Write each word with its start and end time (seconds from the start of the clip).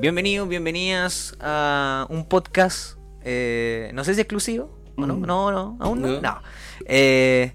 Bienvenidos, 0.00 0.48
bienvenidas 0.48 1.34
a 1.40 2.06
un 2.10 2.26
podcast, 2.28 2.98
eh, 3.22 3.90
no 3.94 4.04
sé 4.04 4.14
si 4.14 4.20
exclusivo, 4.20 4.78
¿o 4.96 5.06
no? 5.06 5.16
Mm. 5.16 5.22
No, 5.22 5.50
no, 5.52 5.76
aún 5.80 6.02
no. 6.02 6.08
No. 6.08 6.20
No. 6.20 6.42
Eh, 6.84 7.52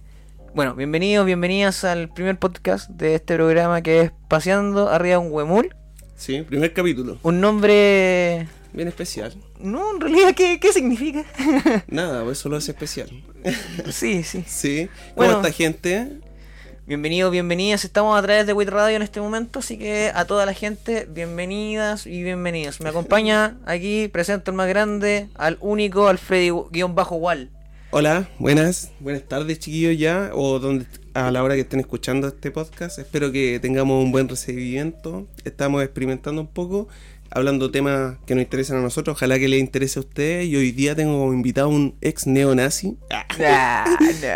bueno, 0.55 0.75
bienvenidos, 0.75 1.25
bienvenidas 1.25 1.83
al 1.83 2.09
primer 2.09 2.39
podcast 2.39 2.89
de 2.89 3.15
este 3.15 3.35
programa 3.35 3.81
que 3.81 4.01
es 4.01 4.11
Paseando 4.27 4.89
arriba 4.89 5.19
de 5.19 5.25
un 5.27 5.31
huemul. 5.31 5.75
Sí, 6.15 6.41
primer 6.41 6.73
capítulo. 6.73 7.17
Un 7.23 7.39
nombre... 7.41 8.47
Bien 8.73 8.87
especial. 8.87 9.33
No, 9.59 9.93
en 9.95 10.01
realidad, 10.01 10.33
¿qué, 10.33 10.59
qué 10.59 10.71
significa? 10.71 11.25
Nada, 11.87 12.23
pues 12.23 12.37
solo 12.37 12.57
es 12.57 12.67
especial. 12.69 13.09
sí, 13.91 14.23
sí. 14.23 14.43
Sí. 14.47 14.87
¿Cómo 14.87 15.15
Bueno. 15.15 15.35
está 15.37 15.51
gente? 15.51 16.19
Bienvenidos, 16.91 17.31
bienvenidas. 17.31 17.85
Estamos 17.85 18.19
a 18.19 18.21
través 18.21 18.45
de 18.45 18.51
WIT 18.51 18.67
Radio 18.67 18.97
en 18.97 19.01
este 19.01 19.21
momento, 19.21 19.59
así 19.59 19.77
que 19.77 20.11
a 20.13 20.25
toda 20.25 20.45
la 20.45 20.53
gente, 20.53 21.07
bienvenidas 21.09 22.05
y 22.05 22.21
bienvenidos. 22.21 22.81
Me 22.81 22.89
acompaña 22.89 23.55
aquí, 23.65 24.09
presento 24.09 24.51
el 24.51 24.57
más 24.57 24.67
grande, 24.67 25.29
al 25.35 25.57
único, 25.61 26.09
al 26.09 26.17
Freddy-Wall. 26.17 27.49
Hola, 27.91 28.27
buenas, 28.39 28.91
buenas 28.99 29.23
tardes 29.23 29.59
chiquillos 29.59 29.97
ya, 29.97 30.31
o 30.33 30.59
donde 30.59 30.85
a 31.13 31.31
la 31.31 31.41
hora 31.41 31.55
que 31.55 31.61
estén 31.61 31.79
escuchando 31.79 32.27
este 32.27 32.51
podcast. 32.51 32.99
Espero 32.99 33.31
que 33.31 33.61
tengamos 33.61 34.03
un 34.03 34.11
buen 34.11 34.27
recibimiento. 34.27 35.27
Estamos 35.45 35.83
experimentando 35.83 36.41
un 36.41 36.47
poco, 36.47 36.89
hablando 37.31 37.71
temas 37.71 38.17
que 38.25 38.35
nos 38.35 38.43
interesan 38.43 38.77
a 38.77 38.81
nosotros. 38.81 39.15
Ojalá 39.17 39.39
que 39.39 39.47
les 39.47 39.59
interese 39.59 39.99
a 39.99 40.01
ustedes. 40.01 40.47
Y 40.47 40.55
hoy 40.55 40.71
día 40.71 40.95
tengo 40.95 41.17
como 41.19 41.33
invitado 41.33 41.67
a 41.67 41.71
un 41.71 41.95
ex 42.01 42.27
neonazi. 42.27 42.97
Ah, 43.09 43.85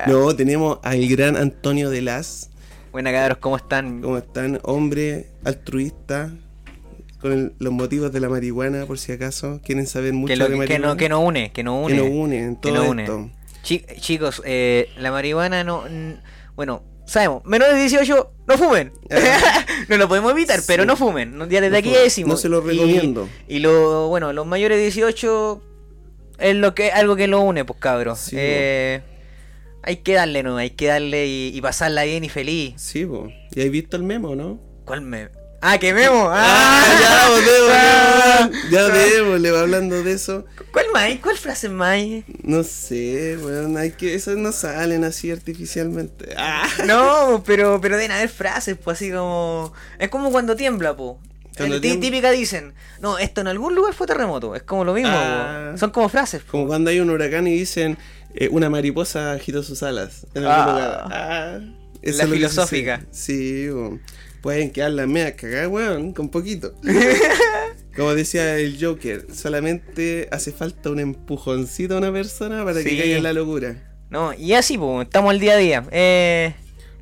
no. 0.08 0.14
No, 0.26 0.36
tenemos 0.36 0.80
al 0.84 1.08
gran 1.08 1.36
Antonio 1.38 1.90
de 1.90 2.02
Las. 2.02 2.50
Buena 2.92 3.12
cabros, 3.12 3.38
¿cómo 3.40 3.58
están? 3.58 4.02
¿Cómo 4.02 4.18
están? 4.18 4.60
Hombre 4.64 5.28
altruista. 5.44 6.32
Con 7.20 7.32
el- 7.32 7.54
los 7.60 7.74
motivos 7.74 8.12
de 8.12 8.20
la 8.20 8.30
marihuana, 8.30 8.86
por 8.86 9.00
si 9.00 9.12
acaso 9.12 9.60
quieren 9.64 9.88
saber 9.88 10.14
mucho 10.14 10.32
Que, 10.32 10.36
lo- 10.38 10.46
de 10.46 10.52
que 10.52 10.58
marihuana. 10.58 10.88
no, 10.88 10.98
que 10.98 11.10
no 11.10 11.20
une, 11.22 11.52
que 11.52 11.64
no 11.64 11.86
que 11.88 11.94
une. 11.94 11.98
nos 12.04 12.10
une 12.10 12.40
en 12.40 12.56
que 12.56 12.62
todo 12.70 12.76
nos 12.84 12.88
une. 12.90 13.04
esto. 13.04 13.30
Chi- 13.64 13.84
chicos, 14.00 14.42
eh, 14.46 14.90
la 14.98 15.12
marihuana 15.12 15.64
no... 15.64 15.84
Bueno, 16.56 16.84
sabemos, 17.06 17.44
menores 17.46 17.76
de 17.76 17.82
18 17.82 18.32
no 18.48 18.58
fumen. 18.58 18.92
no 19.90 19.98
lo 19.98 20.08
podemos 20.08 20.32
evitar, 20.32 20.60
pero 20.68 20.86
no 20.86 20.96
fumen. 20.96 21.38
Ya 21.50 21.62
desde 21.62 21.70
No 21.70 21.78
aquí 21.78 21.92
decimos. 21.92 22.30
No 22.32 22.38
se 22.38 22.50
lo 22.50 22.62
recomiendo. 22.62 23.28
Y, 23.48 23.60
lo, 23.60 24.08
bueno, 24.08 24.34
los 24.34 24.46
mayores 24.46 24.78
de 24.78 24.84
18 24.84 25.62
es 26.40 26.56
lo 26.56 26.76
que 26.76 26.92
algo 26.92 27.16
que 27.16 27.28
lo 27.28 27.42
une, 27.42 27.66
pues 27.66 27.80
cabros. 27.80 28.20
Sí, 28.20 28.36
Eh, 28.38 29.02
hay 29.84 29.98
que 29.98 30.14
darle, 30.14 30.44
¿no? 30.44 30.58
Hay 30.58 30.72
que 30.72 30.88
darle 30.88 31.28
y, 31.28 31.52
y 31.56 31.62
pasarla 31.62 32.04
bien 32.04 32.24
y 32.24 32.30
feliz. 32.30 32.74
Sí, 32.78 33.06
po. 33.06 33.30
¿Y 33.54 33.62
has 33.62 33.70
visto 33.70 33.98
el 33.98 34.04
memo, 34.04 34.36
no? 34.36 34.60
¿Cuál 34.84 35.02
me...? 35.02 35.30
¡Ah, 35.68 35.78
que 35.80 35.94
memo! 35.96 36.30
Ah, 36.32 36.84
ya, 37.02 37.28
pues, 37.32 37.46
Ah, 37.72 38.50
ya 38.70 38.86
ah. 38.86 38.90
démosle, 38.90 39.50
va 39.52 39.62
hablando 39.62 40.04
de 40.04 40.12
eso. 40.12 40.46
¿Cuál 40.72 40.86
más? 40.94 41.10
¿Cuál 41.24 41.38
frase 41.38 41.70
más? 41.70 41.98
No 42.44 42.64
sé, 42.64 43.38
weón, 43.42 43.76
hay 43.78 43.92
que, 43.92 44.14
esas 44.14 44.36
no 44.38 44.52
salen 44.52 45.04
así 45.04 45.32
artificialmente. 45.32 46.36
Ah. 46.38 46.68
No, 46.86 47.42
pero, 47.46 47.80
pero 47.82 47.98
deben 47.98 48.12
haber 48.12 48.30
frases, 48.30 48.78
pues 48.78 48.98
así 48.98 49.10
como. 49.12 49.74
Es 49.98 50.10
como 50.10 50.32
cuando 50.32 50.56
tiembla, 50.56 50.96
po. 50.96 51.20
Cuando 51.58 51.82
tiembla. 51.82 52.02
típica 52.06 52.32
dicen, 52.32 52.74
no, 53.00 53.18
esto 53.18 53.42
en 53.42 53.48
algún 53.48 53.74
lugar 53.74 53.94
fue 53.96 54.06
terremoto. 54.06 54.56
Es 54.56 54.64
como 54.64 54.84
lo 54.86 54.94
mismo, 54.94 55.14
Ah. 55.16 55.70
po. 55.72 55.78
Son 55.80 55.90
como 55.90 56.10
frases, 56.10 56.44
po. 56.44 56.52
Como 56.52 56.68
cuando 56.68 56.92
hay 56.92 57.00
un 57.00 57.10
huracán 57.10 57.48
y 57.48 57.56
dicen, 57.58 57.98
eh, 58.36 58.50
una 58.52 58.70
mariposa 58.70 59.32
agitó 59.32 59.64
sus 59.64 59.82
alas 59.82 60.28
en 60.36 60.46
algún 60.46 60.54
Ah. 60.68 60.72
lugar. 60.72 61.08
Ah, 61.12 61.60
La 62.04 62.28
filosófica. 62.28 63.02
Sí. 63.12 63.68
Pueden 64.46 64.70
quedar 64.70 64.92
las 64.92 65.08
medias 65.08 65.32
cagadas, 65.32 65.70
weón, 65.70 66.14
con 66.14 66.30
poquito. 66.30 66.76
Como 67.96 68.14
decía 68.14 68.60
el 68.60 68.78
Joker, 68.80 69.26
solamente 69.34 70.28
hace 70.32 70.52
falta 70.52 70.92
un 70.92 71.00
empujoncito 71.00 71.96
a 71.96 71.98
una 71.98 72.12
persona 72.12 72.64
para 72.64 72.80
Sí. 72.84 72.90
que 72.90 72.98
caiga 73.00 73.18
en 73.18 73.24
la 73.24 73.34
locura. 73.34 73.96
No, 74.12 74.36
y 74.36 74.54
así, 74.54 74.78
po, 74.78 75.02
estamos 75.02 75.32
al 75.32 75.40
día 75.40 75.54
a 75.54 75.58
día. 75.58 75.84
Eh, 75.90 76.54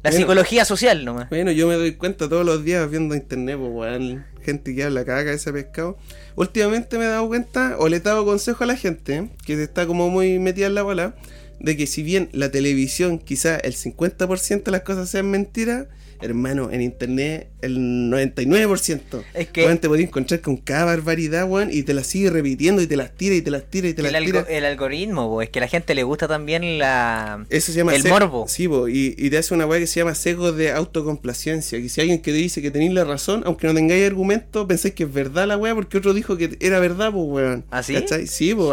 la 0.04 0.10
Bueno. 0.12 0.18
psicología 0.18 0.64
social 0.64 1.04
nomás. 1.04 1.30
Bueno, 1.32 1.52
yo 1.52 1.68
me 1.68 1.74
doy 1.74 1.96
cuenta 1.96 2.30
todos 2.30 2.46
los 2.46 2.64
días 2.64 2.90
viendo 2.90 3.14
internet, 3.14 3.58
pues, 3.60 3.72
weón, 3.74 4.26
gente 4.42 4.74
que 4.74 4.86
habla 4.86 5.04
caga 5.04 5.32
de 5.32 5.36
ese 5.36 5.52
pescado. 5.52 5.98
Últimamente 6.36 6.98
me 6.98 7.04
he 7.04 7.08
dado 7.10 7.28
cuenta, 7.28 7.76
o 7.78 7.90
le 7.90 7.98
he 7.98 8.00
dado 8.00 8.24
consejo 8.24 8.64
a 8.64 8.68
la 8.68 8.78
gente, 8.78 9.28
que 9.46 9.62
está 9.62 9.86
como 9.86 10.10
muy 10.10 10.40
metida 10.40 10.68
en 10.68 10.76
la 10.76 10.84
bola, 10.84 11.14
de 11.60 11.76
que 11.76 11.88
si 11.88 12.04
bien 12.04 12.30
la 12.32 12.52
televisión 12.52 13.20
quizá 13.20 13.58
el 13.58 13.74
50% 13.76 14.64
de 14.64 14.72
las 14.72 14.84
cosas 14.84 15.10
sean 15.10 15.30
mentiras, 15.30 15.88
hermano, 16.24 16.70
en 16.72 16.82
internet 16.82 17.50
el 17.62 17.78
99%. 17.78 19.24
Es 19.34 19.48
que 19.50 19.66
Weón, 19.66 19.78
te 19.78 19.88
podés 19.88 20.04
encontrar 20.08 20.42
con 20.42 20.58
cada 20.58 20.86
barbaridad, 20.86 21.48
weón, 21.48 21.70
y 21.72 21.84
te 21.84 21.94
la 21.94 22.04
sigue 22.04 22.30
repitiendo 22.30 22.82
y 22.82 22.88
te 22.88 22.96
las 22.98 23.12
tira 23.12 23.36
y 23.36 23.42
te 23.42 23.52
las 23.52 23.64
tira 23.66 23.88
y 23.88 23.94
te 23.94 24.02
el, 24.02 24.12
las 24.12 24.16
algo- 24.22 24.44
tira. 24.44 24.58
el 24.58 24.66
algoritmo, 24.66 25.30
po, 25.30 25.42
es 25.42 25.50
que 25.50 25.60
a 25.60 25.62
la 25.62 25.68
gente 25.68 25.96
le 25.96 26.04
gusta 26.04 26.28
también 26.28 26.78
la. 26.78 27.46
Eso 27.50 27.72
se 27.72 27.78
llama 27.78 27.96
El 27.96 28.04
morbo. 28.08 28.46
Sí, 28.48 28.68
po, 28.68 28.88
y, 28.88 29.16
y 29.18 29.30
te 29.30 29.38
hace 29.38 29.54
una 29.54 29.66
weá 29.66 29.80
que 29.80 29.88
se 29.88 30.00
llama 30.00 30.16
sesgo 30.16 30.52
de 30.52 30.72
autocomplacencia. 30.72 31.80
Que 31.82 31.90
si 31.90 32.02
alguien 32.02 32.22
que 32.22 32.32
te 32.32 32.38
dice 32.38 32.62
que 32.62 32.72
tenéis 32.72 32.94
la 32.94 33.04
razón, 33.04 33.44
aunque 33.46 33.68
no 33.68 33.74
tengáis 33.74 34.06
argumento, 34.06 34.68
pensáis 34.68 34.94
que 34.94 35.04
es 35.04 35.14
verdad 35.14 35.48
la 35.48 35.58
weá 35.58 35.74
porque 35.76 35.98
otro 35.98 36.14
dijo 36.14 36.38
que 36.38 36.58
era 36.60 36.80
verdad, 36.80 37.12
pues 37.12 37.26
weón. 37.28 37.66
¿Ah, 37.72 37.84
sí? 37.84 37.96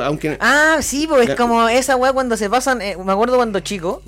Aunque. 0.04 0.36
Ah, 0.40 0.78
sí, 0.82 1.06
pues 1.08 1.28
es 1.28 1.34
como 1.36 1.68
esa 1.68 1.96
weá 1.96 2.12
cuando 2.12 2.36
se 2.36 2.48
pasan. 2.50 2.82
eh, 2.82 2.96
me 3.04 3.12
acuerdo 3.12 3.36
cuando 3.36 3.60
chico. 3.60 4.02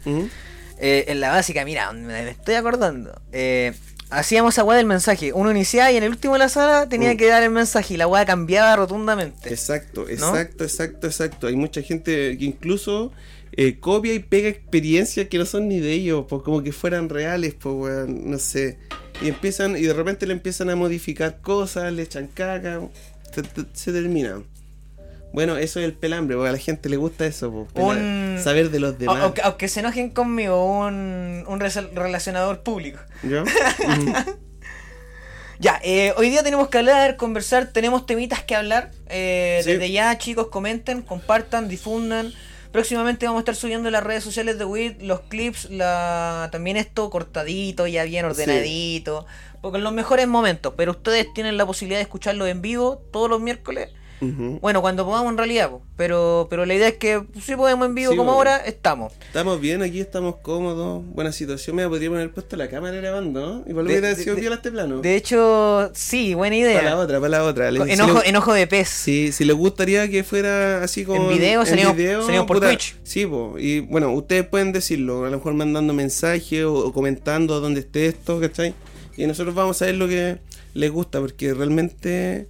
Eh, 0.78 1.04
en 1.08 1.20
la 1.20 1.30
básica, 1.30 1.64
mira, 1.64 1.92
me, 1.92 2.30
estoy 2.30 2.54
acordando. 2.56 3.20
Eh, 3.32 3.72
hacíamos 4.10 4.54
esa 4.54 4.64
weá 4.64 4.76
del 4.76 4.86
mensaje. 4.86 5.32
Uno 5.32 5.50
iniciaba 5.50 5.92
y 5.92 5.96
en 5.96 6.02
el 6.02 6.10
último 6.10 6.32
de 6.34 6.40
la 6.40 6.48
sala 6.48 6.88
tenía 6.88 7.14
Mm. 7.14 7.16
que 7.16 7.26
dar 7.28 7.42
el 7.42 7.50
mensaje 7.50 7.94
y 7.94 7.96
la 7.96 8.06
weá 8.06 8.24
cambiaba 8.26 8.74
rotundamente. 8.76 9.48
Exacto, 9.48 10.08
exacto, 10.08 10.64
exacto, 10.64 11.06
exacto. 11.06 11.46
Hay 11.46 11.56
mucha 11.56 11.82
gente 11.82 12.36
que 12.36 12.44
incluso 12.44 13.12
eh, 13.54 13.78
copia 13.78 14.14
y 14.14 14.18
pega 14.18 14.48
experiencias 14.48 15.28
que 15.28 15.36
no 15.38 15.44
son 15.44 15.68
ni 15.68 15.78
de 15.78 15.92
ellos, 15.92 16.24
pues 16.28 16.42
como 16.42 16.62
que 16.62 16.72
fueran 16.72 17.08
reales, 17.10 17.54
pues 17.54 17.74
weón, 17.74 18.30
no 18.30 18.38
sé. 18.38 18.78
Y 19.20 19.28
empiezan, 19.28 19.76
y 19.76 19.82
de 19.82 19.92
repente 19.92 20.26
le 20.26 20.32
empiezan 20.32 20.70
a 20.70 20.74
modificar 20.76 21.40
cosas, 21.42 21.92
le 21.92 22.02
echan 22.02 22.28
caca, 22.28 22.80
te- 23.34 23.64
se 23.74 23.92
termina. 23.92 24.42
Bueno, 25.32 25.56
eso 25.56 25.80
es 25.80 25.86
el 25.86 25.94
pelambre, 25.94 26.36
porque 26.36 26.50
a 26.50 26.52
la 26.52 26.58
gente 26.58 26.88
le 26.88 26.96
gusta 26.96 27.24
eso, 27.26 27.66
Un- 27.74 28.38
saber 28.42 28.70
de 28.70 28.80
los 28.80 28.98
demás. 28.98 29.18
aunque, 29.22 29.40
aunque 29.42 29.68
se 29.68 29.80
enojen 29.80 30.10
conmigo, 30.10 30.64
un, 30.64 31.44
un 31.46 31.60
relacionador 31.60 32.62
público. 32.62 32.98
¿Ya? 33.22 33.42
Ujú. 33.42 34.12
Ya, 35.58 35.80
eh, 35.84 36.12
hoy 36.16 36.28
día 36.30 36.42
tenemos 36.42 36.68
que 36.68 36.78
hablar, 36.78 37.16
conversar, 37.16 37.68
tenemos 37.72 38.04
temitas 38.04 38.42
que 38.42 38.54
hablar. 38.56 38.90
Eh, 39.08 39.60
Sí. 39.62 39.72
Desde 39.72 39.92
ya, 39.92 40.18
chicos, 40.18 40.48
comenten, 40.48 41.02
compartan, 41.02 41.68
difundan. 41.68 42.32
Próximamente 42.72 43.26
vamos 43.26 43.40
a 43.40 43.42
estar 43.42 43.54
subiendo 43.54 43.88
en 43.88 43.92
las 43.92 44.02
redes 44.02 44.24
sociales 44.24 44.58
de 44.58 44.64
WIT 44.64 45.02
los 45.02 45.20
clips, 45.20 45.68
la... 45.70 46.48
también 46.50 46.78
esto 46.78 47.10
cortadito, 47.10 47.86
ya 47.86 48.02
bien 48.04 48.24
ordenadito, 48.24 49.26
porque 49.60 49.78
en 49.78 49.84
los 49.84 49.92
mejores 49.92 50.26
momentos. 50.26 50.72
Pero 50.76 50.92
ustedes 50.92 51.26
tienen 51.34 51.56
la 51.58 51.66
posibilidad 51.66 51.98
de 51.98 52.02
escucharlo 52.04 52.46
en 52.46 52.60
vivo 52.62 53.00
todos 53.12 53.28
los 53.30 53.40
miércoles. 53.40 53.90
Bueno, 54.60 54.80
cuando 54.82 55.04
podamos 55.04 55.32
en 55.32 55.36
realidad, 55.38 55.70
po. 55.70 55.82
pero 55.96 56.46
pero 56.48 56.64
la 56.64 56.74
idea 56.74 56.88
es 56.88 56.94
que 56.94 57.22
si 57.42 57.56
podemos 57.56 57.86
en 57.88 57.94
vivo 57.96 58.12
Sí, 58.12 58.16
como 58.16 58.32
ahora, 58.32 58.56
estamos. 58.58 59.12
Estamos 59.26 59.60
bien, 59.60 59.82
aquí 59.82 60.00
estamos 60.00 60.36
cómodos. 60.36 61.02
Buena 61.06 61.32
situación, 61.32 61.74
me 61.76 61.88
podríamos 61.88 62.18
haber 62.18 62.30
puesto 62.32 62.56
la 62.56 62.68
cámara 62.68 62.96
grabando, 62.96 63.40
¿no? 63.40 63.64
Y 63.68 63.72
volver 63.72 64.00
De- 64.00 64.06
a 64.08 64.14
de- 64.14 64.22
sido 64.22 64.36
viola 64.36 64.56
este 64.56 64.70
plano. 64.70 65.00
De 65.00 65.16
hecho, 65.16 65.90
sí, 65.92 66.34
buena 66.34 66.54
idea. 66.56 66.78
Para 66.78 66.90
la 66.90 66.98
otra, 66.98 67.18
para 67.18 67.28
la 67.30 67.44
otra. 67.44 67.70
Le- 67.72 67.78
Con- 67.80 67.88
si 67.88 67.94
Enojo, 67.94 68.20
le- 68.22 68.28
enojo 68.28 68.52
de 68.54 68.66
pez. 68.68 68.88
Sí, 68.88 69.32
si 69.32 69.44
les 69.44 69.56
gustaría 69.56 70.08
que 70.08 70.22
fuera 70.22 70.84
así 70.84 71.04
como. 71.04 71.30
En 71.30 71.36
video, 71.36 71.64
salimos- 71.66 71.96
salimos 72.24 72.46
por 72.46 72.60
Twitch. 72.60 72.96
Sí, 73.02 73.26
po, 73.26 73.56
y 73.58 73.80
bueno, 73.80 74.12
ustedes 74.12 74.46
pueden 74.46 74.70
decirlo, 74.72 75.24
a 75.24 75.30
lo 75.30 75.38
mejor 75.38 75.54
mandando 75.54 75.92
mensajes 75.94 76.64
o, 76.64 76.74
o 76.74 76.92
comentando 76.92 77.58
dónde 77.60 77.80
esté 77.80 78.06
esto, 78.06 78.40
¿cachai? 78.40 78.72
Y 79.16 79.26
nosotros 79.26 79.54
vamos 79.54 79.82
a 79.82 79.86
ver 79.86 79.96
lo 79.96 80.06
que 80.06 80.38
les 80.74 80.90
gusta, 80.92 81.18
porque 81.20 81.52
realmente. 81.54 82.46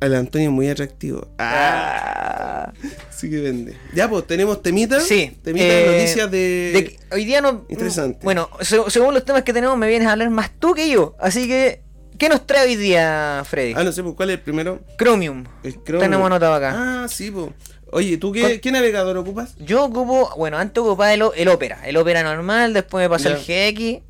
El 0.00 0.14
Antonio 0.14 0.48
es 0.48 0.54
muy 0.54 0.68
atractivo. 0.68 1.28
Ah, 1.38 2.72
Ah. 2.72 2.72
sí 3.10 3.28
que 3.28 3.40
vende. 3.40 3.76
Ya, 3.94 4.08
pues, 4.08 4.26
tenemos 4.26 4.62
temitas. 4.62 5.04
Sí, 5.06 5.36
Temitas, 5.42 5.68
eh, 5.70 5.86
noticias 5.92 6.30
de. 6.30 6.98
Hoy 7.12 7.24
día 7.24 7.40
no. 7.40 7.64
Interesante. 7.68 8.20
Bueno, 8.24 8.48
se- 8.60 8.88
según 8.90 9.12
los 9.14 9.24
temas 9.24 9.42
que 9.42 9.52
tenemos, 9.52 9.76
me 9.76 9.88
vienes 9.88 10.08
a 10.08 10.12
hablar 10.12 10.30
más 10.30 10.50
tú 10.58 10.72
que 10.74 10.88
yo. 10.88 11.14
Así 11.20 11.46
que, 11.46 11.82
¿qué 12.18 12.28
nos 12.30 12.46
trae 12.46 12.66
hoy 12.66 12.76
día, 12.76 13.42
Freddy? 13.46 13.74
Ah, 13.76 13.84
no 13.84 13.92
sé, 13.92 14.02
pues, 14.02 14.14
¿cuál 14.14 14.30
es 14.30 14.36
el 14.38 14.42
primero? 14.42 14.80
Chromium. 14.98 15.44
El 15.62 15.82
Chrome. 15.84 16.04
Tenemos 16.04 16.26
anotado 16.26 16.54
acá. 16.54 17.02
Ah, 17.04 17.08
sí, 17.08 17.30
pues. 17.30 17.50
Oye, 17.92 18.16
¿tú 18.18 18.28
Con- 18.32 18.40
qué, 18.40 18.60
qué 18.60 18.70
navegador 18.72 19.16
ocupas? 19.18 19.54
Yo 19.58 19.84
ocupo, 19.84 20.32
bueno, 20.36 20.56
antes 20.58 20.80
ocupaba 20.80 21.12
el, 21.12 21.22
el 21.36 21.48
Opera. 21.48 21.80
El 21.84 21.96
Opera 21.96 22.22
normal, 22.22 22.72
después 22.72 23.02
me 23.04 23.08
pasé 23.10 23.28
Ya. 23.30 23.34
al 23.34 23.40
GX 23.42 24.02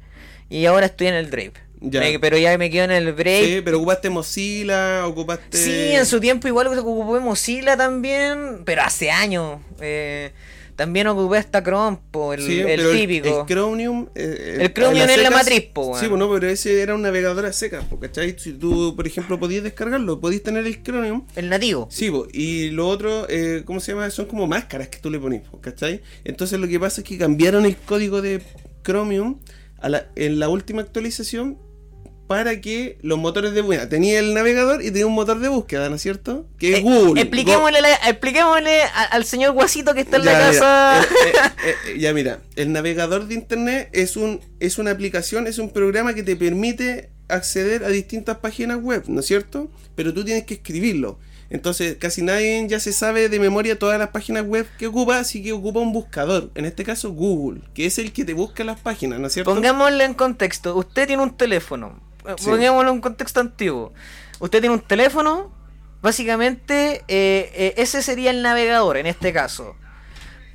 y 0.50 0.66
ahora 0.66 0.86
estoy 0.86 1.06
en 1.08 1.14
el 1.14 1.30
Drape. 1.30 1.54
Ya. 1.82 2.00
Me- 2.00 2.18
pero 2.18 2.36
ya 2.36 2.56
me 2.58 2.70
quedo 2.70 2.84
en 2.84 2.90
el 2.90 3.12
Brave. 3.12 3.44
Sí, 3.56 3.60
pero 3.64 3.78
ocupaste 3.78 4.10
Mozilla, 4.10 5.06
ocupaste. 5.06 5.56
Sí, 5.56 5.72
en 5.94 6.04
su 6.06 6.20
tiempo 6.20 6.46
igual 6.48 6.66
ocupé 6.78 7.20
Mozilla 7.20 7.76
también, 7.76 8.62
pero 8.64 8.82
hace 8.82 9.10
años. 9.10 9.60
Eh, 9.80 10.32
También 10.76 11.06
ocupé 11.08 11.36
hasta 11.36 11.62
Chrome, 11.62 11.98
po, 12.10 12.32
el, 12.32 12.40
Sí, 12.40 12.58
el 12.60 12.90
típico. 12.92 13.40
El, 13.40 13.46
Chromium. 13.46 14.08
eh, 14.14 14.56
El 14.60 14.72
Chromium 14.72 15.10
es 15.10 15.22
la 15.22 15.30
matriz, 15.30 15.60
po, 15.74 15.88
weón. 15.88 16.00
Sí, 16.00 16.06
bueno, 16.06 16.30
pero 16.32 16.48
ese 16.48 16.80
era 16.80 16.94
un 16.94 17.02
navegador 17.02 17.44
a 17.44 17.52
secas, 17.52 17.84
¿cachai? 18.00 18.34
Si 18.38 18.54
tú, 18.54 18.96
por 18.96 19.06
ejemplo, 19.06 19.38
podías 19.38 19.62
descargarlo, 19.62 20.20
podías 20.20 20.42
tener 20.42 20.66
el 20.66 20.82
Chromium. 20.82 21.26
El 21.36 21.50
nativo. 21.50 21.86
Sí, 21.90 22.10
po, 22.10 22.26
y 22.32 22.70
lo 22.70 22.88
otro, 22.88 23.26
eh, 23.28 23.62
¿cómo 23.66 23.78
se 23.80 23.92
llama? 23.92 24.08
Son 24.08 24.24
como 24.24 24.46
máscaras 24.46 24.88
que 24.88 24.98
tú 25.00 25.10
le 25.10 25.18
pones, 25.18 25.42
po, 25.42 25.60
¿cachai? 25.60 26.00
Entonces 26.24 26.58
lo 26.58 26.66
que 26.66 26.80
pasa 26.80 27.02
es 27.02 27.06
que 27.06 27.18
cambiaron 27.18 27.66
el 27.66 27.76
código 27.76 28.22
de 28.22 28.40
Chromium 28.82 29.38
a 29.80 29.90
la- 29.90 30.06
en 30.16 30.38
la 30.38 30.48
última 30.48 30.80
actualización 30.80 31.58
para 32.30 32.60
que 32.60 32.96
los 33.02 33.18
motores 33.18 33.54
de 33.54 33.60
búsqueda. 33.60 33.88
Tenía 33.88 34.20
el 34.20 34.34
navegador 34.34 34.82
y 34.82 34.92
tenía 34.92 35.04
un 35.08 35.14
motor 35.14 35.40
de 35.40 35.48
búsqueda, 35.48 35.88
¿no 35.88 35.96
es 35.96 36.02
cierto? 36.02 36.46
Que 36.60 36.74
es 36.74 36.78
Eh, 36.78 36.82
Google. 36.82 37.20
Expliquémosle, 37.22 37.80
la- 37.80 37.92
expliquémosle 38.08 38.82
a- 38.84 39.02
al 39.10 39.24
señor 39.24 39.50
Guasito 39.50 39.94
que 39.94 40.02
está 40.02 40.18
en 40.18 40.22
Ya, 40.22 40.32
la 40.32 40.38
casa. 40.38 41.00
eh, 41.26 41.32
eh, 41.66 41.74
eh, 41.88 41.98
ya 41.98 42.12
mira, 42.14 42.38
el 42.54 42.70
navegador 42.70 43.26
de 43.26 43.34
internet 43.34 43.88
es 43.92 44.16
un 44.16 44.38
es 44.60 44.78
una 44.78 44.92
aplicación, 44.92 45.48
es 45.48 45.58
un 45.58 45.70
programa 45.70 46.14
que 46.14 46.22
te 46.22 46.36
permite 46.36 47.10
acceder 47.26 47.82
a 47.82 47.88
distintas 47.88 48.36
páginas 48.38 48.78
web, 48.80 49.02
¿no 49.08 49.18
es 49.18 49.26
cierto? 49.26 49.68
Pero 49.96 50.14
tú 50.14 50.24
tienes 50.24 50.44
que 50.44 50.54
escribirlo. 50.54 51.18
Entonces, 51.50 51.96
casi 51.98 52.22
nadie 52.22 52.64
ya 52.68 52.78
se 52.78 52.92
sabe 52.92 53.28
de 53.28 53.40
memoria 53.40 53.76
todas 53.76 53.98
las 53.98 54.10
páginas 54.10 54.44
web 54.46 54.68
que 54.78 54.86
ocupa, 54.86 55.18
así 55.18 55.42
que 55.42 55.50
ocupa 55.52 55.80
un 55.80 55.92
buscador, 55.92 56.52
en 56.54 56.64
este 56.64 56.84
caso 56.84 57.10
Google, 57.10 57.62
que 57.74 57.86
es 57.86 57.98
el 57.98 58.12
que 58.12 58.24
te 58.24 58.34
busca 58.34 58.62
las 58.62 58.78
páginas, 58.78 59.18
¿no 59.18 59.26
es 59.26 59.32
cierto? 59.32 59.52
Pongámosle 59.52 60.04
en 60.04 60.14
contexto. 60.14 60.76
Usted 60.76 61.08
tiene 61.08 61.24
un 61.24 61.36
teléfono. 61.36 62.08
Eh, 62.32 62.36
Sí. 62.38 62.50
Pongámoslo 62.50 62.90
en 62.92 63.00
contexto 63.00 63.40
antiguo. 63.40 63.92
Usted 64.38 64.60
tiene 64.60 64.74
un 64.74 64.80
teléfono. 64.80 65.52
Básicamente, 66.02 67.04
eh, 67.08 67.52
eh, 67.54 67.74
ese 67.76 68.02
sería 68.02 68.30
el 68.30 68.42
navegador 68.42 68.96
en 68.96 69.06
este 69.06 69.32
caso. 69.32 69.76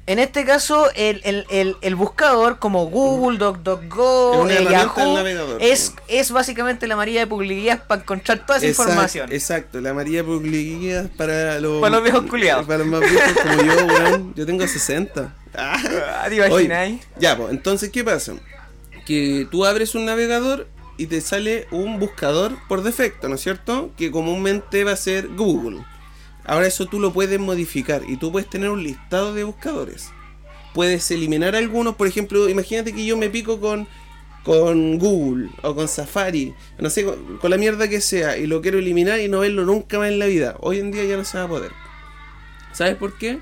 En 0.07 0.19
este 0.19 0.45
caso, 0.45 0.87
el, 0.95 1.21
el- 1.23 1.45
el- 1.49 1.77
el 1.81 1.95
buscador 1.95 2.59
como 2.59 2.85
Google, 2.87 3.37
una 3.39 4.53
eh, 4.53 4.67
Yahoo, 4.69 5.17
es, 5.59 5.93
es 6.07 6.29
básicamente 6.31 6.85
la 6.85 6.95
María 6.95 7.21
de 7.21 7.27
publicidad 7.27 7.87
para 7.87 8.01
encontrar 8.01 8.45
toda 8.45 8.57
esa 8.59 8.67
Exacto, 8.67 8.91
información. 8.91 9.31
Exacto, 9.31 9.81
la 9.81 9.93
María 9.95 10.23
Publicidad 10.23 11.09
para 11.17 11.59
los 11.59 11.81
Para 11.81 11.95
los 11.95 12.03
viejos 12.03 12.25
culiados. 12.29 12.65
Para 12.67 12.79
los 12.79 12.87
más 12.87 13.01
viejos 13.01 13.33
como 13.41 13.63
yo, 13.63 13.85
weón. 13.85 14.33
Yo 14.35 14.45
tengo 14.45 14.67
60. 14.67 15.33
Ah, 15.55 15.77
¿te 16.29 16.41
Oye, 16.41 16.47
imagináis? 16.49 17.01
ya, 17.17 17.35
pues, 17.37 17.49
entonces, 17.51 17.89
¿qué 17.89 18.03
pasa? 18.03 18.33
Que 19.07 19.47
tú 19.49 19.65
abres 19.65 19.95
un 19.95 20.05
navegador 20.05 20.67
y 20.97 21.07
te 21.07 21.21
sale 21.21 21.67
un 21.71 21.99
buscador 21.99 22.57
por 22.67 22.83
defecto, 22.83 23.27
¿no 23.29 23.35
es 23.35 23.41
cierto? 23.41 23.91
Que 23.97 24.11
comúnmente 24.11 24.83
va 24.83 24.91
a 24.91 24.97
ser 24.97 25.27
Google. 25.29 25.83
Ahora 26.45 26.67
eso 26.67 26.85
tú 26.85 26.99
lo 26.99 27.11
puedes 27.11 27.39
modificar 27.39 28.03
y 28.07 28.17
tú 28.17 28.31
puedes 28.31 28.49
tener 28.49 28.69
un 28.69 28.83
listado 28.83 29.33
de 29.33 29.43
buscadores. 29.43 30.11
Puedes 30.73 31.09
eliminar 31.11 31.55
algunos, 31.55 31.95
por 31.95 32.07
ejemplo, 32.07 32.49
imagínate 32.49 32.93
que 32.93 33.05
yo 33.05 33.17
me 33.17 33.29
pico 33.29 33.59
con, 33.59 33.87
con 34.43 34.99
Google 34.99 35.49
o 35.63 35.73
con 35.73 35.87
Safari, 35.87 36.53
no 36.77 36.89
sé, 36.89 37.05
con, 37.05 37.37
con 37.37 37.49
la 37.49 37.57
mierda 37.57 37.87
que 37.87 38.01
sea, 38.01 38.37
y 38.37 38.45
lo 38.45 38.61
quiero 38.61 38.77
eliminar 38.77 39.19
y 39.19 39.27
no 39.27 39.39
verlo 39.39 39.65
nunca 39.65 39.97
más 39.97 40.09
en 40.09 40.19
la 40.19 40.27
vida. 40.27 40.55
Hoy 40.59 40.79
en 40.79 40.91
día 40.91 41.05
ya 41.05 41.17
no 41.17 41.25
se 41.25 41.37
va 41.37 41.45
a 41.45 41.47
poder. 41.47 41.71
¿Sabes 42.73 42.95
por 42.95 43.17
qué? 43.17 43.39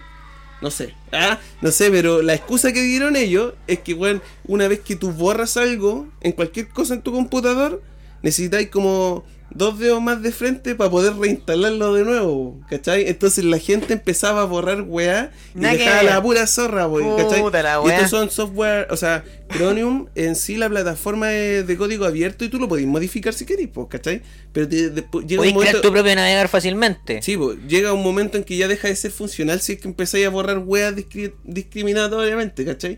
No 0.63 0.71
sé. 0.71 0.93
Ah, 1.11 1.41
no 1.61 1.71
sé, 1.71 1.91
pero 1.91 2.21
la 2.21 2.33
excusa 2.33 2.71
que 2.71 2.81
dieron 2.81 3.17
ellos 3.17 3.53
es 3.67 3.79
que, 3.79 3.93
bueno, 3.93 4.21
una 4.47 4.69
vez 4.69 4.79
que 4.79 4.95
tú 4.95 5.11
borras 5.11 5.57
algo 5.57 6.07
en 6.21 6.31
cualquier 6.31 6.69
cosa 6.69 6.93
en 6.93 7.01
tu 7.01 7.11
computador, 7.11 7.83
necesitáis 8.21 8.69
como 8.69 9.25
dos 9.55 9.77
dedos 9.79 10.01
más 10.01 10.21
de 10.21 10.31
frente 10.31 10.75
para 10.75 10.89
poder 10.89 11.15
reinstalarlo 11.15 11.93
de 11.93 12.03
nuevo, 12.03 12.59
¿cachai? 12.69 13.07
Entonces 13.07 13.43
la 13.45 13.59
gente 13.59 13.93
empezaba 13.93 14.41
a 14.41 14.45
borrar 14.45 14.81
weá 14.81 15.31
y 15.55 15.59
dejaba 15.59 16.03
la 16.03 16.21
pura 16.21 16.47
zorra, 16.47 16.87
wey, 16.87 17.05
¿cachai? 17.17 17.43
Y 17.85 17.89
estos 17.91 18.09
son 18.09 18.29
software, 18.31 18.87
o 18.89 18.97
sea, 18.97 19.23
Chromium 19.49 20.07
en 20.15 20.35
sí 20.35 20.57
la 20.57 20.69
plataforma 20.69 21.33
es 21.33 21.67
de 21.67 21.77
código 21.77 22.05
abierto 22.05 22.43
y 22.45 22.49
tú 22.49 22.57
lo 22.59 22.67
podés 22.67 22.87
modificar 22.87 23.33
si 23.33 23.45
querés, 23.45 23.67
pues, 23.71 23.87
¿cachai? 23.89 24.21
Pero 24.51 24.67
te- 24.67 24.89
después 24.89 25.25
llega 25.27 25.41
un 25.41 25.49
Podéis 25.49 25.53
crear 25.57 25.73
momento... 25.75 25.81
tu 25.87 25.93
propio 25.93 26.15
navegador 26.15 26.47
fácilmente. 26.47 27.21
Sí, 27.21 27.37
pues, 27.37 27.57
llega 27.67 27.93
un 27.93 28.01
momento 28.03 28.37
en 28.37 28.43
que 28.43 28.57
ya 28.57 28.67
deja 28.67 28.87
de 28.87 28.95
ser 28.95 29.11
funcional 29.11 29.61
si 29.61 29.73
es 29.73 29.79
que 29.79 29.87
empezáis 29.87 30.25
a 30.25 30.29
borrar 30.29 30.57
weas 30.59 30.95
discri- 30.95 31.33
discriminatoriamente, 31.43 32.65
¿cachai? 32.65 32.97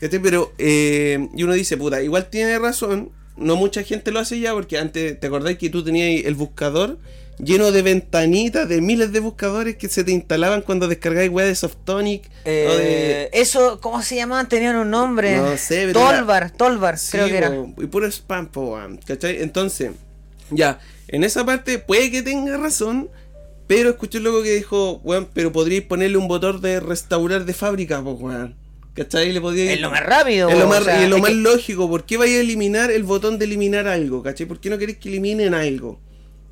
¿Cachai? 0.00 0.20
Pero, 0.20 0.52
eh, 0.58 1.28
y 1.34 1.42
uno 1.42 1.54
dice, 1.54 1.76
puta, 1.76 2.00
igual 2.02 2.28
tiene 2.30 2.58
razón, 2.58 3.10
no 3.38 3.56
mucha 3.56 3.82
gente 3.82 4.10
lo 4.10 4.20
hace 4.20 4.40
ya, 4.40 4.52
porque 4.52 4.78
antes, 4.78 5.18
¿te 5.18 5.26
acordáis 5.26 5.58
que 5.58 5.70
tú 5.70 5.84
tenías 5.84 6.24
el 6.24 6.34
buscador 6.34 6.98
lleno 7.42 7.70
de 7.70 7.82
ventanitas, 7.82 8.68
de 8.68 8.80
miles 8.80 9.12
de 9.12 9.20
buscadores 9.20 9.76
que 9.76 9.88
se 9.88 10.04
te 10.04 10.10
instalaban 10.12 10.62
cuando 10.62 10.88
descargáis 10.88 11.30
weas 11.30 11.48
de 11.48 11.54
Softonic? 11.54 12.26
o 12.26 12.48
de... 12.48 13.22
Eh, 13.22 13.30
Eso, 13.32 13.80
¿cómo 13.80 14.02
se 14.02 14.16
llamaban? 14.16 14.48
Tenían 14.48 14.76
un 14.76 14.90
nombre. 14.90 15.36
No 15.36 15.56
sé, 15.56 15.86
pero 15.86 16.00
Tolvar, 16.00 16.50
Tolvar, 16.50 16.98
Sí, 16.98 17.12
creo 17.12 17.26
que 17.28 17.36
era. 17.36 17.52
y 17.78 17.86
puro 17.86 18.06
spam, 18.10 18.48
po, 18.48 18.78
¿cachai? 19.06 19.40
Entonces, 19.42 19.92
ya, 20.50 20.80
en 21.08 21.24
esa 21.24 21.44
parte 21.46 21.78
puede 21.78 22.10
que 22.10 22.22
tenga 22.22 22.56
razón, 22.56 23.08
pero 23.66 23.90
escuché 23.90 24.18
luego 24.20 24.42
que 24.42 24.54
dijo, 24.54 25.00
weón, 25.04 25.28
pero 25.32 25.52
podríais 25.52 25.84
ponerle 25.84 26.16
un 26.16 26.26
botón 26.26 26.60
de 26.60 26.80
restaurar 26.80 27.44
de 27.44 27.52
fábrica, 27.54 28.02
pues, 28.02 28.16
weón. 28.18 28.56
¿Cachai? 28.98 29.32
Le 29.32 29.72
Es 29.74 29.80
lo 29.80 29.90
más 29.90 30.04
rápido. 30.04 30.48
Es 30.48 30.58
lo 30.58 30.66
más, 30.66 30.80
o 30.80 30.84
sea, 30.84 31.00
y 31.00 31.04
es 31.04 31.08
lo 31.08 31.16
es 31.16 31.22
más 31.22 31.30
que- 31.30 31.36
lógico. 31.36 31.88
¿Por 31.88 32.04
qué 32.04 32.16
vais 32.16 32.36
a 32.36 32.40
eliminar 32.40 32.90
el 32.90 33.04
botón 33.04 33.38
de 33.38 33.44
eliminar 33.44 33.86
algo? 33.86 34.24
¿Cachai? 34.24 34.46
¿Por 34.46 34.58
qué 34.58 34.70
no 34.70 34.78
queréis 34.78 34.98
que 34.98 35.08
eliminen 35.08 35.54
algo? 35.54 36.00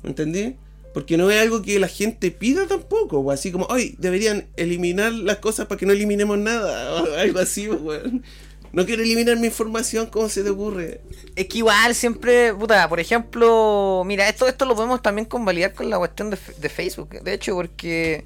¿Entendí? 0.03 0.55
Porque 0.93 1.17
no 1.17 1.29
es 1.29 1.41
algo 1.41 1.61
que 1.61 1.77
la 1.77 1.89
gente 1.89 2.31
pida 2.31 2.65
tampoco. 2.65 3.19
O 3.19 3.31
así 3.31 3.51
como, 3.51 3.67
ay, 3.69 3.95
deberían 3.99 4.47
eliminar 4.55 5.11
las 5.11 5.37
cosas 5.39 5.65
para 5.65 5.77
que 5.77 5.85
no 5.85 5.91
eliminemos 5.91 6.37
nada. 6.37 7.03
O 7.03 7.15
algo 7.15 7.39
así, 7.39 7.67
weón. 7.67 8.23
No 8.71 8.85
quiero 8.85 9.01
eliminar 9.01 9.37
mi 9.37 9.47
información, 9.47 10.05
¿cómo 10.07 10.29
se 10.29 10.43
te 10.43 10.49
ocurre? 10.49 11.01
Es 11.35 11.47
que 11.47 11.57
igual 11.59 11.95
siempre, 11.95 12.53
puta, 12.53 12.87
por 12.87 12.99
ejemplo, 12.99 14.03
mira, 14.05 14.27
esto, 14.29 14.47
esto 14.47 14.65
lo 14.65 14.75
podemos 14.75 15.01
también 15.01 15.25
convalidar 15.25 15.73
con 15.73 15.89
la 15.89 15.97
cuestión 15.97 16.29
de, 16.29 16.37
de 16.59 16.69
Facebook. 16.69 17.09
De 17.23 17.33
hecho, 17.33 17.55
porque 17.55 18.25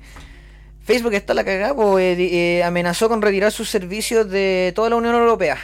Facebook 0.93 1.13
está 1.13 1.33
la 1.33 1.43
cagada, 1.43 1.73
pues, 1.75 2.17
eh, 2.19 2.57
eh, 2.59 2.63
amenazó 2.63 3.09
con 3.09 3.21
retirar 3.21 3.51
sus 3.51 3.69
servicios 3.69 4.29
de 4.29 4.71
toda 4.75 4.89
la 4.89 4.95
Unión 4.97 5.15
Europea. 5.15 5.57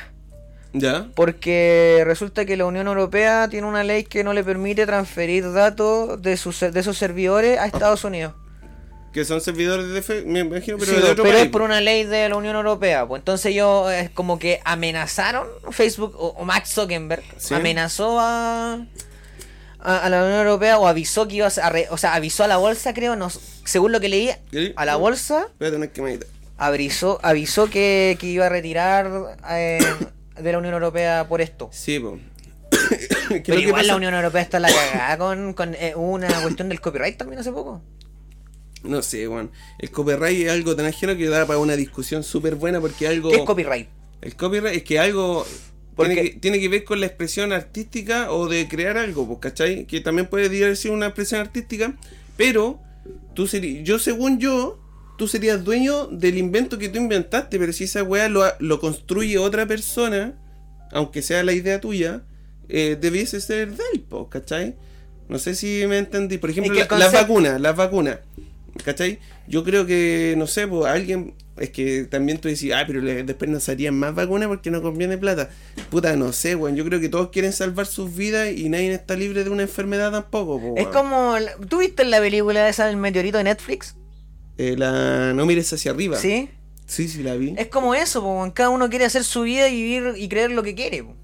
¿Ya? 0.74 1.08
Porque 1.16 2.04
resulta 2.06 2.46
que 2.46 2.58
la 2.58 2.66
Unión 2.66 2.88
Europea 2.88 3.48
tiene 3.50 3.68
una 3.68 3.84
ley 3.84 4.04
que 4.04 4.24
no 4.24 4.34
le 4.34 4.44
permite 4.44 4.86
transferir 4.86 5.52
datos 5.54 6.22
de, 6.22 6.38
sus, 6.38 6.60
de 6.60 6.80
esos 6.80 6.98
servidores 6.98 7.58
a 7.58 7.66
Estados 7.66 8.04
Unidos. 8.04 8.34
Que 9.14 9.26
son 9.26 9.42
servidores 9.42 9.88
de 9.88 10.02
fe, 10.04 10.24
me 10.28 10.42
imagino, 10.42 10.78
pero 10.78 10.92
Sí, 10.92 10.98
de 10.98 11.12
otro 11.12 11.24
pero 11.24 11.36
país. 11.36 11.46
es 11.46 11.52
por 11.52 11.62
una 11.64 11.82
ley 11.82 12.04
de 12.04 12.30
la 12.30 12.36
Unión 12.36 12.56
Europea. 12.56 13.08
Pues 13.08 13.22
entonces 13.22 13.48
ellos 13.54 13.92
es 13.92 14.12
como 14.12 14.38
que 14.38 14.60
amenazaron 14.64 15.48
Facebook 15.72 16.14
o, 16.18 16.28
o 16.38 16.46
Max 16.46 16.70
Zuckerberg 16.74 17.24
Sí. 17.38 17.56
amenazó 17.56 18.20
a, 18.20 18.86
a, 19.88 19.98
a 20.06 20.10
la 20.10 20.24
Unión 20.24 20.40
Europea 20.46 20.78
o 20.80 20.88
avisó 20.88 21.28
que 21.28 21.36
iba 21.36 21.48
a, 21.48 21.70
re- 21.70 21.88
o 21.90 21.98
sea 21.98 22.14
avisó 22.14 22.44
a 22.44 22.48
la 22.48 22.58
bolsa 22.58 22.94
creo 22.94 23.16
no 23.16 23.30
según 23.66 23.92
lo 23.92 24.00
que 24.00 24.10
leí 24.10 24.30
a 24.76 24.86
la 24.86 24.96
bolsa 24.98 25.48
Espérate, 25.48 25.78
no 25.78 25.84
es 25.86 25.92
que 25.92 26.02
me 26.02 26.12
edita. 26.12 26.28
avisó 26.58 27.20
avisó 27.24 27.70
que, 27.70 28.18
que 28.20 28.28
iba 28.28 28.46
a 28.46 28.50
retirar 28.50 29.38
eh, 29.50 29.80
de 30.40 30.52
la 30.52 30.58
Unión 30.58 30.74
Europea 30.74 31.26
por 31.28 31.42
esto. 31.42 31.70
Sí, 31.72 32.00
po. 32.00 32.20
¿Qué 33.30 33.36
es 33.38 33.42
Pero 33.44 33.60
igual 33.60 33.88
la? 33.88 33.96
Unión 33.96 34.14
Europea 34.14 34.42
está 34.42 34.60
la 34.60 34.70
cagada 34.70 35.18
con, 35.18 35.54
con 35.54 35.74
eh, 35.76 35.94
una 35.96 36.28
cuestión 36.42 36.70
del 36.70 36.80
copyright 36.80 37.18
también 37.18 37.40
hace 37.40 37.52
poco. 37.52 37.82
No 38.84 39.02
sé, 39.02 39.28
weón. 39.28 39.52
El 39.80 39.90
copyright 39.92 40.46
es 40.46 40.52
algo 40.52 40.76
tan 40.76 40.86
ajeno 40.86 41.18
que 41.18 41.28
da 41.28 41.46
para 41.46 41.60
una 41.60 41.76
discusión 41.76 42.24
súper 42.24 42.56
buena 42.56 42.80
porque 42.80 43.08
algo... 43.08 43.30
¿Qué 43.32 43.38
es 43.38 43.44
copyright? 43.44 43.90
El 44.22 44.36
copyright 44.36 44.76
es 44.78 44.84
que 44.84 45.00
algo 45.00 45.46
Porque- 45.98 46.14
tiene 46.14 46.30
que, 46.32 46.40
tiene 46.40 46.60
que 46.60 46.70
ver 46.70 46.84
con 46.86 47.00
la 47.02 47.08
expresión 47.08 47.52
artística 47.52 48.32
o 48.32 48.48
de 48.48 48.68
crear 48.70 48.98
algo, 48.98 49.28
pues, 49.28 49.40
¿cachai? 49.40 49.86
Que 49.86 50.00
también 50.00 50.28
puede 50.28 50.76
ser 50.76 50.92
una 50.92 51.08
expresión 51.08 51.42
artística, 51.42 51.94
pero 52.38 52.80
tú 53.34 53.48
serías, 53.48 53.84
yo 53.84 54.00
según 54.00 54.40
yo, 54.40 54.80
tú 55.18 55.28
serías 55.28 55.64
dueño 55.64 56.08
del 56.08 56.38
invento 56.38 56.78
que 56.78 56.88
tú 56.90 57.00
inventaste, 57.00 57.60
pero 57.60 57.74
si 57.74 57.84
esa 57.86 58.04
weá 58.04 58.30
lo, 58.30 58.46
lo 58.60 58.80
construye 58.80 59.38
otra 59.38 59.66
persona, 59.66 60.36
aunque 60.92 61.22
sea 61.22 61.44
la 61.44 61.52
idea 61.54 61.82
tuya, 61.82 62.22
eh, 62.70 62.98
debiese 63.00 63.42
ser 63.42 63.72
de 63.72 63.84
él, 63.94 64.06
pues, 64.08 64.26
¿cachai? 64.30 64.76
No 65.30 65.40
sé 65.40 65.56
si 65.56 65.84
me 65.88 65.98
entendí. 65.98 66.38
Por 66.38 66.52
ejemplo, 66.52 66.74
las 67.00 67.12
vacunas, 67.22 67.60
las 67.60 67.76
vacunas. 67.76 68.20
¿Cachai? 68.86 69.20
Yo 69.48 69.64
creo 69.64 69.86
que, 69.86 70.36
no 70.38 70.48
sé, 70.48 70.68
pues 70.68 70.86
alguien. 70.86 71.34
Es 71.60 71.72
que 71.72 72.04
también 72.04 72.40
tú 72.40 72.48
decís, 72.48 72.72
ah, 72.74 72.84
pero 72.86 73.02
después 73.02 73.50
nos 73.50 73.68
harían 73.70 73.96
más 73.96 74.14
vacunas 74.14 74.48
porque 74.48 74.70
no 74.70 74.82
conviene 74.82 75.18
plata. 75.18 75.50
Puta, 75.90 76.16
no 76.16 76.32
sé, 76.34 76.56
weón. 76.56 76.76
Yo 76.76 76.86
creo 76.86 77.00
que 77.00 77.10
todos 77.10 77.30
quieren 77.30 77.54
salvar 77.54 77.86
sus 77.86 78.16
vidas 78.16 78.52
y 78.56 78.70
nadie 78.70 78.94
está 78.94 79.16
libre 79.16 79.44
de 79.44 79.50
una 79.50 79.64
enfermedad 79.64 80.12
tampoco, 80.12 80.60
po, 80.60 80.76
Es 80.78 80.88
como. 80.88 81.36
¿Tú 81.68 81.80
viste 81.80 82.06
la 82.06 82.20
película 82.20 82.70
esa 82.70 82.86
del 82.86 82.98
meteorito 82.98 83.38
de 83.38 83.46
Netflix? 83.46 83.96
Eh, 84.58 84.76
la... 84.78 85.34
No 85.34 85.46
mires 85.46 85.72
hacia 85.72 85.92
arriba. 85.92 86.18
Sí. 86.18 86.50
Sí, 86.86 87.08
sí, 87.08 87.22
la 87.22 87.36
vi. 87.36 87.54
Es 87.58 87.68
como 87.68 87.94
eso, 87.96 88.22
po, 88.22 88.52
cada 88.54 88.70
uno 88.70 88.90
quiere 88.90 89.06
hacer 89.06 89.24
su 89.24 89.42
vida 89.42 89.68
y 89.70 89.76
vivir 89.76 90.14
y 90.16 90.30
creer 90.30 90.52
lo 90.52 90.64
que 90.64 90.74
quiere. 90.74 91.04
po. 91.04 91.16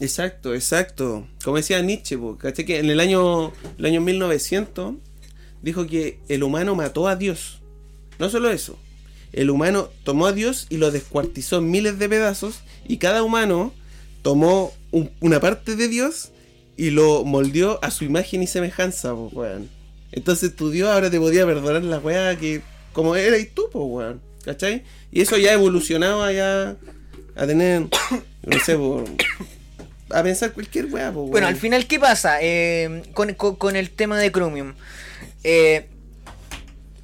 Exacto, 0.00 0.54
exacto. 0.54 1.26
Como 1.44 1.56
decía 1.56 1.80
Nietzsche, 1.80 2.18
po, 2.18 2.36
¿cachai? 2.36 2.64
Que 2.64 2.78
en 2.78 2.90
el 2.90 3.00
año, 3.00 3.52
el 3.78 3.86
año 3.86 4.00
1900 4.00 4.94
dijo 5.62 5.86
que 5.86 6.18
el 6.28 6.42
humano 6.42 6.74
mató 6.74 7.06
a 7.08 7.16
Dios. 7.16 7.62
No 8.18 8.28
solo 8.28 8.50
eso. 8.50 8.78
El 9.34 9.50
humano 9.50 9.88
tomó 10.04 10.26
a 10.26 10.32
Dios 10.32 10.66
y 10.70 10.76
lo 10.78 10.90
descuartizó 10.90 11.58
en 11.58 11.70
miles 11.70 11.98
de 11.98 12.08
pedazos 12.08 12.60
y 12.88 12.96
cada 12.98 13.22
humano 13.22 13.72
tomó 14.22 14.72
un- 14.90 15.10
una 15.20 15.40
parte 15.40 15.76
de 15.76 15.88
Dios 15.88 16.30
y 16.76 16.90
lo 16.90 17.24
moldeó 17.24 17.78
a 17.84 17.90
su 17.90 18.04
imagen 18.04 18.42
y 18.42 18.46
semejanza, 18.46 19.10
po, 19.10 19.30
weón. 19.32 19.68
Entonces 20.12 20.54
tu 20.54 20.70
Dios 20.70 20.88
ahora 20.88 21.10
te 21.10 21.18
podía 21.18 21.44
perdonar 21.46 21.82
la 21.82 21.98
weá 21.98 22.36
que 22.38 22.62
como 22.92 23.16
eras 23.16 23.40
tú, 23.54 23.68
po, 23.70 23.84
weón. 23.84 24.20
¿Cachai? 24.44 24.82
Y 25.10 25.20
eso 25.22 25.36
ya 25.38 25.52
evolucionaba 25.52 26.30
ya 26.32 26.76
a 27.36 27.46
tener, 27.46 27.80
no 28.44 28.58
sé, 28.64 28.76
po, 28.76 29.04
a 30.10 30.22
pensar 30.22 30.52
cualquier 30.52 30.86
weá, 30.86 31.10
po, 31.12 31.26
Bueno, 31.26 31.46
al 31.46 31.56
final, 31.56 31.86
¿qué 31.86 31.98
pasa 31.98 32.38
eh, 32.42 33.02
con, 33.14 33.32
con- 33.34 33.56
con 33.56 33.74
el 33.76 33.90
tema 33.90 34.18
de 34.18 34.30
Chromium? 34.30 34.74
Eh, 35.42 35.86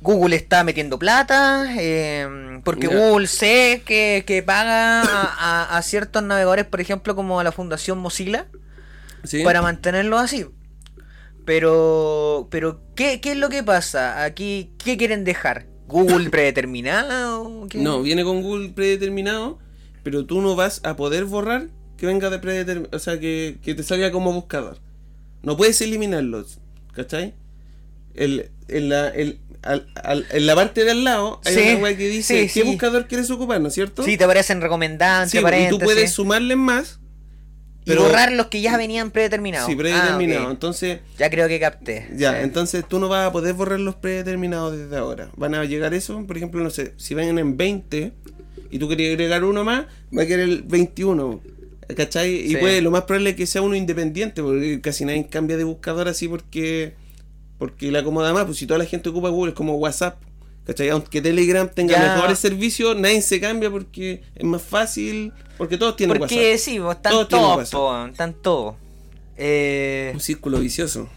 Google 0.03 0.35
está 0.37 0.65
metiendo 0.65 0.99
plata, 0.99 1.67
eh, 1.79 2.61
porque. 2.65 2.87
Google 2.87 3.27
sé 3.27 3.83
que, 3.85 4.25
que 4.27 4.43
paga 4.43 5.03
a, 5.03 5.05
a- 5.75 5.77
a 5.77 5.83
ciertos 5.83 6.23
navegadores, 6.23 6.67
por 6.67 6.81
ejemplo, 6.81 7.15
como 7.15 7.39
a 7.41 7.45
la 7.45 7.53
Fundación 7.53 7.99
Mozilla, 7.99 8.47
¿Sí? 9.25 9.43
para 9.45 9.61
mantenerlo 9.63 10.19
así. 10.19 10.47
Pero, 11.45 12.49
pero 12.51 12.81
¿qué, 12.95 13.21
¿qué 13.21 13.33
es 13.33 13.39
lo 13.39 13.49
que 13.49 13.63
pasa? 13.63 14.25
Aquí, 14.25 14.73
¿qué 14.83 14.97
quieren 14.97 15.25
dejar? 15.25 15.67
¿Google 15.87 16.31
predeterminado? 16.31 17.67
¿Qué? 17.69 17.79
No, 17.79 18.03
viene 18.03 18.25
con 18.25 18.43
Google 18.43 18.71
predeterminado, 18.71 19.59
pero 20.03 20.27
tú 20.27 20.41
no 20.41 20.55
vas 20.57 20.81
a 20.85 20.97
poder 20.97 21.25
borrar 21.25 21.69
que 21.97 22.07
venga 22.07 22.31
de 22.31 22.39
predeterminado, 22.39 22.97
o 22.97 23.01
sea, 23.01 23.19
que, 23.19 23.59
que 23.63 23.75
te 23.75 23.83
salga 23.83 24.11
como 24.13 24.33
buscador. 24.33 24.79
No 25.43 25.57
puedes 25.57 25.81
eliminarlos, 25.81 26.59
¿cachai? 26.93 27.35
El, 28.21 28.51
en, 28.69 28.89
la, 28.89 29.09
el- 29.09 29.39
al- 29.63 29.87
al- 30.03 30.27
en 30.31 30.47
la 30.47 30.55
parte 30.55 30.85
de 30.85 30.91
al 30.93 31.05
lado 31.05 31.41
hay 31.45 31.55
Sí, 31.55 31.61
una 31.73 31.83
wea 31.83 31.97
que 31.97 32.09
dice 32.09 32.35
sí, 32.35 32.55
qué 32.55 32.63
sí. 32.63 32.63
buscador 32.63 33.07
quieres 33.09 33.31
ocupar, 33.31 33.61
¿no 33.61 33.69
es 33.69 33.75
cierto? 33.75 34.03
Sí, 34.05 34.17
te 34.17 34.25
aparecen 34.25 34.61
recomendados, 34.61 35.35
y 35.35 35.39
tú 35.69 35.79
puedes 35.79 36.13
sumarle 36.13 36.57
más, 36.57 36.99
y 37.85 37.95
borrar 37.95 38.31
los 38.33 38.47
que 38.49 38.61
ya 38.61 38.77
venían 38.77 39.11
predeterminados. 39.11 39.67
Sí. 39.71 39.77
Ah, 39.93 40.17
ok. 40.17 40.51
Entonces, 40.51 41.01
Ya 41.19 41.31
creo 41.31 41.49
que 41.49 41.59
capté. 41.59 42.09
Ya, 42.15 42.43
entonces 42.43 42.85
tú 42.87 43.01
no 43.01 43.09
vas 43.09 43.27
a 43.27 43.33
poder 43.33 43.55
borrar 43.55 43.81
los 43.81 43.97
predeterminados 43.97 44.77
desde 44.77 44.97
ahora. 44.97 45.31
Van 45.37 45.55
a 45.55 45.65
llegar 45.65 45.95
eso, 45.95 46.25
por 46.27 46.37
ejemplo, 46.37 46.63
no 46.63 46.71
sé, 46.71 46.93
si 46.99 47.15
ven 47.15 47.37
en 47.39 47.57
20 47.57 48.13
y 48.71 48.79
tú 48.79 48.89
querías 48.89 49.11
agregar 49.13 49.45
uno 49.45 49.65
más, 49.65 49.87
va 50.17 50.23
a 50.23 50.27
quedar 50.27 50.41
el 50.41 50.63
21. 50.63 51.41
¿Cachai? 51.97 52.49
Y 52.53 52.57
puede, 52.57 52.83
lo 52.83 52.93
más 52.93 53.03
probable 53.03 53.31
es 53.31 53.37
que 53.37 53.47
sea 53.47 53.63
uno 53.63 53.75
independiente, 53.75 54.43
porque 54.43 54.81
casi 54.81 55.05
nadie 55.05 55.27
cambia 55.27 55.57
de 55.57 55.65
buscador 55.65 56.07
así 56.07 56.29
porque 56.29 56.95
porque 57.61 57.93
le 57.93 57.99
acomoda 58.01 58.33
más. 58.35 58.45
Pues 58.47 58.57
si 58.59 58.67
toda 58.67 58.79
la 58.79 58.87
gente 58.87 59.09
ocupa 59.11 59.29
Google, 59.29 59.51
es 59.53 59.57
como 59.57 59.77
WhatsApp. 59.77 60.21
¿Cachai? 60.65 60.89
Aunque 60.91 61.21
Telegram 61.23 61.69
tenga 61.73 61.93
Ya. 61.97 62.15
mejores 62.17 62.39
servicios, 62.39 62.97
nadie 62.97 63.23
se 63.23 63.41
cambia 63.41 63.71
porque 63.71 64.23
es 64.35 64.45
más 64.45 64.63
fácil, 64.63 65.33
porque 65.57 65.79
todos 65.79 65.97
tienen 65.97 66.19
Porque 66.19 66.35
WhatsApp. 66.35 66.59
sí, 66.65 66.79
pues, 66.81 66.97
están 66.97 67.13
Todos 67.29 67.71
po, 67.71 68.07
están 68.07 68.35
todos. 68.35 68.75
Eh, 69.37 70.11
Un 70.15 70.21
círculo 70.21 70.59
vicioso. 70.59 71.09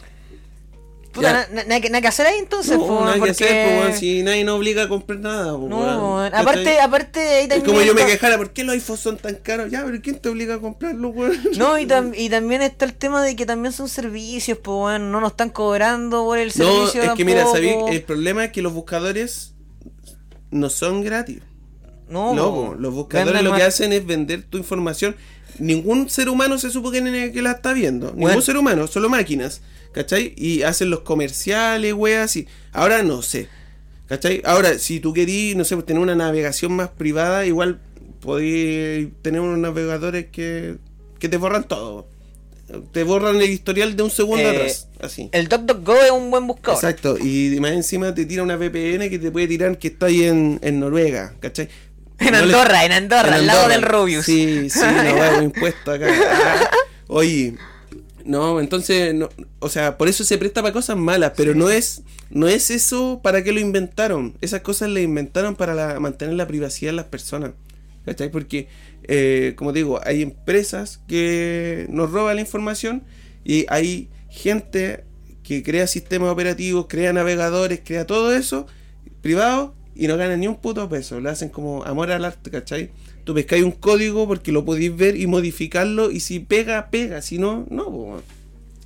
Puta, 1.14 1.28
Ya. 1.28 1.34
na- 1.34 1.48
na- 1.56 1.64
nada 1.70 1.80
que- 1.82 1.90
nada 1.90 2.02
que 2.02 2.08
hacer 2.10 2.26
ahí 2.28 2.40
entonces, 2.40 2.78
No, 2.78 3.00
nada 3.02 3.14
que 3.14 3.20
porque... 3.20 3.32
hacer, 3.32 3.48
pues, 3.70 3.80
weón, 3.86 3.98
si 4.00 4.24
nadie 4.24 4.44
nos 4.44 4.58
obliga 4.58 4.84
a 4.84 4.90
comprar 4.90 5.20
nada. 5.20 5.46
No, 5.54 5.58
weón. 5.58 5.72
weón. 6.04 6.36
Aparte, 6.36 6.80
aparte 6.82 7.20
ahí 7.20 7.44
Es 7.44 7.50
también... 7.50 7.66
como 7.66 7.82
yo 7.82 7.94
me 7.94 8.06
quejara, 8.06 8.38
¿por 8.38 8.52
qué 8.52 8.64
los 8.64 8.74
iPhones 8.74 9.00
son 9.02 9.18
tan 9.18 9.36
caros? 9.36 9.72
Ya, 9.72 9.84
pero 9.86 10.02
¿quién 10.02 10.20
te 10.20 10.28
obliga 10.30 10.56
a 10.56 10.60
comprarlos, 10.60 11.16
weón? 11.16 11.38
No, 11.58 11.78
y, 11.80 11.86
tam- 11.86 12.14
y 12.18 12.30
también 12.30 12.62
está 12.62 12.86
el 12.86 12.94
tema 12.96 13.24
de 13.24 13.36
que 13.36 13.46
también 13.46 13.72
son 13.72 13.88
servicios, 13.88 14.58
pues 14.58 14.76
bueno, 14.76 15.06
no 15.12 15.22
nos 15.22 15.32
están 15.32 15.50
cobrando 15.52 16.26
por 16.26 16.38
el 16.38 16.48
No, 16.50 16.54
servicio 16.54 17.04
es 17.04 17.12
que 17.12 17.24
mira. 17.26 17.46
¿sabéis? 17.46 17.76
El 17.90 18.02
problema 18.02 18.44
es 18.46 18.52
que 18.52 18.62
los 18.62 18.74
buscadores 18.74 19.54
no 20.52 20.70
son 20.70 21.04
gratis. 21.04 21.40
No, 22.10 22.34
No, 22.34 22.54
po, 22.54 22.76
los 22.78 22.94
buscadores 22.94 23.42
lo 23.42 23.56
que 23.56 23.64
hacen 23.64 23.92
es 23.94 24.06
vender 24.06 24.44
tu 24.44 24.58
información. 24.58 25.16
Ningún 25.60 26.10
ser 26.10 26.30
humano 26.30 26.58
se 26.58 26.70
supo 26.70 26.92
que, 26.92 27.32
que 27.34 27.42
la 27.42 27.52
está 27.52 27.74
viendo. 27.74 28.08
Ningún 28.08 28.22
Bueno. 28.22 28.42
ser 28.42 28.58
humano, 28.58 28.88
solo 28.88 29.10
máquinas. 29.10 29.62
¿Cachai? 29.92 30.34
Y 30.36 30.64
hacen 30.64 30.90
los 30.90 31.02
comerciales, 31.02 31.94
weas, 31.94 32.36
y 32.36 32.48
ahora 32.72 33.04
no 33.04 33.22
sé. 33.22 33.48
¿Cachai? 34.08 34.42
Ahora, 34.44 34.80
si 34.80 35.00
tú 35.00 35.14
querís, 35.14 35.56
no 35.56 35.64
sé, 35.64 35.76
pues, 35.76 35.86
tener 35.86 36.02
una 36.02 36.16
navegación 36.16 36.74
más 36.74 36.90
privada, 36.90 37.46
igual 37.46 37.80
podéis 38.20 39.10
tener 39.22 39.42
unos 39.42 39.60
navegadores 39.60 40.28
que, 40.32 40.78
que 41.20 41.30
te 41.30 41.38
borran 41.38 41.66
todo. 41.68 42.08
Te 42.92 43.04
borran 43.04 43.36
el 43.42 43.50
historial 43.50 43.96
de 43.96 44.04
un 44.04 44.10
segundo 44.10 44.42
Eh, 44.44 44.48
atrás. 44.50 44.88
Así. 45.00 45.30
El 45.32 45.48
DuckDuckGo 45.48 45.96
es 45.96 46.12
un 46.12 46.32
buen 46.32 46.48
buscador. 46.48 46.78
Exacto, 46.84 47.18
y 47.20 47.58
más 47.60 47.74
encima 47.74 48.16
te 48.16 48.26
tira 48.26 48.42
una 48.42 48.56
VPN 48.56 49.10
que 49.10 49.20
te 49.20 49.30
puede 49.32 49.48
tirar 49.48 49.78
que 49.78 49.90
está 49.90 50.08
ahí 50.08 50.24
en, 50.24 50.60
en 50.64 50.80
Noruega, 50.80 51.36
¿cachai? 51.40 51.68
En 52.20 52.36
Andorra, 52.36 52.86
en 52.86 52.92
Andorra, 52.94 53.36
al 53.36 53.46
lado 53.46 53.68
del 53.68 53.82
Rubius. 53.82 54.26
Sí, 54.26 54.70
sí, 54.70 54.80
no 54.82 55.16
va 55.20 55.38
un 55.38 55.44
impuesto 55.46 55.92
acá. 55.92 56.08
Ah, 56.10 56.70
oye, 57.08 57.56
no, 58.26 58.60
entonces, 58.60 59.14
no, 59.14 59.30
o 59.60 59.68
sea, 59.70 59.98
por 59.98 60.08
eso 60.08 60.24
se 60.24 60.38
presta 60.38 60.62
para 60.62 60.74
cosas 60.74 60.96
malas, 60.96 61.34
pero 61.36 61.54
no 61.56 61.70
es 61.70 62.04
no 62.30 62.48
es 62.48 62.72
eso 62.72 63.20
para 63.22 63.44
qué 63.44 63.52
lo 63.52 63.60
inventaron. 63.60 64.36
Esas 64.42 64.62
cosas 64.62 64.90
le 64.90 65.02
inventaron 65.02 65.56
para 65.56 65.74
la- 65.76 66.00
mantener 66.00 66.36
la 66.36 66.48
privacidad 66.48 66.92
de 66.92 66.96
las 66.96 67.06
personas. 67.06 67.52
¿Cachai? 68.06 68.30
Porque, 68.32 68.68
eh, 69.04 69.54
como 69.56 69.72
digo, 69.72 70.00
hay 70.04 70.22
empresas 70.24 71.00
que 71.08 71.86
nos 71.90 72.12
roban 72.12 72.36
la 72.36 72.42
información 72.42 73.04
y 73.46 73.66
hay 73.70 74.10
gente 74.30 75.04
que 75.44 75.62
crea 75.64 75.88
sistemas 75.88 76.30
operativos, 76.30 76.88
crea 76.90 77.14
navegadores, 77.14 77.82
crea 77.84 78.06
todo 78.08 78.34
eso 78.34 78.66
privado 79.22 79.74
y 79.96 80.08
no 80.08 80.18
ganan 80.18 80.40
ni 80.40 80.48
un 80.48 80.56
puto 80.56 80.88
peso. 80.90 81.20
Lo 81.20 81.30
hacen 81.30 81.50
como 81.50 81.84
amor 81.84 82.12
al 82.12 82.26
arte, 82.26 82.50
¿cachai? 82.50 82.90
Tú 83.24 83.34
pescáis 83.34 83.64
un 83.64 83.72
código 83.72 84.28
porque 84.28 84.52
lo 84.52 84.66
podéis 84.66 84.96
ver 84.96 85.16
y 85.16 85.28
modificarlo 85.28 86.12
y 86.12 86.20
si 86.20 86.40
pega, 86.40 86.90
pega, 86.90 87.22
si 87.22 87.38
no, 87.38 87.66
no. 87.70 87.86
po. 87.86 88.22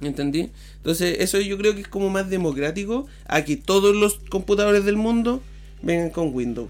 ¿Entendí? 0.02 0.52
Entonces 0.76 1.18
eso 1.20 1.40
yo 1.40 1.58
creo 1.58 1.74
que 1.74 1.82
es 1.82 1.88
como 1.88 2.10
más 2.10 2.30
democrático 2.30 3.08
a 3.26 3.44
que 3.44 3.58
todos 3.58 3.96
los 3.96 4.20
computadores 4.30 4.86
del 4.86 4.96
mundo 4.96 5.42
vengan 5.82 6.12
con 6.12 6.34
Windows. 6.34 6.70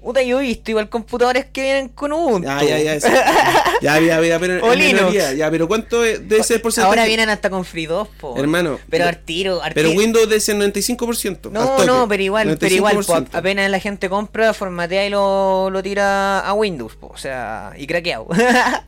Puta, 0.00 0.22
yo 0.22 0.38
he 0.38 0.42
visto 0.42 0.70
igual 0.70 0.90
computadores 0.90 1.46
que 1.46 1.62
vienen 1.62 1.88
con 1.88 2.12
Ubuntu. 2.12 2.46
Ya, 2.46 2.62
ya, 2.62 2.98
ya. 2.98 2.98
Ya, 3.82 3.98
ya, 4.00 4.20
ya, 4.22 4.38
pero 4.38 4.64
O 4.66 4.72
en 4.72 4.78
Linux. 4.78 4.94
minoría, 5.00 5.32
ya, 5.34 5.50
pero 5.50 5.68
¿cuánto 5.68 6.04
es- 6.04 6.26
debe 6.28 6.42
ser 6.42 6.56
el 6.56 6.62
porcentaje? 6.62 6.88
Ahora 6.88 7.04
vienen 7.06 7.28
hasta 7.28 7.50
con 7.50 7.64
Free 7.64 7.86
2, 7.86 8.08
po. 8.20 8.36
Hermano, 8.38 8.78
Pero 8.88 8.88
pero- 8.90 9.04
al 9.08 9.18
tiro, 9.18 9.62
al 9.62 9.72
Pero. 9.74 9.90
Windows 9.90 10.28
debe 10.28 10.40
ser 10.40 10.56
95%. 10.56 11.50
No, 11.50 11.84
no, 11.84 12.08
pero 12.08 12.22
igual, 12.22 12.56
pero 12.58 12.74
igual, 12.74 12.96
po, 12.96 13.02
95%. 13.14 13.28
apenas 13.32 13.70
la 13.70 13.80
gente 13.80 14.08
compra, 14.08 14.52
formatea 14.54 15.06
y 15.06 15.10
lo, 15.10 15.70
lo 15.70 15.82
tira 15.82 16.40
a 16.40 16.52
Windows, 16.54 16.96
po, 16.96 17.08
o 17.08 17.16
sea, 17.16 17.72
y 17.76 17.86
craqueado. 17.86 18.26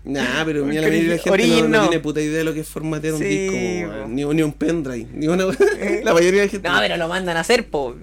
Nah, 0.05 0.45
pero 0.45 0.65
mira, 0.65 0.83
la 0.83 0.89
mayoría 0.89 1.11
de 1.11 1.17
la 1.17 1.23
gente 1.23 1.47
no, 1.63 1.69
no 1.69 1.69
no. 1.69 1.89
tiene 1.89 2.01
puta 2.03 2.21
idea 2.21 2.39
de 2.39 2.45
lo 2.45 2.55
que 2.55 2.61
es 2.61 2.69
formatear 2.69 3.15
un 3.15 3.19
Sí, 3.21 3.25
disco, 3.27 3.91
po. 4.03 4.09
ni, 4.09 4.25
ni 4.25 4.43
un 4.43 4.53
pendrive, 4.53 5.07
ni 5.13 5.27
una 5.27 5.45
La 6.05 6.15
mayoría 6.15 6.41
de 6.43 6.47
la 6.47 6.51
gente. 6.51 6.69
no, 6.69 6.79
pero 6.79 6.97
lo 6.97 7.09
mandan 7.09 7.37
a 7.37 7.41
hacer, 7.41 7.67
po. 7.69 7.95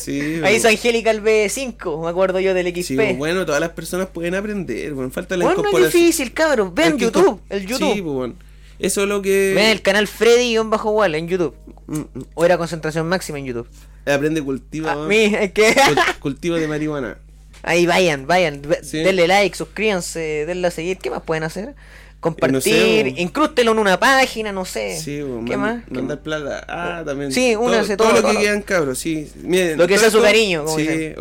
Sí, 0.00 0.40
Ahí 0.42 0.56
hizo 0.56 0.68
Angelical 0.68 1.22
B5, 1.22 2.02
me 2.02 2.08
acuerdo 2.10 2.40
yo 2.40 2.54
del 2.54 2.68
XP. 2.74 2.82
Sí, 2.86 2.96
bueno, 3.16 3.44
todas 3.46 3.60
las 3.60 3.70
personas 3.70 4.08
pueden 4.08 4.34
aprender, 4.34 4.92
bueno, 4.94 5.10
falta 5.10 5.36
la 5.36 5.44
Bueno, 5.44 5.62
no 5.62 5.68
incorporación. 5.68 6.02
Difícil, 6.16 6.32
cabrón. 6.34 6.74
Ven 6.74 6.92
Hay 6.92 6.98
que 6.98 7.04
YouTube, 7.04 7.40
el 7.48 7.66
YouTube. 7.66 7.94
Sí, 7.94 8.02
pues, 8.02 8.14
bueno. 8.14 8.34
Eso 8.78 9.02
es 9.02 9.08
lo 9.08 9.22
que. 9.22 9.52
Ven 9.54 9.66
el 9.70 9.82
canal 9.82 10.06
Freddy-Wall 10.06 11.14
en 11.14 11.28
YouTube. 11.28 11.54
Mm, 11.86 11.96
mm. 11.98 12.06
O 12.34 12.44
era 12.44 12.58
concentración 12.58 13.08
máxima 13.08 13.38
en 13.38 13.46
YouTube. 13.46 13.68
Aprende 14.06 14.42
cultivo. 14.42 14.88
A 14.88 15.06
mí, 15.06 15.32
es 15.38 15.52
que. 15.52 15.74
cul- 15.74 16.18
cultivo 16.20 16.56
de 16.56 16.68
marihuana. 16.68 17.18
Ahí 17.62 17.86
vayan, 17.86 18.26
vayan. 18.26 18.60
Sí. 18.82 18.98
Denle 18.98 19.26
like, 19.26 19.56
suscríbanse, 19.56 20.44
denle 20.46 20.68
a 20.68 20.70
seguir. 20.70 20.98
¿Qué 20.98 21.08
más 21.10 21.22
pueden 21.22 21.44
hacer? 21.44 21.74
Compartir, 22.20 22.52
No 22.54 22.60
sé, 22.60 23.02
bo. 23.14 23.20
incrústelo 23.20 23.72
en 23.72 23.78
una 23.78 23.98
página, 24.00 24.50
no 24.52 24.64
sé. 24.64 24.98
Sí, 24.98 25.18
¿Qué 25.46 25.56
man- 25.56 25.60
más? 25.60 25.84
¿Qué 25.86 25.94
Mandar 25.94 26.20
plata. 26.22 26.64
Ah, 26.68 27.02
también. 27.04 27.32
Sí, 27.32 27.54
únase 27.54 27.96
todo, 27.96 28.08
todo, 28.08 28.20
lo 28.20 28.26
que 28.26 28.32
todo. 28.32 28.40
quieran, 28.40 28.62
cabros, 28.62 28.98
sí. 28.98 29.30
Miren, 29.42 29.78
Lo 29.78 29.86
que 29.86 29.94
todo 29.94 30.02
sea 30.02 30.10
su 30.10 30.22
cariño, 30.22 30.64
como 30.64 30.78
Sí, 30.78 31.12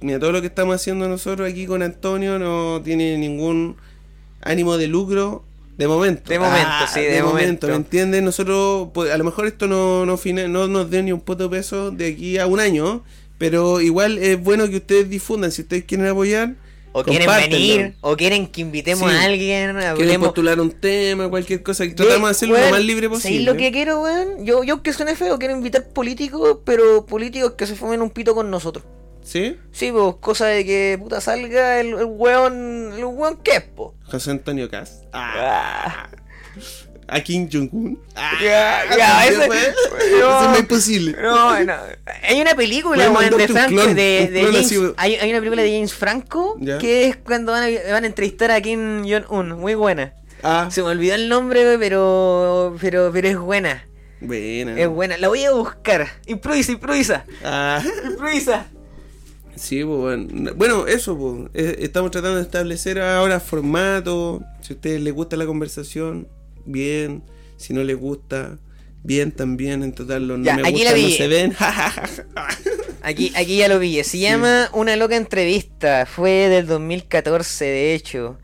mira, 0.00 0.18
todo 0.18 0.32
lo 0.32 0.40
que 0.40 0.46
estamos 0.46 0.74
haciendo 0.76 1.08
nosotros 1.08 1.50
aquí 1.50 1.66
con 1.66 1.82
Antonio 1.82 2.38
no 2.38 2.80
tiene 2.82 3.16
ningún 3.18 3.76
ánimo 4.42 4.76
de 4.76 4.86
lucro. 4.88 5.44
De 5.76 5.88
momento. 5.88 6.22
Ah, 6.26 6.28
De 6.30 6.38
momento, 6.38 6.70
sí, 6.92 7.00
de 7.00 7.22
momento. 7.22 7.66
¿Me 7.68 7.74
entiendes? 7.74 8.22
Nosotros, 8.22 8.88
pues, 8.92 9.10
a 9.10 9.16
lo 9.16 9.24
mejor 9.24 9.46
esto 9.46 9.66
no, 9.66 10.04
no, 10.04 10.18
no 10.48 10.68
nos 10.68 10.90
dé 10.90 11.02
ni 11.02 11.10
un 11.12 11.20
puto 11.20 11.48
peso 11.48 11.90
de 11.90 12.08
aquí 12.08 12.36
a 12.36 12.46
un 12.46 12.60
año, 12.60 13.02
pero 13.38 13.80
igual 13.80 14.18
es 14.18 14.38
bueno 14.42 14.68
que 14.68 14.76
ustedes 14.76 15.08
difundan. 15.08 15.50
Si 15.52 15.62
ustedes 15.62 15.84
quieren 15.84 16.06
apoyar, 16.06 16.54
O 16.92 17.02
quieren 17.04 17.26
venir, 17.30 17.94
o 18.02 18.14
quieren 18.16 18.48
que 18.48 18.60
invitemos 18.60 19.08
Sí. 19.10 19.16
a 19.16 19.22
alguien, 19.22 19.70
Quieren 19.70 19.76
hablemos. 19.88 20.26
postular 20.28 20.60
un 20.60 20.72
tema, 20.72 21.30
cualquier 21.30 21.62
cosa. 21.62 21.86
que 21.86 21.94
Tratamos 21.94 22.28
de 22.28 22.30
hacerlo 22.32 22.58
lo 22.58 22.70
más 22.72 22.84
libre 22.84 23.06
¿sabéis 23.06 23.22
posible. 23.22 23.44
lo 23.44 23.56
que 23.56 23.72
quiero, 23.72 24.02
weón? 24.02 24.44
Yo, 24.44 24.64
yo 24.64 24.82
que 24.82 24.92
suene 24.92 25.14
feo, 25.16 25.38
quiero 25.38 25.54
invitar 25.56 25.88
políticos, 25.88 26.58
pero 26.66 27.06
políticos 27.06 27.52
que 27.56 27.66
se 27.66 27.74
fumen 27.76 28.02
un 28.02 28.10
pito 28.10 28.34
con 28.34 28.50
nosotros. 28.50 28.84
¿Sí? 29.22 29.56
Sí, 29.72 29.92
pues, 29.92 30.14
cosa 30.20 30.46
de 30.46 30.64
que 30.64 30.98
puta 31.00 31.20
salga 31.20 31.80
el, 31.80 31.88
el 31.88 32.04
weón, 32.06 32.92
el 32.96 33.04
weón 33.04 33.36
que 33.38 33.56
es, 33.56 33.62
po. 33.62 33.94
José 34.04 34.30
Antonio 34.32 34.68
Cas. 34.70 35.02
Ah. 35.12 36.08
A 37.12 37.20
Kim 37.22 37.48
Jong-un. 37.52 38.00
Ya, 38.40 38.82
Ah, 38.82 38.96
ya, 38.96 39.30
no. 39.46 39.52
Eso 39.52 40.50
no 40.50 40.54
es 40.56 40.66
posible. 40.66 41.16
No, 41.20 41.64
no. 41.64 41.74
Hay 42.22 42.40
una 42.40 42.54
película, 42.54 43.10
weón, 43.10 43.36
de 43.36 43.48
Franco, 43.48 43.84
de, 43.86 44.28
de 44.28 44.42
James, 44.44 44.66
así, 44.66 44.76
hay, 44.96 45.16
hay 45.16 45.30
una 45.30 45.40
película 45.40 45.62
de 45.62 45.72
James 45.72 45.92
Franco 45.92 46.56
Ya. 46.60 46.78
que 46.78 47.08
es 47.08 47.16
cuando 47.16 47.50
van 47.52 47.64
a, 47.64 47.92
van 47.92 48.04
a 48.04 48.06
entrevistar 48.06 48.52
a 48.52 48.60
Kim 48.60 49.02
Jong-un, 49.08 49.58
muy 49.58 49.74
buena. 49.74 50.14
Ah, 50.44 50.68
Se 50.70 50.82
me 50.82 50.88
olvidó 50.88 51.16
el 51.16 51.28
nombre, 51.28 51.76
pero, 51.78 52.76
pero, 52.80 53.10
pero 53.12 53.28
es 53.28 53.36
buena, 53.38 53.84
buena. 54.20 54.80
es 54.80 54.88
buena. 54.88 55.18
La 55.18 55.26
voy 55.28 55.44
a 55.44 55.50
buscar. 55.50 56.06
Improvisa, 56.26 56.72
improvisa, 56.72 57.24
Ah, 57.44 57.82
improvisa. 58.08 58.66
Sí, 59.56 59.84
pues, 59.84 59.98
bueno. 59.98 60.52
Bueno, 60.56 60.86
eso, 60.86 61.16
pues. 61.16 61.50
eh, 61.54 61.76
Estamos 61.80 62.10
tratando 62.10 62.36
de 62.36 62.42
establecer 62.42 63.00
ahora 63.00 63.40
formato. 63.40 64.42
Si 64.60 64.72
a 64.72 64.76
ustedes 64.76 65.00
les 65.00 65.12
gusta 65.12 65.36
la 65.36 65.46
conversación, 65.46 66.28
bien. 66.64 67.22
Si 67.56 67.74
no 67.74 67.82
les 67.82 67.96
gusta, 67.98 68.58
bien 69.02 69.32
también. 69.32 69.82
En 69.82 69.92
total, 69.92 70.26
los 70.28 70.42
Ya, 70.42 70.56
no 70.56 70.62
me 70.62 70.70
gusta, 70.70 70.96
no 70.96 71.08
se 71.10 71.28
ven. 71.28 71.54
Aquí, 73.02 73.32
aquí 73.34 73.56
ya 73.56 73.68
lo 73.68 73.78
vi. 73.78 74.02
Se 74.04 74.18
llama 74.18 74.68
Una 74.74 74.94
loca 74.96 75.16
entrevista. 75.16 76.04
Fue 76.06 76.30
del 76.48 76.66
2014, 76.66 77.64
de 77.64 77.94
hecho. 77.94 78.38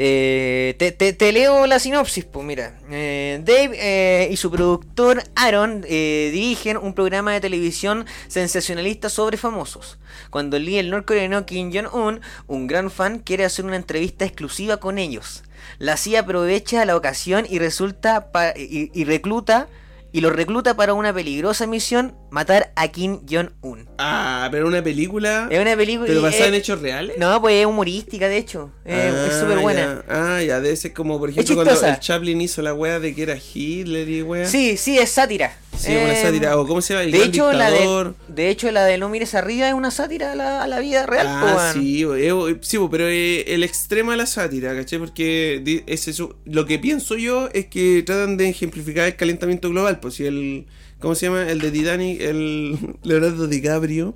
Eh, 0.00 0.76
te, 0.78 0.92
te- 0.92 1.32
leo 1.32 1.66
la 1.66 1.80
sinopsis, 1.80 2.24
pues 2.24 2.46
mira. 2.46 2.78
Eh, 2.88 3.40
Dave 3.44 3.70
eh, 3.74 4.28
y 4.30 4.36
su 4.36 4.48
productor 4.48 5.24
Aaron 5.34 5.84
eh, 5.88 6.30
dirigen 6.32 6.76
un 6.76 6.94
programa 6.94 7.32
de 7.32 7.40
televisión 7.40 8.06
sensacionalista 8.28 9.08
sobre 9.08 9.36
famosos. 9.36 9.98
Cuando 10.30 10.56
el 10.56 10.66
líder 10.66 10.84
norcoreano 10.86 11.44
Kim 11.46 11.72
Jong-un, 11.72 12.20
un 12.46 12.66
gran 12.68 12.92
fan, 12.92 13.18
quiere 13.18 13.44
hacer 13.44 13.64
una 13.64 13.74
entrevista 13.76 14.24
exclusiva 14.24 14.76
con 14.76 14.98
ellos. 14.98 15.42
La 15.78 15.96
CIA 15.96 16.20
aprovecha 16.20 16.84
la 16.84 16.96
ocasión 16.96 17.44
y 17.50 17.58
resulta 17.58 18.30
y 18.56 19.04
recluta 19.04 19.68
y 20.12 20.20
lo 20.20 20.30
recluta 20.30 20.74
para 20.76 20.94
una 20.94 21.12
peligrosa 21.12 21.66
misión, 21.66 22.14
matar 22.30 22.72
a 22.76 22.88
Kim 22.88 23.20
Jong-un. 23.28 23.88
ah, 23.98 24.48
pero 24.50 24.66
una 24.66 24.82
película. 24.82 25.48
Es 25.50 25.60
una 25.60 25.76
película. 25.76 26.06
¿Pero 26.08 26.22
basada 26.22 26.46
en 26.46 26.54
hechos 26.54 26.80
reales? 26.80 27.16
No, 27.18 27.40
pues 27.40 27.56
es 27.56 27.66
humorística, 27.66 28.28
de 28.28 28.36
hecho. 28.38 28.70
Es 28.84 29.14
Ah, 29.14 29.40
súper 29.40 29.58
buena. 29.58 30.02
ya. 30.08 30.36
Ah, 30.36 30.42
ya, 30.42 30.60
debe 30.60 30.76
ser 30.76 30.92
como, 30.92 31.18
por 31.18 31.30
ejemplo, 31.30 31.54
cuando 31.54 31.86
el 31.86 31.98
Chaplin 32.00 32.40
hizo 32.40 32.62
la 32.62 32.72
wea 32.74 32.98
de 33.00 33.14
que 33.14 33.22
era 33.22 33.36
Hitler 33.36 34.08
y 34.08 34.22
wea. 34.22 34.46
Sí, 34.46 34.76
sí, 34.76 34.98
es 34.98 35.10
sátira. 35.10 35.56
Sí, 35.78 35.92
una 35.92 36.12
Eh, 36.12 36.22
sátira. 36.22 36.58
O 36.58 36.66
¿cómo 36.66 36.80
se 36.82 36.92
llama? 36.94 37.04
El 37.04 37.12
de 37.12 37.22
hecho, 37.24 37.52
la 37.52 37.70
de, 37.70 38.50
hecho, 38.50 38.70
la 38.72 38.84
de 38.84 38.98
No 38.98 39.08
mires 39.08 39.34
arriba 39.34 39.68
es 39.68 39.74
una 39.74 39.90
sátira 39.90 40.32
a 40.32 40.34
la, 40.34 40.62
a 40.62 40.66
la 40.66 40.80
vida 40.80 41.06
real. 41.06 41.26
Ah, 41.28 41.72
weón. 41.74 41.84
sí, 41.84 42.02
eh, 42.02 42.32
bo, 42.32 42.48
sí, 42.60 42.78
pero 42.90 43.06
eh, 43.08 43.54
el 43.54 43.62
extremo 43.62 44.10
de 44.10 44.16
la 44.16 44.26
sátira, 44.26 44.74
¿cachai? 44.74 44.98
Porque 44.98 45.82
ese 45.86 46.12
su- 46.12 46.34
lo 46.44 46.66
que 46.66 46.78
pienso 46.78 47.16
yo 47.16 47.48
es 47.52 47.66
que 47.66 48.02
tratan 48.04 48.36
de 48.36 48.48
ejemplificar 48.48 49.06
el 49.06 49.16
calentamiento 49.16 49.70
global. 49.70 50.00
Pues 50.00 50.14
si 50.14 50.24
el. 50.26 50.66
¿Cómo 51.00 51.14
se 51.14 51.26
llama? 51.26 51.48
El 51.48 51.60
de 51.60 51.70
Titanic, 51.70 52.20
el 52.22 52.76
Leonardo 53.04 53.46
DiCaprio. 53.46 54.14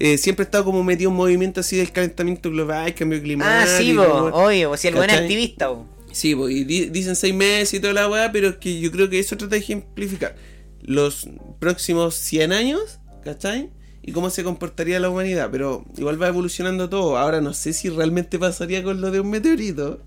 eh, 0.00 0.18
siempre 0.18 0.42
ha 0.42 0.46
estado 0.46 0.64
como 0.64 0.82
metido 0.82 1.10
en 1.10 1.16
movimiento 1.16 1.60
así 1.60 1.76
del 1.76 1.92
calentamiento 1.92 2.50
global, 2.50 2.92
cambio 2.94 3.22
climático. 3.22 3.70
Ah, 3.72 3.78
sí, 3.78 3.92
bo, 3.94 4.30
obvio. 4.32 4.76
Si 4.76 4.88
el 4.88 4.94
buen 4.96 5.10
activista, 5.10 5.68
bo. 5.68 5.86
Sí, 6.10 6.34
bo, 6.34 6.48
y 6.48 6.64
di- 6.64 6.86
dicen 6.86 7.14
seis 7.14 7.34
meses 7.34 7.74
y 7.74 7.80
toda 7.80 7.92
la 7.92 8.08
weá, 8.08 8.32
pero 8.32 8.48
es 8.48 8.56
que 8.56 8.80
yo 8.80 8.90
creo 8.90 9.08
que 9.08 9.18
eso 9.20 9.36
trata 9.36 9.54
de 9.54 9.60
ejemplificar 9.60 10.34
los 10.82 11.28
próximos 11.58 12.14
100 12.14 12.52
años, 12.52 13.00
¿cachai? 13.24 13.70
Y 14.02 14.12
cómo 14.12 14.30
se 14.30 14.42
comportaría 14.42 14.98
la 15.00 15.10
humanidad, 15.10 15.50
pero 15.52 15.84
igual 15.98 16.20
va 16.22 16.28
evolucionando 16.28 16.88
todo. 16.88 17.18
Ahora 17.18 17.42
no 17.42 17.52
sé 17.52 17.74
si 17.74 17.90
realmente 17.90 18.38
pasaría 18.38 18.82
con 18.82 19.02
lo 19.02 19.10
de 19.10 19.20
un 19.20 19.28
meteorito. 19.28 20.00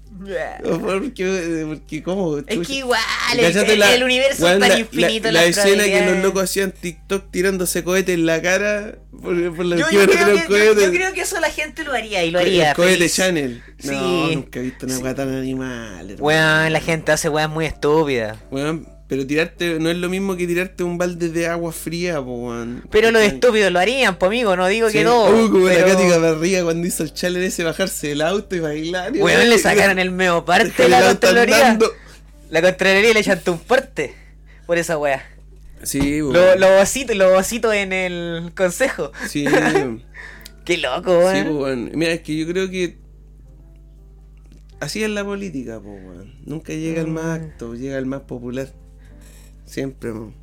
O 0.63 0.79
Porque, 0.79 1.65
porque 1.67 2.01
¿cómo? 2.03 2.37
Es 2.39 2.67
que 2.67 2.73
igual, 2.75 2.99
el, 3.37 3.41
¿Cachate 3.53 3.73
el- 3.73 3.79
la- 3.79 4.03
universo 4.05 4.47
es 4.49 4.59
tan 4.59 4.69
la- 4.69 4.79
infinito. 4.79 5.27
La, 5.31 5.41
la 5.41 5.47
las 5.47 5.57
escena 5.57 5.83
que 5.83 6.05
los 6.05 6.17
locos 6.23 6.43
hacían 6.43 6.71
TikTok 6.71 7.29
tirándose 7.29 7.83
cohetes 7.83 8.15
en 8.15 8.25
la 8.25 8.41
cara 8.41 8.97
por, 9.11 9.55
por 9.55 9.65
la 9.65 9.75
Yo, 9.77 9.89
yo 9.91 10.05
creo 10.07 10.07
que, 10.35 10.41
yo- 10.41 10.47
cohetes. 10.47 10.83
yo 10.83 10.91
creo 10.91 11.13
que 11.13 11.21
eso 11.21 11.39
la 11.39 11.51
gente 11.51 11.83
lo 11.83 11.93
haría 11.93 12.23
y 12.23 12.31
lo 12.31 12.39
haría. 12.39 12.69
El 12.71 12.75
cohete 12.75 12.93
feliz. 12.97 13.15
Channel. 13.15 13.63
No, 13.83 14.29
Sí. 14.29 14.35
nunca 14.35 14.59
he 14.59 14.63
visto 14.63 14.85
una 14.87 14.97
weá 14.99 15.13
tan 15.15 15.29
animal. 15.33 16.09
hermano. 16.11 16.23
Weón, 16.23 16.73
la 16.73 16.79
gente 16.81 17.11
hace 17.11 17.29
weas 17.29 17.49
muy 17.49 17.65
estúpidas. 17.65 18.37
Weón, 18.49 18.87
pero 19.12 19.27
tirarte 19.27 19.77
no 19.77 19.89
es 19.91 19.98
lo 19.98 20.08
mismo 20.08 20.38
que 20.38 20.48
tirarte 20.48 20.86
un 20.86 20.98
balde 20.98 21.27
de 21.27 21.46
agua 21.46 21.74
fría, 21.74 22.24
po. 22.24 22.50
Pero 22.89 23.12
los 23.12 23.21
estúpidos 23.21 23.69
lo 23.69 23.80
harían, 23.80 24.17
pues 24.17 24.30
amigo, 24.30 24.56
no 24.56 24.65
digo 24.69 24.88
Sí. 24.89 25.00
que 25.00 25.04
no. 25.04 25.26
Uh, 25.26 25.52
como 25.52 25.65
pero- 25.67 25.86
la 25.86 25.93
Katy 25.93 26.08
Gavarría 26.08 26.63
cuando 26.63 26.88
hizo 26.88 27.04
el 27.04 27.13
challenge 27.13 27.47
ese 27.47 27.65
bajarse 27.65 28.08
del 28.08 28.21
auto 28.21 28.56
y 28.56 28.60
bailar. 28.62 29.13
y 29.13 29.19
Weón, 29.21 29.39
weón, 29.39 29.50
le 29.50 29.58
sacaron 29.58 30.00
el 30.00 30.12
meo 30.12 30.45
parte 30.45 30.88
la 30.88 31.02
Contraloría. 31.06 31.78
La 32.50 32.62
Contraloría 32.62 33.13
le 33.13 33.21
chantó 33.21 33.52
un 33.52 33.60
parte 33.60 34.15
por 34.65 34.78
esa 34.78 34.97
wea. 34.97 35.21
Sí, 35.84 36.21
weón. 36.21 36.32
Los 36.32 36.58
lo 36.58 37.15
los 37.26 37.34
vasitos 37.34 37.74
en 37.74 37.91
el 37.91 38.54
consejo. 38.56 39.12
Sí. 39.28 39.43
Qué 40.63 40.78
loco, 40.78 41.19
weón. 41.19 41.36
Sí, 41.47 41.50
weón. 41.52 41.91
Mira, 41.95 42.13
es 42.13 42.21
que 42.21 42.38
yo 42.38 42.47
creo 42.47 42.69
que 42.69 42.97
así 44.80 45.04
es 45.04 45.10
la 45.10 45.26
política, 45.26 45.80
weón. 45.80 46.34
Nunca 46.45 46.71
llega 46.71 47.02
el 47.02 47.08
Mm. 47.08 47.12
más 47.13 47.26
acto, 47.41 47.76
llega 47.76 47.97
el 47.97 48.06
más 48.06 48.21
popular. 48.21 48.69
Siempre, 49.71 50.12
weón. 50.12 50.34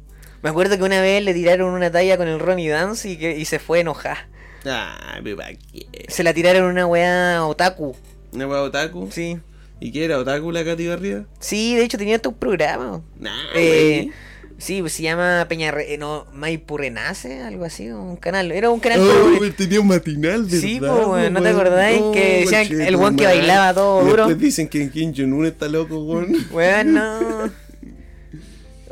Me 0.43 0.49
acuerdo 0.49 0.79
que 0.79 0.85
una 0.85 1.03
vez 1.03 1.23
le 1.23 1.35
tiraron 1.35 1.75
una 1.75 1.91
talla 1.91 2.17
con 2.17 2.29
el 2.29 2.39
Ronnie 2.41 2.71
Dance 2.71 3.09
y, 3.11 3.17
que, 3.19 3.37
y 3.37 3.45
se 3.45 3.59
fue 3.59 3.81
enojada. 3.81 4.27
Ah, 4.65 5.19
pero 5.23 5.37
¿para 5.37 5.51
qué? 5.53 5.87
Se 6.09 6.23
la 6.23 6.33
tiraron 6.33 6.65
una 6.71 6.87
weá 6.87 7.45
otaku. 7.45 7.95
¿Una 8.33 8.47
weá 8.47 8.63
otaku? 8.63 9.09
Sí. 9.13 9.39
¿Y 9.81 9.93
qué 9.93 10.05
era? 10.07 10.19
¿Otaku 10.19 10.51
la 10.51 10.65
Katy 10.65 10.87
Barría? 10.89 11.27
Sí, 11.41 11.75
de 11.77 11.85
hecho 11.85 11.99
tenía 11.99 12.17
hasta 12.17 12.31
un 12.31 12.37
programa. 12.37 13.03
Nah, 13.19 13.31
Eh, 13.55 14.11
sí, 14.59 14.81
pues 14.81 14.93
se 14.95 15.03
llama 15.03 15.45
Peña 15.49 15.71
Re- 15.73 15.93
eh, 15.95 15.99
no, 15.99 16.27
Maipu 16.33 16.79
Renace, 16.79 17.43
algo 17.43 17.65
así, 17.65 17.91
un 17.91 18.17
canal. 18.17 18.51
Era 18.51 18.71
un 18.71 18.81
canal. 18.81 19.01
Oh, 19.01 19.41
tenía 19.57 19.81
un 19.81 19.89
matinal, 19.89 20.45
¿verdad? 20.45 20.59
Sí, 20.61 20.77
pues, 20.79 20.91
weón, 20.91 21.33
¿no 21.35 21.43
te 21.43 21.49
acordáis 21.49 22.01
que 22.15 22.41
decían 22.49 22.81
el 22.81 22.97
weón 22.97 23.17
que 23.17 23.25
bailaba 23.27 23.75
todo 23.75 24.05
duro? 24.05 24.27
Después 24.27 24.39
dicen 24.41 24.69
que 24.69 24.89
Kim 24.91 25.13
Jong-un 25.17 25.47
está 25.47 25.69
loco, 25.69 25.99
weón. 26.05 26.35
Weón, 26.53 26.95
no. 26.95 27.51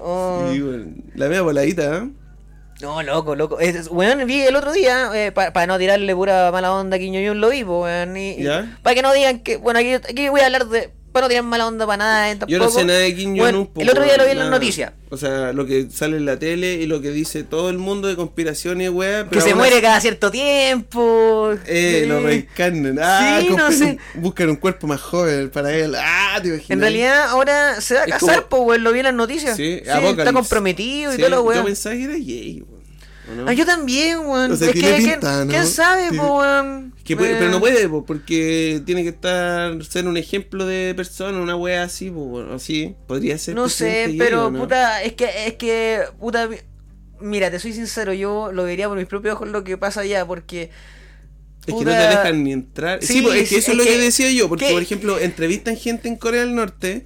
Oh. 0.09 0.53
Sí. 0.53 0.63
La 1.15 1.27
media 1.27 1.43
voladita, 1.43 1.97
¿eh? 1.97 2.11
No, 2.81 3.03
loco, 3.03 3.35
loco. 3.35 3.59
Es, 3.59 3.89
weón, 3.91 4.25
vi 4.27 4.43
el 4.43 4.55
otro 4.55 4.73
día, 4.73 5.11
para 5.35 5.67
no 5.67 5.79
tirarle 5.79 6.15
pura 6.15 6.53
mala 6.53 6.73
onda 6.73 6.97
a 6.97 7.01
Jong-un, 7.01 7.41
lo 7.41 7.49
vi, 7.49 7.65
weón. 7.65 8.17
Y, 8.17 8.41
¿Ya? 8.41 8.79
Para 8.85 8.95
que 8.95 9.03
no 9.03 9.13
digan 9.13 9.41
que. 9.41 9.57
Bueno, 9.57 9.81
aquí, 9.81 9.95
aquí 9.95 10.29
voy 10.29 10.43
a 10.43 10.47
hablar 10.47 10.67
de. 10.67 10.93
Para 11.17 11.25
no 11.25 11.29
tirar 11.31 11.45
mala 11.45 11.67
onda 11.67 11.87
para 11.87 11.97
nada, 11.97 12.31
eh, 12.31 12.37
Yo 12.47 12.59
no 12.59 12.65
tampoco. 12.67 12.79
sé 12.81 12.85
nada 12.85 12.99
de 12.99 13.15
Kim 13.15 13.31
Jong-un. 13.39 13.41
Bueno, 13.41 13.71
el 13.79 13.89
otro 13.89 14.05
día 14.05 14.19
lo 14.19 14.25
vi 14.27 14.33
en 14.33 14.39
las 14.39 14.51
noticias. 14.51 14.93
O 15.09 15.17
sea, 15.17 15.55
lo 15.55 15.65
que 15.65 15.87
sale 15.91 16.19
en 16.19 16.27
la 16.27 16.39
tele 16.39 16.75
y 16.75 16.85
lo 16.87 17.01
que 17.01 17.11
dice 17.11 17.43
todo 17.43 17.71
el 17.71 17.79
mundo 17.79 18.07
de 18.07 18.17
conspiraciones, 18.17 18.91
weá. 18.91 19.27
Que 19.31 19.41
se 19.41 19.55
muere 19.55 19.81
cada 19.81 19.99
cierto 20.03 20.31
tiempo. 20.31 21.55
Eh, 21.67 22.05
lo 22.07 22.21
reencarnan. 22.21 22.99
Ah, 23.01 23.39
Sí, 23.41 23.49
no 23.49 23.73
sé. 23.73 23.97
Buscan 24.17 24.51
un 24.51 24.57
cuerpo 24.57 24.87
más 24.87 25.01
joven 25.01 25.49
para 25.49 25.73
él. 25.73 25.95
Ah, 25.99 26.39
te 26.43 26.49
imaginas. 26.49 26.71
En 26.71 26.81
realidad, 26.81 27.29
ahora 27.31 27.81
se 27.81 27.95
va 27.95 28.01
a 28.01 28.05
Es 28.05 28.11
casar, 28.11 28.47
como- 28.51 28.67
pues, 28.67 28.81
lo 28.81 28.93
vi 28.93 28.99
en 28.99 29.05
las 29.07 29.15
noticias. 29.15 29.57
Sí, 29.57 29.81
está 29.83 30.33
comprometido 30.35 31.13
y 31.13 31.17
Sí, 31.17 31.23
todo 31.23 31.31
lo 31.31 31.37
Yo 31.37 31.43
weón. 31.45 31.65
pensaba 31.65 31.95
que 31.95 32.05
era 32.05 32.13
gay, 32.15 32.61
weón. 32.69 32.76
Ah, 33.47 33.53
yo 33.53 33.67
también, 33.67 34.19
weón. 34.21 34.53
O 34.53 34.57
sea, 34.57 34.69
es 34.69 34.75
que, 34.75 34.81
pinta, 34.81 35.37
¿quién, 35.37 35.47
¿no? 35.49 35.53
quién 35.53 35.67
sabe, 35.67 36.11
weón? 36.11 36.95
Que 37.05 37.17
puede- 37.17 37.33
Eh, 37.33 37.37
pero 37.39 37.51
no 37.51 37.61
puede, 37.61 37.89
po, 37.89 38.05
porque 38.05 38.83
tiene 38.87 39.03
que 39.03 39.09
estar 39.11 39.85
ser 39.85 40.07
un 40.07 40.17
ejemplo 40.17 40.65
de 40.67 40.93
persona, 40.95 41.39
una 41.41 41.57
wea 41.57 41.83
así, 41.85 42.11
po, 42.11 42.21
bueno, 42.27 42.55
así 42.55 42.95
podría 43.07 43.37
ser. 43.39 43.55
No 43.55 43.69
sé, 43.69 44.15
pero 44.19 44.53
puta, 44.53 45.03
es 45.03 45.15
que, 45.15 45.29
es 45.47 45.55
que, 45.55 46.01
puta, 46.21 46.49
mira, 47.21 47.51
te 47.51 47.59
soy 47.59 47.73
sincero, 47.73 48.13
yo 48.13 48.53
lo 48.53 48.65
vería 48.65 48.89
por 48.89 48.97
mis 48.99 49.07
propios 49.07 49.35
ojos 49.35 49.49
lo 49.49 49.65
que 49.65 49.77
pasa 49.77 50.01
allá, 50.03 50.25
porque... 50.27 50.71
Es 51.67 51.75
que 51.75 51.85
no 51.85 51.91
te 51.91 51.97
dejan 51.97 52.45
ni 52.45 52.53
entrar. 52.53 53.01
Sí, 53.03 53.15
Sí, 53.15 53.23
po, 53.23 53.33
es 53.33 53.49
que 53.49 53.57
eso 53.57 53.59
es 53.59 53.69
es 53.71 53.77
lo 53.77 53.83
que, 53.83 53.91
que- 53.91 53.99
decía 53.99 54.31
yo, 54.31 54.49
porque 54.49 54.67
que- 54.69 54.73
por 54.73 54.83
ejemplo, 54.83 55.19
entrevistan 55.19 55.77
gente 55.77 56.07
en 56.07 56.17
Corea 56.17 56.43
del 56.43 56.55
Norte 56.55 57.05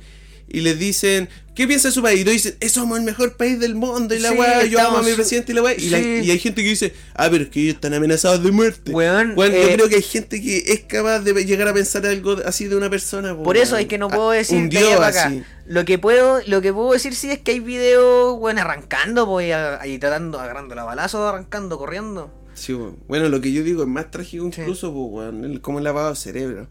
y 0.50 0.60
les 0.60 0.78
dicen, 0.78 1.28
¿qué 1.54 1.66
piensa 1.66 1.88
de 1.88 1.94
su 1.94 2.02
país? 2.02 2.20
Y 2.20 2.24
todos 2.24 2.34
dicen, 2.34 2.56
"Eh, 2.60 2.68
somos 2.68 2.98
el 2.98 3.04
mejor 3.04 3.36
país 3.36 3.58
del 3.60 3.74
mundo 3.76 4.14
y 4.14 4.18
la 4.18 4.30
Sí, 4.30 4.36
weá, 4.38 4.64
yo 4.64 4.80
amo 4.80 4.98
a 4.98 5.02
mi 5.02 5.12
presidente 5.12 5.52
y 5.52 5.54
la 5.54 5.62
weá. 5.62 5.74
Y, 5.78 5.88
la- 5.90 5.98
sí. 5.98 6.20
y 6.24 6.30
hay 6.30 6.38
gente 6.38 6.62
que 6.62 6.68
dice, 6.70 6.92
ah, 7.14 7.28
pero 7.30 7.44
es 7.44 7.50
que 7.50 7.60
ellos 7.62 7.74
están 7.76 7.94
amenazados 7.94 8.42
de 8.42 8.50
muerte. 8.50 8.90
Weón, 8.92 9.34
Weón, 9.36 9.52
yo 9.52 9.58
eh, 9.58 9.72
creo 9.74 9.88
que 9.88 9.96
hay 9.96 10.02
gente 10.02 10.40
que 10.42 10.58
es 10.66 10.80
capaz 10.80 11.20
de 11.20 11.32
llegar 11.44 11.68
a 11.68 11.72
pensar 11.74 12.04
algo 12.06 12.36
así 12.44 12.66
de 12.66 12.76
una 12.76 12.90
persona. 12.90 13.36
po, 13.36 13.42
Por 13.44 13.56
eso 13.56 13.72
weón. 13.74 13.82
es 13.82 13.88
que 13.88 13.98
no 13.98 14.06
Ah, 14.10 14.14
puedo 14.14 14.30
decir 14.30 14.58
un 14.58 14.68
dios 14.68 15.00
acá. 15.00 15.26
así. 15.26 15.42
Lo 15.66 15.84
que 15.84 15.98
puedo, 15.98 16.40
lo 16.46 16.60
que 16.62 16.72
puedo 16.72 16.92
decir 16.92 17.14
sí 17.14 17.30
es 17.30 17.38
que 17.38 17.52
hay 17.52 17.60
videos, 17.60 18.38
bueno, 18.38 18.60
arrancando, 18.62 19.26
pues, 19.26 19.54
ahí 19.54 19.98
tratando, 19.98 20.40
agarrando 20.40 20.74
la 20.74 20.82
balazo, 20.84 21.28
arrancando, 21.28 21.78
corriendo. 21.78 22.34
Sí, 22.54 22.74
weón. 22.74 22.98
bueno, 23.08 23.28
lo 23.28 23.40
que 23.40 23.52
yo 23.52 23.62
digo 23.62 23.82
es 23.82 23.88
más 23.88 24.10
trágico 24.10 24.50
Sí. 24.52 24.60
incluso, 24.62 24.92
pues, 24.92 25.06
weón, 25.10 25.44
el- 25.44 25.60
como 25.60 25.78
el 25.78 25.84
lavado 25.84 26.10
de 26.10 26.16
cerebro. 26.16 26.66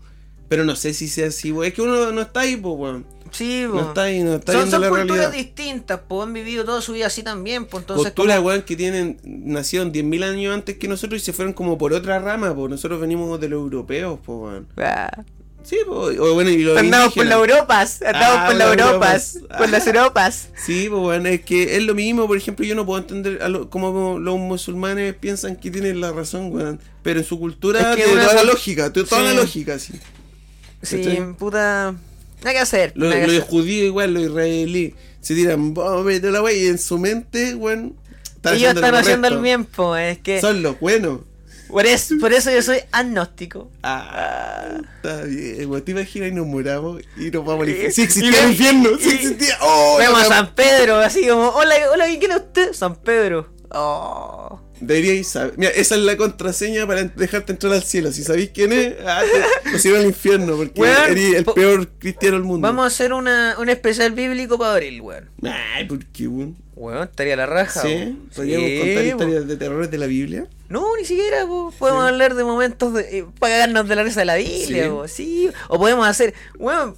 Pero 0.49 0.65
no 0.65 0.75
sé 0.75 0.93
si 0.93 1.07
sea 1.07 1.27
así, 1.27 1.51
weón. 1.51 1.67
Es 1.67 1.73
que 1.73 1.81
uno 1.81 2.11
no 2.11 2.21
está 2.21 2.41
ahí, 2.41 2.57
pues, 2.57 2.75
weón. 2.77 3.05
Sí, 3.31 3.61
No 3.67 3.73
pues. 3.73 3.85
está 3.85 4.01
ahí, 4.03 4.23
no 4.23 4.33
está 4.35 4.53
son 4.53 4.71
son 4.71 4.81
la 4.81 4.89
culturas 4.89 5.07
realidad. 5.27 5.31
distintas, 5.31 5.99
pues 6.07 6.23
han 6.23 6.33
vivido 6.33 6.65
toda 6.65 6.81
su 6.81 6.93
vida 6.93 7.05
así 7.05 7.21
también, 7.21 7.65
pues 7.65 7.83
entonces... 7.83 8.05
Posturas, 8.07 8.39
weón, 8.41 8.63
que 8.63 8.75
tienen, 8.75 9.19
nacieron 9.23 9.93
10.000 9.93 10.23
años 10.23 10.53
antes 10.55 10.77
que 10.79 10.87
nosotros 10.87 11.21
y 11.21 11.25
se 11.25 11.31
fueron 11.31 11.53
como 11.53 11.77
por 11.77 11.93
otra 11.93 12.17
rama, 12.17 12.55
pues 12.55 12.71
nosotros 12.71 12.99
venimos 12.99 13.39
de 13.39 13.47
los 13.49 13.59
europeos, 13.61 14.19
pues, 14.25 14.37
weón. 14.39 14.67
Ah, 14.77 15.11
Sí, 15.61 15.75
po, 15.85 16.05
o 16.05 16.33
bueno, 16.33 16.49
y 16.49 16.63
los 16.63 16.77
Andamos 16.77 17.13
por 17.13 17.25
indígenas. 17.25 17.47
las 17.47 17.49
Europas, 17.57 18.01
andamos 18.01 18.37
Ah, 18.39 18.45
por 18.47 18.55
las 18.55 18.67
Europas, 18.79 19.39
por 19.57 19.69
las 19.69 19.87
Europas. 19.87 20.49
Sí, 20.65 20.87
pues 20.89 21.01
bueno, 21.01 21.29
es 21.29 21.41
que 21.41 21.75
es 21.75 21.83
lo 21.83 21.93
mismo, 21.93 22.25
por 22.27 22.37
ejemplo, 22.37 22.65
yo 22.65 22.73
no 22.75 22.85
puedo 22.85 22.99
entender 23.01 23.43
a 23.43 23.49
lo- 23.49 23.69
cómo 23.69 24.17
los 24.17 24.39
musulmanes 24.39 25.13
piensan 25.15 25.57
que 25.57 25.69
tienen 25.69 25.99
la 26.01 26.13
razón, 26.13 26.51
weón. 26.51 26.79
Pero 27.03 27.19
en 27.19 27.25
su 27.25 27.37
cultura 27.37 27.91
Es 27.91 27.97
que 27.97 28.03
tiene 28.05 28.21
toda 28.21 28.33
la 28.35 28.43
lógica, 28.45 28.91
tiene 28.93 29.07
toda 29.09 29.21
Sí. 29.21 29.27
la 29.27 29.33
lógica, 29.41 29.77
sí. 29.79 29.93
Sí, 30.81 30.97
¿Cachai? 30.97 31.33
puta. 31.33 31.95
Nada 32.39 32.51
que 32.53 32.59
hacer. 32.59 32.93
Los 32.95 33.13
los 33.13 33.23
hacer. 33.23 33.41
judíos 33.41 33.85
igual, 33.87 34.13
los 34.13 34.23
israelíes, 34.23 34.93
se 35.21 35.35
tiran 35.35 35.73
bombas 35.73 36.21
de 36.21 36.31
la 36.31 36.41
wey 36.41 36.63
y 36.63 36.67
en 36.67 36.77
su 36.77 36.97
mente, 36.97 37.53
weón, 37.55 37.95
están 38.35 38.55
Ellos 38.55 38.69
haciendo 38.69 38.79
están 38.79 38.91
lo 38.93 38.97
haciendo 38.99 39.27
el 39.27 39.41
bien, 39.41 39.67
es 39.97 40.17
que. 40.19 40.39
Son 40.41 40.61
los 40.63 40.79
buenos. 40.79 41.19
Por, 41.67 41.85
eso, 41.85 42.15
por 42.19 42.33
eso 42.33 42.49
yo 42.49 42.63
soy 42.63 42.79
agnóstico. 42.91 43.69
Ah, 43.83 44.79
está 44.95 45.23
bien, 45.23 45.69
weón. 45.69 45.83
Te 45.83 45.91
imaginas 45.91 46.29
y 46.29 46.31
nos 46.31 46.47
muramos 46.47 47.01
y 47.17 47.29
nos 47.29 47.45
vamos 47.45 47.63
al 47.63 47.69
Y- 47.69 47.71
infierno. 47.73 47.93
Sí 47.93 48.01
y 48.01 48.03
existía 48.05 48.43
el 48.45 48.49
infierno, 48.51 48.89
sí 48.99 49.09
y- 49.09 49.13
existía. 49.15 49.57
Oh, 49.61 49.97
Vemos 49.99 50.21
a 50.21 50.25
San 50.25 50.55
Pedro, 50.55 50.95
así 50.97 51.27
como, 51.27 51.49
hola, 51.49 51.75
hola, 51.93 52.05
¿quién 52.17 52.31
es 52.31 52.37
usted? 52.37 52.73
San 52.73 52.95
Pedro. 52.95 53.49
Oh. 53.71 54.59
Deberíais 54.81 55.27
saber. 55.27 55.53
Mira, 55.57 55.71
esa 55.71 55.95
es 55.95 56.01
la 56.01 56.15
contraseña 56.17 56.87
para 56.87 57.03
dejarte 57.03 57.51
entrar 57.51 57.73
al 57.73 57.83
cielo. 57.83 58.11
Si 58.11 58.23
sabéis 58.23 58.51
quién 58.53 58.71
es, 58.71 58.93
ah, 59.05 59.21
te, 59.81 59.87
irán 59.87 60.01
al 60.01 60.07
infierno 60.07 60.55
porque 60.57 60.79
Weón, 60.79 61.11
eres 61.11 61.35
el 61.35 61.45
peor 61.45 61.87
cristiano 61.99 62.37
del 62.37 62.45
mundo. 62.45 62.67
Vamos 62.67 62.83
a 62.83 62.87
hacer 62.87 63.13
una, 63.13 63.55
un 63.59 63.69
especial 63.69 64.11
bíblico 64.11 64.57
para 64.57 64.73
abril, 64.73 65.01
weón. 65.01 65.29
Ay, 65.43 65.85
¿por 65.85 66.05
qué, 66.05 66.27
weón? 66.27 66.55
Weón, 66.75 67.03
estaría 67.03 67.35
la 67.35 67.45
raja. 67.45 67.81
¿Sí? 67.81 68.17
¿Podríamos 68.33 68.69
Sí, 68.69 68.79
contar 68.79 69.05
historias 69.05 69.47
de 69.47 69.57
terrores 69.57 69.91
de 69.91 69.97
la 69.97 70.05
Biblia? 70.05 70.47
No, 70.69 70.95
ni 70.97 71.03
siquiera, 71.03 71.45
po. 71.45 71.73
podemos 71.77 72.03
Sí. 72.05 72.09
hablar 72.09 72.35
de 72.35 72.43
momentos 72.45 72.93
de, 72.93 73.19
eh, 73.19 73.25
para 73.37 73.53
cagarnos 73.55 73.87
de 73.89 73.95
la 73.97 74.03
risa 74.03 74.21
de 74.21 74.25
la 74.25 74.35
Biblia, 74.35 74.83
Sí. 74.85 74.89
po. 74.89 75.07
sí. 75.07 75.49
O 75.67 75.77
podemos 75.77 76.07
hacer, 76.07 76.33
weón, 76.57 76.95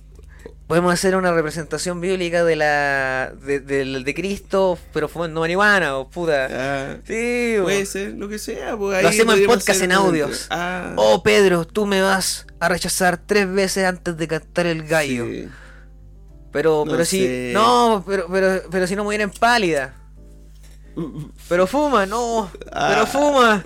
podemos 0.72 0.94
hacer 0.94 1.18
una 1.18 1.34
representación 1.34 2.00
bíblica 2.00 2.46
de 2.46 2.56
la 2.56 3.34
de, 3.46 4.14
Cristo, 4.16 4.80
pero 4.94 5.10
fumando 5.10 5.42
marihuana, 5.42 5.98
o 5.98 6.10
puta. 6.10 6.48
Ah, 6.50 6.98
Sí, 7.06 7.58
puede 7.62 7.86
ser, 7.86 8.14
lo 8.14 8.30
que 8.30 8.40
sea. 8.40 8.76
Ahí 8.76 9.04
Lo 9.04 9.10
hacemos 9.10 9.36
en 9.38 9.48
podcast 9.48 9.82
en 9.82 9.92
audios. 9.92 10.48
Ah, 10.50 10.94
Oh, 10.96 11.24
Pedro, 11.24 11.68
tú 11.68 11.86
me 11.86 12.02
vas 12.02 12.48
a 12.62 12.70
rechazar 12.70 13.18
tres 13.18 13.52
veces 13.52 13.84
antes 13.84 14.16
de 14.16 14.30
cantar 14.30 14.66
el 14.66 14.84
gallo. 14.88 15.26
sí. 15.26 15.50
Pero, 16.54 16.84
No 16.86 16.92
pero 16.94 17.04
si. 17.04 17.20
sé. 17.20 17.52
No, 17.54 18.06
pero, 18.08 18.28
pero, 18.32 18.62
pero 18.72 18.88
si 18.88 18.96
no 18.96 19.04
mueren 19.04 19.30
pálida. 19.30 19.94
Pero 21.50 21.68
fuma, 21.68 22.06
no. 22.06 22.50
Ah. 22.72 22.92
Pero 22.94 23.08
fuma. 23.08 23.66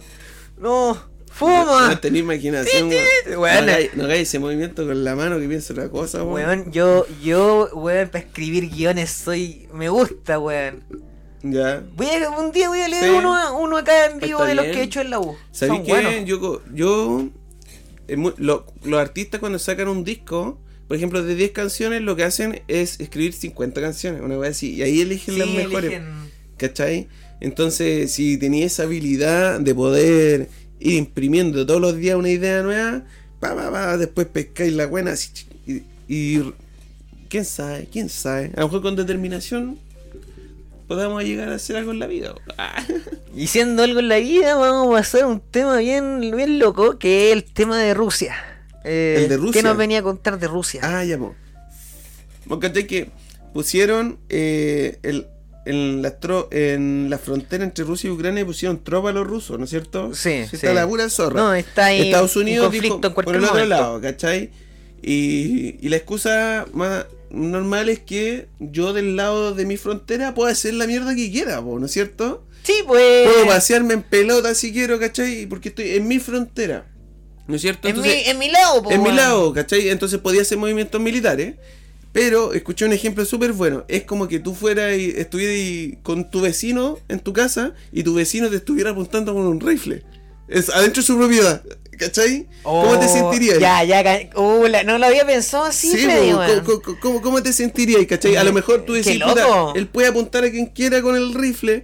No. 0.58 1.15
Fuma. 1.38 1.90
no 1.90 2.00
tenés 2.00 2.22
imaginación, 2.22 2.88
weón. 2.90 3.04
No 3.30 3.46
hagáis- 3.46 3.94
No 3.96 4.10
ese 4.10 4.40
movimiento 4.40 4.86
con 4.86 5.04
la 5.04 5.16
mano 5.16 5.38
que 5.40 5.48
piensa 5.48 5.74
otra 5.74 5.90
cosa, 5.90 6.24
weón. 6.24 6.34
Weón, 6.50 6.72
yo, 6.72 7.06
yo, 7.24 7.70
weón, 7.74 8.08
para 8.10 8.24
escribir 8.24 8.70
guiones 8.70 9.10
soy. 9.12 9.68
Me 9.74 9.90
gusta, 9.90 10.40
weón. 10.40 10.84
Ya. 11.44 11.84
Voy 11.96 12.08
a, 12.08 12.30
un 12.32 12.52
día 12.52 12.70
voy 12.70 12.80
a 12.82 12.88
leer 12.88 13.04
Sí. 13.04 13.10
uno, 13.10 13.60
uno 13.60 13.78
acá 13.78 14.08
en 14.08 14.20
vivo 14.20 14.40
Está 14.40 14.46
de 14.48 14.56
los 14.56 14.66
bien. 14.66 14.76
que 14.76 14.82
he 14.82 14.86
hecho 14.86 15.02
en 15.02 15.10
la 15.10 15.20
U. 15.20 15.36
¿Sabéis 15.52 15.82
qué? 15.82 15.92
buenos. 15.92 16.14
Yo, 16.26 16.62
yo 16.74 17.28
es 18.08 18.18
muy- 18.18 18.34
lo- 18.38 18.66
los 18.84 19.00
artistas 19.00 19.40
cuando 19.40 19.60
sacan 19.60 19.88
un 19.90 20.04
disco, 20.04 20.58
por 20.88 20.96
ejemplo, 20.98 21.22
de 21.22 21.36
10 21.36 21.52
canciones, 21.52 22.02
lo 22.02 22.16
que 22.16 22.24
hacen 22.24 22.62
es 22.68 23.00
escribir 23.00 23.34
50 23.34 23.82
canciones, 23.82 24.22
una 24.22 24.38
vez 24.38 24.52
así, 24.52 24.74
y 24.76 24.84
ahí 24.84 25.02
eligen 25.02 25.38
las 25.38 25.48
mejores, 25.50 25.92
eligen- 25.92 26.32
¿cachai? 26.58 27.08
Entonces, 27.42 28.12
si 28.14 28.38
tenías 28.38 28.72
esa 28.72 28.84
habilidad 28.84 29.60
de 29.60 29.76
poder 29.76 30.48
ir 30.80 30.96
imprimiendo 30.96 31.66
todos 31.66 31.82
los 31.82 31.98
días 31.98 32.16
una 32.16 32.30
idea 32.30 32.62
nueva, 32.64 33.04
pa, 33.40 33.56
pa, 33.56 33.72
pa, 33.72 33.98
después 33.98 34.28
pescáis 34.28 34.74
la 34.74 34.88
buena 34.88 35.12
así, 35.12 35.30
y, 35.66 35.84
y 36.08 36.54
quién 37.30 37.46
sabe, 37.46 37.88
quién 37.92 38.10
sabe, 38.10 38.52
a 38.56 38.62
lo 38.62 38.68
mejor 38.68 38.82
con 38.82 38.96
determinación 38.96 39.80
podamos 40.88 41.24
llegar 41.24 41.50
a 41.50 41.56
hacer 41.56 41.78
algo 41.78 41.92
en 41.92 42.00
la 42.00 42.08
vida. 42.08 42.36
Y 43.36 43.48
siendo 43.48 43.84
algo 43.84 44.00
en 44.00 44.08
la 44.08 44.16
vida, 44.16 44.56
vamos 44.56 44.88
a 44.88 45.00
pasar 45.00 45.24
a 45.24 45.28
un 45.28 45.42
tema 45.42 45.80
bien, 45.80 46.22
bien 46.22 46.58
loco, 46.58 46.98
que 46.98 47.28
es 47.28 47.34
el 47.34 47.44
tema 47.44 47.78
de 47.78 47.94
Rusia. 47.94 48.34
Eh, 48.86 49.18
¿El 49.24 49.28
de 49.28 49.36
Rusia? 49.36 49.62
¿Qué 49.62 49.68
nos 49.68 49.76
venía 49.76 50.00
a 50.00 50.04
contar 50.04 50.40
de 50.40 50.48
Rusia? 50.48 50.80
Ah, 50.82 51.04
ya, 51.04 51.18
po. 51.18 51.36
Vos 52.46 52.60
cachai 52.60 52.88
que 52.88 53.10
pusieron 53.54 54.20
eh, 54.30 55.00
el, 55.04 55.28
en, 55.66 56.02
la 56.02 56.20
tro- 56.20 56.48
en 56.52 57.08
la 57.10 57.18
frontera 57.18 57.64
entre 57.64 57.84
Rusia 57.84 58.08
y 58.08 58.12
Ucrania 58.12 58.46
pusieron 58.46 58.84
tropas 58.84 59.10
a 59.12 59.14
los 59.14 59.28
rusos, 59.28 59.58
¿no 59.58 59.66
es 59.66 59.70
cierto? 59.72 60.14
Sí, 60.14 60.30
Está 60.32 60.58
sí. 60.58 60.68
la 60.74 60.88
pura 60.88 61.10
zorra. 61.10 61.42
No, 61.42 61.54
está 61.54 61.86
ahí 61.86 62.02
Estados 62.02 62.36
un 62.36 62.44
Unidos 62.44 62.66
conflicto 62.68 62.96
dijo 62.98 63.08
en 63.08 63.14
por 63.14 63.36
el 63.36 63.44
otro 63.44 63.54
momento. 63.56 63.70
lado, 63.70 64.02
¿cachai? 64.02 64.52
Y, 65.02 65.78
y 65.86 65.90
la 65.90 65.98
excusa 65.98 66.66
más 66.74 67.06
normal 67.30 67.90
es 67.90 68.00
que 68.00 68.48
yo 68.60 68.94
del 68.94 69.16
lado 69.16 69.54
de 69.54 69.66
mi 69.66 69.78
frontera 69.78 70.34
puedo 70.34 70.50
hacer 70.50 70.74
la 70.76 70.88
mierda 70.88 71.16
que 71.16 71.32
quiera, 71.32 71.62
po, 71.62 71.80
¿no 71.80 71.86
es 71.86 71.92
cierto? 71.92 72.46
Sí, 72.64 72.74
pues. 72.88 73.28
Puedo 73.30 73.48
pasearme 73.48 73.94
en 73.94 74.02
pelota 74.04 74.56
si 74.56 74.72
quiero, 74.74 75.00
¿cachai? 75.00 75.46
Porque 75.46 75.70
estoy 75.70 75.92
en 75.92 76.08
mi 76.08 76.18
frontera, 76.20 76.88
¿no 77.48 77.56
es 77.56 77.62
cierto? 77.62 77.88
en, 77.88 77.96
mi, 78.02 78.08
Entonces- 78.08 78.28
en 78.30 78.40
mi 78.40 78.50
lado, 78.50 78.82
po, 78.84 78.92
en 78.92 79.00
mi 79.00 79.06
weón. 79.06 79.16
lado, 79.18 79.54
¿cachai? 79.54 79.90
Entonces 79.90 80.20
podía 80.20 80.42
hacer 80.42 80.58
movimientos 80.58 81.00
militares. 81.02 81.56
Pero 82.16 82.54
escuché 82.54 82.86
un 82.86 82.94
ejemplo 82.94 83.26
súper 83.26 83.52
bueno. 83.52 83.84
Es 83.90 84.04
como 84.04 84.30
que 84.30 84.40
tú 84.40 84.56
fueras 84.56 84.98
y 84.98 85.10
estuvieras 85.18 85.98
con 86.02 86.32
tu 86.32 86.40
vecino 86.40 86.98
en 87.10 87.20
tu 87.20 87.34
casa 87.34 87.74
y 87.92 88.04
tu 88.04 88.14
vecino 88.14 88.50
te 88.50 88.56
estuviera 88.56 88.92
apuntando 88.92 89.34
con 89.34 89.46
un 89.46 89.60
rifle. 89.60 90.02
Es 90.48 90.70
adentro 90.70 91.02
de 91.04 91.08
su 91.08 91.18
propiedad. 91.18 91.62
¿Cachai? 92.00 92.48
¿Cómo 92.64 92.98
te 93.00 93.06
Oh, 93.06 93.10
sentirías? 93.14 93.60
Ya, 93.60 93.84
ya, 93.84 94.02
uh, 94.38 94.66
la- 94.68 94.84
no 94.84 94.98
lo 94.98 95.06
había 95.08 95.26
pensado 95.26 95.66
así, 95.66 95.92
Sí, 95.92 95.98
Freddy. 96.06 96.32
¿cómo, 96.32 96.82
cómo- 96.82 97.00
cómo- 97.02 97.22
cómo 97.22 97.44
te 97.44 97.52
sentirías? 97.52 98.06
¿Cachai? 98.06 98.38
A 98.38 98.44
lo 98.46 98.54
mejor 98.54 98.86
tú 98.86 98.94
decís. 98.94 99.20
"Puta, 99.22 99.46
él 99.76 99.88
puede 99.88 100.08
apuntar 100.08 100.46
a 100.46 100.50
quien 100.52 100.68
quiera 100.68 101.02
con 101.02 101.18
el 101.18 101.34
rifle, 101.34 101.84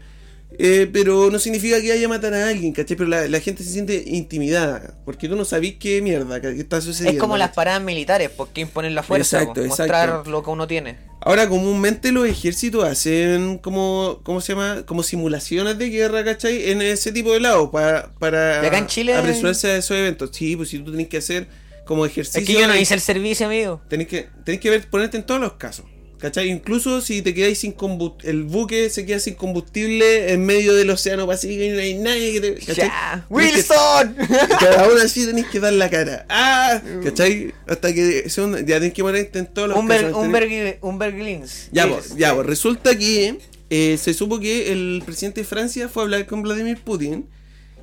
eh, 0.58 0.90
pero 0.92 1.30
no 1.32 1.40
significa 1.40 1.82
que 1.82 1.90
vaya 1.90 2.06
a 2.06 2.10
matar 2.10 2.34
a 2.34 2.50
alguien, 2.50 2.74
¿cachai? 2.74 2.98
Pero 2.98 3.10
la, 3.10 3.28
la 3.28 3.40
gente 3.40 3.64
se 3.64 3.72
siente 3.72 4.04
intimidada, 4.06 4.96
porque 5.06 5.28
tú 5.28 5.36
no 5.36 5.46
sabís 5.46 5.76
qué 5.80 6.02
mierda 6.02 6.42
que 6.42 6.50
está 6.60 6.82
sucediendo. 6.82 7.18
Es 7.18 7.22
como 7.22 7.38
las 7.38 7.52
paradas 7.52 7.82
militares, 7.82 8.30
porque 8.36 8.62
imponen 8.62 8.94
la 8.94 9.04
fuerza, 9.04 9.38
Exacto, 9.40 9.62
po, 9.62 9.68
exacto. 9.68 9.84
mostrar 9.84 10.28
lo 10.28 10.44
que 10.44 10.50
uno 10.50 10.68
tiene. 10.68 10.98
Ahora, 11.24 11.48
comúnmente 11.48 12.12
los 12.12 12.28
ejércitos 12.28 12.84
hacen 12.84 13.60
como, 13.60 14.22
¿cómo 14.24 14.42
se 14.42 14.54
llama? 14.54 14.84
Como 14.88 15.04
simulaciones 15.04 15.78
de 15.78 15.90
guerra, 15.90 16.24
¿cachai? 16.24 16.72
En 16.72 16.82
ese 16.82 17.12
tipo 17.12 17.32
de 17.32 17.40
lados, 17.40 17.70
para, 17.72 18.12
para 18.20 18.64
¿Y 18.64 18.66
acá 18.66 18.78
en 18.80 18.88
Chile? 18.88 19.14
apresurarse 19.14 19.68
a 19.70 19.78
esos 19.78 19.96
eventos. 19.96 20.32
Sí, 20.34 20.56
pues 20.56 20.70
si 20.70 20.80
tú 20.80 20.92
tenés 20.92 21.08
que 21.10 21.18
hacer 21.18 21.48
como 21.86 22.06
ejercicio. 22.06 22.42
Es 22.42 22.48
que 22.48 22.54
yo 22.54 22.68
no 22.68 22.76
hice 22.76 22.94
el 22.94 23.02
servicio, 23.02 23.46
amigo. 23.46 23.82
Tenés 23.88 24.08
que, 24.08 24.30
tenés 24.44 24.62
que 24.62 24.70
ver, 24.70 24.90
ponerte 24.90 25.18
en 25.18 25.24
todos 25.24 25.40
los 25.40 25.54
casos. 25.54 25.86
¿Cachai? 26.22 26.50
Incluso 26.52 27.02
si 27.02 27.24
te 27.24 27.34
quedáis 27.34 27.58
sin 27.62 27.72
combustible, 27.72 28.30
el 28.30 28.44
buque 28.44 28.92
se 28.92 29.08
queda 29.08 29.20
sin 29.20 29.34
combustible 29.34 30.32
en 30.32 30.46
medio 30.46 30.76
del 30.76 30.92
océano 30.92 31.26
Pacífico 31.26 31.64
y 31.64 31.70
no 31.70 31.80
hay 31.80 31.96
nadie 31.96 32.32
que 32.34 32.42
te. 32.42 32.54
¿cachai? 32.54 32.76
Tenés 32.76 32.92
que- 32.92 33.34
Wilson. 33.34 34.16
Pero 34.60 34.80
aún 34.82 35.00
así 35.00 35.26
tenés 35.26 35.48
que 35.48 35.60
dar 35.60 35.74
la 35.74 35.90
cara. 35.90 36.28
¡Ah! 36.30 36.80
¿Cachai? 37.04 37.52
Hasta 37.68 37.92
que 37.92 38.30
son, 38.30 38.54
ya 38.68 38.80
tenés 38.80 38.94
que 38.94 39.02
ponerte 39.02 39.40
en 39.40 39.48
todos 39.48 39.70
los 39.70 39.78
Humber, 39.80 40.02
casos. 40.02 40.18
Humber, 40.18 40.78
Humber 40.82 41.12
Glins. 41.18 41.70
Ya, 41.72 41.88
pues, 41.88 42.16
ya, 42.16 42.36
pues, 42.36 42.46
resulta 42.46 42.96
que 42.96 43.40
eh, 43.72 43.98
se 44.00 44.14
supo 44.14 44.40
que 44.40 44.72
el 44.72 45.02
presidente 45.04 45.42
de 45.42 45.48
Francia 45.48 45.90
fue 45.90 46.04
a 46.04 46.06
hablar 46.06 46.28
con 46.28 46.44
Vladimir 46.44 46.78
Putin, 46.78 47.26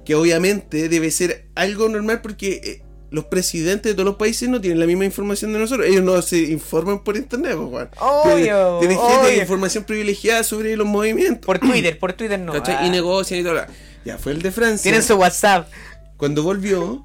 que 0.04 0.14
obviamente 0.14 0.88
debe 0.88 1.10
ser 1.10 1.46
algo 1.56 1.88
normal 1.88 2.20
porque 2.22 2.60
eh, 2.62 2.82
los 3.10 3.24
presidentes 3.24 3.92
de 3.92 3.94
todos 3.94 4.06
los 4.06 4.16
países 4.16 4.48
no 4.48 4.60
tienen 4.60 4.80
la 4.80 4.86
misma 4.86 5.04
información 5.04 5.52
de 5.52 5.58
nosotros. 5.58 5.86
Ellos 5.86 6.02
no 6.02 6.20
se 6.22 6.38
informan 6.38 7.02
por 7.02 7.16
internet, 7.16 7.56
pues. 7.56 7.88
Obvio, 7.98 8.78
Tienen 8.80 8.98
gente 8.98 9.26
de 9.28 9.36
información 9.38 9.84
privilegiada 9.84 10.42
sobre 10.42 10.76
los 10.76 10.86
movimientos. 10.86 11.44
Por 11.44 11.58
Twitter, 11.58 11.98
por 11.98 12.12
Twitter 12.12 12.38
no. 12.38 12.52
Ah. 12.52 12.86
Y 12.86 12.90
negocian 12.90 13.40
y 13.40 13.44
todo. 13.44 13.60
Ya, 14.04 14.18
fue 14.18 14.32
el 14.32 14.42
de 14.42 14.50
Francia. 14.50 14.82
Tienen 14.82 15.02
su 15.02 15.14
WhatsApp. 15.14 15.68
Cuando 16.16 16.42
volvió, 16.42 17.04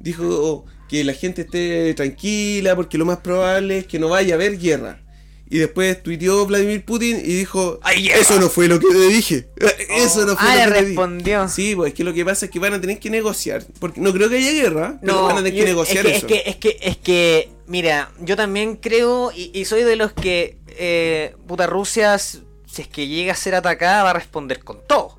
dijo 0.00 0.24
oh, 0.26 0.64
que 0.88 1.04
la 1.04 1.12
gente 1.12 1.42
esté 1.42 1.94
tranquila 1.94 2.74
porque 2.76 2.98
lo 2.98 3.04
más 3.04 3.18
probable 3.18 3.78
es 3.78 3.86
que 3.86 3.98
no 3.98 4.08
vaya 4.08 4.34
a 4.34 4.36
haber 4.36 4.58
guerra. 4.58 5.03
Y 5.50 5.58
después 5.58 6.02
tuiteó 6.02 6.46
Vladimir 6.46 6.84
Putin 6.84 7.18
y 7.18 7.34
dijo, 7.34 7.78
eso 7.94 8.40
no 8.40 8.48
fue 8.48 8.66
lo 8.66 8.80
que 8.80 8.88
te 8.88 9.08
dije. 9.08 9.48
Eso 9.90 10.24
no 10.24 10.36
fue 10.36 10.48
ah, 10.48 10.54
lo 10.54 10.60
le 10.60 10.64
que 10.64 10.70
te 10.70 10.74
dije". 10.80 10.86
respondió. 10.86 11.48
Sí, 11.48 11.76
pues 11.76 11.88
es 11.88 11.94
que 11.94 12.02
lo 12.02 12.12
que 12.14 12.24
pasa 12.24 12.46
es 12.46 12.50
que 12.50 12.58
van 12.58 12.72
a 12.72 12.80
tener 12.80 12.98
que 12.98 13.10
negociar. 13.10 13.64
Porque 13.78 14.00
no 14.00 14.12
creo 14.12 14.28
que 14.28 14.38
haya 14.38 14.52
guerra, 14.52 14.98
pero 15.00 15.12
No, 15.12 15.22
van 15.24 15.36
a 15.36 15.42
tener 15.42 15.54
que 15.54 15.64
negociar 15.64 16.06
es 16.06 16.18
eso. 16.18 16.26
que, 16.26 16.42
Es 16.46 16.56
que, 16.56 16.70
es 16.70 16.76
que, 16.78 16.88
es 16.88 16.96
que, 16.96 17.50
mira, 17.66 18.10
yo 18.20 18.36
también 18.36 18.76
creo 18.76 19.30
y, 19.32 19.50
y 19.54 19.64
soy 19.66 19.82
de 19.84 19.96
los 19.96 20.12
que, 20.12 20.56
eh, 20.78 21.36
puta, 21.46 21.66
Rusia, 21.66 22.18
si 22.18 22.42
es 22.76 22.88
que 22.88 23.06
llega 23.06 23.32
a 23.34 23.36
ser 23.36 23.54
atacada, 23.54 24.02
va 24.02 24.10
a 24.10 24.14
responder 24.14 24.60
con 24.64 24.80
todo. 24.86 25.18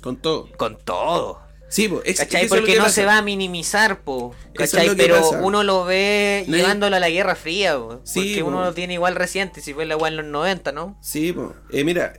Con 0.00 0.16
todo. 0.16 0.48
Con 0.56 0.78
todo. 0.84 1.40
Sí, 1.76 1.90
es, 2.06 2.18
¿Cachai? 2.20 2.48
Porque 2.48 2.72
que 2.72 2.78
no 2.78 2.84
pasa. 2.84 2.94
se 2.94 3.04
va 3.04 3.18
a 3.18 3.22
minimizar, 3.22 4.00
po. 4.00 4.34
Pero 4.96 5.20
pasa. 5.20 5.42
uno 5.42 5.62
lo 5.62 5.84
ve 5.84 6.46
llevándolo 6.48 6.96
a 6.96 7.00
la 7.00 7.10
Guerra 7.10 7.34
Fría, 7.36 7.76
po. 7.76 8.00
Sí, 8.04 8.20
porque 8.20 8.40
po. 8.40 8.48
uno 8.48 8.64
lo 8.64 8.72
tiene 8.72 8.94
igual 8.94 9.14
reciente, 9.14 9.60
si 9.60 9.74
fue 9.74 9.84
la 9.84 9.94
igual 9.94 10.14
en 10.14 10.16
los 10.16 10.26
90, 10.26 10.72
¿no? 10.72 10.98
Sí. 11.02 11.34
Eh, 11.70 11.84
mira, 11.84 12.14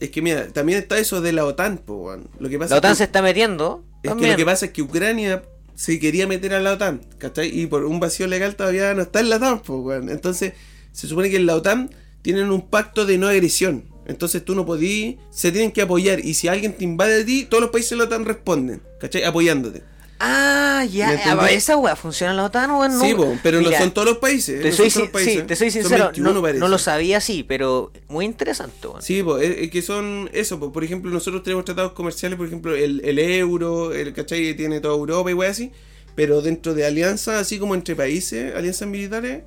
es 0.00 0.08
que 0.08 0.22
mira, 0.22 0.48
también 0.48 0.78
está 0.78 0.98
eso 0.98 1.20
de 1.20 1.32
la 1.34 1.44
OTAN, 1.44 1.82
weón. 1.86 2.30
Lo 2.38 2.48
que 2.48 2.58
pasa 2.58 2.70
La 2.70 2.76
es 2.76 2.78
OTAN 2.78 2.92
que- 2.92 2.96
se 2.96 3.04
está 3.04 3.20
metiendo. 3.20 3.84
Es 4.02 4.08
también. 4.08 4.28
que 4.28 4.32
lo 4.32 4.36
que 4.38 4.46
pasa 4.46 4.64
es 4.66 4.72
que 4.72 4.80
Ucrania 4.80 5.42
se 5.74 5.98
quería 6.00 6.26
meter 6.26 6.54
a 6.54 6.60
la 6.60 6.72
OTAN, 6.72 7.02
¿cachai? 7.18 7.48
Y 7.48 7.66
por 7.66 7.84
un 7.84 8.00
vacío 8.00 8.26
legal 8.26 8.56
todavía 8.56 8.94
no 8.94 9.02
está 9.02 9.20
en 9.20 9.28
la 9.28 9.36
OTAN. 9.36 10.08
Entonces, 10.08 10.54
se 10.92 11.06
supone 11.08 11.28
que 11.28 11.36
en 11.36 11.44
la 11.44 11.56
OTAN 11.56 11.90
tienen 12.22 12.50
un 12.50 12.62
pacto 12.70 13.04
de 13.04 13.18
no 13.18 13.28
agresión. 13.28 13.92
Entonces 14.06 14.44
tú 14.44 14.54
no 14.54 14.66
podís, 14.66 15.16
se 15.30 15.50
tienen 15.52 15.72
que 15.72 15.82
apoyar. 15.82 16.20
Y 16.20 16.34
si 16.34 16.48
alguien 16.48 16.72
te 16.74 16.84
invade 16.84 17.14
de 17.18 17.24
ti, 17.24 17.44
todos 17.46 17.62
los 17.62 17.70
países 17.70 17.90
de 17.90 17.96
la 17.96 18.04
OTAN 18.04 18.24
responden, 18.24 18.82
¿cachai? 19.00 19.24
Apoyándote. 19.24 19.82
Ah, 20.20 20.84
ya. 20.90 21.20
Ah, 21.26 21.50
esa 21.50 21.76
weá 21.76 21.96
funciona 21.96 22.30
en 22.30 22.36
la 22.36 22.44
OTAN, 22.44 22.70
weón. 22.70 23.00
sí, 23.00 23.10
no- 23.10 23.16
po, 23.16 23.38
pero 23.42 23.58
Mira, 23.58 23.72
no 23.72 23.78
son 23.78 23.92
todos 23.92 24.08
los 24.08 24.18
países. 24.18 24.62
Te 24.62 24.70
no 24.70 24.76
soy, 24.76 24.88
sin- 24.90 25.08
países. 25.10 25.34
sí, 25.34 25.42
te 25.42 25.56
soy 25.56 25.70
sincero, 25.70 26.04
21 26.04 26.32
no, 26.54 26.68
lo 26.68 26.78
sabía 26.78 27.18
así, 27.18 27.42
pero 27.42 27.92
muy 28.08 28.24
interesante, 28.24 28.86
weón. 28.86 29.02
Sí, 29.02 29.22
pues, 29.22 29.42
es, 29.50 29.56
es 29.64 29.70
que 29.70 29.82
son 29.82 30.30
eso, 30.32 30.72
por 30.72 30.84
ejemplo, 30.84 31.10
nosotros 31.10 31.42
tenemos 31.42 31.64
tratados 31.64 31.92
comerciales, 31.92 32.36
por 32.38 32.46
ejemplo, 32.46 32.74
el, 32.74 33.02
el 33.04 33.18
euro, 33.18 33.92
el 33.92 34.12
¿cachai? 34.14 34.54
Tiene 34.54 34.80
toda 34.80 34.94
Europa 34.94 35.30
y 35.30 35.34
wey 35.34 35.48
así, 35.50 35.72
pero 36.14 36.40
dentro 36.42 36.74
de 36.74 36.86
alianzas, 36.86 37.40
así 37.40 37.58
como 37.58 37.74
entre 37.74 37.96
países, 37.96 38.54
alianzas 38.54 38.86
militares, 38.88 39.42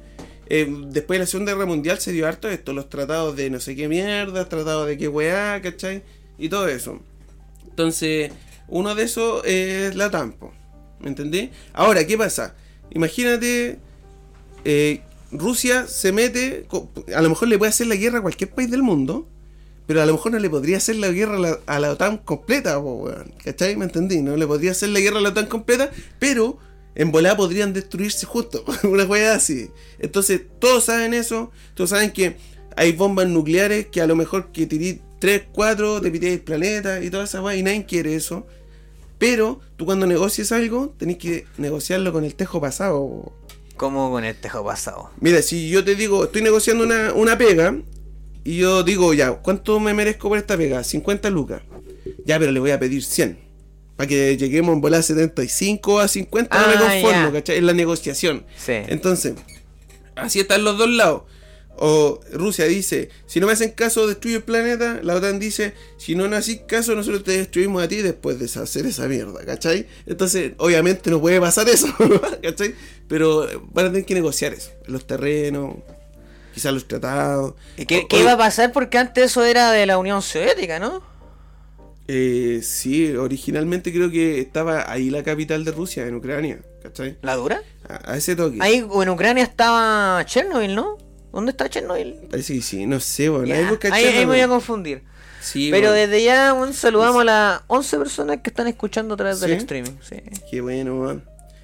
eh, 0.49 0.67
después 0.89 1.17
de 1.17 1.23
la 1.23 1.27
Segunda 1.27 1.53
Guerra 1.53 1.65
Mundial 1.65 1.99
se 1.99 2.11
dio 2.11 2.27
harto 2.27 2.49
esto, 2.49 2.73
los 2.73 2.89
tratados 2.89 3.35
de 3.35 3.49
no 3.49 3.59
sé 3.59 3.75
qué 3.75 3.87
mierda, 3.87 4.47
tratados 4.47 4.87
de 4.87 4.97
qué 4.97 5.07
weá, 5.07 5.61
¿cachai? 5.61 6.03
Y 6.37 6.49
todo 6.49 6.67
eso. 6.67 6.99
Entonces, 7.67 8.31
uno 8.67 8.95
de 8.95 9.03
esos 9.03 9.45
es 9.45 9.95
la 9.95 10.09
TAMPO, 10.09 10.53
¿me 10.99 11.09
entendí? 11.09 11.51
Ahora, 11.73 12.05
¿qué 12.05 12.17
pasa? 12.17 12.55
Imagínate, 12.91 13.79
eh, 14.65 15.01
Rusia 15.31 15.87
se 15.87 16.11
mete, 16.11 16.65
a 17.15 17.21
lo 17.21 17.29
mejor 17.29 17.47
le 17.47 17.57
puede 17.57 17.69
hacer 17.69 17.87
la 17.87 17.95
guerra 17.95 18.19
a 18.19 18.21
cualquier 18.21 18.49
país 18.49 18.71
del 18.71 18.83
mundo, 18.83 19.27
pero 19.85 20.01
a 20.01 20.05
lo 20.05 20.13
mejor 20.13 20.33
no 20.33 20.39
le 20.39 20.49
podría 20.49 20.77
hacer 20.77 20.97
la 20.97 21.09
guerra 21.09 21.59
a 21.65 21.79
la, 21.79 21.91
OTAN 21.91 22.17
completa, 22.17 22.77
weón. 22.77 23.33
¿cachai? 23.43 23.75
¿Me 23.75 23.85
entendí? 23.85 24.21
No 24.21 24.35
le 24.35 24.45
podría 24.45 24.71
hacer 24.71 24.89
la 24.89 24.99
guerra 24.99 25.19
a 25.19 25.21
la 25.21 25.29
OTAN 25.29 25.47
completa, 25.47 25.91
pero 26.19 26.59
en 26.97 27.11
volada 27.11 27.37
podrían 27.37 27.73
destruirse 27.73 28.25
justo, 28.25 28.65
una 28.83 29.05
weá 29.05 29.35
así. 29.35 29.69
Entonces, 29.99 30.41
todos 30.59 30.85
saben 30.85 31.13
eso, 31.13 31.51
todos 31.75 31.91
saben 31.91 32.11
que 32.11 32.37
hay 32.75 32.91
bombas 32.91 33.27
nucleares 33.27 33.85
que 33.87 34.01
a 34.01 34.07
lo 34.07 34.15
mejor 34.15 34.51
que 34.51 34.65
tiré 34.65 34.99
3, 35.19 35.43
4, 35.51 36.01
te 36.01 36.11
pité 36.11 36.33
el 36.33 36.41
planeta 36.41 37.03
y 37.03 37.11
toda 37.11 37.25
esa 37.25 37.41
weá, 37.41 37.55
y 37.55 37.61
nadie 37.61 37.85
quiere 37.85 38.15
eso. 38.15 38.47
Pero 39.19 39.61
tú 39.77 39.85
cuando 39.85 40.07
negocies 40.07 40.51
algo, 40.51 40.95
tenés 40.97 41.17
que 41.17 41.45
negociarlo 41.59 42.11
con 42.11 42.23
el 42.23 42.33
tejo 42.33 42.59
pasado. 42.59 42.97
po. 42.97 43.33
Como 43.75 44.09
con 44.09 44.25
el 44.25 44.35
tejo 44.35 44.65
pasado. 44.65 45.11
Mira, 45.21 45.43
si 45.43 45.69
yo 45.69 45.83
te 45.83 45.93
digo, 45.95 46.23
estoy 46.23 46.41
negociando 46.41 46.83
una, 46.83 47.13
una 47.13 47.37
pega 47.37 47.77
y 48.43 48.57
yo 48.57 48.81
digo, 48.81 49.13
ya, 49.13 49.33
¿cuánto 49.33 49.79
me 49.79 49.93
merezco 49.93 50.29
por 50.29 50.39
esta 50.39 50.57
pega? 50.57 50.83
50 50.83 51.29
lucas. 51.29 51.61
Ya, 52.25 52.39
pero 52.39 52.51
le 52.51 52.59
voy 52.59 52.71
a 52.71 52.79
pedir 52.79 53.03
100. 53.03 53.46
Para 53.97 54.07
que 54.07 54.37
lleguemos 54.37 54.73
en 54.73 54.79
volar 54.81 55.01
75 55.03 55.99
a 55.99 56.07
50, 56.07 56.55
no 56.61 56.67
me 56.67 56.73
Ah, 56.75 56.79
conformo, 56.79 57.27
ya. 57.27 57.31
¿cachai? 57.33 57.57
Es 57.57 57.63
la 57.63 57.73
negociación. 57.73 58.45
Sí. 58.63 58.73
Entonces, 58.87 59.33
así 60.15 60.39
están 60.39 60.63
los 60.63 60.77
dos 60.77 60.89
lados. 60.89 61.23
O 61.79 62.19
Rusia 62.31 62.65
dice, 62.65 63.09
si 63.27 63.39
no 63.39 63.45
me 63.45 63.53
hacen 63.53 63.69
caso, 63.71 64.07
destruyo 64.07 64.37
el 64.37 64.43
planeta. 64.43 64.99
La 65.03 65.13
OTAN 65.15 65.37
dice, 65.39 65.73
si 65.97 66.15
no 66.15 66.27
nos 66.27 66.39
hacís 66.39 66.61
caso, 66.67 66.95
nosotros 66.95 67.23
te 67.23 67.37
destruimos 67.37 67.83
a 67.83 67.87
ti 67.87 67.97
después 67.97 68.39
de 68.39 68.45
hacer 68.61 68.87
esa 68.87 69.07
mierda, 69.07 69.45
¿cachai? 69.45 69.85
Entonces, 70.07 70.53
obviamente 70.57 71.11
no 71.11 71.21
puede 71.21 71.39
pasar 71.39 71.69
eso, 71.69 71.87
¿cachai? 72.41 72.73
Pero 73.07 73.47
van 73.73 73.85
a 73.85 73.89
tener 73.89 74.05
que 74.05 74.15
negociar 74.15 74.53
eso. 74.53 74.71
Los 74.87 75.05
terrenos, 75.05 75.75
quizás 76.53 76.73
los 76.73 76.87
tratados. 76.87 77.53
¿Y 77.77 77.85
¿Qué, 77.85 77.99
O- 77.99 78.07
qué 78.07 78.21
iba 78.21 78.31
a 78.33 78.37
pasar? 78.39 78.71
Porque 78.71 78.97
antes 78.97 79.25
eso 79.25 79.45
era 79.45 79.71
de 79.71 79.85
la 79.85 79.99
Unión 79.99 80.23
Soviética, 80.23 80.79
¿no? 80.79 81.03
Eh, 82.07 82.61
sí, 82.63 83.13
originalmente 83.15 83.91
creo 83.93 84.09
que 84.09 84.39
estaba 84.39 84.89
ahí 84.91 85.09
la 85.09 85.23
capital 85.23 85.65
de 85.65 85.71
Rusia, 85.71 86.05
en 86.07 86.15
Ucrania, 86.15 86.59
¿cachai? 86.81 87.17
¿La 87.21 87.35
dura? 87.35 87.61
A, 87.87 88.13
a 88.13 88.17
ese 88.17 88.35
toque. 88.35 88.57
Ahí 88.61 88.75
en 88.77 89.09
Ucrania 89.09 89.43
estaba 89.43 90.23
Chernobyl, 90.25 90.73
¿no? 90.75 90.97
¿Dónde 91.33 91.51
está 91.51 91.69
Chernobyl? 91.69 92.15
Parece 92.31 92.53
que 92.55 92.61
sí, 92.61 92.85
no 92.85 92.99
sé, 92.99 93.29
bueno. 93.29 93.53
Ahí 93.53 93.65
busca 93.65 93.93
ahí, 93.93 94.05
ahí 94.05 94.19
me 94.25 94.33
voy 94.33 94.39
a 94.39 94.47
confundir. 94.47 95.03
Sí, 95.41 95.69
Pero 95.71 95.89
bueno. 95.91 96.07
desde 96.07 96.23
ya 96.23 96.53
un 96.53 96.73
saludamos 96.73 97.21
a 97.21 97.23
las 97.25 97.61
11 97.67 97.97
personas 97.99 98.37
que 98.41 98.49
están 98.49 98.67
escuchando 98.67 99.13
a 99.13 99.17
través 99.17 99.39
del 99.39 99.51
streaming. 99.53 99.91
Sí. 100.01 100.17
Qué 100.49 100.61
bueno, 100.61 100.95
man. 100.95 101.23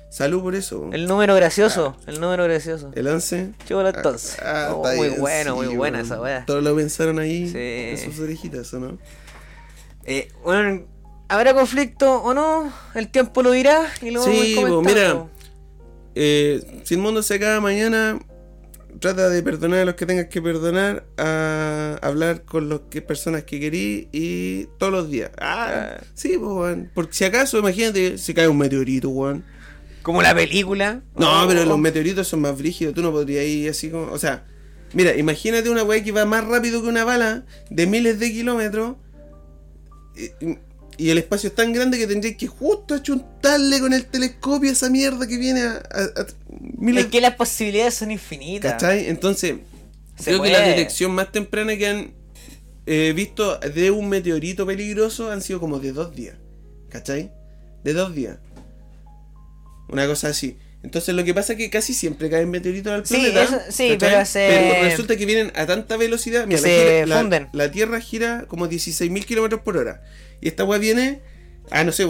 Salud 0.09 0.43
por 0.43 0.53
eso. 0.53 0.89
El 0.93 1.07
número 1.07 1.33
gracioso, 1.35 1.97
el 2.05 2.21
número 2.21 2.43
gracioso. 2.43 2.91
El 2.95 3.07
11. 3.07 3.49
Chivo 3.67 3.81
entonces. 3.85 4.37
Ah, 4.43 4.69
Oh, 4.75 4.83
muy 4.95 5.07
bien, 5.09 5.19
bueno, 5.19 5.55
muy 5.55 5.67
buena 5.75 6.01
esa 6.01 6.21
weá. 6.21 6.45
Todos 6.45 6.63
lo 6.63 6.75
pensaron 6.75 7.17
ahí 7.17 7.49
Sí. 7.49 7.57
en 7.57 7.97
sus 7.97 8.19
orejitas, 8.19 8.71
¿o 8.75 8.79
no? 8.79 8.99
Eh, 10.05 10.29
bueno, 10.43 10.83
¿habrá 11.29 11.53
conflicto 11.53 12.21
o 12.21 12.33
no? 12.33 12.71
El 12.95 13.09
tiempo 13.09 13.41
lo 13.43 13.51
dirá 13.51 13.87
y 14.01 14.11
lo 14.11 14.21
vamos 14.21 14.35
a 14.37 14.41
Sí, 14.43 14.55
pues, 14.55 14.69
comentando. 14.71 14.81
mira. 15.25 15.27
Eh, 16.15 16.81
si 16.83 16.93
el 16.95 16.99
mundo 16.99 17.23
se 17.23 17.35
acaba 17.35 17.59
mañana, 17.59 18.19
trata 18.99 19.29
de 19.29 19.41
perdonar 19.41 19.79
a 19.79 19.85
los 19.85 19.95
que 19.95 20.05
tengas 20.05 20.27
que 20.27 20.41
perdonar, 20.41 21.05
a 21.17 21.97
hablar 22.01 22.43
con 22.43 22.69
las 22.69 22.81
que 22.89 23.01
personas 23.01 23.43
que 23.43 23.59
querís 23.59 24.07
y 24.11 24.65
todos 24.77 24.91
los 24.93 25.09
días. 25.09 25.31
Ah, 25.39 25.95
Ah. 25.99 26.03
sí, 26.13 26.37
pues. 26.37 26.77
Porque 26.93 27.13
si 27.13 27.23
acaso, 27.23 27.57
imagínate, 27.57 28.17
se 28.17 28.33
cae 28.33 28.47
un 28.47 28.57
meteorito, 28.57 29.09
weón. 29.09 29.43
Como 30.03 30.21
la 30.21 30.35
película. 30.35 31.01
No, 31.15 31.43
Oh. 31.43 31.47
pero 31.47 31.63
los 31.65 31.79
meteoritos 31.79 32.27
son 32.27 32.41
más 32.41 32.57
brígidos. 32.57 32.93
Tú 32.93 33.01
no 33.01 33.11
podrías 33.11 33.45
ir 33.45 33.69
así 33.69 33.89
como. 33.89 34.11
O 34.11 34.19
sea, 34.19 34.45
mira, 34.93 35.15
imagínate 35.15 35.69
una 35.69 35.83
weá 35.83 36.03
que 36.03 36.11
va 36.11 36.25
más 36.25 36.45
rápido 36.45 36.81
que 36.81 36.89
una 36.89 37.05
bala 37.05 37.45
de 37.69 37.87
miles 37.87 38.19
de 38.19 38.31
kilómetros. 38.31 38.97
Y, 40.15 41.09
el 41.09 41.17
espacio 41.17 41.49
es 41.49 41.55
tan 41.55 41.73
grande 41.73 41.97
que 41.97 42.05
tendrías 42.05 42.35
que 42.37 42.45
justo 42.47 42.93
achuntarle 42.93 43.79
con 43.79 43.93
el 43.93 44.05
telescopio 44.05 44.69
a 44.69 44.73
esa 44.73 44.89
mierda 44.91 45.25
que 45.27 45.37
viene 45.37 45.61
a, 45.63 45.71
a- 45.91 46.21
a 46.21 46.25
miles 46.77 47.05
Es 47.05 47.11
que 47.11 47.19
las 47.19 47.35
posibilidades 47.35 47.95
son 47.95 48.11
infinitas. 48.11 48.73
¿Cachai? 48.73 49.07
Entonces, 49.07 49.55
Se 50.17 50.25
creo 50.25 50.43
que 50.43 50.51
la 50.51 50.59
detección 50.61 51.11
más 51.15 51.31
temprana 51.31 51.75
que 51.77 51.87
han 51.87 52.13
eh, 52.85 53.11
visto 53.15 53.57
de 53.59 53.89
un 53.89 54.07
meteorito 54.07 54.65
peligroso 54.67 55.31
han 55.31 55.41
sido 55.41 55.59
como 55.59 55.79
de 55.79 55.93
dos 55.93 56.15
días. 56.15 56.35
¿Cachai? 56.89 57.31
De 57.83 57.93
dos 57.93 58.13
días. 58.13 58.37
Una 59.89 60.05
cosa 60.07 60.27
así. 60.29 60.57
Entonces 60.83 61.15
lo 61.15 61.23
que 61.23 61.33
pasa 61.33 61.53
es 61.53 61.57
que 61.59 61.69
casi 61.69 61.93
siempre 61.93 62.29
caen 62.29 62.49
meteoritos 62.51 62.91
al 62.93 63.05
Sí, 63.05 63.13
planeta. 63.15 63.43
eso- 63.43 63.59
sí, 63.69 63.95
pero 63.99 64.25
se- 64.25 64.47
Pero 64.49 64.83
resulta 64.83 65.15
que 65.15 65.25
vienen 65.25 65.51
a 65.55 65.65
tanta 65.65 65.95
velocidad. 65.97 66.45
Mira, 66.45 66.59
la, 66.61 66.67
se 66.67 66.77
gira- 66.77 67.05
la- 67.07 67.19
funden. 67.19 67.49
la 67.53 67.71
Tierra 67.71 68.01
gira 68.01 68.45
como 68.47 68.67
16.000 68.67 69.25
kilómetros 69.25 69.61
por 69.61 69.77
hora. 69.77 70.03
Y 70.41 70.47
esta 70.49 70.65
weá 70.65 70.77
viene 70.79 71.21
a, 71.71 71.83
no 71.85 71.91
sé, 71.93 72.05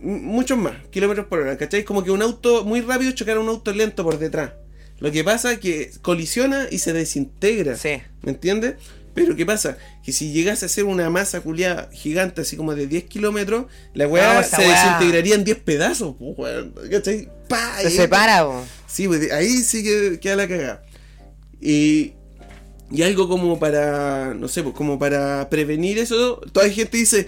muchos 0.00 0.56
más 0.58 0.74
kilómetros 0.90 1.26
por 1.26 1.40
hora. 1.40 1.56
¿Cachai? 1.58 1.84
Como 1.84 2.04
que 2.04 2.10
un 2.10 2.22
auto 2.22 2.64
muy 2.64 2.80
rápido 2.80 3.10
chocara 3.12 3.40
un 3.40 3.48
auto 3.48 3.72
lento 3.72 4.04
por 4.04 4.18
detrás. 4.18 4.52
Lo 4.98 5.10
que 5.12 5.24
pasa 5.24 5.52
es 5.52 5.58
que 5.58 5.90
colisiona 6.02 6.68
y 6.70 6.78
se 6.78 6.92
desintegra. 6.92 7.76
Sí. 7.76 8.00
¿Me 8.22 8.32
entiendes? 8.32 8.74
Pero 9.16 9.34
¿qué 9.34 9.44
pasa? 9.44 9.76
Que 10.04 10.12
si 10.12 10.30
llegase 10.32 10.66
a 10.66 10.68
ser 10.68 10.84
una 10.84 11.10
masa 11.10 11.40
culiada 11.40 11.88
gigante, 11.92 12.42
así 12.42 12.56
como 12.56 12.74
de 12.76 12.86
10 12.86 13.04
kilómetros, 13.04 13.66
la 13.94 14.06
weá 14.06 14.34
No, 14.34 14.42
se 14.46 14.58
weá. 14.58 14.68
desintegraría 14.84 15.34
en 15.34 15.42
10 15.44 15.58
pedazos, 15.58 16.14
pues, 16.18 16.34
weón. 16.38 16.74
¿Cachai? 16.90 17.28
Se 17.80 17.90
separa, 17.90 18.44
po. 18.44 18.62
Sí, 18.86 19.08
pues, 19.08 19.32
ahí 19.32 19.48
sí 19.62 19.82
que 19.82 20.20
queda 20.20 20.36
la 20.36 20.46
cagada. 20.46 20.84
Y, 21.60 22.12
y 22.90 23.02
algo 23.02 23.28
como 23.28 23.58
para, 23.58 24.34
no 24.34 24.48
sé, 24.48 24.62
pues 24.62 24.74
como 24.74 24.98
para 24.98 25.48
prevenir 25.50 25.98
eso, 25.98 26.40
toda 26.52 26.66
la 26.66 26.72
gente 26.72 26.98
dice, 26.98 27.26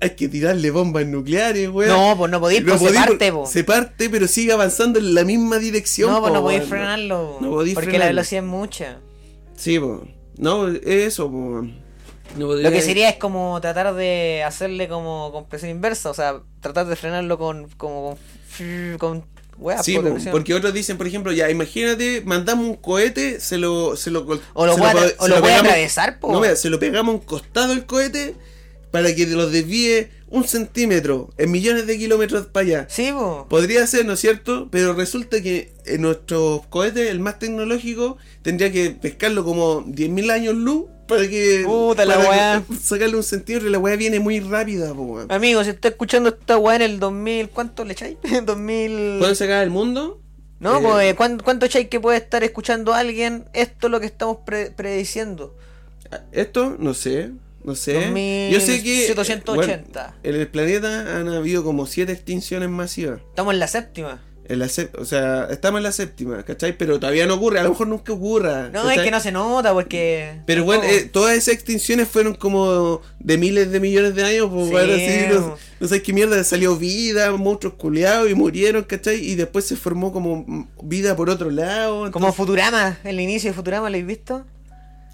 hay 0.00 0.10
que 0.10 0.28
tirarle 0.28 0.70
bombas 0.70 1.06
nucleares, 1.06 1.70
weón. 1.70 1.88
No, 1.90 2.16
pues 2.18 2.30
no 2.30 2.40
podéis, 2.40 2.62
pues 2.62 2.78
se 2.80 2.92
parte, 2.92 3.32
por- 3.32 3.44
po. 3.44 3.50
Se 3.50 3.64
parte, 3.64 4.10
pero 4.10 4.28
sigue 4.28 4.52
avanzando 4.52 4.98
en 4.98 5.14
la 5.14 5.24
misma 5.24 5.58
dirección. 5.58 6.10
No, 6.10 6.20
pues 6.20 6.30
po, 6.30 6.34
no 6.36 6.42
podéis 6.42 6.64
frenarlo. 6.64 7.38
No 7.40 7.50
podéis 7.50 7.74
porque 7.74 7.90
frenarlo. 7.92 8.04
la 8.04 8.08
velocidad 8.20 8.44
es 8.44 8.50
mucha. 8.50 8.98
Sí, 9.56 9.78
pues. 9.78 10.00
No, 10.42 10.68
eso, 10.68 11.30
pues. 11.30 11.70
No 12.36 12.40
Lo 12.40 12.46
podría- 12.48 12.70
que 12.70 12.80
sería 12.82 13.08
es 13.10 13.16
como 13.16 13.60
tratar 13.60 13.94
de 13.94 14.42
hacerle 14.44 14.88
como 14.88 15.30
con 15.32 15.46
presión 15.46 15.70
inversa, 15.70 16.10
o 16.10 16.14
sea, 16.14 16.40
tratar 16.60 16.86
de 16.86 16.96
frenarlo 16.96 17.36
con 17.38 17.68
como 17.76 18.16
con, 18.98 18.98
con 18.98 19.24
Sí, 19.82 19.96
po, 19.98 20.16
porque 20.30 20.54
otros 20.54 20.72
dicen, 20.72 20.96
por 20.96 21.06
ejemplo, 21.06 21.30
ya, 21.30 21.48
imagínate, 21.50 22.22
mandamos 22.24 22.66
un 22.66 22.74
cohete, 22.76 23.38
se 23.38 23.58
lo. 23.58 23.96
Se 23.96 24.10
lo 24.10 24.26
O 24.54 24.66
lo 24.66 24.72
se 24.74 24.78
puede 24.80 24.92
po- 24.92 24.98
atra- 24.98 25.14
o 25.18 25.22
se 25.24 25.28
lo 25.28 25.34
puede 25.40 25.52
pegamos- 25.52 25.60
atravesar, 25.70 26.18
po. 26.18 26.32
No, 26.32 26.40
mira, 26.40 26.56
se 26.56 26.70
lo 26.70 26.80
pegamos 26.80 27.12
a 27.14 27.18
un 27.18 27.24
costado 27.24 27.72
el 27.74 27.84
cohete 27.84 28.34
para 28.90 29.14
que 29.14 29.26
los 29.26 29.52
desvíe 29.52 30.08
un 30.32 30.44
centímetro 30.44 31.30
en 31.38 31.50
millones 31.50 31.86
de 31.86 31.96
kilómetros 31.98 32.46
para 32.46 32.66
allá. 32.66 32.86
Sí, 32.88 33.10
po. 33.12 33.46
Podría 33.48 33.86
ser, 33.86 34.04
¿no 34.06 34.14
es 34.14 34.20
cierto? 34.20 34.68
Pero 34.70 34.94
resulta 34.94 35.40
que 35.42 35.72
en 35.86 36.02
nuestros 36.02 36.66
cohetes, 36.68 37.10
el 37.10 37.20
más 37.20 37.38
tecnológico, 37.38 38.16
tendría 38.42 38.72
que 38.72 38.90
pescarlo 38.90 39.44
como 39.44 39.84
10.000 39.84 40.30
años 40.32 40.54
luz 40.54 40.86
para 41.06 41.28
que. 41.28 41.62
Puta 41.66 42.04
la 42.06 42.16
para 42.16 42.28
weá. 42.30 42.64
Sacarle 42.80 43.16
un 43.16 43.22
centímetro 43.22 43.68
y 43.68 43.72
la 43.72 43.78
weá 43.78 43.94
viene 43.96 44.18
muy 44.20 44.40
rápida, 44.40 44.94
po. 44.94 45.20
Amigo, 45.28 45.62
si 45.64 45.70
está 45.70 45.88
escuchando 45.88 46.30
esta 46.30 46.56
weá 46.58 46.76
en 46.76 46.82
el 46.82 46.98
2000, 46.98 47.50
¿cuánto 47.50 47.84
le 47.84 47.92
echáis? 47.92 48.16
2000... 48.44 49.18
¿Pueden 49.20 49.36
sacar 49.36 49.62
el 49.62 49.70
mundo? 49.70 50.18
No, 50.60 50.78
Eh, 50.78 50.80
pues, 50.82 51.14
¿cuánto, 51.16 51.44
¿cuánto 51.44 51.66
echáis 51.66 51.88
que 51.88 52.00
puede 52.00 52.16
estar 52.18 52.42
escuchando 52.44 52.94
alguien? 52.94 53.44
Esto 53.52 53.88
es 53.88 53.90
lo 53.90 54.00
que 54.00 54.06
estamos 54.06 54.38
pre- 54.46 54.70
prediciendo. 54.70 55.54
Esto, 56.30 56.76
no 56.78 56.94
sé. 56.94 57.32
No 57.64 57.74
sé. 57.74 58.50
Yo 58.52 58.60
sé 58.60 58.82
que. 58.82 59.12
2780. 59.14 59.54
bueno, 59.54 60.18
en 60.22 60.34
el 60.40 60.48
planeta 60.48 61.18
han 61.18 61.28
habido 61.28 61.62
como 61.64 61.86
siete 61.86 62.12
extinciones 62.12 62.68
masivas. 62.68 63.20
Estamos 63.30 63.54
en 63.54 63.60
la 63.60 63.68
séptima. 63.68 64.20
En 64.48 64.58
la 64.58 64.68
o 64.98 65.04
sea, 65.04 65.46
estamos 65.50 65.78
en 65.78 65.84
la 65.84 65.92
séptima, 65.92 66.42
¿cachai? 66.42 66.76
Pero 66.76 66.98
todavía 66.98 67.26
no 67.26 67.34
ocurre, 67.34 67.60
a 67.60 67.62
lo 67.62 67.70
mejor 67.70 67.86
nunca 67.86 68.12
ocurra. 68.12 68.68
No, 68.72 68.82
¿cachai? 68.82 68.98
es 68.98 69.02
que 69.04 69.10
no 69.12 69.20
se 69.20 69.30
nota 69.30 69.72
porque. 69.72 70.40
Pero 70.46 70.64
bueno, 70.64 70.82
eh, 70.82 71.08
todas 71.10 71.36
esas 71.36 71.54
extinciones 71.54 72.08
fueron 72.08 72.34
como 72.34 73.00
de 73.20 73.38
miles 73.38 73.70
de 73.70 73.78
millones 73.78 74.16
de 74.16 74.24
años, 74.24 74.50
pues 74.52 74.66
Sí. 74.66 74.72
bueno, 74.72 74.92
así, 74.94 75.16
no, 75.32 75.56
no 75.78 75.88
sé 75.88 76.02
qué 76.02 76.12
mierda, 76.12 76.42
salió 76.42 76.76
vida, 76.76 77.30
monstruos 77.32 77.74
culeados 77.76 78.28
y 78.28 78.34
murieron, 78.34 78.82
¿cachai? 78.82 79.24
Y 79.24 79.36
después 79.36 79.64
se 79.64 79.76
formó 79.76 80.12
como 80.12 80.68
vida 80.82 81.14
por 81.14 81.30
otro 81.30 81.48
lado. 81.48 82.10
Como 82.10 82.32
Futurama, 82.32 82.98
el 83.04 83.20
inicio 83.20 83.50
de 83.50 83.54
Futurama, 83.54 83.88
¿lo 83.88 83.94
habéis 83.94 84.06
visto? 84.06 84.44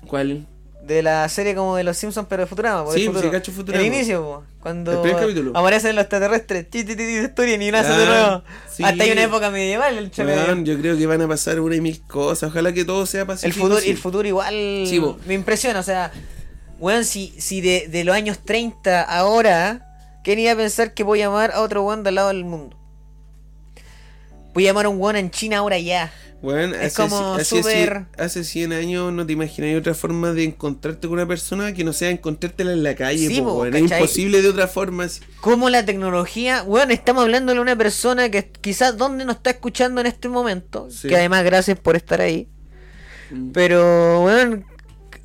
¿Cuál? 0.06 0.46
De 0.88 1.03
la 1.03 1.29
serie 1.29 1.55
como 1.55 1.77
de 1.77 1.85
los 1.85 1.96
Simpsons, 1.98 2.27
pero 2.29 2.42
de 2.42 2.46
Futurama. 2.46 2.83
po, 2.85 2.92
del 2.92 3.01
Sí, 3.03 3.07
futuro. 3.07 3.24
sí, 3.27 3.31
cacho 3.31 3.53
Futurama. 3.53 3.85
El 3.87 3.92
inicio, 3.94 4.22
po, 4.22 4.44
cuando 4.61 5.05
El 5.05 5.51
aparecen 5.55 5.94
los 5.94 6.03
extraterrestres, 6.03 6.66
destruyen 6.70 7.61
y 7.62 7.70
nacen 7.70 7.96
de 7.98 8.05
Ah, 8.05 8.07
nuevo. 8.07 8.42
sí. 8.74 8.83
Hasta 8.83 9.05
hay 9.05 9.11
una 9.12 9.22
época 9.24 9.51
medieval, 9.51 9.98
el. 9.98 10.11
Weón, 10.16 10.64
yo 10.64 10.79
creo 10.79 10.96
que 10.96 11.07
van 11.07 11.20
a 11.22 11.29
pasar 11.29 11.61
una 11.61 11.77
y 11.77 11.81
mil 11.83 12.01
cosas, 12.07 12.51
ojalá 12.51 12.72
que 12.72 12.85
todo 12.87 13.05
sea 13.07 13.20
El 13.20 13.27
pacífico. 13.27 13.61
futuro, 13.66 13.81
sí. 13.81 13.90
el 13.90 13.98
futuro 13.98 14.27
igual 14.27 14.55
Sí, 14.87 15.01
me 15.27 15.35
impresiona, 15.35 15.81
o 15.81 15.83
sea, 15.85 16.11
weón, 16.81 17.05
si, 17.05 17.35
si 17.38 17.61
de, 17.61 17.87
de 17.88 18.05
los 18.05 18.14
años 18.16 18.38
30 18.44 19.03
ahora, 19.03 19.94
¿quién 20.24 20.38
iba 20.38 20.53
a 20.53 20.57
pensar 20.57 20.94
que 20.94 21.03
voy 21.05 21.20
a 21.20 21.27
llamar 21.27 21.51
a 21.53 21.61
otro 21.61 21.83
weón 21.83 22.03
del 22.03 22.14
lado 22.14 22.29
del 22.29 22.44
mundo? 22.44 22.77
Voy 24.55 24.64
a 24.64 24.70
llamar 24.70 24.87
a 24.87 24.88
un 24.88 24.98
weón 25.01 25.16
en 25.16 25.31
China 25.31 25.59
ahora 25.59 25.79
ya. 25.79 26.11
Weón, 26.40 26.72
Es 26.74 26.98
hace, 26.98 27.11
como 27.11 27.35
hace, 27.35 27.44
súper- 27.62 28.07
hace 28.16 28.44
100 28.44 28.72
años 28.72 29.12
no 29.12 29.27
te 29.27 29.33
imaginas 29.33 29.77
otra 29.77 29.92
forma 29.94 30.33
de 30.33 30.44
encontrarte 30.44 31.09
con 31.09 31.14
una 31.18 31.27
persona 31.27 31.72
que 31.74 31.83
no 31.83 31.92
sea 31.92 32.11
encontrártela 32.11 32.72
en 32.72 32.85
la 32.85 32.94
calle, 32.94 33.27
Sí, 33.27 33.40
po, 33.40 33.64
es 33.66 33.74
imposible 33.77 34.40
de 34.40 34.48
otra 34.51 34.68
forma. 34.68 35.09
Cómo 35.40 35.68
la 35.68 35.85
tecnología, 35.85 36.62
weón, 36.62 36.92
estamos 36.92 37.24
hablando 37.24 37.53
de 37.55 37.59
una 37.61 37.74
persona 37.77 38.31
que 38.31 38.48
quizás 38.61 38.96
donde 38.96 39.24
nos 39.24 39.37
está 39.37 39.51
escuchando 39.51 40.01
en 40.01 40.07
este 40.07 40.29
momento, 40.29 40.88
Sí. 40.92 41.09
que 41.09 41.16
además 41.16 41.42
gracias 41.44 41.77
por 41.81 41.96
estar 41.96 42.20
ahí, 42.20 42.46
Mm. 43.33 43.51
pero 43.51 44.22
weón, 44.24 44.64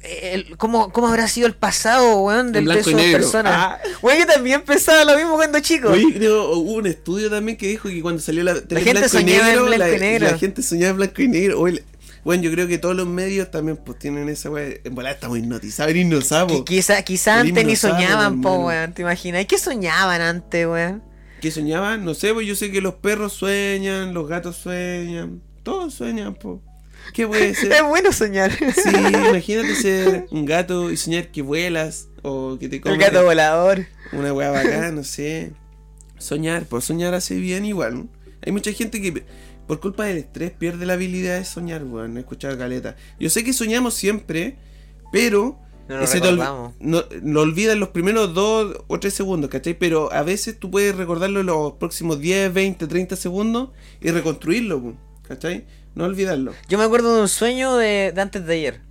el- 0.03 0.57
¿cómo, 0.57 0.91
¿cómo 0.91 1.07
habrá 1.07 1.27
sido 1.27 1.47
el 1.47 1.53
pasado, 1.55 2.17
weón, 2.21 2.51
del 2.51 2.65
peso 2.67 2.91
de 2.95 3.11
personas? 3.11 3.53
Ah. 3.55 3.79
Weón, 4.01 4.19
yo 4.19 4.25
también 4.25 4.61
pensaba 4.63 5.03
lo 5.05 5.15
mismo 5.17 5.35
cuando 5.35 5.59
chico. 5.59 5.89
Oye, 5.89 6.13
creo, 6.13 6.51
hubo 6.51 6.73
un 6.73 6.87
estudio 6.87 7.29
también 7.29 7.57
que 7.57 7.67
dijo 7.67 7.89
que 7.89 8.01
cuando 8.01 8.21
salió 8.21 8.43
la, 8.43 8.61
tele 8.61 8.81
gente 8.81 8.99
blanco 9.01 9.17
y 9.17 9.19
en 9.21 9.25
negro, 9.25 9.65
blanco 9.65 9.77
la, 9.85 9.95
y 9.95 9.99
negro. 9.99 10.31
la 10.31 10.37
gente 10.37 10.61
soñaba 10.63 10.91
en 10.91 10.97
blanco 10.97 11.21
y 11.21 11.27
negro. 11.27 11.59
Oye, 11.61 11.83
bueno, 12.23 12.43
yo 12.43 12.51
creo 12.51 12.67
que 12.67 12.77
todos 12.77 12.95
los 12.95 13.07
medios 13.07 13.51
también 13.51 13.77
pues 13.77 13.99
tienen 13.99 14.29
esa 14.29 14.49
weá. 14.49 14.75
En 14.83 14.95
volada 14.95 15.15
estamos 15.15 15.37
hipnotizados. 15.37 15.91
Qui- 15.93 16.63
Quizá, 16.63 17.01
quizá 17.03 17.41
El 17.41 17.47
antes 17.49 17.65
ni 17.65 17.75
soñaban, 17.75 18.41
po, 18.41 18.55
weón. 18.67 18.93
¿Te 18.93 19.01
imaginas? 19.01 19.45
¿Qué 19.45 19.57
soñaban 19.57 20.21
antes, 20.21 20.65
weón? 20.67 21.03
¿Qué 21.41 21.51
soñaban? 21.51 22.05
No 22.05 22.13
sé, 22.13 22.33
pues 22.33 22.47
yo 22.47 22.55
sé 22.55 22.71
que 22.71 22.79
los 22.79 22.93
perros 22.95 23.33
sueñan, 23.33 24.13
los 24.13 24.29
gatos 24.29 24.55
sueñan, 24.55 25.41
todos 25.63 25.93
sueñan, 25.93 26.35
po. 26.35 26.61
¿Qué 27.13 27.27
puede 27.27 27.53
ser? 27.55 27.71
Es 27.71 27.83
bueno 27.83 28.11
soñar. 28.11 28.51
Sí, 28.51 28.89
imagínate 29.29 29.75
ser 29.75 30.25
un 30.31 30.45
gato 30.45 30.91
y 30.91 30.97
soñar 30.97 31.29
que 31.31 31.41
vuelas 31.41 32.07
o 32.21 32.57
que 32.59 32.69
te 32.69 32.79
comes 32.81 32.99
gato 32.99 33.23
volador. 33.23 33.85
una 34.11 34.33
weá 34.33 34.51
bacán, 34.51 34.95
no 34.95 35.03
sé. 35.03 35.51
Soñar, 36.17 36.65
pues 36.65 36.85
soñar 36.85 37.13
hace 37.13 37.35
bien 37.35 37.65
igual. 37.65 37.95
¿no? 37.95 38.07
Hay 38.45 38.51
mucha 38.51 38.71
gente 38.71 39.01
que 39.01 39.23
por 39.67 39.79
culpa 39.79 40.05
del 40.05 40.17
estrés 40.17 40.51
pierde 40.51 40.85
la 40.85 40.93
habilidad 40.93 41.37
de 41.37 41.45
soñar, 41.45 41.83
weón. 41.83 42.13
No 42.13 42.19
he 42.19 42.21
escuchado 42.21 42.57
caleta. 42.57 42.95
Yo 43.19 43.29
sé 43.29 43.43
que 43.43 43.53
soñamos 43.53 43.93
siempre, 43.93 44.57
pero 45.11 45.59
No 45.89 45.97
lo 45.97 46.05
te 46.05 46.17
ol- 46.17 46.21
recordamos. 46.21 46.73
no, 46.79 47.03
lo 47.23 47.41
olvidas 47.41 47.77
los 47.77 47.89
primeros 47.89 48.33
dos 48.33 48.77
o 48.87 48.99
tres 48.99 49.13
segundos, 49.13 49.49
¿cachai? 49.49 49.73
Pero 49.77 50.11
a 50.13 50.23
veces 50.23 50.57
tú 50.59 50.71
puedes 50.71 50.95
recordarlo 50.95 51.41
en 51.41 51.47
los 51.47 51.73
próximos 51.73 52.19
10, 52.19 52.53
20, 52.53 52.87
30 52.87 53.15
segundos 53.17 53.69
y 54.01 54.09
reconstruirlo, 54.11 54.95
¿cachai? 55.27 55.65
No 55.95 56.05
olvidarlo. 56.05 56.53
Yo 56.67 56.77
me 56.77 56.83
acuerdo 56.83 57.15
de 57.15 57.21
un 57.21 57.27
sueño 57.27 57.75
de, 57.77 58.11
de 58.13 58.21
antes 58.21 58.45
de 58.45 58.53
ayer. 58.53 58.81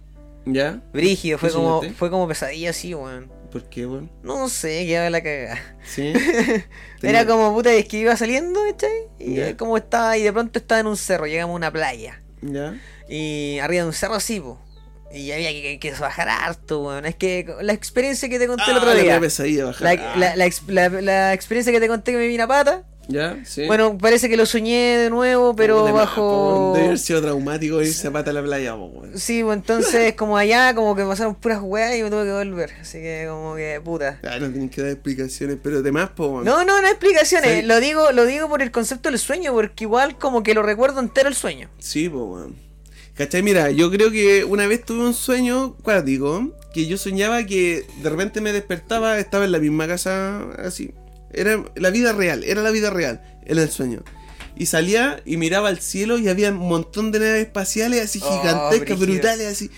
¿Ya? 0.44 0.80
Brígido, 0.92 1.38
fue 1.38 1.48
¿Qué 1.50 1.54
como, 1.54 1.78
soñaste? 1.78 1.96
fue 1.98 2.10
como 2.10 2.26
pesadilla 2.28 2.70
así, 2.70 2.94
weón. 2.94 3.30
¿Por 3.50 3.68
qué, 3.68 3.86
weón? 3.86 4.10
No 4.22 4.48
sé, 4.48 4.86
quedaba 4.86 5.10
la 5.10 5.22
cagada. 5.22 5.60
Sí. 5.84 6.12
Era 7.02 7.26
como 7.26 7.52
puta, 7.54 7.72
es 7.72 7.86
que 7.86 7.98
iba 7.98 8.16
saliendo, 8.16 8.58
¿cachai? 8.70 8.90
Y 9.18 9.34
Ya. 9.34 9.56
como 9.56 9.76
estaba, 9.76 10.16
y 10.16 10.22
de 10.22 10.32
pronto 10.32 10.58
estaba 10.58 10.80
en 10.80 10.86
un 10.86 10.96
cerro, 10.96 11.26
llegamos 11.26 11.54
a 11.54 11.56
una 11.56 11.70
playa. 11.72 12.22
¿Ya? 12.40 12.74
Y 13.08 13.58
arriba 13.60 13.82
de 13.82 13.88
un 13.88 13.92
cerro 13.94 14.14
así, 14.14 14.40
po. 14.40 14.58
Y 15.12 15.30
había 15.30 15.50
que, 15.50 15.78
que 15.78 15.92
bajar 15.92 16.28
harto, 16.30 16.80
weón. 16.82 17.04
Es 17.04 17.14
que 17.14 17.46
la 17.60 17.72
experiencia 17.74 18.28
que 18.30 18.38
te 18.38 18.46
conté 18.46 18.64
el 18.68 18.76
Ah, 18.76 18.78
otro 18.78 18.94
la 18.94 19.00
día. 19.00 19.20
pesadilla 19.20 19.66
bajar. 19.66 19.82
La, 20.16 20.16
la, 20.16 20.36
la, 20.36 20.88
la- 20.88 21.00
la 21.02 21.32
experiencia 21.34 21.72
que 21.72 21.80
te 21.80 21.88
conté 21.88 22.12
que 22.12 22.18
me 22.18 22.26
vine 22.26 22.42
a 22.44 22.46
pata. 22.48 22.84
¿Ya? 23.08 23.38
Sí. 23.44 23.66
Bueno, 23.66 23.98
parece 23.98 24.28
que 24.28 24.36
lo 24.36 24.46
soñé 24.46 24.96
de 24.96 25.10
nuevo, 25.10 25.54
pero 25.56 25.84
de 25.84 25.92
bajo. 25.92 26.72
Debe 26.74 26.86
haber 26.86 26.98
sido 26.98 27.20
traumático 27.20 27.82
irse 27.82 28.08
a 28.08 28.12
pata 28.12 28.30
a 28.30 28.34
la 28.34 28.42
playa, 28.42 28.74
po, 28.74 28.86
weón. 28.86 29.18
Sí, 29.18 29.42
pues 29.42 29.56
entonces, 29.56 30.12
como 30.16 30.36
allá, 30.36 30.74
como 30.74 30.94
que 30.94 31.04
pasaron 31.04 31.34
puras 31.34 31.60
weas 31.62 31.96
y 31.96 32.02
me 32.02 32.10
tuve 32.10 32.24
que 32.24 32.32
volver. 32.32 32.72
Así 32.80 32.98
que, 32.98 33.26
como 33.28 33.56
que, 33.56 33.80
puta. 33.84 34.20
Ah, 34.22 34.38
no 34.38 34.48
tienen 34.50 34.68
que 34.68 34.82
dar 34.82 34.90
explicaciones, 34.90 35.58
pero 35.62 35.82
demás, 35.82 36.10
po. 36.10 36.42
No, 36.44 36.64
no, 36.64 36.80
no 36.80 36.88
explicaciones. 36.88 37.60
Sí. 37.60 37.66
Lo 37.66 37.80
digo 37.80 38.12
lo 38.12 38.24
digo 38.24 38.48
por 38.48 38.62
el 38.62 38.70
concepto 38.70 39.10
del 39.10 39.18
sueño, 39.18 39.52
porque 39.52 39.84
igual 39.84 40.16
como 40.16 40.42
que 40.42 40.54
lo 40.54 40.62
recuerdo 40.62 41.00
entero 41.00 41.28
el 41.28 41.34
sueño. 41.34 41.68
Sí, 41.78 42.08
po, 42.08 42.24
weón. 42.24 42.56
¿Cachai? 43.14 43.42
Mira, 43.42 43.70
yo 43.70 43.90
creo 43.90 44.10
que 44.10 44.44
una 44.44 44.66
vez 44.66 44.84
tuve 44.84 45.04
un 45.04 45.12
sueño 45.12 45.74
cuático, 45.82 46.50
que 46.72 46.86
yo 46.86 46.96
soñaba 46.96 47.44
que 47.44 47.84
de 48.02 48.10
repente 48.10 48.40
me 48.40 48.52
despertaba, 48.52 49.18
estaba 49.18 49.44
en 49.44 49.52
la 49.52 49.58
misma 49.58 49.86
casa, 49.86 50.42
así. 50.58 50.94
Era 51.32 51.64
la 51.74 51.90
vida 51.90 52.12
real, 52.12 52.44
era 52.44 52.62
la 52.62 52.70
vida 52.70 52.90
real, 52.90 53.22
era 53.46 53.62
el 53.62 53.70
sueño. 53.70 54.02
Y 54.56 54.66
salía 54.66 55.22
y 55.24 55.36
miraba 55.38 55.68
al 55.68 55.80
cielo 55.80 56.18
y 56.18 56.28
había 56.28 56.50
un 56.50 56.68
montón 56.68 57.10
de 57.10 57.20
naves 57.20 57.46
espaciales 57.46 58.02
así 58.02 58.20
Oh, 58.22 58.40
gigantescas, 58.40 58.98
brutales, 58.98 59.46
así. 59.46 59.70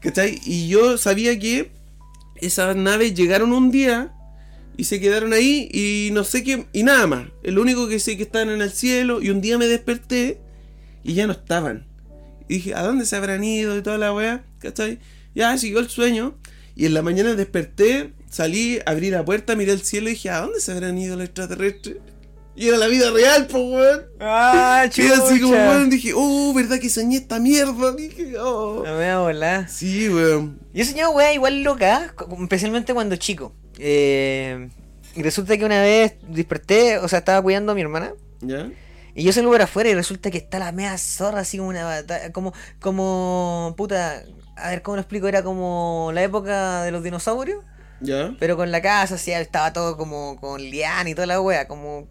¿Cachai? 0.00 0.40
Y 0.44 0.68
yo 0.68 0.98
sabía 0.98 1.38
que 1.38 1.70
esas 2.36 2.74
naves 2.74 3.14
llegaron 3.14 3.52
un 3.52 3.70
día 3.70 4.12
y 4.76 4.84
se 4.84 4.98
quedaron 4.98 5.32
ahí 5.32 5.68
y 5.72 6.10
no 6.12 6.24
sé 6.24 6.42
qué, 6.42 6.66
y 6.72 6.82
nada 6.82 7.06
más. 7.06 7.28
El 7.42 7.58
único 7.58 7.86
que 7.86 8.00
sé 8.00 8.16
que 8.16 8.22
estaban 8.22 8.48
en 8.50 8.62
el 8.62 8.72
cielo 8.72 9.20
y 9.20 9.30
un 9.30 9.40
día 9.40 9.58
me 9.58 9.66
desperté 9.66 10.40
y 11.04 11.14
ya 11.14 11.26
no 11.26 11.32
estaban. 11.32 11.86
Y 12.48 12.54
dije, 12.54 12.74
¿a 12.74 12.82
dónde 12.82 13.06
se 13.06 13.14
habrán 13.14 13.44
ido 13.44 13.76
y 13.78 13.82
toda 13.82 13.98
la 13.98 14.12
weá? 14.12 14.44
¿Cachai? 14.58 14.98
Ya 15.34 15.56
siguió 15.58 15.78
el 15.78 15.88
sueño 15.88 16.36
y 16.74 16.86
en 16.86 16.94
la 16.94 17.02
mañana 17.02 17.34
desperté, 17.34 18.12
salí, 18.30 18.78
abrí 18.86 19.10
la 19.10 19.22
puerta, 19.24 19.54
miré 19.56 19.72
el 19.72 19.82
cielo 19.82 20.08
y 20.08 20.12
dije, 20.12 20.30
¿a 20.30 20.40
dónde 20.40 20.60
se 20.60 20.72
habrán 20.72 20.96
ido 20.96 21.16
los 21.16 21.26
extraterrestres? 21.26 21.96
Y 22.56 22.68
era 22.68 22.76
la 22.78 22.86
vida 22.88 23.10
real, 23.10 23.46
po, 23.46 23.58
weón. 23.58 24.02
Ah, 24.20 24.84
Y 24.94 25.00
así 25.06 25.40
como, 25.40 25.52
weón, 25.54 25.88
dije, 25.90 26.12
oh, 26.14 26.52
¿verdad 26.54 26.78
que 26.78 26.88
soñé 26.90 27.18
esta 27.18 27.38
mierda? 27.38 27.92
Dije, 27.92 28.38
oh. 28.38 28.76
No 28.84 28.92
me 28.92 28.96
voy 28.96 29.04
a 29.04 29.18
volar. 29.18 29.68
Sí, 29.68 30.08
weón. 30.08 30.58
Yo 30.72 30.82
he 30.82 30.86
soñado 30.86 31.12
weas 31.12 31.34
igual 31.34 31.62
locas, 31.62 32.12
co- 32.12 32.28
especialmente 32.42 32.92
cuando 32.94 33.16
chico. 33.16 33.54
Eh, 33.78 34.68
y 35.14 35.22
resulta 35.22 35.56
que 35.56 35.64
una 35.64 35.80
vez 35.82 36.14
desperté, 36.28 36.98
o 36.98 37.08
sea, 37.08 37.20
estaba 37.20 37.40
cuidando 37.42 37.72
a 37.72 37.74
mi 37.74 37.80
hermana. 37.82 38.12
¿Ya? 38.40 38.70
Y 39.14 39.24
yo 39.24 39.32
salgo 39.32 39.50
para 39.52 39.64
afuera 39.64 39.88
y 39.90 39.94
resulta 39.94 40.30
que 40.30 40.38
está 40.38 40.58
la 40.58 40.70
media 40.72 40.96
zorra, 40.98 41.40
así 41.40 41.56
como 41.58 41.70
una 41.70 41.84
batalla. 41.84 42.30
Como, 42.32 42.52
como, 42.80 43.74
puta. 43.76 44.22
A 44.56 44.70
ver, 44.70 44.82
¿cómo 44.82 44.96
lo 44.96 45.00
explico? 45.02 45.26
Era 45.28 45.42
como 45.42 46.10
la 46.12 46.22
época 46.22 46.82
de 46.82 46.90
los 46.90 47.02
dinosaurios. 47.02 47.64
¿Ya? 48.00 48.34
Pero 48.38 48.56
con 48.56 48.70
la 48.70 48.80
casa, 48.82 49.16
así, 49.16 49.30
estaba 49.32 49.72
todo 49.72 49.96
como 49.96 50.36
con 50.40 50.60
liana 50.62 51.08
y 51.10 51.14
toda 51.14 51.26
la 51.26 51.40
wea. 51.40 51.68
Como. 51.68 52.08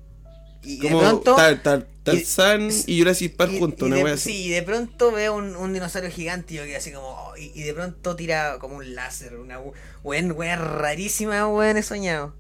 Y 0.62 0.78
de 0.80 0.90
Como 0.90 1.00
pronto. 1.00 1.36
Tar- 1.36 1.64
Tar- 1.64 1.88
Tarzán 2.04 2.70
y, 2.88 3.00
Jurassic 3.00 3.36
Park 3.36 3.52
y- 3.54 3.60
juntos, 3.60 3.82
y 3.82 3.86
una 3.86 3.96
de- 3.98 4.04
wea 4.04 4.14
así. 4.16 4.32
Sí, 4.32 4.44
y 4.46 4.50
de 4.50 4.62
pronto 4.64 5.12
veo 5.12 5.36
un, 5.36 5.56
un 5.56 5.74
dinosaurio 5.74 6.12
gigante 6.12 6.54
y 6.54 6.58
yo 6.58 6.64
quedé 6.64 6.76
así 6.76 6.92
como. 6.92 7.08
oh, 7.08 7.38
y, 7.38 7.52
y 7.56 7.64
de 7.64 7.74
pronto 7.74 8.16
tira 8.16 8.58
como 8.60 8.78
un 8.78 8.94
láser, 8.96 9.36
una 9.38 9.60
we- 9.60 9.72
weón, 10.04 10.32
wea 10.34 10.56
rarísima, 10.56 11.48
weón, 11.48 11.78
he 11.78 11.84
soñado. 11.84 12.36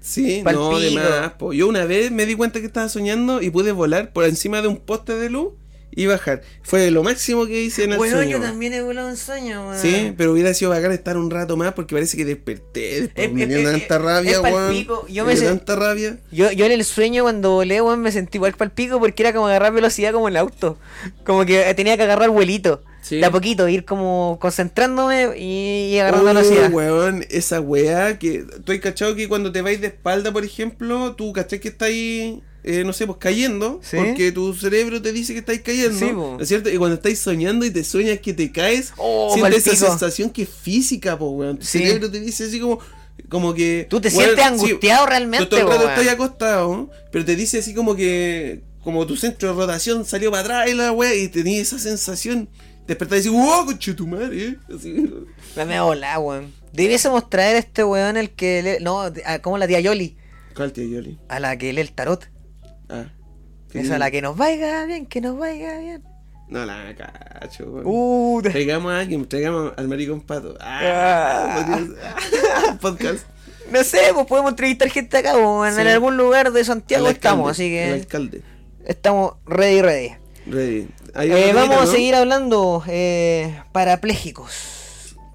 Sí, 0.00 0.42
no, 0.42 0.78
de 0.78 0.92
más. 0.92 1.32
po. 1.32 1.52
Yo 1.52 1.66
una 1.68 1.84
vez 1.84 2.10
me 2.12 2.24
di 2.24 2.34
cuenta 2.36 2.60
que 2.60 2.66
estaba 2.66 2.88
soñando 2.88 3.42
y 3.42 3.50
pude 3.50 3.72
volar 3.72 4.12
por 4.12 4.24
encima 4.24 4.62
de 4.62 4.68
un 4.68 4.76
poste 4.78 5.14
de 5.16 5.28
luz 5.28 5.52
y 5.98 6.06
bajar. 6.06 6.42
Fue 6.62 6.90
lo 6.92 7.02
máximo 7.02 7.44
que 7.46 7.60
hice 7.60 7.82
en 7.82 7.90
el 7.92 7.98
Bueno, 7.98 8.16
sueño. 8.18 8.38
yo 8.38 8.40
también 8.40 8.72
he 8.72 8.80
volado 8.82 9.08
en 9.08 9.16
sueño, 9.16 9.68
weón. 9.68 9.82
Sí, 9.82 10.14
pero 10.16 10.32
hubiera 10.32 10.54
sido 10.54 10.70
bacán 10.70 10.92
estar 10.92 11.16
un 11.16 11.28
rato 11.28 11.56
más 11.56 11.72
porque 11.72 11.92
parece 11.94 12.16
que 12.16 12.24
desperté. 12.24 13.00
Después 13.02 13.26
Es- 13.26 13.32
me 13.32 13.46
dio 13.46 13.68
tanta 13.68 13.98
rabia, 13.98 14.40
weón. 14.40 14.86
Yo 15.08 15.24
Me 15.24 15.34
tanta 15.34 15.74
rabia. 15.74 16.18
Yo, 16.30 16.52
yo 16.52 16.66
en 16.66 16.72
el 16.72 16.84
sueño 16.84 17.24
cuando 17.24 17.50
volé, 17.50 17.80
weón, 17.82 18.00
me 18.00 18.12
sentí 18.12 18.38
igual 18.38 18.52
para 18.52 18.66
el 18.66 18.72
pico 18.72 19.00
porque 19.00 19.24
era 19.24 19.32
como 19.32 19.48
agarrar 19.48 19.72
velocidad 19.72 20.12
como 20.12 20.28
el 20.28 20.36
auto. 20.36 20.78
Como 21.24 21.44
que 21.44 21.74
tenía 21.74 21.96
que 21.96 22.04
agarrar 22.04 22.30
vuelito. 22.30 22.84
Sí. 23.02 23.16
De 23.16 23.24
a 23.26 23.30
poquito, 23.30 23.68
ir 23.68 23.84
como 23.84 24.38
concentrándome 24.40 25.36
y, 25.38 25.94
y 25.94 25.98
agarrando 25.98 26.26
velocidad. 26.26 26.70
weón, 26.70 27.24
esa 27.30 27.60
weá 27.60 28.18
que. 28.18 28.44
Has 28.68 28.78
cachado 28.80 29.14
que 29.16 29.28
cuando 29.28 29.50
te 29.50 29.62
vais 29.62 29.80
de 29.80 29.86
espalda, 29.88 30.32
por 30.32 30.44
ejemplo, 30.44 31.14
tú 31.16 31.32
cachai 31.32 31.58
que 31.58 31.68
está 31.68 31.86
ahí 31.86 32.42
eh, 32.64 32.82
no 32.84 32.92
sé, 32.92 33.06
pues 33.06 33.18
cayendo, 33.18 33.80
Sí. 33.82 33.96
porque 33.96 34.32
tu 34.32 34.52
cerebro 34.54 35.00
te 35.00 35.12
dice 35.12 35.32
que 35.32 35.38
estáis 35.40 35.62
cayendo, 35.62 35.98
Sí. 35.98 36.12
¿no 36.12 36.40
es 36.40 36.48
cierto? 36.48 36.68
Y 36.70 36.76
cuando 36.76 36.96
estáis 36.96 37.18
soñando 37.18 37.64
y 37.64 37.70
te 37.70 37.84
sueñas 37.84 38.18
que 38.20 38.34
te 38.34 38.50
caes, 38.52 38.92
Oh, 38.96 39.32
sientes 39.34 39.66
esa 39.66 39.88
sensación 39.90 40.30
que 40.30 40.42
es 40.42 40.48
física, 40.48 41.18
po, 41.18 41.30
weón. 41.30 41.58
Tu 41.58 41.64
Sí. 41.66 41.78
cerebro 41.78 42.10
te 42.10 42.20
dice 42.20 42.44
así 42.44 42.60
como, 42.60 42.78
como 43.28 43.54
que... 43.54 43.86
Tú 43.88 44.00
te 44.00 44.10
sientes 44.10 44.44
angustiado 44.44 45.06
realmente, 45.06 45.46
todo 45.46 45.60
el 45.60 45.66
rato 45.68 45.88
estás 45.88 46.08
acostado, 46.08 46.90
pero 47.10 47.24
te 47.24 47.36
dice 47.36 47.58
así 47.58 47.74
como 47.74 47.94
que, 47.96 48.62
como 48.82 49.06
tu 49.06 49.16
centro 49.16 49.48
de 49.48 49.54
rotación 49.54 50.04
salió 50.04 50.30
para 50.30 50.42
atrás 50.42 50.70
y 50.70 50.74
la 50.74 50.92
weá, 50.92 51.14
y 51.14 51.28
tenías 51.28 51.68
esa 51.68 51.78
sensación. 51.78 52.48
Despertás 52.86 53.18
y 53.18 53.22
decís, 53.28 53.32
wow, 53.38 53.66
conche 53.66 53.92
tu 53.94 54.06
madre, 54.06 54.44
¿eh? 54.46 54.56
La 55.56 55.64
me 55.66 55.80
volá, 55.80 56.18
weón. 56.18 56.52
Debiésemos 56.72 57.28
traer 57.28 57.56
a 57.56 57.58
este 57.58 57.84
weón 57.84 58.16
el 58.16 58.30
que 58.30 58.62
lee. 58.62 58.82
No, 58.84 59.00
a- 59.02 59.38
como 59.40 59.58
la 59.58 59.66
tía 59.66 59.80
Yoli. 59.80 60.16
¿Cuál 60.54 60.72
tío 60.72 60.84
Yoli? 60.88 61.18
A 61.28 61.38
la 61.40 61.56
que 61.58 61.72
lee 61.72 61.80
el 61.82 61.92
tarot. 61.92 62.28
Ah. 62.88 63.06
Esa 63.72 63.96
a 63.96 63.98
la 63.98 64.10
que 64.10 64.22
nos 64.22 64.36
vaya 64.36 64.84
bien, 64.86 65.06
que 65.06 65.20
nos 65.20 65.38
vaya 65.38 65.78
bien. 65.78 66.02
No 66.48 66.64
la 66.64 66.94
cacho, 66.96 67.64
weón. 67.64 67.82
Uh, 67.84 68.40
Traigamos 68.42 68.90
a 68.92 69.00
alguien, 69.00 69.28
traigamos 69.28 69.72
al 69.76 69.86
maricón 69.88 70.22
pato. 70.22 70.56
Ah. 70.60 71.56
Ah, 71.60 71.66
podría- 71.66 72.78
podcast. 72.80 73.26
no 73.70 73.84
sé, 73.84 73.98
pues 74.14 74.26
podemos 74.26 74.52
entrevistar 74.52 74.88
gente 74.88 75.18
acá, 75.18 75.36
weón. 75.36 75.74
Sí. 75.74 75.80
En 75.82 75.88
algún 75.88 76.16
lugar 76.16 76.50
de 76.52 76.64
Santiago 76.64 77.06
alcalde, 77.06 77.18
estamos, 77.18 77.50
así 77.50 77.64
El 77.64 77.70
que 77.70 78.00
alcalde. 78.00 78.42
estamos 78.86 79.34
ready, 79.44 79.82
ready. 79.82 80.16
Eh, 80.50 81.52
vamos 81.54 81.82
a 81.82 81.86
seguir 81.86 82.14
hablando. 82.14 82.82
Eh, 82.86 83.60
parapléjicos. 83.72 84.77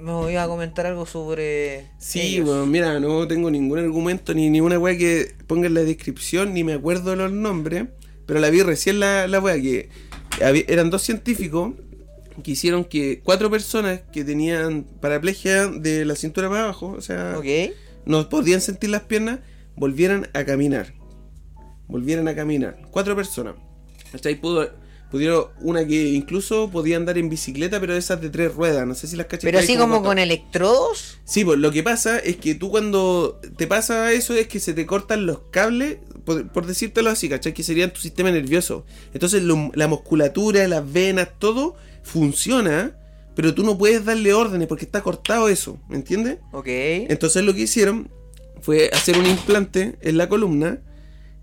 Me 0.04 0.32
iba 0.34 0.43
a 0.43 0.47
comentar 0.47 0.86
algo 0.86 1.06
sobre. 1.06 1.88
Sí, 1.97 2.41
bueno, 2.41 2.66
mira, 2.66 2.99
no 2.99 3.26
tengo 3.26 3.49
ningún 3.49 3.80
argumento 3.80 4.34
ni 4.34 4.49
ninguna 4.49 4.78
weá 4.78 4.97
que 4.97 5.34
ponga 5.47 5.68
en 5.68 5.76
la 5.76 5.82
descripción, 5.84 6.54
ni 6.54 6.66
me 6.66 6.74
acuerdo 6.74 7.12
de 7.12 7.16
los 7.16 7.32
nombres, 7.32 7.86
pero 8.26 8.41
la 8.41 8.49
vi 8.49 8.62
recién 8.64 8.99
la, 8.99 9.28
la 9.28 9.39
weá 9.39 9.56
que 9.62 9.88
había- 10.43 10.66
eran 10.68 10.89
dos 10.89 11.04
científicos 11.04 11.74
que 12.43 12.51
hicieron 12.51 12.84
que 12.84 13.22
cuatro 13.24 13.49
personas 13.49 14.01
que 14.12 14.26
tenían 14.26 14.84
paraplegia 14.99 15.68
de 15.68 16.04
la 16.04 16.16
cintura 16.16 16.49
para 16.49 16.64
abajo, 16.66 16.88
o 16.97 17.01
sea, 17.01 17.38
no 18.06 18.28
podían 18.28 18.60
sentir 18.60 18.89
las 18.89 19.04
piernas, 19.04 19.39
volvieran 19.78 20.28
a 20.34 20.43
caminar. 20.43 20.93
Volvieran 21.88 22.28
a 22.28 22.36
caminar. 22.36 22.78
Cuatro 22.91 23.16
personas. 23.16 23.56
¿Cachai? 24.12 24.36
Pudo, 24.36 24.70
pudieron, 25.14 25.45
una 25.61 25.86
que 25.86 26.09
incluso 26.09 26.72
podía 26.72 26.97
andar 26.97 27.20
en 27.20 27.30
bicicleta, 27.30 27.80
pero 27.80 27.95
esas 27.95 28.20
de 28.20 28.30
tres 28.32 28.51
ruedas. 28.55 28.88
No 28.88 28.95
sé 28.95 29.05
si 29.07 29.16
las 29.16 29.28
cachai. 29.28 29.47
Pero 29.51 29.59
así 29.59 29.78
como 29.78 30.01
con 30.01 30.18
electrodos. 30.18 31.20
Sí, 31.24 31.45
pues 31.45 31.59
lo 31.59 31.72
que 31.72 31.84
pasa 31.84 32.18
es 32.18 32.38
que 32.38 32.55
tú 32.55 32.72
cuando 32.72 33.39
te 33.55 33.68
pasa 33.68 34.11
eso 34.11 34.34
es 34.34 34.47
que 34.47 34.59
se 34.59 34.74
te 34.74 34.88
cortan 34.88 35.28
los 35.28 35.39
cables, 35.51 35.99
por, 36.26 36.47
por 36.51 36.66
decírtelo 36.66 37.11
así, 37.11 37.30
¿cachai? 37.30 37.53
Que 37.53 37.61
serían 37.61 37.93
tu 37.93 38.01
sistema 38.01 38.32
nervioso. 38.32 38.86
Entonces 39.14 39.43
lo- 39.43 39.70
la 39.76 39.88
musculatura, 39.88 40.68
las 40.68 40.91
venas, 40.91 41.30
todo 41.38 41.76
funciona, 42.01 42.97
pero 43.36 43.53
tú 43.53 43.64
no 43.64 43.78
puedes 43.78 44.03
darle 44.05 44.34
órdenes 44.34 44.68
porque 44.68 44.86
está 44.86 45.01
cortado 45.03 45.47
eso, 45.47 45.80
¿me 45.89 45.95
entiendes? 45.95 46.39
Ok. 46.51 46.68
Entonces 46.68 47.43
lo 47.43 47.53
que 47.53 47.61
hicieron 47.61 48.09
fue 48.61 48.89
hacer 48.93 49.18
un 49.18 49.28
implante 49.28 49.95
en 50.01 50.18
la 50.18 50.28
columna. 50.28 50.82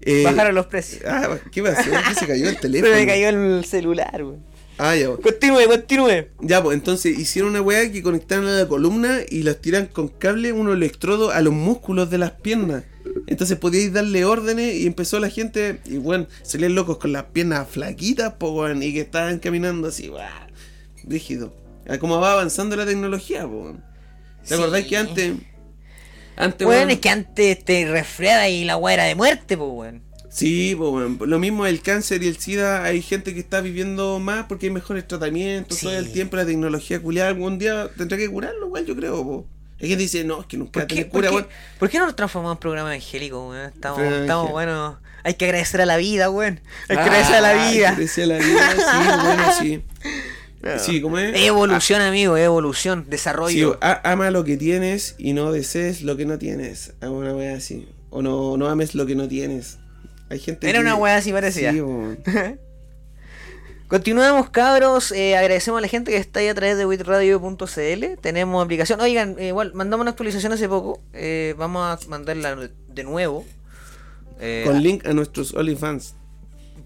Eh, 0.02 0.22
Bajaron 0.24 0.54
los 0.54 0.66
precios. 0.66 1.02
Ah, 1.06 1.38
¿qué 1.52 1.62
pasó? 1.62 1.90
¿Qué 2.08 2.14
se 2.14 2.26
cayó 2.26 2.48
el 2.48 2.54
Se 2.56 2.60
teléfono? 2.60 2.94
me 2.94 3.06
cayó 3.06 3.28
el 3.28 3.64
celular, 3.64 4.22
weón. 4.24 4.44
Ah, 4.78 4.96
ya. 4.96 5.08
Continúe, 5.14 5.66
continúe. 5.68 6.28
Ya, 6.40 6.62
pues 6.62 6.74
entonces 6.74 7.18
hicieron 7.18 7.50
una 7.50 7.60
weá 7.60 7.92
que 7.92 8.02
conectaron 8.02 8.46
a 8.46 8.52
la 8.60 8.66
columna 8.66 9.18
y 9.28 9.42
las 9.42 9.58
tiran 9.60 9.86
con 9.86 10.08
cable, 10.08 10.52
unos 10.52 10.74
electrodos 10.74 11.34
a 11.34 11.42
los 11.42 11.52
músculos 11.52 12.08
de 12.10 12.16
las 12.16 12.30
piernas. 12.30 12.84
Entonces 13.26 13.58
podíais 13.58 13.92
darle 13.92 14.24
órdenes 14.24 14.74
y 14.76 14.86
empezó 14.86 15.20
la 15.20 15.28
gente, 15.28 15.80
y 15.84 15.98
bueno, 15.98 16.26
salían 16.42 16.74
locos 16.74 16.96
con 16.96 17.12
las 17.12 17.24
piernas 17.24 17.68
flaquitas, 17.68 18.34
po, 18.34 18.52
weón, 18.52 18.82
y 18.82 18.94
que 18.94 19.00
estaban 19.02 19.38
caminando 19.38 19.88
así, 19.88 20.08
¡guau! 20.08 20.26
rígido. 21.04 21.54
A 21.88 21.98
cómo 21.98 22.18
va 22.20 22.32
avanzando 22.32 22.74
la 22.76 22.86
tecnología, 22.86 23.42
po, 23.42 23.62
weón. 23.64 23.84
¿Te 24.42 24.48
Sí. 24.48 24.54
acordás 24.54 24.84
que 24.86 24.96
antes... 24.96 25.32
Antes, 26.40 26.66
Weón, 26.66 26.78
weón, 26.78 26.90
es 26.90 26.98
que 27.00 27.08
antes 27.10 27.64
te 27.64 27.86
resfriada 27.90 28.48
y 28.48 28.64
la 28.64 28.76
weá 28.76 28.94
era 28.94 29.04
de 29.04 29.14
muerte, 29.14 29.56
pues, 29.56 29.70
weón. 29.72 30.02
Sí, 30.30 30.74
po, 30.76 30.90
weón. 30.90 31.18
lo 31.26 31.38
mismo 31.38 31.66
el 31.66 31.82
cáncer 31.82 32.22
y 32.22 32.28
el 32.28 32.36
SIDA, 32.38 32.84
hay 32.84 33.02
gente 33.02 33.34
que 33.34 33.40
está 33.40 33.60
viviendo 33.60 34.18
más 34.20 34.46
porque 34.46 34.66
hay 34.66 34.72
mejores 34.72 35.06
tratamientos, 35.08 35.78
Sí. 35.78 35.86
todo 35.86 35.98
el 35.98 36.12
tiempo 36.12 36.36
la 36.36 36.46
tecnología 36.46 37.00
culiada 37.00 37.28
algún 37.30 37.58
día 37.58 37.88
tendrá 37.96 38.16
que 38.16 38.28
curarlo, 38.28 38.66
igual 38.66 38.86
yo 38.86 38.94
creo, 38.96 39.24
po. 39.24 39.46
Hay 39.80 39.88
gente 39.88 39.96
que 39.96 40.02
dice, 40.04 40.24
no, 40.24 40.40
es 40.42 40.46
que 40.46 40.56
nunca 40.58 40.72
¿Por 40.80 40.86
qué, 40.86 40.94
tiene 40.94 41.10
por, 41.10 41.20
cura, 41.20 41.28
qué, 41.30 41.34
weón. 41.36 41.48
por 41.78 41.88
qué 41.90 41.98
no 41.98 42.06
nos 42.06 42.14
transformamos 42.14 42.56
en 42.56 42.60
programa 42.60 42.90
evangélico, 42.94 43.48
weón? 43.48 43.66
Estamos, 43.74 43.98
estamos 44.00 44.28
evangélico. 44.28 44.52
bueno. 44.52 45.00
Hay 45.22 45.34
que 45.34 45.44
agradecer 45.46 45.80
a 45.82 45.86
la 45.86 45.96
vida, 45.98 46.30
weón. 46.30 46.60
Hay 46.88 46.96
que 46.96 47.02
agradecer 47.02 47.34
a 47.34 47.40
la 47.42 47.50
Ah, 47.66 47.70
vida. 47.72 47.88
agradecer 47.90 48.24
a 48.24 48.26
la 48.26 48.38
vida, 48.38 48.70
sí, 48.70 49.08
bueno, 49.26 49.44
sí. 49.60 49.82
Sí, 50.78 51.00
¿cómo 51.00 51.18
es? 51.18 51.34
Evolución, 51.40 52.02
amigo, 52.02 52.36
evolución, 52.36 53.04
Sí, 53.04 53.10
desarrollo. 53.10 53.78
a- 53.80 54.00
ama 54.12 54.30
lo 54.30 54.44
que 54.44 54.56
tienes 54.56 55.14
y 55.18 55.32
no 55.32 55.52
desees 55.52 56.02
lo 56.02 56.16
que 56.16 56.26
no 56.26 56.38
tienes. 56.38 56.92
Hago 57.00 57.18
una 57.18 57.34
wea 57.34 57.56
así. 57.56 57.88
O 58.10 58.20
no, 58.22 58.56
no 58.56 58.68
ames 58.68 58.94
lo 58.94 59.06
que 59.06 59.14
no 59.14 59.26
tienes. 59.28 59.78
Hay 60.28 60.38
gente 60.38 60.68
Era 60.68 60.78
que- 60.78 60.82
una 60.84 60.94
weá 60.96 61.16
así 61.16 61.32
parecida. 61.32 61.72
Sí, 61.72 61.80
weón. 61.80 62.18
Continuamos, 63.88 64.50
cabros. 64.50 65.10
eh, 65.10 65.36
agradecemos 65.36 65.78
a 65.78 65.80
la 65.80 65.88
gente 65.88 66.12
que 66.12 66.16
está 66.18 66.38
ahí 66.40 66.46
a 66.48 66.54
través 66.54 66.78
de 66.78 66.86
witradio.cl. 66.86 68.18
Tenemos 68.20 68.64
aplicación. 68.64 69.00
Oigan, 69.00 69.34
eh, 69.38 69.48
igual, 69.48 69.72
mandamos 69.74 70.02
una 70.04 70.10
actualización 70.12 70.52
hace 70.52 70.68
poco. 70.68 71.02
eh, 71.12 71.54
vamos 71.58 71.82
a 72.04 72.08
mandarla 72.08 72.70
de 72.88 73.02
nuevo. 73.04 73.44
Eh, 74.40 74.62
Con 74.66 74.80
link 74.82 75.04
a 75.06 75.12
nuestros 75.12 75.54
OnlyFans. 75.54 76.14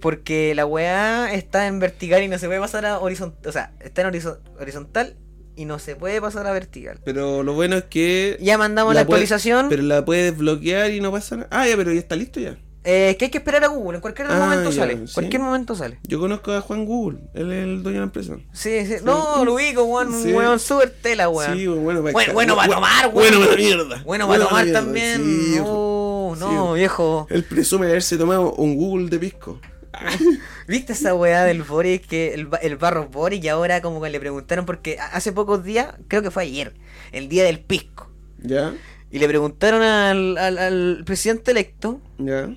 Porque 0.04 0.54
la 0.54 0.66
weá 0.66 1.32
está 1.32 1.66
en 1.66 1.78
vertical 1.80 2.22
y 2.22 2.28
no 2.28 2.38
se 2.38 2.46
puede 2.46 2.60
pasar 2.60 2.84
a 2.84 2.98
horizontal. 2.98 3.48
O 3.48 3.52
sea, 3.52 3.72
está 3.80 4.02
en 4.02 4.08
horizo- 4.08 4.38
horizontal 4.60 5.16
y 5.56 5.64
no 5.64 5.78
se 5.78 5.96
puede 5.96 6.20
pasar 6.20 6.46
a 6.46 6.52
vertical. 6.52 7.00
Pero 7.06 7.42
lo 7.42 7.54
bueno 7.54 7.76
es 7.76 7.84
que. 7.84 8.36
Ya 8.38 8.58
mandamos 8.58 8.92
la, 8.94 9.00
actualización. 9.00 9.70
pero 9.70 9.82
la 9.82 10.04
puedes 10.04 10.36
bloquear 10.36 10.90
y 10.90 11.00
no 11.00 11.10
pasa 11.10 11.36
nada. 11.36 11.48
Ah, 11.50 11.66
ya, 11.66 11.74
pero 11.78 11.90
ya 11.90 12.00
está 12.00 12.16
listo 12.16 12.38
ya. 12.38 12.58
Eh, 12.86 13.16
que 13.18 13.24
hay 13.24 13.30
que 13.30 13.38
esperar 13.38 13.64
a 13.64 13.68
Google. 13.68 13.96
En 13.96 14.02
cualquier 14.02 14.28
Ah, 14.30 14.38
momento 14.40 14.68
ya, 14.70 14.76
sale. 14.82 15.06
sí. 15.06 15.14
Cualquier 15.14 15.40
momento 15.40 15.74
sale. 15.74 16.00
Yo 16.06 16.20
conozco 16.20 16.52
a 16.52 16.60
Juan 16.60 16.84
Google. 16.84 17.20
Él 17.32 17.50
es 17.50 17.64
el 17.64 17.82
dueño 17.82 18.00
de 18.00 18.00
la 18.00 18.04
empresa. 18.04 18.36
Sí, 18.52 18.84
sí. 18.84 18.96
No, 19.02 19.42
lo 19.42 19.54
ubico, 19.54 19.84
weón. 19.84 20.12
Un 20.12 20.22
Sí. 20.22 20.34
weón 20.34 20.58
súper 20.60 20.90
tela, 20.90 21.30
weón. 21.30 21.56
Sí, 21.56 21.66
bueno, 21.66 22.02
para 22.02 22.12
Bueno, 22.12 22.32
bueno 22.34 22.56
para 22.56 22.74
tomar, 22.74 23.06
weón. 23.06 23.14
Bueno 23.32 23.40
para 23.46 23.56
mierda. 23.56 24.02
Bueno, 24.04 24.28
para 24.28 24.44
tomar 24.44 24.64
mierda, 24.64 24.80
también. 24.82 25.16
sí, 25.24 25.54
no, 25.56 26.36
no, 26.38 26.72
viejo. 26.74 27.26
Él 27.30 27.44
presume 27.44 27.86
haberse 27.86 28.18
tomado 28.18 28.52
un 28.52 28.76
Google 28.76 29.08
de 29.08 29.18
pisco. 29.18 29.58
¿Viste 30.68 30.92
esa 30.92 31.14
weá 31.14 31.44
del 31.44 31.62
Boric? 31.62 32.06
Que 32.06 32.34
el, 32.34 32.48
el 32.62 32.76
barro 32.76 33.08
Boric 33.08 33.42
y 33.44 33.48
ahora 33.48 33.80
como 33.82 34.00
que 34.02 34.10
le 34.10 34.20
preguntaron 34.20 34.66
porque 34.66 34.98
hace 34.98 35.32
pocos 35.32 35.64
días, 35.64 35.94
creo 36.08 36.22
que 36.22 36.30
fue 36.30 36.44
ayer, 36.44 36.74
el 37.12 37.28
día 37.28 37.44
del 37.44 37.60
pisco. 37.60 38.10
¿Ya? 38.38 38.74
Y 39.10 39.18
le 39.18 39.28
preguntaron 39.28 39.82
al, 39.82 40.36
al, 40.38 40.58
al 40.58 41.02
presidente 41.06 41.52
electo, 41.52 42.00
¿Ya? 42.18 42.48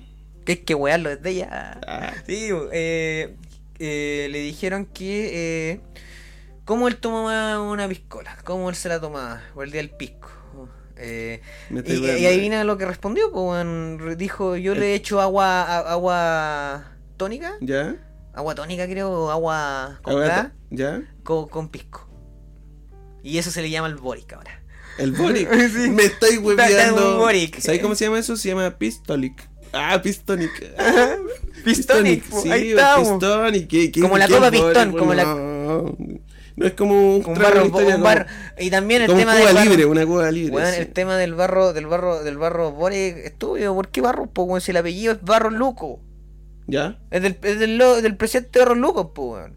que 0.44 0.52
hay 0.52 0.58
que 0.58 0.74
wearlo 0.74 1.10
desde 1.10 1.34
ya. 1.36 1.80
Ah, 1.86 2.12
Sí, 2.26 2.48
eh, 2.72 3.36
eh, 3.78 4.28
le 4.30 4.38
dijeron 4.40 4.86
que 4.86 5.30
eh, 5.72 5.80
cómo 6.64 6.88
él 6.88 6.96
tomaba 6.96 7.60
una 7.62 7.86
piscola, 7.88 8.36
cómo 8.44 8.68
él 8.70 8.74
se 8.76 8.88
la 8.88 9.00
tomaba 9.00 9.42
por 9.54 9.64
el 9.64 9.70
día 9.72 9.80
del 9.82 9.90
pisco. 9.90 10.28
Eh, 11.00 11.40
y, 11.70 11.92
y 12.22 12.26
adivina 12.26 12.64
lo 12.64 12.76
que 12.76 12.84
respondió, 12.84 13.30
pues 13.30 14.18
dijo 14.18 14.56
yo 14.56 14.74
le 14.74 14.94
echo 14.96 15.20
agua 15.20 15.62
a- 15.62 15.92
agua 15.92 16.97
tónica, 17.18 17.52
¿Ya? 17.60 17.96
agua 18.32 18.54
tónica 18.54 18.86
creo, 18.86 19.30
agua 19.30 19.98
con 20.02 20.18
gas, 20.20 20.48
¿Ya? 20.70 21.02
con, 21.24 21.48
con 21.48 21.68
pisco. 21.68 22.08
Y 23.22 23.36
eso 23.38 23.50
se 23.50 23.60
le 23.60 23.68
llama 23.68 23.88
el 23.88 23.96
Boric 23.96 24.32
ahora. 24.32 24.62
El 24.98 25.12
Boric. 25.12 25.48
Sí. 25.74 25.90
Me 25.90 26.04
estoy 26.04 26.38
hueveando. 26.42 27.26
¿Sabes 27.58 27.80
cómo 27.82 27.94
se 27.94 28.06
llama 28.06 28.18
eso? 28.20 28.36
Se 28.36 28.48
llama 28.48 28.78
Pistolic. 28.78 29.48
Ah, 29.72 30.00
Pistonic. 30.02 30.50
Pistonic, 31.64 32.24
po, 32.28 32.40
sí, 32.40 32.50
ahí. 32.50 32.74
Pistonic. 32.98 33.68
¿qué- 33.68 33.92
qué- 33.92 34.00
Como 34.00 34.16
la 34.16 34.28
copa 34.28 34.50
pistón, 34.50 34.92
como 34.92 35.12
la- 35.14 35.24
No, 35.24 36.66
es 36.66 36.72
como 36.72 37.16
un, 37.18 37.22
barro, 37.34 37.66
historia 37.66 37.86
un 37.96 38.02
como- 38.02 38.04
bar- 38.04 38.26
y 38.58 38.70
también 38.70 39.02
el 39.02 39.14
tema 39.14 39.34
del 39.34 39.54
barro- 39.54 39.64
libre, 39.64 39.84
una 39.84 40.06
Cuba 40.06 40.30
libre. 40.30 40.72
Sí. 40.72 40.80
el 40.80 40.88
tema 40.92 41.16
del 41.16 41.34
barro, 41.34 41.72
del 41.72 41.86
barro, 41.86 42.22
del 42.24 42.38
barro 42.38 42.72
Boric, 42.72 43.16
estúpido, 43.18 43.74
¿por 43.74 43.88
qué 43.88 44.00
barro? 44.00 44.30
Si 44.60 44.70
el 44.70 44.76
apellido 44.78 45.12
es 45.12 45.22
Barro 45.22 45.50
Luco. 45.50 46.00
¿Ya? 46.68 46.98
Es 47.10 47.22
del, 47.22 47.38
es 47.42 47.58
del, 47.58 47.78
del 47.78 48.16
presidente 48.16 48.58
Barro 48.60 48.74
Luco, 48.74 49.12
po, 49.14 49.32
weón. 49.32 49.54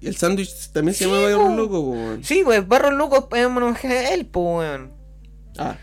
Y 0.00 0.06
el 0.08 0.16
sándwich 0.16 0.70
también 0.72 0.94
se 0.94 1.04
Sí, 1.04 1.10
llama 1.10 1.22
po. 1.22 1.38
Barro 1.38 1.56
Loco, 1.56 1.82
po, 1.82 1.90
weón. 1.90 2.22
Sí, 2.24 2.42
pues 2.44 2.68
Barro 2.68 2.90
Luco 2.92 3.28
es 3.34 3.46
un 3.46 3.56
homenaje 3.56 3.88
a 3.88 4.14
él, 4.14 4.26
po, 4.26 4.58
weón. 4.58 4.92
Ah. 5.58 5.76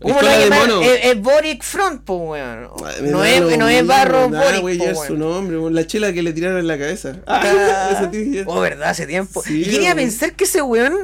¿Cómo 0.00 0.14
lo 0.22 0.28
llaman? 0.28 0.82
Es, 0.82 1.00
es 1.04 1.20
Boric 1.20 1.62
Front, 1.62 2.04
po, 2.04 2.14
weón. 2.16 2.68
No 3.02 3.18
da 3.20 3.28
es, 3.28 3.42
no 3.58 3.68
es 3.68 3.82
mismo, 3.82 3.88
Barro 3.88 4.30
nada, 4.30 4.44
Boric, 4.60 4.78
po, 4.78 4.84
ya 4.84 4.90
es 4.92 5.00
su 5.00 5.16
nombre, 5.16 5.58
weón. 5.58 5.74
la 5.74 5.86
chela 5.86 6.12
que 6.12 6.22
le 6.22 6.32
tiraron 6.32 6.58
en 6.58 6.66
la 6.68 6.78
cabeza. 6.78 7.16
Ah, 7.26 8.08
tía. 8.12 8.44
oh, 8.46 8.60
verdad, 8.60 8.88
hace 8.90 9.06
tiempo. 9.06 9.42
Sí, 9.42 9.62
y 9.62 9.64
quería 9.70 9.94
pensar 9.94 10.34
que 10.34 10.44
ese 10.44 10.62
weón 10.62 10.94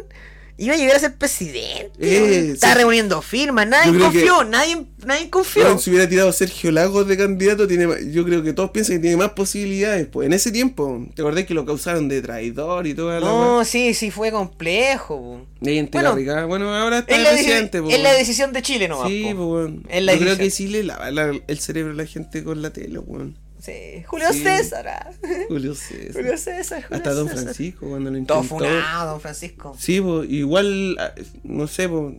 Iba 0.58 0.74
a 0.74 0.76
llegar 0.78 0.96
a 0.96 0.98
ser 0.98 1.14
presidente. 1.14 1.92
Eh, 2.00 2.56
sí. 2.58 2.66
reuniendo 2.74 3.20
firmas, 3.20 3.68
nadie 3.68 3.98
confió, 3.98 4.42
nadie, 4.44 4.86
nadie 5.04 5.28
confió. 5.28 5.78
Si 5.78 5.90
hubiera 5.90 6.08
tirado 6.08 6.32
Sergio 6.32 6.72
Lagos 6.72 7.06
de 7.06 7.16
candidato, 7.18 7.66
tiene 7.66 7.86
yo 8.10 8.24
creo 8.24 8.42
que 8.42 8.54
todos 8.54 8.70
piensan 8.70 8.96
que 8.96 9.02
tiene 9.02 9.16
más 9.18 9.32
posibilidades. 9.32 10.06
Pues 10.06 10.26
en 10.26 10.32
ese 10.32 10.50
tiempo, 10.52 11.06
¿te 11.14 11.20
acordás 11.20 11.44
que 11.44 11.52
lo 11.52 11.66
causaron 11.66 12.08
de 12.08 12.22
traidor 12.22 12.86
y 12.86 12.94
toda 12.94 13.20
la 13.20 13.26
no, 13.26 13.64
sí, 13.64 13.92
sí, 13.92 14.10
fue 14.10 14.30
complejo. 14.30 15.46
bueno, 15.60 16.46
bueno, 16.48 16.74
ahora 16.74 17.00
está 17.00 17.16
Es 17.20 17.28
presidente, 17.28 17.82
es 17.90 18.00
la 18.00 18.12
decisión 18.12 18.52
de 18.54 18.62
Chile 18.62 18.88
nomás. 18.88 19.08
Sí, 19.08 19.24
po. 19.24 19.36
pues, 19.36 19.48
weón. 19.48 19.86
Es 19.90 20.02
la 20.02 20.14
Yo 20.14 20.20
creo 20.20 20.38
que 20.38 20.50
sí 20.50 20.68
le 20.68 20.84
lava 20.84 21.10
la- 21.10 21.38
el 21.46 21.58
cerebro 21.58 21.92
a 21.92 21.96
la 21.96 22.06
gente 22.06 22.42
con 22.42 22.62
la 22.62 22.70
tele, 22.72 22.98
weón. 22.98 23.36
Sí, 23.66 24.02
Julio 24.06 24.32
Sí. 24.32 24.40
César. 24.42 24.88
ah. 24.88 25.10
Julio 25.48 25.74
César. 25.74 26.12
Julio 26.22 26.38
César. 26.38 26.82
Julio 26.84 26.96
Hasta 26.96 27.12
Don 27.12 27.28
César. 27.28 27.42
Francisco 27.44 27.88
cuando 27.88 28.10
lo 28.10 28.24
Todo 28.24 28.38
intentó. 28.42 28.42
funado, 28.44 29.10
Don 29.12 29.20
Francisco. 29.20 29.76
Sí, 29.78 30.00
pues, 30.00 30.30
igual, 30.30 30.96
ah, 31.00 31.12
no 31.42 31.66
sé, 31.66 31.88
pues, 31.88 32.14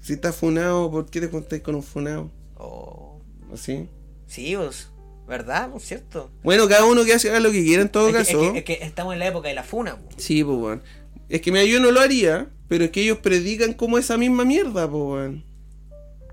si 0.00 0.14
estás 0.14 0.34
funado, 0.36 0.90
¿por 0.90 1.06
qué 1.10 1.20
te 1.20 1.28
juntáis 1.28 1.62
con 1.62 1.74
un 1.76 1.82
funado? 1.82 2.30
Oh, 2.56 3.20
¿Así? 3.54 3.88
sí, 4.26 4.54
pues, 4.56 4.88
¿verdad? 5.28 5.70
Pues 5.70 5.84
cierto. 5.84 6.30
Bueno, 6.42 6.66
cada 6.68 6.84
uno 6.84 7.04
que 7.04 7.14
haga 7.14 7.40
lo 7.40 7.52
que 7.52 7.62
quiera 7.64 7.82
en 7.82 7.88
todo 7.88 8.08
Es 8.08 8.12
que, 8.12 8.18
caso. 8.18 8.42
es 8.42 8.52
que- 8.64 8.72
es 8.74 8.78
que 8.80 8.84
estamos 8.84 9.12
en 9.12 9.18
la 9.20 9.26
época 9.28 9.48
de 9.48 9.54
la 9.54 9.62
funa. 9.62 9.96
po. 9.96 10.08
Sí, 10.16 10.42
pues, 10.44 10.58
weón. 10.58 10.82
Es 11.28 11.40
que 11.40 11.52
mira, 11.52 11.64
yo 11.64 11.78
no 11.80 11.92
lo 11.92 12.00
haría, 12.00 12.50
pero 12.68 12.84
es 12.84 12.90
que 12.90 13.02
ellos 13.02 13.18
predican 13.18 13.74
como 13.74 13.96
esa 13.98 14.16
misma 14.18 14.44
mierda, 14.44 14.90
pues, 14.90 15.02
weón. 15.04 15.44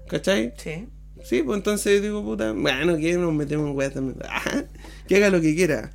¿Cachai? 0.10 0.54
Sí. 0.58 0.88
Sí, 1.28 1.44
pues 1.44 1.58
entonces 1.58 2.02
digo, 2.02 2.24
puta, 2.24 2.54
bueno, 2.54 2.96
que 2.98 3.14
nos 3.18 3.34
metemos 3.34 3.70
en 3.70 3.76
weá 3.76 3.90
también. 3.92 4.18
Ah, 4.30 4.64
que 5.08 5.18
haga 5.18 5.30
lo 5.30 5.42
que 5.42 5.56
quiera. 5.56 5.92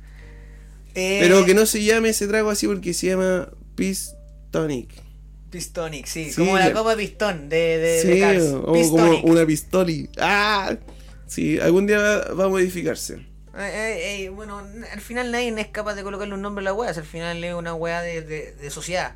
Eh, 0.95 1.19
Pero 1.21 1.43
que 1.45 1.53
no 1.55 1.65
se 1.65 1.83
llame 1.83 2.09
ese 2.09 2.27
trago 2.27 2.49
así 2.51 2.67
porque 2.67 2.93
se 2.93 3.07
llama 3.07 3.49
Peace 3.75 4.11
Tonic. 4.51 4.89
Pistonic, 5.49 6.05
sí, 6.07 6.31
Sí, 6.31 6.35
como 6.41 6.57
la 6.57 6.73
copa 6.73 6.95
de 6.95 7.03
pistón 7.03 7.47
de, 7.47 7.77
de, 7.77 8.01
Sí, 8.01 8.07
de 8.07 8.19
Cars. 8.19 8.43
o 8.63 8.73
como 8.89 9.19
una 9.21 9.45
pistoli. 9.45 10.09
¡Ah! 10.19 10.75
Sí, 11.27 11.59
algún 11.59 11.85
día 11.85 11.99
va, 11.99 12.33
va 12.33 12.45
a 12.45 12.49
modificarse. 12.49 13.19
Bueno, 14.35 14.61
al 14.91 15.01
final 15.01 15.31
nadie 15.31 15.53
es 15.59 15.67
capaz 15.67 15.93
de 15.95 16.01
colocarle 16.03 16.33
un 16.33 16.41
nombre 16.41 16.61
a 16.63 16.65
la 16.65 16.73
wea, 16.73 16.89
al 16.89 17.03
final 17.03 17.43
es 17.43 17.53
una 17.53 17.75
wea 17.75 18.01
de, 18.01 18.21
de, 18.23 18.51
de 18.53 18.69
sociedad. 18.71 19.15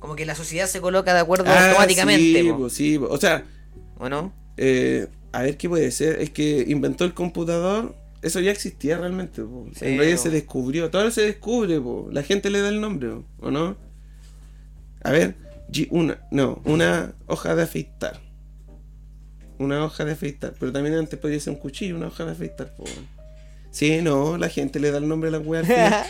Como 0.00 0.16
que 0.16 0.26
la 0.26 0.34
sociedad 0.34 0.66
se 0.66 0.80
coloca 0.80 1.14
de 1.14 1.20
acuerdo 1.20 1.44
Ah, 1.46 1.68
automáticamente, 1.68 2.40
Sí, 2.42 2.48
po. 2.50 2.58
pues, 2.58 2.72
sí, 2.72 2.96
o 3.00 3.16
sea, 3.16 3.44
¿o 3.98 4.08
no? 4.08 4.32
eh, 4.56 5.06
a 5.32 5.42
ver 5.42 5.56
qué 5.56 5.68
puede 5.68 5.90
ser. 5.90 6.20
Es 6.20 6.30
que 6.30 6.64
inventó 6.68 7.04
el 7.04 7.14
computador. 7.14 7.94
Eso 8.22 8.40
ya 8.40 8.50
existía 8.50 8.98
realmente. 8.98 9.42
po. 9.42 9.66
Sí, 9.74 9.86
en 9.86 9.98
realidad 9.98 10.18
se 10.18 10.30
descubrió. 10.30 10.90
Todo 10.90 11.10
se 11.10 11.22
descubre. 11.22 11.80
po. 11.80 12.08
La 12.12 12.22
gente 12.22 12.50
le 12.50 12.60
da 12.60 12.68
el 12.68 12.80
nombre. 12.80 13.10
po, 13.10 13.24
¿O 13.40 13.50
no? 13.50 13.76
A 15.02 15.10
ver. 15.10 15.34
Una, 15.90 16.18
no, 16.32 16.60
una 16.64 17.14
hoja 17.26 17.54
de 17.54 17.62
afeitar. 17.62 18.20
Una 19.58 19.84
hoja 19.84 20.04
de 20.04 20.12
afeitar. 20.12 20.54
Pero 20.58 20.72
también 20.72 20.96
antes 20.96 21.18
podía 21.18 21.38
ser 21.38 21.52
un 21.54 21.60
cuchillo, 21.60 21.96
una 21.96 22.08
hoja 22.08 22.24
de 22.24 22.32
afeitar. 22.32 22.74
po. 22.74 22.84
Sí, 23.70 24.00
no, 24.02 24.36
la 24.36 24.48
gente 24.48 24.80
le 24.80 24.90
da 24.90 24.98
el 24.98 25.06
nombre 25.08 25.28
a 25.28 25.32
la 25.32 25.38
wea. 25.38 25.62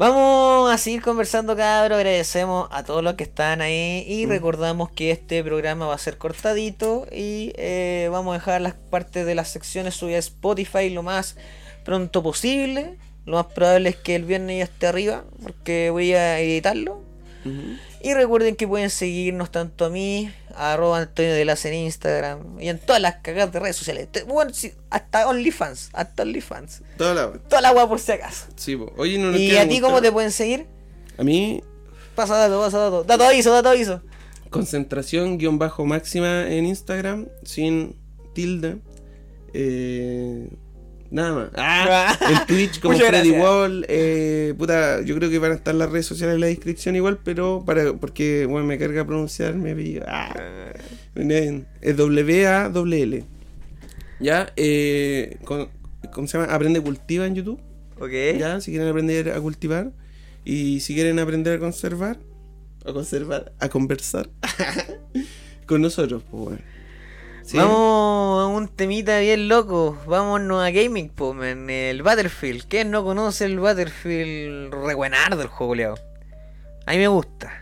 Vamos 0.00 0.72
a 0.72 0.78
seguir 0.78 1.02
conversando, 1.02 1.54
cabros. 1.54 1.98
Agradecemos 1.98 2.68
a 2.72 2.84
todos 2.84 3.04
los 3.04 3.16
que 3.16 3.24
están 3.24 3.60
ahí. 3.60 4.02
Y 4.08 4.24
Mm. 4.24 4.30
recordamos 4.30 4.90
que 4.90 5.10
este 5.10 5.44
programa 5.44 5.84
va 5.88 5.94
a 5.94 5.98
ser 5.98 6.16
cortadito. 6.16 7.06
Y 7.12 7.52
eh, 7.56 8.08
vamos 8.10 8.30
a 8.34 8.38
dejar 8.38 8.62
las 8.62 8.72
partes 8.72 9.26
de 9.26 9.34
las 9.34 9.48
secciones 9.50 9.94
subidas 9.96 10.24
a 10.24 10.28
Spotify 10.30 10.88
lo 10.88 11.02
más 11.02 11.36
pronto 11.84 12.22
posible. 12.22 12.96
Lo 13.26 13.36
más 13.36 13.52
probable 13.52 13.90
es 13.90 13.96
que 13.96 14.14
el 14.16 14.24
viernes 14.24 14.56
ya 14.56 14.64
esté 14.64 14.86
arriba. 14.86 15.24
Porque 15.42 15.90
voy 15.90 16.14
a 16.14 16.40
editarlo. 16.40 17.02
Y 18.02 18.14
recuerden 18.14 18.56
que 18.56 18.66
pueden 18.66 18.88
seguirnos 18.88 19.50
tanto 19.50 19.84
a 19.84 19.90
mí, 19.90 20.30
arroba 20.56 20.98
Antonio 20.98 21.32
de 21.32 21.44
Lazo 21.44 21.68
en 21.68 21.74
Instagram 21.74 22.60
y 22.60 22.68
en 22.68 22.78
todas 22.78 23.00
las 23.00 23.16
cagadas 23.16 23.52
de 23.52 23.60
redes 23.60 23.76
sociales. 23.76 24.08
Bueno, 24.26 24.52
sí, 24.54 24.72
hasta 24.90 25.28
OnlyFans, 25.28 25.90
hasta 25.92 26.22
OnlyFans. 26.22 26.82
Toda 26.96 27.14
la 27.14 27.32
Toda 27.48 27.62
la 27.62 27.72
wea 27.72 27.86
por 27.86 27.98
si 27.98 28.12
acaso. 28.12 28.46
Sí, 28.56 28.76
po. 28.76 28.92
Oye, 28.96 29.18
no 29.18 29.36
¿Y 29.36 29.56
a 29.56 29.68
ti 29.68 29.80
cómo 29.80 30.00
te 30.00 30.10
pueden 30.12 30.32
seguir? 30.32 30.66
A 31.18 31.22
mí, 31.22 31.62
Pasa 32.14 32.36
dato, 32.36 32.60
pasa 32.60 32.78
dato. 32.78 33.04
Dato 33.04 33.24
aviso, 33.24 33.52
dato 33.52 33.68
aviso. 33.70 34.02
concentración 34.50 35.38
guion 35.38 35.58
bajo 35.58 35.84
máxima 35.86 36.48
en 36.50 36.66
Instagram, 36.66 37.28
sin 37.44 37.96
tilde. 38.34 38.78
Eh, 39.54 40.48
nada 41.10 41.34
más. 41.34 41.48
Ah, 41.56 42.16
en 42.40 42.46
Twitch 42.46 42.80
como 42.80 42.94
Muchas 42.94 43.08
Freddy 43.08 43.30
gracias. 43.30 43.48
Wall. 43.48 43.86
eh, 43.88 44.54
puta, 44.56 45.02
yo 45.02 45.14
creo 45.16 45.28
que 45.30 45.38
van 45.38 45.52
a 45.52 45.54
estar 45.54 45.74
las 45.74 45.90
redes 45.90 46.06
sociales 46.06 46.34
en 46.36 46.40
la 46.40 46.46
descripción 46.46 46.96
igual, 46.96 47.18
pero 47.24 47.62
para 47.66 47.92
porque 47.94 48.46
bueno, 48.46 48.66
me 48.66 48.78
carga 48.78 49.04
pronunciar 49.04 49.54
mi 49.54 49.70
apellido. 49.70 50.04
Ah, 50.08 50.34
es 51.14 51.96
W-A-L-L. 51.96 53.24
Ya, 54.20 54.52
eh, 54.56 55.38
con- 55.44 55.68
¿cómo 56.12 56.26
se 56.28 56.38
llama? 56.38 56.52
Aprende 56.52 56.80
Cultiva 56.80 57.26
en 57.26 57.34
YouTube. 57.34 57.60
Ok. 57.98 58.10
Ya, 58.38 58.60
si 58.60 58.70
quieren 58.70 58.88
aprender 58.88 59.30
a 59.32 59.40
cultivar 59.40 59.92
y 60.44 60.80
si 60.80 60.94
quieren 60.94 61.18
aprender 61.18 61.54
a 61.56 61.58
conservar, 61.58 62.18
a 62.84 62.92
conservar, 62.92 63.52
a 63.58 63.68
conversar 63.68 64.28
con 65.66 65.82
nosotros, 65.82 66.22
pues 66.30 66.42
bueno. 66.42 66.58
Sí. 67.50 67.56
Vamos 67.56 68.44
a 68.44 68.46
un 68.46 68.68
temita 68.68 69.18
bien 69.18 69.48
loco. 69.48 69.98
Vámonos 70.06 70.62
a 70.64 70.70
gaming, 70.70 71.08
po, 71.08 71.34
man. 71.34 71.68
El 71.68 72.00
Battlefield. 72.02 72.66
¿Quién 72.68 72.92
no 72.92 73.02
conoce 73.02 73.44
el 73.46 73.58
Battlefield 73.58 74.72
re 74.72 74.94
buenardo 74.94 75.42
el 75.42 75.48
juego, 75.48 75.74
Leo? 75.74 75.94
A 76.86 76.92
mí 76.92 76.98
me 76.98 77.08
gusta. 77.08 77.52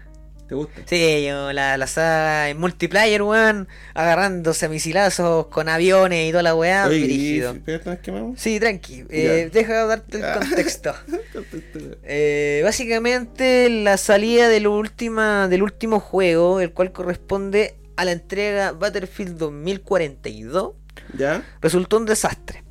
¿Te 0.47 0.55
gusta? 0.55 0.81
Sí, 0.87 1.25
yo, 1.27 1.53
la, 1.55 1.79
la 1.79 1.87
saga 1.87 2.49
en 2.51 2.59
multiplayer, 2.59 3.23
weón, 3.23 3.67
agarrándose 3.95 4.67
a 4.67 4.69
misilazos 4.71 5.47
con 5.47 5.69
aviones 5.71 6.27
y 6.29 6.31
toda 6.31 6.43
la 6.43 6.55
weá, 6.55 6.87
Oye, 6.87 7.05
brígido. 7.05 7.55
¿y 7.55 7.59
¿pegaste 7.61 7.91
más 7.91 7.99
quemamos? 8.01 8.41
Sí, 8.41 8.59
tranqui, 8.59 9.05
eh, 9.11 9.51
deja 9.53 9.85
darte 9.87 10.19
el 10.19 10.25
Ah. 10.25 10.39
contexto. 10.39 10.95
Eh, 12.03 12.63
básicamente 12.65 13.69
la 13.69 13.97
salida 13.99 14.49
del, 14.49 14.67
última, 14.67 15.49
del 15.49 15.63
último 15.63 16.01
juego, 16.01 16.61
el 16.61 16.73
cual 16.73 16.93
corresponde 16.93 17.75
a 17.99 18.05
la 18.05 18.13
entrega 18.13 18.71
Battlefield 18.73 19.37
2042, 19.37 20.73
¿Ya? 21.17 21.43
resultó 21.61 21.97
un 21.97 22.07
desastre. 22.07 22.63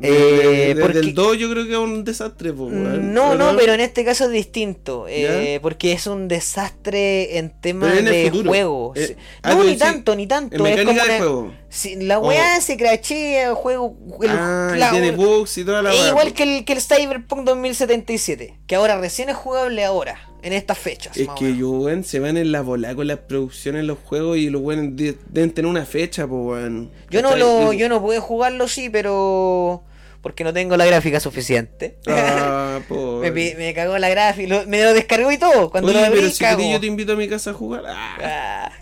Eh, 0.00 0.08
Eh, 0.10 0.68
desde 0.74 0.80
porque- 0.82 0.98
el 0.98 1.14
2 1.14 1.38
yo 1.38 1.50
creo 1.50 1.64
que 1.64 1.72
es 1.72 1.78
un 1.78 2.02
desastre, 2.04 2.50
weón. 2.50 3.12
No, 3.14 3.30
¿O 3.30 3.34
no, 3.34 3.56
pero 3.56 3.72
en 3.74 3.80
este 3.80 4.04
caso 4.04 4.24
es 4.24 4.30
distinto, 4.32 5.06
eh, 5.08 5.58
porque 5.62 5.92
es 5.92 6.06
un 6.06 6.28
desastre 6.28 7.38
en 7.38 7.50
temas 7.60 7.94
de 8.04 8.30
juego. 8.44 8.92
Eh, 8.96 9.16
ah, 9.42 9.50
no, 9.50 9.56
pero 9.58 9.68
ni 9.68 9.72
sí, 9.74 9.78
tanto, 9.78 10.16
ni 10.16 10.26
tanto. 10.26 10.66
Es 10.66 10.80
como 10.84 10.92
una- 10.92 11.04
juego. 11.04 11.52
Sí, 11.74 11.96
la 11.96 12.18
weá 12.18 12.60
se 12.60 12.76
crachea, 12.76 13.48
el 13.48 13.54
juego. 13.54 13.96
el- 14.20 14.28
ah, 14.30 14.74
la- 14.76 14.88
y 14.88 14.90
tiene 14.90 15.10
bugs 15.12 15.56
y 15.56 15.64
toda 15.64 15.80
la 15.80 15.90
es 15.94 16.06
igual 16.08 16.34
que 16.34 16.42
el, 16.42 16.64
que 16.66 16.74
el 16.74 16.82
Cyberpunk 16.82 17.44
2077, 17.46 18.58
que 18.66 18.74
ahora 18.74 18.98
recién 18.98 19.30
es 19.30 19.36
jugable 19.36 19.82
ahora, 19.82 20.18
en 20.42 20.52
estas 20.52 20.76
fechas. 20.78 21.16
Es 21.16 21.28
que 21.38 21.56
yo, 21.56 21.70
weón, 21.70 22.04
se 22.04 22.20
van 22.20 22.36
en 22.36 22.52
la 22.52 22.60
bola 22.60 22.94
con 22.94 23.06
las 23.06 23.20
producciones, 23.20 23.84
los 23.84 23.96
juegos 24.04 24.36
y 24.36 24.50
los 24.50 24.60
weones 24.60 24.94
de- 24.96 25.16
deben 25.30 25.50
tener 25.50 25.70
una 25.70 25.86
fecha, 25.86 26.26
pues, 26.26 26.42
weón. 26.44 26.90
Yo 27.08 27.22
no 27.22 27.36
lo, 27.36 27.72
yo 27.72 27.88
no 27.88 28.02
pude 28.02 28.18
jugarlo 28.18 28.68
sí, 28.68 28.90
pero 28.90 29.82
porque 30.20 30.44
no 30.44 30.52
tengo 30.52 30.76
la 30.76 30.84
gráfica 30.84 31.20
suficiente. 31.20 31.96
Ah, 32.06 32.80
por... 32.88 33.20
me, 33.22 33.30
me 33.56 33.72
cagó 33.72 33.96
la 33.96 34.10
gráfica, 34.10 34.64
me 34.66 34.82
lo 34.84 34.92
descargó 34.92 35.32
y 35.32 35.38
todo. 35.38 35.70
Cuando 35.70 35.88
Oye, 35.90 36.00
lo 36.00 36.06
abrí, 36.06 36.18
pero 36.20 36.30
si 36.32 36.38
cago. 36.44 36.58
querés 36.58 36.72
yo 36.74 36.80
te 36.80 36.86
invito 36.86 37.12
a 37.14 37.16
mi 37.16 37.28
casa 37.28 37.50
a 37.50 37.54
jugar. 37.54 37.84
Ah, 37.88 38.18
Ah. 38.22 38.72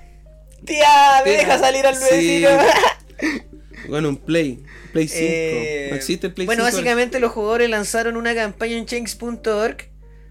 Tía, 0.65 1.23
me 1.25 1.31
deja 1.31 1.59
salir 1.59 1.87
al 1.87 1.97
sí. 1.97 2.05
vecino. 2.11 2.51
bueno, 3.89 4.09
un 4.11 4.17
Play. 4.17 4.63
Play 4.93 5.09
5. 5.09 5.23
Eh, 5.23 5.87
no 5.91 5.97
existe 5.97 6.27
el 6.27 6.35
Play 6.35 6.47
bueno, 6.47 6.65
5. 6.65 6.77
básicamente 6.77 7.21
los 7.21 7.33
jugadores 7.33 7.71
lanzaron 7.71 8.17
una 8.17 8.35
campaña 8.35 8.77
en 8.77 8.87
change.org 8.87 9.91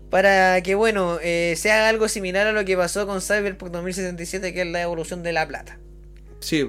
para 0.10 0.62
que, 0.64 0.76
bueno, 0.76 1.20
eh, 1.22 1.54
se 1.58 1.72
haga 1.72 1.90
algo 1.90 2.08
similar 2.08 2.48
a 2.48 2.52
lo 2.52 2.66
que 2.66 2.76
pasó 2.76 3.06
con 3.06 3.22
Cyberpunk 3.22 3.72
2077, 3.72 4.54
que 4.54 4.62
es 4.62 4.68
la 4.68 4.82
evolución 4.82 5.24
de 5.24 5.34
la 5.34 5.48
plata. 5.48 5.78
Sí. 6.40 6.66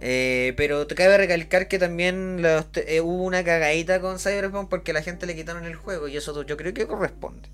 Eh, 0.00 0.52
pero 0.56 0.86
te 0.86 0.94
cabe 0.94 1.16
recalcar 1.16 1.68
que 1.68 1.78
también 1.78 2.42
los 2.42 2.66
eh, 2.74 3.00
hubo 3.00 3.22
una 3.24 3.42
cagadita 3.44 4.00
con 4.00 4.18
Cyberpunk 4.18 4.68
porque 4.68 4.92
la 4.92 5.02
gente 5.02 5.24
le 5.26 5.34
quitaron 5.34 5.64
el 5.64 5.74
juego 5.74 6.06
y 6.06 6.16
eso 6.16 6.44
yo 6.44 6.56
creo 6.56 6.74
que 6.74 6.86
corresponde. 6.86 7.48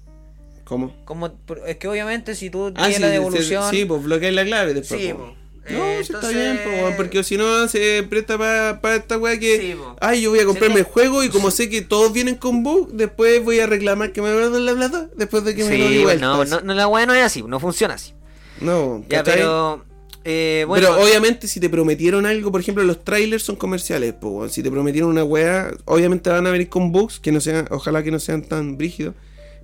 ¿Cómo? 0.72 0.94
Como, 1.04 1.30
es 1.66 1.76
que 1.76 1.86
obviamente 1.88 2.34
si 2.34 2.48
tú 2.50 2.68
Ah, 2.68 2.72
tienes 2.74 2.96
sí, 2.96 3.02
la 3.02 3.08
sí, 3.08 3.12
devolución... 3.12 3.70
Sí, 3.70 3.84
pues 3.84 4.02
bloqueáis 4.02 4.34
la 4.34 4.44
clave 4.44 4.72
después. 4.74 5.00
Sí. 5.00 5.12
No, 5.12 5.84
Eh, 5.84 5.96
sí 5.98 6.12
está 6.12 6.14
entonces- 6.16 6.34
bien, 6.34 6.60
po, 6.64 6.96
porque 6.96 7.22
si 7.22 7.36
no 7.36 7.68
se 7.68 8.02
presta 8.08 8.36
para 8.36 8.96
esta 8.96 9.16
weá 9.18 9.38
que. 9.38 9.58
Sí. 9.60 9.74
Ay, 10.00 10.22
yo 10.22 10.30
voy 10.30 10.40
a 10.40 10.44
comprarme 10.44 10.74
Sí, 10.76 10.80
el 10.80 10.86
juego 10.86 11.22
y 11.22 11.28
como 11.28 11.50
sé 11.52 11.68
que 11.70 11.82
todos 11.82 12.12
vienen 12.12 12.34
con 12.34 12.62
bug, 12.64 12.90
después 12.92 13.44
voy 13.44 13.60
a 13.60 13.66
reclamar 13.68 14.10
que 14.12 14.22
me 14.22 14.30
den 14.30 14.64
la 14.66 14.74
plata 14.74 15.08
después 15.16 15.44
de 15.44 15.54
que 15.54 15.62
me 15.64 15.78
lo 15.78 15.88
Sí, 15.88 16.02
vuelta. 16.02 16.26
no, 16.26 16.44
no, 16.44 16.60
no, 16.62 16.74
la 16.74 16.88
weá 16.88 17.06
no 17.06 17.14
es 17.14 17.22
así, 17.22 17.42
no 17.42 17.60
funciona 17.60 17.94
así. 17.94 18.12
No, 18.60 19.04
pero... 19.08 19.84
eh, 20.24 20.64
bueno, 20.68 20.88
Pero 20.90 21.02
obviamente 21.04 21.46
si 21.48 21.60
te 21.60 21.68
prometieron 21.68 22.26
algo, 22.26 22.50
por 22.52 22.60
ejemplo, 22.60 22.82
los 22.84 23.04
trailers 23.04 23.42
son 23.44 23.54
comerciales, 23.56 24.14
po, 24.14 24.48
si 24.48 24.62
te 24.64 24.70
prometieron 24.70 25.10
una 25.10 25.22
weá, 25.24 25.70
obviamente 25.84 26.28
van 26.30 26.46
a 26.46 26.50
venir 26.50 26.68
con 26.68 26.90
bugs 26.92 27.18
que 27.20 27.30
no 27.32 27.40
sean, 27.40 27.66
ojalá 27.70 28.02
que 28.02 28.10
no 28.10 28.18
sean 28.20 28.42
tan 28.42 28.76
brígidos, 28.78 29.14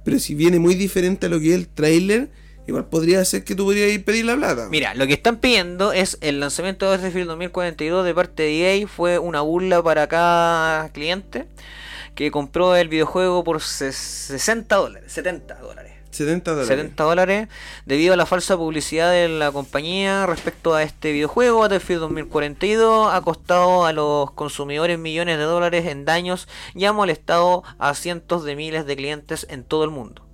pero 0.09 0.19
si 0.21 0.35
viene 0.35 0.59
muy 0.59 0.75
diferente 0.75 1.27
a 1.27 1.29
lo 1.29 1.39
que 1.39 1.51
es 1.51 1.55
el 1.55 1.69
trailer, 1.69 2.29
igual 2.67 2.87
podría 2.87 3.23
ser 3.27 3.45
que 3.45 3.55
tú 3.55 3.65
podrías 3.67 3.91
ir 3.91 4.05
pedir 4.05 4.25
la 4.25 4.37
plata. 4.37 4.69
Mira, 4.71 4.95
lo 4.95 5.07
que 5.07 5.13
están 5.13 5.37
pidiendo 5.37 5.93
es 5.93 6.17
el 6.23 6.41
lanzamiento 6.41 6.87
de 6.87 6.97
Battlefield 6.97 7.27
2042 7.29 8.05
de 8.07 8.15
parte 8.15 8.43
de 8.45 8.81
EA 8.81 8.87
fue 8.89 9.19
una 9.19 9.43
burla 9.43 9.83
para 9.83 10.07
cada 10.09 10.89
cliente 10.91 11.45
que 12.15 12.31
compró 12.31 12.75
el 12.75 12.89
videojuego 12.89 13.45
por 13.45 13.59
ses- 13.59 13.93
60 13.93 14.75
dólares, 14.77 15.13
70 15.13 15.55
dólares. 15.61 15.78
70 16.19 16.51
dólares. 16.51 16.69
70 16.69 17.05
dólares 17.05 17.49
debido 17.87 18.15
a 18.15 18.17
la 18.17 18.27
falsa 18.27 18.57
publicidad 18.57 19.13
de 19.13 19.29
la 19.29 19.53
compañía 19.53 20.27
respecto 20.27 20.75
a 20.75 20.83
este 20.83 21.13
videojuego. 21.13 21.61
Battlefield 21.61 22.01
2042 22.01 23.13
ha 23.13 23.21
costado 23.23 23.87
a 23.87 23.93
los 23.93 24.33
consumidores 24.33 24.99
millones 24.99 25.39
de 25.39 25.45
dólares 25.45 25.87
en 25.87 26.05
daños 26.05 26.49
y 26.75 26.85
ha 26.85 26.93
molestado 26.93 27.63
a 27.79 27.95
cientos 27.95 28.45
de 28.45 28.57
miles 28.57 28.87
de 28.87 28.97
clientes 28.97 29.47
en 29.51 29.65
todo 29.65 29.85
el 29.85 29.91
mundo. 29.91 30.29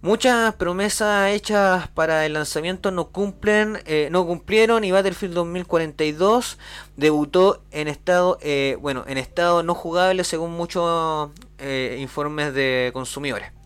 Muchas 0.00 0.54
promesas 0.54 1.32
hechas 1.32 1.88
para 1.88 2.24
el 2.24 2.34
lanzamiento 2.34 2.92
no 2.92 3.08
cumplen, 3.08 3.80
eh, 3.84 4.08
no 4.12 4.24
cumplieron 4.24 4.84
y 4.84 4.92
Battlefield 4.92 5.34
2042 5.34 6.56
debutó 6.96 7.64
en 7.72 7.88
estado, 7.88 8.38
eh, 8.40 8.76
bueno, 8.80 9.04
en 9.08 9.18
estado 9.18 9.64
no 9.64 9.74
jugable 9.74 10.22
según 10.22 10.52
muchos 10.52 11.30
eh, 11.58 11.98
informes 12.00 12.54
de 12.54 12.90
consumidores. 12.94 13.57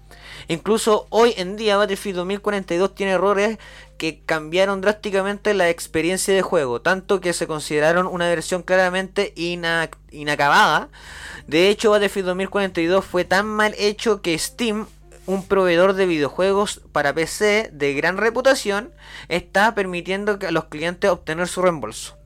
Incluso 0.48 1.06
hoy 1.10 1.34
en 1.36 1.56
día 1.56 1.76
Battlefield 1.76 2.16
2042 2.18 2.94
tiene 2.94 3.12
errores 3.12 3.58
que 3.98 4.20
cambiaron 4.24 4.80
drásticamente 4.80 5.54
la 5.54 5.68
experiencia 5.68 6.34
de 6.34 6.42
juego, 6.42 6.80
tanto 6.80 7.20
que 7.20 7.32
se 7.32 7.46
consideraron 7.46 8.06
una 8.06 8.28
versión 8.28 8.62
claramente 8.62 9.32
ina- 9.36 9.90
inacabada. 10.10 10.88
De 11.46 11.68
hecho, 11.68 11.90
Battlefield 11.90 12.26
2042 12.28 13.04
fue 13.04 13.24
tan 13.24 13.46
mal 13.46 13.74
hecho 13.78 14.20
que 14.22 14.38
Steam, 14.38 14.86
un 15.26 15.46
proveedor 15.46 15.92
de 15.94 16.06
videojuegos 16.06 16.80
para 16.90 17.14
PC 17.14 17.70
de 17.72 17.94
gran 17.94 18.16
reputación, 18.16 18.92
está 19.28 19.74
permitiendo 19.74 20.38
a 20.46 20.50
los 20.50 20.64
clientes 20.64 21.10
obtener 21.10 21.46
su 21.46 21.62
reembolso. 21.62 22.16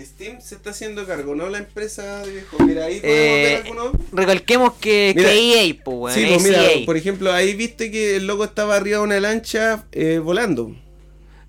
Steam 0.00 0.40
se 0.40 0.54
está 0.54 0.70
haciendo 0.70 1.06
cargo, 1.06 1.34
no 1.34 1.48
la 1.48 1.58
empresa 1.58 2.24
de 2.24 2.32
viejo. 2.32 2.56
Mira, 2.64 2.86
ahí 2.86 3.00
podemos 3.00 3.18
Eh, 3.20 3.42
ver 3.44 3.62
algunos. 3.66 3.92
recalquemos 4.12 4.72
que, 4.74 5.12
Mira, 5.14 5.28
que 5.30 5.68
EA, 5.68 5.74
pues, 5.84 5.96
weón, 5.96 6.14
Sí, 6.14 6.24
es 6.24 6.30
pues 6.32 6.42
mira, 6.44 6.62
por 6.86 6.96
ejemplo, 6.96 7.32
ahí 7.32 7.54
viste 7.54 7.90
que 7.90 8.16
el 8.16 8.26
loco 8.26 8.44
estaba 8.44 8.76
arriba 8.76 8.98
de 8.98 9.04
una 9.04 9.20
lancha 9.20 9.84
eh, 9.92 10.18
volando. 10.18 10.74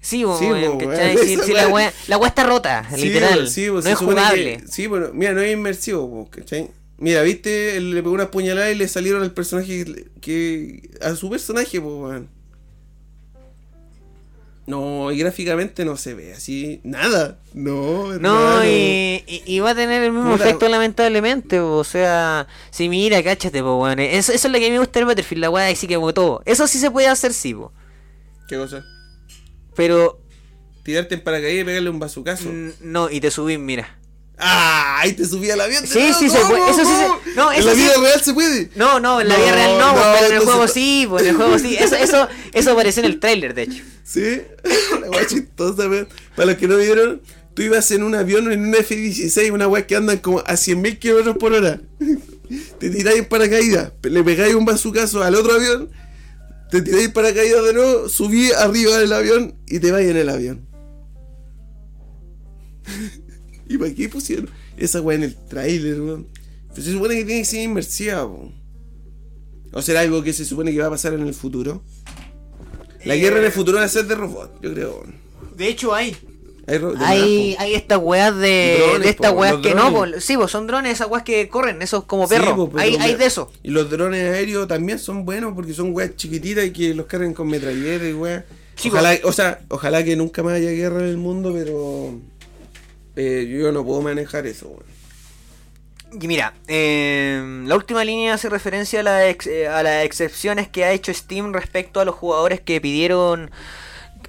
Sí, 0.02 0.24
po, 0.26 0.38
Sí, 0.38 0.46
po, 0.48 0.82
esa 0.92 1.44
sí, 1.46 1.54
la 1.54 1.70
weá- 1.70 1.94
la 2.08 2.20
está 2.28 2.44
rota, 2.44 2.86
Sí, 2.94 3.06
literal. 3.06 3.48
sí, 3.48 3.68
no 3.68 3.80
es 3.80 3.86
que- 3.86 3.96
jugable. 3.96 4.60
sí, 4.70 4.88
bueno, 4.88 5.12
mira, 5.14 5.32
no 5.32 5.42
es 5.42 5.54
inmersivo, 5.54 6.28
¿cachai? 6.30 6.70
Mira, 6.98 7.22
viste, 7.24 7.78
Él 7.78 7.92
le 7.92 8.04
pegó 8.04 8.14
una 8.14 8.30
puñalada 8.30 8.70
y 8.72 8.76
le 8.76 8.88
salieron 8.88 9.24
el 9.24 9.32
personaje 9.32 9.86
que, 9.86 10.06
que- 10.22 10.90
a 11.02 11.16
su 11.16 11.30
personaje, 11.30 11.80
pues, 11.82 11.94
weón. 11.96 12.30
No, 14.66 15.12
y 15.12 15.18
gráficamente 15.18 15.84
no 15.84 15.98
se 15.98 16.14
ve 16.14 16.32
así, 16.34 16.80
nada. 16.84 17.38
No, 17.54 18.18
No, 18.18 18.64
y, 18.64 19.22
y- 19.28 19.44
y 19.46 19.60
va 19.60 19.72
a 19.72 19.76
tener 19.76 20.02
el 20.04 20.14
mismo 20.14 20.36
efecto 20.36 20.70
lamentablemente, 20.70 21.60
po, 21.60 21.78
o 21.78 21.84
sea, 21.84 22.48
si 22.72 22.88
mira, 22.88 23.22
cáchate, 23.22 23.62
po, 23.62 23.78
weón. 23.82 24.00
Eso, 24.00 24.32
eso 24.32 24.48
es 24.48 24.52
lo 24.54 24.58
que 24.60 24.66
a 24.66 24.70
mí 24.70 24.74
me 24.74 24.80
gusta 24.80 25.00
del 25.00 25.06
Battlefield, 25.08 25.42
la 25.42 25.50
weá 25.50 25.68
así 25.68 25.86
que 25.86 25.96
como 25.96 26.14
todo. 26.14 26.42
Eso 26.46 26.66
sí 26.68 26.80
se 26.80 26.90
puede 26.90 27.08
hacer, 27.08 27.34
sí, 27.34 27.54
po. 27.54 27.74
¿Qué 28.48 28.56
cosa? 28.58 28.86
Pero, 29.76 30.22
Tirarte 30.84 31.16
en 31.16 31.22
paracaídas 31.24 31.62
y 31.62 31.66
pegarle 31.66 31.90
un 31.90 32.00
bazucazo. 32.00 32.50
no, 32.82 33.10
y 33.10 33.20
te 33.20 33.32
subís, 33.32 33.60
mira. 33.60 33.98
¡Ah! 34.38 35.00
Ahí 35.02 35.14
te 35.14 35.26
subí 35.26 35.50
al 35.52 35.62
avión. 35.62 35.86
Sí, 35.86 36.00
nuevo, 36.00 36.20
sí 36.20 36.30
se 36.30 36.40
puede, 36.40 36.70
eso 36.72 36.84
sí 36.86 37.32
no, 37.36 37.52
En 37.52 37.66
la 37.66 37.72
sí- 37.74 37.78
vida 37.82 37.94
real 38.02 38.22
se 38.22 38.34
puede. 38.34 38.70
No, 38.76 39.00
no, 39.00 39.22
en 39.22 39.28
la 39.28 39.36
vida 39.36 39.50
No, 39.50 39.56
real 39.56 39.78
no, 39.78 39.96
no, 39.96 40.02
pero 40.14 40.26
en 40.28 40.34
el 40.34 40.40
juego 40.40 40.68
sí, 40.68 41.06
po, 41.08 41.20
en 41.20 41.28
el 41.28 41.36
juego 41.36 41.60
sí. 41.60 41.76
Eso, 41.76 41.96
eso, 41.96 42.28
eso 42.52 42.72
apareció 42.72 43.02
en 43.04 43.10
el 43.12 43.20
trailer, 43.20 43.54
de 43.54 43.64
hecho. 43.64 43.84
Sí, 44.04 44.42
la 45.02 45.10
weá 45.10 45.26
chistosa, 45.28 45.88
weón. 45.88 46.08
Para 46.36 46.48
los 46.48 46.58
que 46.58 46.68
no 46.68 46.78
vieron, 46.78 47.22
tú 47.54 47.62
ibas 47.62 47.90
en 47.92 48.04
un 48.04 48.16
avión, 48.16 48.52
en 48.52 48.62
un 48.68 48.76
F-16, 48.76 49.52
una 49.52 49.68
weá 49.68 49.86
que 49.88 49.96
andan 49.96 50.18
como 50.18 50.40
a 50.40 50.54
100.000 50.54 51.00
kilómetros 51.00 51.38
por 51.38 51.54
hora. 51.54 51.80
Te 52.80 52.90
tiráis 52.90 53.20
en 53.20 53.26
paracaídas, 53.26 53.94
le 54.04 54.24
pegáis 54.24 54.54
un 54.56 54.66
bazucazo 54.66 55.24
al 55.24 55.34
otro 55.36 55.54
avión, 55.54 55.90
te 56.70 56.82
tiráis 56.82 57.06
en 57.06 57.14
paracaídas 57.14 57.64
de 57.66 57.74
nuevo, 57.74 58.10
subí 58.10 58.52
arriba 58.52 58.98
del 58.98 59.14
avión 59.14 59.56
y 59.68 59.80
te 59.80 59.92
vais 59.92 60.08
en 60.10 60.18
el 60.18 60.30
avión. 60.30 60.68
¿Y 63.68 63.78
para 63.78 63.94
qué 63.94 64.10
pusieron 64.10 64.50
esa 64.78 65.02
weá 65.02 65.16
en 65.18 65.24
el 65.24 65.36
trailer, 65.36 66.02
weón? 66.02 66.28
Pues 66.74 66.86
se 66.86 66.92
supone 66.92 67.16
que 67.16 67.26
tiene 67.26 67.42
que 67.42 67.46
ser 67.46 67.62
inmersiva, 67.64 68.24
po. 68.28 68.52
¿O 69.72 69.82
será 69.82 70.02
algo 70.02 70.24
que 70.24 70.34
se 70.34 70.46
supone 70.46 70.72
que 70.72 70.80
va 70.80 70.88
a 70.88 70.92
pasar 70.92 71.14
en 71.14 71.22
el 71.28 71.34
futuro? 71.34 71.84
La 73.06 73.16
guerra 73.16 73.40
en 73.40 73.46
el 73.46 73.52
futuro 73.52 73.78
va 73.80 73.84
a 73.84 73.90
ser 73.90 74.06
de 74.06 74.16
robots, 74.16 74.52
yo 74.62 74.74
creo. 74.74 75.04
De 75.58 75.68
hecho, 75.68 75.94
hay. 75.94 76.16
Hay, 76.66 77.56
Hay, 77.60 77.72
po. 77.74 77.78
estas 77.78 78.00
weas 78.02 78.38
de, 78.38 78.78
Drones, 78.80 79.04
de 79.04 79.10
estas 79.10 79.34
po, 79.34 79.40
weas 79.40 79.56
que 79.58 79.76
no, 79.76 79.92
po. 79.92 80.06
sí, 80.22 80.38
pues 80.38 80.50
son 80.50 80.66
drones, 80.66 80.94
esas 80.94 81.10
weas 81.10 81.24
que 81.26 81.50
corren, 81.50 81.82
esos 81.82 82.06
como 82.06 82.26
Sí, 82.26 82.36
perros. 82.36 82.56
po, 82.56 82.70
pero 82.70 82.82
hay, 82.82 82.96
hay 82.96 83.16
de 83.16 83.26
eso. 83.26 83.52
Y 83.64 83.72
los 83.72 83.90
drones 83.90 84.34
aéreos 84.34 84.66
también 84.70 84.98
son 84.98 85.26
buenos 85.26 85.54
porque 85.56 85.74
son 85.74 85.94
weas 85.94 86.16
chiquititas 86.16 86.66
y 86.66 86.72
que 86.72 86.94
los 86.94 87.06
cargan 87.08 87.34
con 87.34 87.50
metralletas 87.50 88.08
y 88.08 88.14
weas. 88.14 88.46
Sí, 88.76 88.88
ojalá, 88.90 89.18
o 89.26 89.34
sea, 89.34 89.60
ojalá 89.68 90.04
que 90.06 90.16
nunca 90.16 90.42
más 90.42 90.54
haya 90.54 90.72
guerra 90.72 91.00
en 91.02 91.08
el 91.10 91.18
mundo, 91.18 91.52
pero 91.54 92.18
eh, 93.16 93.48
yo 93.50 93.72
no 93.72 93.84
puedo 93.86 94.02
manejar 94.02 94.46
eso, 94.48 94.68
weón. 94.70 94.94
Y 96.22 96.28
mira, 96.28 96.54
eh, 96.68 97.64
la 97.66 97.76
última 97.76 98.04
línea 98.06 98.36
hace 98.36 98.48
referencia 98.48 99.00
a, 99.00 99.04
la 99.04 99.28
ex- 99.30 99.48
eh, 99.48 99.68
a 99.68 99.82
las 99.82 100.06
excepciones 100.06 100.68
que 100.68 100.86
ha 100.86 100.92
hecho 100.92 101.12
Steam 101.12 101.54
respecto 101.54 102.00
a 102.00 102.06
los 102.06 102.14
jugadores 102.14 102.62
que 102.62 102.80
pidieron 102.80 103.50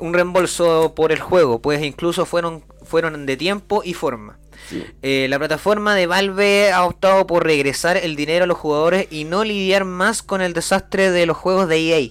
un 0.00 0.14
reembolso 0.14 0.94
por 0.96 1.12
el 1.12 1.20
juego, 1.20 1.60
pues 1.60 1.82
incluso 1.84 2.24
fueron, 2.24 2.64
fueron 2.84 3.26
de 3.26 3.36
tiempo 3.36 3.82
y 3.84 3.92
forma. 3.92 4.38
Sí. 4.70 4.82
Eh, 5.02 5.26
la 5.28 5.38
plataforma 5.38 5.94
de 5.94 6.06
Valve 6.06 6.72
ha 6.72 6.84
optado 6.86 7.26
por 7.26 7.44
regresar 7.44 7.98
el 7.98 8.16
dinero 8.16 8.44
a 8.44 8.46
los 8.46 8.56
jugadores 8.56 9.06
y 9.10 9.24
no 9.24 9.44
lidiar 9.44 9.84
más 9.84 10.22
con 10.22 10.40
el 10.40 10.54
desastre 10.54 11.10
de 11.10 11.26
los 11.26 11.36
juegos 11.36 11.68
de 11.68 11.76
EA. 11.76 12.08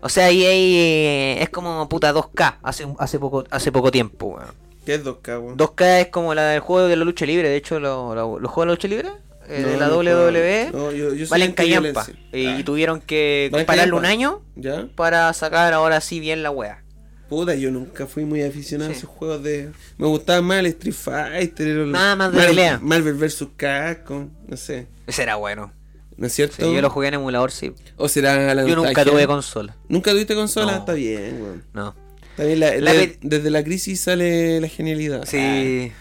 O 0.00 0.08
sea, 0.08 0.30
EA 0.30 0.52
eh, 0.52 1.42
es 1.42 1.50
como 1.50 1.86
puta 1.90 2.14
2K 2.14 2.56
hace, 2.62 2.86
hace, 2.98 3.18
poco, 3.18 3.44
hace 3.50 3.70
poco 3.70 3.90
tiempo. 3.90 4.26
weón. 4.38 4.65
¿Qué 4.86 4.94
es 4.94 5.04
2K, 5.04 5.40
weón? 5.42 5.56
2K 5.58 6.00
es 6.00 6.06
como 6.08 6.34
la 6.34 6.44
del 6.48 6.60
juego 6.60 6.88
de 6.88 6.96
la 6.96 7.04
lucha 7.04 7.26
libre. 7.26 7.48
De 7.50 7.56
hecho, 7.56 7.78
lo- 7.80 8.14
lo- 8.14 8.38
los 8.38 8.50
juegos 8.50 8.64
de 8.64 8.66
la 8.66 8.72
lucha 8.74 8.88
libre 8.88 9.08
eh, 9.48 9.60
No, 9.62 9.68
de 9.68 9.76
la 9.76 9.86
no, 9.88 9.96
WWE 9.98 10.70
no, 10.72 10.90
yo- 10.92 11.12
yo 11.14 11.26
soy 11.26 11.28
valen 11.28 11.52
callampa. 11.52 12.06
Y 12.32 12.46
Ah. 12.46 12.64
tuvieron 12.64 13.00
que 13.00 13.50
pararle 13.66 13.92
un 13.94 14.04
año 14.06 14.42
¿Ya? 14.56 14.88
para 14.96 15.32
sacar 15.34 15.72
ahora 15.72 16.00
sí 16.00 16.18
bien 16.20 16.42
la 16.42 16.50
wea. 16.50 16.82
Puta, 17.28 17.54
yo 17.56 17.70
nunca 17.72 18.06
fui 18.06 18.24
muy 18.24 18.42
aficionado 18.42 18.90
Sí. 18.90 18.94
a 18.94 18.98
esos 18.98 19.10
juegos 19.10 19.42
de. 19.42 19.70
Me 19.98 20.06
gustaba 20.06 20.40
más 20.42 20.60
el 20.60 20.66
Street 20.66 20.94
Fighter, 20.94 21.76
Nada 21.86 22.14
más 22.16 22.30
de 22.32 22.38
Mar- 22.38 22.46
pelea. 22.48 22.78
Marvel 22.80 23.14
vs. 23.14 23.46
Capcom, 23.56 24.30
no 24.46 24.56
sé. 24.56 24.86
Ese 25.08 25.22
era 25.24 25.34
bueno. 25.36 25.72
¿No 26.16 26.26
es 26.26 26.32
Sí, 26.32 26.36
cierto? 26.46 26.72
yo 26.72 26.80
lo 26.80 26.88
jugué 26.88 27.08
en 27.08 27.14
emulador, 27.14 27.50
sí. 27.50 27.72
¿O 27.96 28.08
será 28.08 28.54
la 28.54 28.64
Yo 28.64 28.74
nunca 28.76 29.04
tuve 29.04 29.26
consola. 29.26 29.76
¿Nunca 29.88 30.12
tuviste 30.12 30.34
consola? 30.34 30.76
Está 30.76 30.94
bien, 30.94 31.38
weón. 31.42 31.64
No. 31.74 31.94
La- 32.36 32.76
La 32.76 32.92
de- 32.92 33.18
desde 33.22 33.50
la 33.50 33.64
crisis 33.64 34.00
sale 34.00 34.60
la 34.60 34.68
genialidad. 34.68 35.24
Sí. 35.26 35.92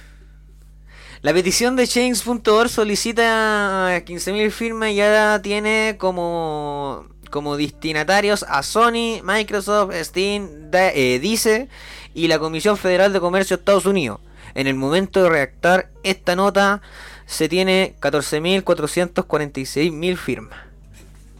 La 1.21 1.33
petición 1.33 1.75
de 1.75 1.87
Change.org 1.87 2.69
solicita 2.69 4.01
15.000 4.05 4.51
firmas 4.51 4.91
y 4.91 5.01
ahora 5.01 5.41
tiene 5.41 5.95
como, 5.97 7.07
como 7.31 7.57
destinatarios 7.57 8.45
a 8.47 8.61
Sony, 8.63 9.21
Microsoft, 9.23 9.93
Steam, 10.03 10.69
da- 10.69 10.91
eh, 10.93 11.17
Dice 11.19 11.67
y 12.13 12.27
la 12.27 12.37
Comisión 12.37 12.77
Federal 12.77 13.11
de 13.13 13.19
Comercio 13.19 13.57
de 13.57 13.61
Estados 13.61 13.85
Unidos. 13.87 14.19
En 14.53 14.67
el 14.67 14.75
momento 14.75 15.23
de 15.23 15.29
redactar 15.29 15.89
esta 16.03 16.35
nota 16.35 16.81
se 17.25 17.49
tiene 17.49 17.95
14.446.000 17.99 20.17
firmas. 20.17 20.59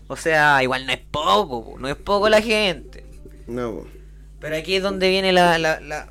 O 0.07 0.15
sea, 0.15 0.61
igual 0.63 0.85
no 0.85 0.93
es 0.93 0.99
poco, 1.11 1.65
po, 1.65 1.79
no 1.79 1.87
es 1.87 1.95
poco 1.95 2.29
la 2.29 2.41
gente. 2.41 3.03
No. 3.47 3.85
Pero 4.45 4.57
aquí 4.57 4.75
es 4.75 4.83
donde 4.83 5.09
viene 5.09 5.31
la, 5.33 5.57
la, 5.57 5.79
la- 5.79 6.07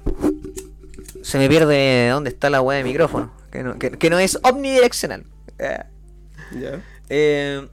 Se 1.22 1.38
me 1.38 1.48
pierde 1.48 2.08
dónde 2.08 2.30
está 2.30 2.50
la 2.50 2.60
weá 2.60 2.78
de 2.78 2.82
micrófono. 2.82 3.32
Que 3.52 3.62
no, 3.62 3.78
que, 3.78 3.92
que 3.92 4.10
no 4.10 4.18
es 4.18 4.40
omnidireccional. 4.42 5.22
Eh, 5.60 5.78
Ya. 6.60 6.82
eh, 7.10 7.64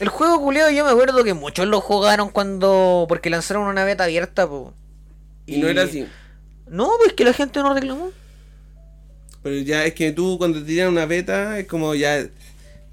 el 0.00 0.08
juego 0.08 0.40
culeado 0.40 0.72
yo 0.72 0.84
me 0.84 0.90
acuerdo 0.90 1.22
que 1.22 1.34
muchos 1.34 1.68
lo 1.68 1.80
jugaron 1.80 2.30
cuando... 2.30 3.06
Porque 3.08 3.30
lanzaron 3.30 3.68
una 3.68 3.84
beta 3.84 4.02
abierta, 4.02 4.48
po. 4.48 4.74
Y, 5.46 5.58
no 5.58 5.68
era 5.68 5.84
así. 5.84 6.08
No, 6.66 6.90
pues 6.98 7.12
que 7.12 7.22
la 7.24 7.32
gente 7.32 7.60
no 7.60 7.72
reclamó. 7.72 8.10
Pero 9.44 9.54
ya 9.60 9.84
es 9.84 9.94
que 9.94 10.10
tú 10.10 10.38
cuando 10.38 10.58
te 10.58 10.64
tiran 10.64 10.88
una 10.88 11.06
beta 11.06 11.56
es 11.60 11.68
como 11.68 11.94
ya. 11.94 12.26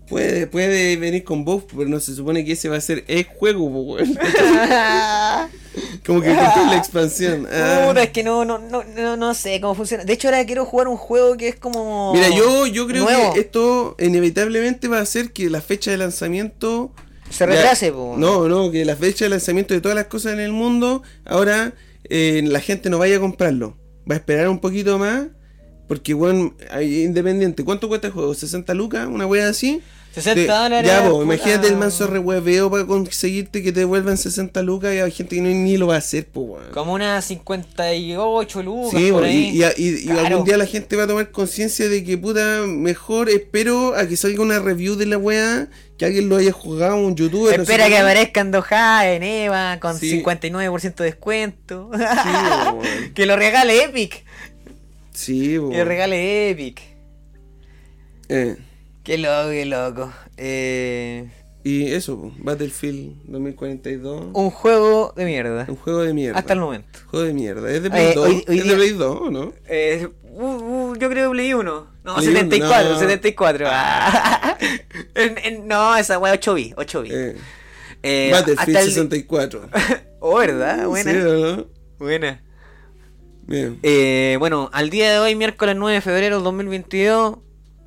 Puede, 0.08 0.48
puede 0.48 0.96
venir 0.96 1.24
con 1.26 1.44
buff, 1.44 1.66
pero 1.76 1.90
no 1.90 2.00
se 2.00 2.16
supone 2.16 2.46
que 2.46 2.54
ese 2.54 2.70
va 2.70 2.78
a 2.78 2.82
ser 2.82 3.04
el 3.08 3.26
juego, 3.26 3.66
weón. 3.66 4.18
Como 6.06 6.22
que 6.22 6.30
la 6.30 6.78
expansión. 6.78 7.48
Ah. 7.58 7.94
Es 7.98 8.10
que 8.12 8.24
no, 8.24 8.46
no, 8.46 8.58
no, 8.58 8.84
no, 8.84 9.18
no 9.18 9.34
sé 9.34 9.60
cómo 9.60 9.76
funciona. 9.76 10.04
De 10.06 10.14
hecho, 10.14 10.28
ahora 10.28 10.46
quiero 10.46 10.66
jugar 10.66 10.88
un 10.88 10.98
juego 10.98 11.36
que 11.36 11.48
es 11.48 11.56
como... 11.56 12.14
Mira, 12.14 12.30
yo, 12.30 12.68
yo 12.68 12.88
creo 12.88 13.04
nuevo. 13.04 13.34
que 13.34 13.40
esto 13.40 13.96
inevitablemente 14.00 14.88
va 14.88 15.00
a 15.00 15.02
hacer 15.02 15.32
que 15.32 15.50
la 15.50 15.62
fecha 15.62 15.92
de 15.92 15.98
lanzamiento 15.98 16.92
Se 17.30 17.46
retrase, 17.46 17.92
po. 17.92 18.16
No, 18.18 18.48
no, 18.48 18.72
que 18.72 18.86
la 18.86 18.96
fecha 18.96 19.26
de 19.26 19.30
lanzamiento 19.30 19.74
de 19.74 19.82
todas 19.82 19.96
las 19.96 20.06
cosas 20.08 20.34
en 20.34 20.40
el 20.40 20.52
mundo, 20.52 21.04
ahora 21.26 21.74
eh, 22.10 22.44
la 22.46 22.60
gente 22.60 22.90
no 22.90 23.00
vaya 23.00 23.18
a 23.18 23.20
comprarlo. 23.20 23.78
Va 24.10 24.16
a 24.16 24.18
esperar 24.18 24.50
un 24.50 24.60
poquito 24.60 24.98
más. 24.98 25.28
Porque, 25.88 26.14
bueno, 26.14 26.54
independiente. 26.82 27.64
¿Cuánto 27.64 27.88
cuesta 27.88 28.08
el 28.08 28.14
juego? 28.14 28.34
¿60 28.34 28.74
lucas? 28.76 29.08
¿Una 29.08 29.26
wea 29.26 29.50
así? 29.50 29.82
60 30.22 30.42
De- 30.42 30.48
dólares. 30.48 30.92
Ya, 30.92 31.10
puta. 31.10 31.24
imagínate 31.24 31.68
el 31.68 31.78
manso 31.78 32.08
rehueveo 32.08 32.70
para 32.72 32.86
conseguirte 32.86 33.62
que 33.64 33.72
te 33.72 33.82
devuelvan 33.82 34.18
60 34.18 34.62
lucas 34.62 34.94
y 34.94 35.00
hay 35.00 35.12
gente 35.12 35.36
que 35.36 35.42
no, 35.42 35.50
ni 35.50 35.78
lo 35.78 35.88
va 35.88 35.96
a 35.96 35.98
hacer, 36.00 36.26
pues, 36.28 36.48
weón. 36.48 36.72
Como 36.74 36.94
unas 36.94 37.26
58 37.26 38.64
lucas 38.64 39.00
Sí, 39.02 39.12
por 39.12 39.24
ahí. 39.24 39.52
y- 39.78 39.82
y- 39.84 39.88
y 39.96 40.06
Claro. 40.06 40.28
algún 40.28 40.46
día 40.46 40.58
la 40.58 40.66
gente 40.66 40.96
va 40.96 41.04
a 41.04 41.08
tomar 41.08 41.32
conciencia 41.32 41.88
de 41.90 42.04
que, 42.04 42.18
puta, 42.18 42.64
mejor 42.68 43.30
espero 43.30 43.96
a 43.96 44.08
que 44.08 44.18
salga 44.18 44.42
una 44.42 44.60
review 44.60 44.96
de 44.96 45.06
la 45.06 45.18
wea, 45.18 45.68
que 45.98 46.06
alguien 46.06 46.30
lo 46.30 46.38
haya 46.38 46.52
jugado, 46.52 46.96
un 46.98 47.16
youtuber. 47.16 47.58
no 47.58 47.66
sé 47.66 47.72
Espera 47.72 47.86
que 47.88 47.94
cómo. 47.96 48.04
aparezcan 48.04 48.52
Doha 48.52 49.12
en 49.12 49.24
Eva 49.24 49.80
con 49.80 49.98
Sí. 49.98 50.10
59% 50.12 51.04
de 51.04 51.10
descuento. 51.10 51.90
Sí, 51.94 52.00
que 53.16 53.26
lo 53.26 53.36
regale 53.36 53.84
Epic. 53.84 54.24
Sí. 55.14 55.54
Que 55.72 55.78
lo 55.80 55.86
regale 55.86 56.52
Epic. 56.52 56.82
Eh, 58.30 58.58
Qué 59.08 59.18
loco, 59.18 59.50
qué 59.52 59.66
loco. 59.66 60.12
Eh, 60.36 61.30
y 61.64 61.94
eso, 61.94 62.34
Battlefield 62.40 63.24
2042. 63.28 64.28
un 64.34 64.50
juego 64.50 65.14
de 65.16 65.24
mierda. 65.24 65.66
Un 65.70 65.78
juego 65.78 66.02
de 66.04 66.14
mierda. 66.14 66.38
Hasta 66.38 66.52
el 66.52 66.60
momento. 66.60 67.00
Juego 67.08 67.26
de 67.26 67.34
mierda. 67.34 67.72
¿Es 67.72 67.84
de 67.84 67.90
Play 67.90 68.08
Eh, 68.08 68.14
2? 68.16 68.26
hoy- 68.28 68.46
hoy 68.50 68.58
¿Es 68.58 68.64
día- 68.66 68.72
de 68.74 68.78
Play 68.78 68.90
2 68.92 69.18
o 69.22 69.32
no? 69.32 69.54
Eh, 69.70 70.10
uh, 70.34 70.44
uh, 70.46 70.96
yo 70.98 71.10
creo 71.10 71.30
que 71.30 71.36
Play 71.36 71.54
1. 71.54 71.88
No, 72.04 72.16
Play 72.16 72.28
uno, 72.28 72.38
74, 72.40 72.90
no. 72.92 73.00
74. 73.00 73.68
Ah. 73.72 74.58
En- 75.16 75.38
en- 75.44 75.68
no, 75.70 75.96
esa 75.96 76.20
wea 76.20 76.34
8 76.34 76.54
bits, 76.56 76.74
8 76.78 77.02
bits. 77.04 77.16
Eh, 77.16 77.36
Eh, 78.04 78.30
Battlefield 78.34 78.60
hasta 78.78 78.82
el- 78.82 78.90
64. 78.90 79.70
Oh, 80.20 80.38
¿verdad? 80.40 80.86
Buena. 80.88 81.12
¿Sí 81.14 81.18
no? 81.18 81.66
Buena. 81.98 82.44
Bien. 83.46 83.80
Eh, 83.84 84.36
bueno, 84.40 84.70
al 84.74 84.90
día 84.90 85.12
de 85.14 85.20
hoy, 85.20 85.36
miércoles 85.36 85.76
9 85.78 85.96
de 85.96 86.02
febrero 86.02 86.36
del 86.36 86.44
2022, 86.44 87.38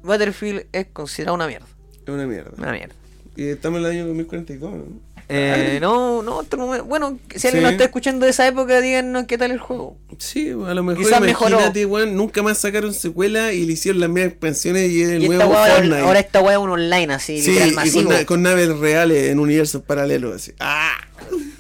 Battlefield 0.03 0.67
es 0.73 0.87
considerado 0.93 1.35
una 1.35 1.47
mierda. 1.47 1.67
Es 2.07 2.09
una 2.09 2.27
mierda. 2.27 2.51
Una 2.57 2.73
mierda. 2.73 2.95
Y 3.37 3.45
estamos 3.49 3.79
en 3.81 3.85
el 3.87 3.91
año 3.93 4.07
2042, 4.09 4.73
¿no? 4.73 4.85
Eh, 5.33 5.79
no, 5.81 6.23
no, 6.23 6.39
otro 6.39 6.59
momento- 6.59 6.85
bueno, 6.87 7.17
si 7.37 7.47
alguien 7.47 7.61
Sí. 7.61 7.63
nos 7.63 7.73
está 7.73 7.85
escuchando 7.85 8.25
de 8.25 8.33
esa 8.33 8.49
época, 8.49 8.81
díganos 8.81 9.27
qué 9.27 9.39
tal 9.39 9.53
el 9.53 9.61
juego. 9.61 9.97
Sí, 10.19 10.51
a 10.51 10.75
lo 10.75 10.83
mejor 10.83 11.05
Quizás 11.05 11.19
imagínate, 11.21 11.87
weón, 11.87 12.17
nunca 12.17 12.43
más 12.43 12.59
sacaron 12.59 12.93
secuela 12.93 13.53
y 13.53 13.65
le 13.65 13.75
hicieron 13.75 14.01
las 14.01 14.09
mismas 14.11 14.33
expansiones 14.33 14.91
y 14.91 15.03
el 15.05 15.23
Y 15.23 15.29
nuevo 15.29 15.53
Fortnite. 15.55 15.99
ahora, 16.01 16.19
esta 16.19 16.41
weá 16.41 16.55
es 16.55 16.59
un 16.59 16.71
online 16.71 17.15
así, 17.15 17.41
sí, 17.41 17.51
literal 17.53 17.69
y 17.69 17.75
con, 17.75 17.85
masivo. 17.85 18.11
na- 18.13 18.25
con 18.27 18.43
naves 18.43 18.77
reales 18.79 19.31
en 19.31 19.39
universos 19.39 19.83
paralelos, 19.83 20.35
así. 20.35 20.53
¡Ah! 20.59 20.97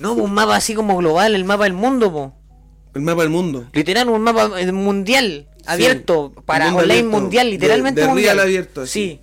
No, 0.00 0.14
pues 0.14 0.24
un 0.26 0.34
mapa 0.34 0.56
así 0.56 0.74
como 0.74 0.96
global, 0.96 1.36
el 1.36 1.44
mapa 1.44 1.62
del 1.64 1.74
mundo, 1.74 2.10
po. 2.12 2.34
El 2.96 3.02
mapa 3.02 3.22
del 3.22 3.30
mundo. 3.30 3.66
Literal, 3.72 4.08
un 4.08 4.20
mapa 4.22 4.50
eh, 4.60 4.72
mundial, 4.72 5.46
abierto, 5.66 6.32
para 6.46 6.68
online 6.74 6.92
abierto, 7.00 7.10
mundial, 7.20 7.46
de- 7.46 7.52
literalmente 7.52 8.00
de 8.00 8.06
mundial. 8.08 8.40
abierto. 8.40 8.86
Sí, 8.86 9.20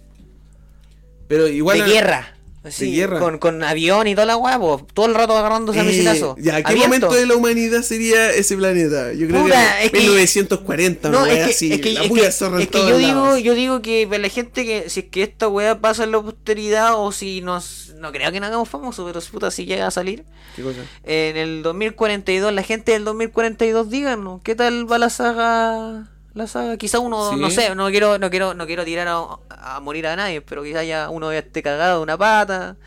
Pero 1.27 1.47
igual. 1.47 1.77
de 1.79 1.83
a- 1.83 1.87
guerra. 1.87 2.33
Sí, 2.69 2.93
guerra. 2.93 3.19
Con, 3.19 3.37
con 3.37 3.63
avión 3.63 4.07
y 4.07 4.13
toda 4.13 4.25
la 4.25 4.35
weá, 4.35 4.59
po, 4.59 4.85
todo 4.93 5.05
el 5.05 5.15
rato 5.15 5.37
agarrándose 5.37 5.79
a 5.79 5.83
Eh, 5.83 5.85
misilazos. 5.85 6.35
ya, 6.37 6.57
¿qué 6.57 6.67
Abierto. 6.73 6.79
momento 6.89 7.13
de 7.13 7.25
la 7.25 7.35
humanidad 7.35 7.81
sería 7.81 8.29
ese 8.31 8.57
planeta? 8.57 9.13
Yo 9.13 9.25
creo 9.25 9.43
Puta, 9.43 9.77
que, 9.79 9.85
es 9.85 9.91
que- 9.93 9.99
1940, 9.99 11.07
No, 11.09 11.25
es 11.25 11.33
que, 11.37 11.43
así, 11.43 11.71
es 11.71 11.79
que, 11.79 11.93
la 11.93 12.03
es 12.03 12.11
que- 12.11 12.25
es 12.25 12.67
que 12.67 12.77
yo 12.89 12.97
digo, 12.97 13.21
lados. 13.23 13.41
yo 13.41 13.53
digo 13.55 13.81
que 13.81 14.05
para 14.05 14.19
la 14.21 14.27
gente 14.27 14.65
que 14.65 14.89
si 14.89 14.99
es 15.01 15.05
que 15.05 15.23
esta 15.23 15.47
weá 15.47 15.79
pasa 15.79 16.03
en 16.03 16.11
la 16.11 16.21
posteridad 16.21 16.95
o 16.99 17.13
si 17.13 17.39
nos 17.39 17.93
no 17.99 18.11
creo 18.11 18.33
que 18.33 18.39
nos 18.41 18.47
hagamos 18.47 18.67
famosos, 18.67 19.05
pero 19.07 19.21
si 19.21 19.31
puta 19.31 19.49
si 19.49 19.65
llega 19.65 19.87
a 19.87 19.91
salir 19.91 20.25
¿Qué 20.57 20.61
cosa? 20.61 20.81
en 21.05 21.37
el 21.37 21.63
2042, 21.63 22.51
la 22.51 22.63
gente 22.63 22.91
del 22.91 23.05
2042 23.05 23.89
díganos, 23.89 24.41
¿qué 24.43 24.55
tal 24.55 24.91
va 24.91 24.97
la 24.97 25.09
saga? 25.09 26.09
La 26.37 26.47
saga, 26.47 26.77
quizá 26.77 26.99
uno, 26.99 27.31
Sí. 27.31 27.39
no 27.39 27.49
sé, 27.49 27.73
no 27.75 27.89
quiero, 27.89 28.19
no 28.19 28.29
quiero, 28.29 28.53
no 28.53 28.65
quiero 28.67 28.85
tirar 28.85 29.07
a, 29.07 29.25
a 29.49 29.79
morir 29.79 30.05
a 30.07 30.15
nadie, 30.15 30.41
pero 30.41 30.63
quizá 30.63 30.83
ya 30.83 31.09
uno 31.09 31.31
ya 31.33 31.39
esté 31.39 31.63
cagado 31.63 31.97
de 31.97 32.03
una 32.03 32.17
pata 32.17 32.77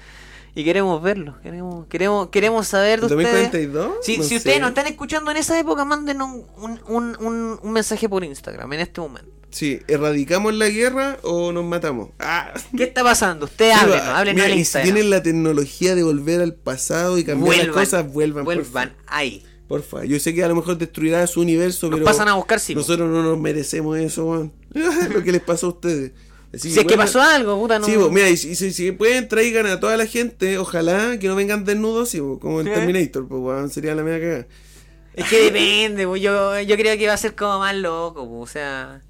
y 0.54 0.64
queremos 0.64 1.02
verlo, 1.02 1.36
queremos, 1.42 1.86
queremos, 1.88 2.28
queremos 2.28 2.66
saber 2.68 3.00
de 3.00 3.06
¿El 3.06 3.12
ustedes. 3.12 3.50
2042? 3.52 3.92
Si, 4.02 4.18
No 4.18 4.22
si 4.24 4.28
sé. 4.30 4.36
ustedes 4.36 4.60
nos 4.60 4.68
están 4.70 4.86
escuchando 4.86 5.30
en 5.32 5.36
esa 5.36 5.58
época, 5.58 5.84
mándenos 5.84 6.28
un, 6.56 6.80
un, 6.88 7.16
un, 7.20 7.58
un 7.62 7.72
mensaje 7.72 8.08
por 8.08 8.22
Instagram 8.24 8.72
en 8.72 8.80
este 8.80 9.00
momento. 9.00 9.30
Sí, 9.50 9.80
¿erradicamos 9.88 10.54
la 10.54 10.68
guerra 10.68 11.18
o 11.22 11.50
nos 11.50 11.64
matamos? 11.64 12.10
Ah. 12.20 12.52
¿Qué 12.76 12.84
está 12.84 13.02
pasando? 13.02 13.46
Ustedes 13.46 13.74
Sí, 13.74 13.80
háblenos, 13.84 14.06
háblenos 14.06 14.44
al 14.44 14.50
y 14.50 14.54
si 14.54 14.58
Instagram. 14.60 14.84
tienen 14.94 15.10
la 15.10 15.22
tecnología 15.24 15.94
de 15.96 16.04
volver 16.04 16.40
al 16.40 16.54
pasado 16.54 17.18
y 17.18 17.24
cambiar 17.24 17.56
las 17.66 17.68
cosas, 17.74 18.12
vuelvan. 18.12 18.44
vuelvan 18.44 18.94
ahí. 19.08 19.44
Porfa. 19.70 20.04
Yo 20.04 20.18
sé 20.18 20.34
que 20.34 20.42
a 20.42 20.48
lo 20.48 20.56
mejor 20.56 20.76
destruirá 20.76 21.24
su 21.28 21.40
universo, 21.40 21.88
Nos 21.88 22.00
pero 22.00 22.04
pasan 22.04 22.26
a 22.26 22.34
buscar 22.34 22.58
sí. 22.58 22.74
nosotros 22.74 23.08
no 23.08 23.22
nos 23.22 23.38
merecemos 23.38 23.96
eso, 23.96 24.26
weón. 24.26 24.52
lo 25.14 25.22
que 25.22 25.30
les 25.30 25.40
pasó 25.40 25.66
a 25.66 25.68
ustedes. 25.68 26.10
Así 26.52 26.72
Si 26.72 26.80
es 26.80 26.84
que 26.84 26.96
pasó 26.96 27.22
algo, 27.22 27.56
puta, 27.56 27.78
no. 27.78 27.86
Sí, 27.86 27.94
vos, 27.94 28.10
mira, 28.10 28.28
y 28.28 28.36
si, 28.36 28.90
pueden, 28.90 29.28
traigan 29.28 29.66
a 29.66 29.78
toda 29.78 29.96
la 29.96 30.06
gente, 30.06 30.58
ojalá 30.58 31.20
que 31.20 31.28
no 31.28 31.36
vengan 31.36 31.64
desnudos, 31.64 32.08
sí, 32.08 32.18
vos, 32.18 32.40
como 32.40 32.62
en 32.62 32.66
¿Qué? 32.66 32.72
Terminator, 32.72 33.28
pues, 33.28 33.40
weón, 33.40 33.70
sería 33.70 33.94
la 33.94 34.02
media 34.02 34.18
cagada. 34.18 34.46
Es 35.14 35.28
que 35.28 35.44
depende, 35.44 36.04
po, 36.04 36.16
yo, 36.16 36.58
yo 36.62 36.76
creo 36.76 36.98
que 36.98 37.06
va 37.06 37.12
a 37.12 37.16
ser 37.16 37.36
como 37.36 37.60
más 37.60 37.76
loco, 37.76 38.28
o 38.28 38.46
sea. 38.48 39.02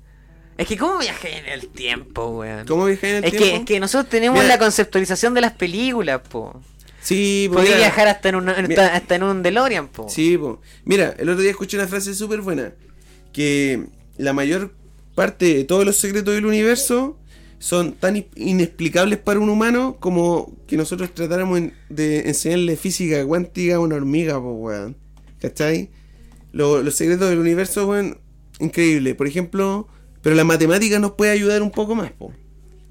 Es 0.59 0.69
que 0.69 0.77
cómo 0.77 0.99
viajé 0.99 1.39
en 1.39 1.47
el 1.47 1.69
tiempo, 1.69 2.27
weón. 2.27 2.67
¿Cómo 2.67 2.85
viajáis 2.85 3.13
en 3.15 3.17
el 3.17 3.25
Es 3.25 3.31
tiempo? 3.31 3.49
que, 3.49 3.57
es 3.57 3.65
que 3.65 3.81
nosotros 3.81 4.11
tenemos 4.11 4.37
Mira. 4.43 4.57
la 4.57 4.59
conceptualización 4.59 5.33
de 5.33 5.41
las 5.41 5.53
películas, 5.53 6.21
po. 6.29 6.61
Sí, 7.03 7.49
pues, 7.53 7.65
mira, 7.65 7.77
viajar 7.79 8.09
hasta 8.09 8.29
en, 8.29 8.35
un, 8.37 8.49
en- 8.51 8.69
Mira. 8.69 8.95
hasta 8.95 9.15
en 9.17 9.23
un 9.23 9.43
DeLorean, 9.43 9.89
po. 9.89 10.09
Sí, 10.09 10.37
pues. 10.37 10.57
Mira, 10.85 11.15
el 11.19 11.29
otro 11.29 11.43
día 11.43 11.51
escuché 11.51 11.77
una 11.79 11.89
frase 11.89 12.15
súper 12.15 12.41
buena, 12.43 12.73
que 13.33 13.85
la 14.19 14.33
mayor 14.33 14.75
parte 15.15 15.55
de 15.55 15.65
todos 15.65 15.85
los 15.85 15.97
secretos 15.97 16.35
del 16.35 16.47
universo 16.47 17.17
son 17.59 17.93
tan 17.93 18.17
in- 18.17 18.27
inexplicables 18.37 19.19
para 19.19 19.39
un 19.41 19.49
humano 19.49 19.97
como 20.01 20.55
que 20.67 20.77
nosotros 20.77 21.13
tratáramos 21.15 21.61
de 21.89 22.21
enseñarle 22.29 22.77
física 22.77 23.25
cuántica 23.27 23.77
a 23.77 23.81
una 23.81 23.97
hormiga, 23.97 24.41
pues, 24.41 24.55
weón. 24.59 24.97
¿Cachai? 25.41 25.91
Lo- 26.53 26.83
los 26.83 26.95
secretos 26.95 27.31
del 27.31 27.39
universo, 27.39 27.87
weón, 27.89 28.19
increíble. 28.59 29.15
Por 29.15 29.27
ejemplo, 29.27 29.89
pero 30.23 30.37
la 30.37 30.45
matemática 30.45 30.99
nos 30.99 31.13
puede 31.13 31.33
ayudar 31.33 31.63
un 31.63 31.71
poco 31.71 31.95
más, 31.95 32.13
po. 32.13 32.33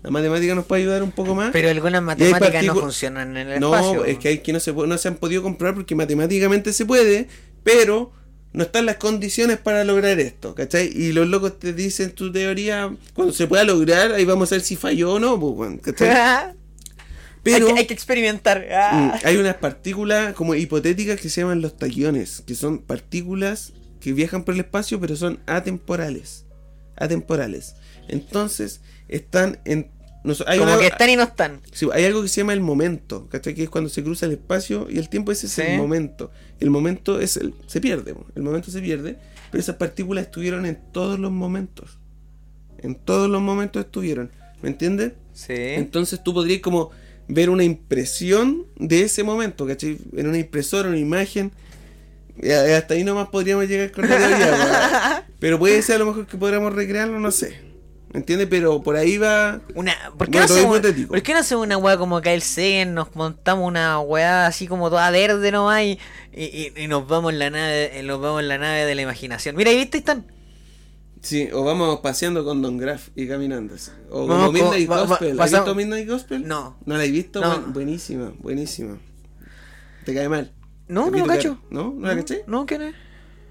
La 0.02 0.12
matemática 0.12 0.56
nos 0.56 0.66
puede 0.66 0.84
ayudar 0.84 1.04
un 1.04 1.12
poco 1.12 1.36
más. 1.36 1.52
Pero 1.52 1.70
algunas 1.70 2.02
matemáticas 2.02 2.64
no 2.64 2.76
funcionan 2.76 3.36
en 3.36 3.50
el 3.50 3.60
no, 3.60 3.76
espacio. 3.76 4.06
es 4.06 4.18
que 4.18 4.30
hay 4.30 4.38
que 4.40 4.54
no 4.54 4.60
se, 4.60 4.72
no 4.72 4.98
se 4.98 5.08
han 5.08 5.16
podido 5.16 5.44
comprobar 5.44 5.76
porque 5.76 5.94
matemáticamente 5.94 6.72
se 6.72 6.86
puede, 6.86 7.28
pero 7.64 8.14
no 8.54 8.64
están 8.64 8.86
las 8.86 8.96
condiciones 8.96 9.58
para 9.58 9.84
lograr 9.84 10.20
esto, 10.20 10.56
¿cachai? 10.56 10.90
Y 10.94 11.12
los 11.12 11.28
locos 11.28 11.60
te 11.60 11.74
dicen 11.74 12.12
tu 12.12 12.32
teoría, 12.32 12.96
cuando 13.14 13.34
se 13.34 13.48
pueda 13.48 13.64
lograr, 13.64 14.14
ahí 14.14 14.26
vamos 14.26 14.52
a 14.52 14.56
ver 14.56 14.62
si 14.62 14.76
falló 14.76 15.14
o 15.14 15.20
no, 15.20 15.40
pues, 15.40 15.80
¿cachai? 15.82 16.56
Pero 17.44 17.68
hay, 17.68 17.74
que, 17.74 17.80
hay 17.80 17.88
que 17.88 17.94
experimentar. 17.94 18.68
Ah. 18.72 19.18
mm, 19.24 19.28
hay 19.28 19.38
unas 19.38 19.56
partículas 19.56 20.34
como 20.34 20.56
hipotéticas 20.56 21.20
que 21.20 21.30
se 21.30 21.42
llaman 21.42 21.62
los 21.62 21.78
taquiones, 21.78 22.44
que 22.46 22.54
son 22.54 22.80
partículas 22.80 23.74
que 24.02 24.14
viajan 24.14 24.44
por 24.44 24.56
el 24.56 24.62
espacio, 24.62 25.00
pero 25.00 25.16
son 25.16 25.40
atemporales. 25.46 26.46
Atemporales. 26.96 27.76
Entonces, 28.08 28.82
están 29.10 29.60
en... 29.66 29.90
no 30.24 30.34
hay 30.48 30.60
Como 30.60 30.72
una- 30.72 30.80
que 30.82 30.88
están 30.88 31.10
y 31.10 31.16
no 31.16 31.24
están. 31.24 31.60
Sí, 31.72 31.88
hay 31.94 32.06
algo 32.06 32.22
que 32.22 32.28
se 32.28 32.42
llama 32.42 32.54
el 32.54 32.62
momento, 32.62 33.28
¿cachai? 33.30 33.54
Que 33.56 33.64
es 33.64 33.70
cuando 33.70 33.90
se 33.90 34.04
cruza 34.04 34.26
el 34.26 34.34
espacio 34.34 34.88
y 34.90 34.98
el 34.98 35.10
tiempo 35.10 35.32
ese 35.32 35.48
es 35.48 35.54
Sí. 35.54 35.62
el 35.64 35.78
momento. 35.78 36.32
El 36.60 36.70
momento 36.70 37.20
es 37.20 37.38
el. 37.38 37.54
se 37.68 37.82
pierde, 37.82 38.16
el 38.36 38.42
momento 38.44 38.70
se 38.72 38.82
pierde, 38.82 39.18
pero 39.52 39.62
esas 39.62 39.76
partículas 39.76 40.26
estuvieron 40.26 40.66
en 40.66 40.80
todos 40.92 41.20
los 41.20 41.32
momentos. 41.32 41.98
En 42.80 42.96
todos 42.96 43.30
los 43.30 43.42
momentos 43.42 43.84
estuvieron. 43.86 44.32
¿Me 44.62 44.70
entiendes? 44.70 45.14
Sí. 45.34 45.54
Entonces 45.58 46.22
tú 46.24 46.34
podrías 46.34 46.62
como 46.62 46.92
ver 47.28 47.50
una 47.50 47.64
impresión 47.64 48.66
de 48.78 49.04
ese 49.04 49.24
momento, 49.24 49.66
¿cachai? 49.68 49.98
En 50.16 50.28
una 50.28 50.38
impresora, 50.38 50.90
una 50.90 50.98
imagen. 50.98 51.52
A- 52.44 52.78
hasta 52.78 52.94
ahí 52.94 53.04
nomás 53.04 53.30
podríamos 53.30 53.68
llegar 53.68 53.92
con 53.92 54.08
la 54.10 54.18
teoría. 54.18 55.28
Pero 55.40 55.60
puede 55.60 55.82
ser 55.82 55.96
a 55.96 56.00
lo 56.00 56.06
mejor 56.08 56.26
que 56.28 56.38
podamos 56.38 56.74
recrearlo, 56.74 57.20
no 57.20 57.32
sé. 57.32 57.69
¿Me 58.12 58.20
entiendes? 58.22 58.48
Pero 58.50 58.82
por 58.82 58.96
ahí 58.96 59.18
va. 59.20 59.62
Una, 59.76 59.94
¿por, 60.18 60.30
qué 60.32 60.40
no 60.40 60.46
hacemos. 60.46 60.80
¿Por 61.08 61.22
qué 61.22 61.34
no 61.34 61.40
hacemos 61.40 61.66
una 61.66 61.78
weá 61.78 61.96
como 61.98 62.22
Kyle 62.22 62.42
Sagan? 62.42 62.96
Nos 62.96 63.16
montamos 63.16 63.68
una 63.68 64.00
weá 64.00 64.48
así 64.48 64.66
como 64.68 64.90
toda 64.90 65.12
verde 65.12 65.52
nomás 65.52 65.84
y, 65.84 66.00
y, 66.34 66.72
y- 66.76 66.88
nos 66.88 67.08
vamos 67.08 67.34
en 67.34 67.40
la 67.40 67.50
nave, 67.52 68.00
eh, 68.00 68.04
nos 68.04 68.20
vamos 68.20 68.42
en 68.42 68.48
la 68.48 68.58
nave 68.58 68.86
de 68.86 68.96
la 68.96 69.02
imaginación. 69.04 69.56
Mira, 69.56 69.70
ahí 69.70 69.78
viste, 69.78 69.98
ahí 69.98 70.00
están. 70.00 70.26
Sí, 71.22 71.50
o 71.54 71.64
vamos 71.64 72.00
paseando 72.00 72.44
con 72.46 72.62
Don 72.62 72.78
Graff 72.78 73.10
y 73.16 73.28
caminando. 73.28 73.76
así. 73.76 73.92
O 74.10 74.26
Vamos 74.26 74.48
como 74.48 74.52
Midnight 74.54 74.90
va- 74.90 75.06
Gospel. 75.06 75.40
¿Has 75.40 75.52
visto 75.52 75.76
Midnight 75.76 76.10
Gospel? 76.10 76.48
No. 76.48 76.78
¿No 76.86 76.98
la 76.98 77.04
has 77.04 77.12
visto? 77.12 77.42
No. 77.42 77.60
Buen- 77.60 77.74
buenísima, 77.74 78.34
buenísima. 78.40 78.98
¿Te 80.06 80.16
cae 80.16 80.30
mal? 80.30 80.52
No, 80.88 81.06
¿Te 81.06 81.12
no 81.12 81.18
lo 81.20 81.26
cacho. 81.28 81.62
¿No? 81.70 81.94
¿No 81.96 82.08
la 82.08 82.16
caché? 82.16 82.44
No, 82.48 82.66
¿quién 82.66 82.82
es? 82.82 82.96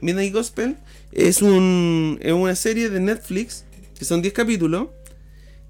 Midnight 0.00 0.32
Gospel 0.32 0.78
es, 1.12 1.42
un, 1.42 2.18
es 2.22 2.32
una 2.32 2.54
serie 2.56 2.88
de 2.88 3.00
Netflix 3.00 3.64
que 3.98 4.04
son 4.04 4.22
10 4.22 4.32
capítulos 4.34 4.88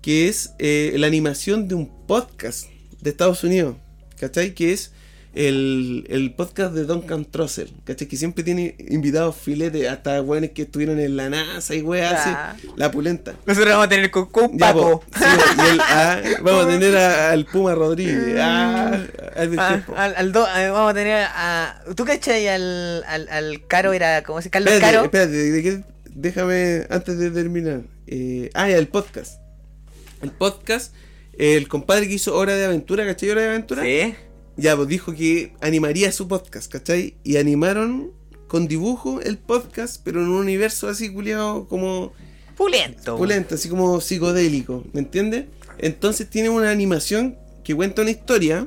que 0.02 0.28
es 0.28 0.52
eh, 0.58 0.92
la 0.96 1.06
animación 1.06 1.66
de 1.68 1.74
un 1.74 2.06
podcast 2.06 2.66
de 3.00 3.10
Estados 3.10 3.42
Unidos. 3.44 3.76
¿cachai? 4.20 4.54
Que 4.54 4.72
es 4.72 4.92
el, 5.34 6.04
el 6.08 6.34
podcast 6.34 6.72
de 6.74 6.84
Duncan 6.84 7.24
Trussell, 7.24 7.70
¿cachai? 7.84 8.08
Que 8.08 8.16
siempre 8.16 8.42
tiene 8.42 8.74
invitados 8.88 9.36
filetes, 9.36 9.88
hasta 9.88 10.20
weones 10.22 10.50
que 10.50 10.62
estuvieron 10.62 10.98
en 10.98 11.16
la 11.16 11.28
NASA 11.30 11.74
y 11.76 11.82
weas 11.82 12.12
Ah. 12.26 12.50
así, 12.56 12.68
la 12.76 12.90
pulenta. 12.90 13.34
Nosotros 13.46 13.70
vamos 13.72 13.86
a 13.86 13.88
tener 13.88 14.10
con, 14.10 14.26
con 14.26 14.52
Ya, 14.58 14.58
Paco. 14.72 15.00
po, 15.00 15.04
sí, 15.16 15.24
y 15.24 15.72
el- 15.74 15.80
ah, 15.80 16.20
vamos 16.42 16.64
a 16.64 16.68
tener 16.78 16.96
a- 16.96 17.30
al 17.30 17.44
Puma 17.44 17.74
Rodríguez. 17.76 18.36
Ah, 18.40 19.00
Albert 19.36 19.60
Ah, 19.60 20.04
al, 20.04 20.14
al 20.16 20.32
do- 20.32 20.46
eh, 20.56 20.70
vamos 20.70 20.90
a 20.90 20.94
tener 20.94 21.26
a. 21.32 21.82
¿Tú 21.94 22.04
cachai 22.04 22.48
al, 22.48 23.04
al, 23.04 23.28
al 23.28 23.66
Caro? 23.68 23.92
Era, 23.92 24.22
¿Cómo 24.24 24.40
se 24.40 24.46
llama? 24.48 24.52
Carlos 24.52 24.72
espérate, 24.72 24.94
Caro. 24.96 25.04
espérate, 25.04 25.84
déjame 26.14 26.86
antes 26.90 27.18
de 27.18 27.30
terminar. 27.30 27.82
Eh, 28.10 28.50
ah, 28.54 28.70
el 28.70 28.88
podcast. 28.88 29.40
El 30.22 30.30
podcast, 30.32 30.94
el 31.36 31.68
compadre 31.68 32.08
que 32.08 32.14
hizo 32.14 32.34
Hora 32.34 32.54
de 32.56 32.64
Aventura, 32.64 33.04
¿cachai? 33.06 33.30
Hora 33.30 33.42
de 33.42 33.48
Aventura. 33.48 33.82
Sí. 33.84 34.14
Ya, 34.56 34.74
pues 34.76 34.88
dijo 34.88 35.12
que 35.14 35.52
animaría 35.60 36.10
su 36.10 36.26
podcast, 36.26 36.72
¿cachai? 36.72 37.16
Y 37.22 37.36
animaron 37.36 38.12
con 38.48 38.66
dibujo 38.66 39.20
el 39.20 39.36
podcast, 39.38 40.00
pero 40.02 40.22
en 40.22 40.28
un 40.28 40.36
universo 40.38 40.88
así 40.88 41.10
culiado 41.12 41.68
como 41.68 42.12
Pulento. 42.56 43.16
pulento, 43.16 43.54
así 43.56 43.68
como 43.68 44.00
psicodélico, 44.00 44.84
¿me 44.94 45.00
entiendes? 45.00 45.44
Entonces 45.78 46.28
tiene 46.30 46.48
una 46.48 46.70
animación 46.70 47.36
que 47.62 47.74
cuenta 47.76 48.02
una 48.02 48.10
historia 48.10 48.66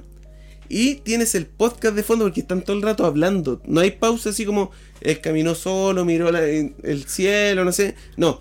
y 0.69 0.95
tienes 0.97 1.35
el 1.35 1.47
podcast 1.47 1.95
de 1.95 2.03
fondo 2.03 2.23
porque 2.25 2.41
están 2.41 2.61
todo 2.63 2.77
el 2.77 2.83
rato 2.83 3.05
hablando. 3.05 3.59
No 3.65 3.81
hay 3.81 3.91
pausa 3.91 4.29
así 4.29 4.45
como 4.45 4.71
él 5.01 5.19
caminó 5.19 5.55
solo, 5.55 6.05
miró 6.05 6.31
la- 6.31 6.45
el 6.45 7.03
cielo, 7.07 7.65
no 7.65 7.71
sé. 7.73 7.95
No, 8.15 8.39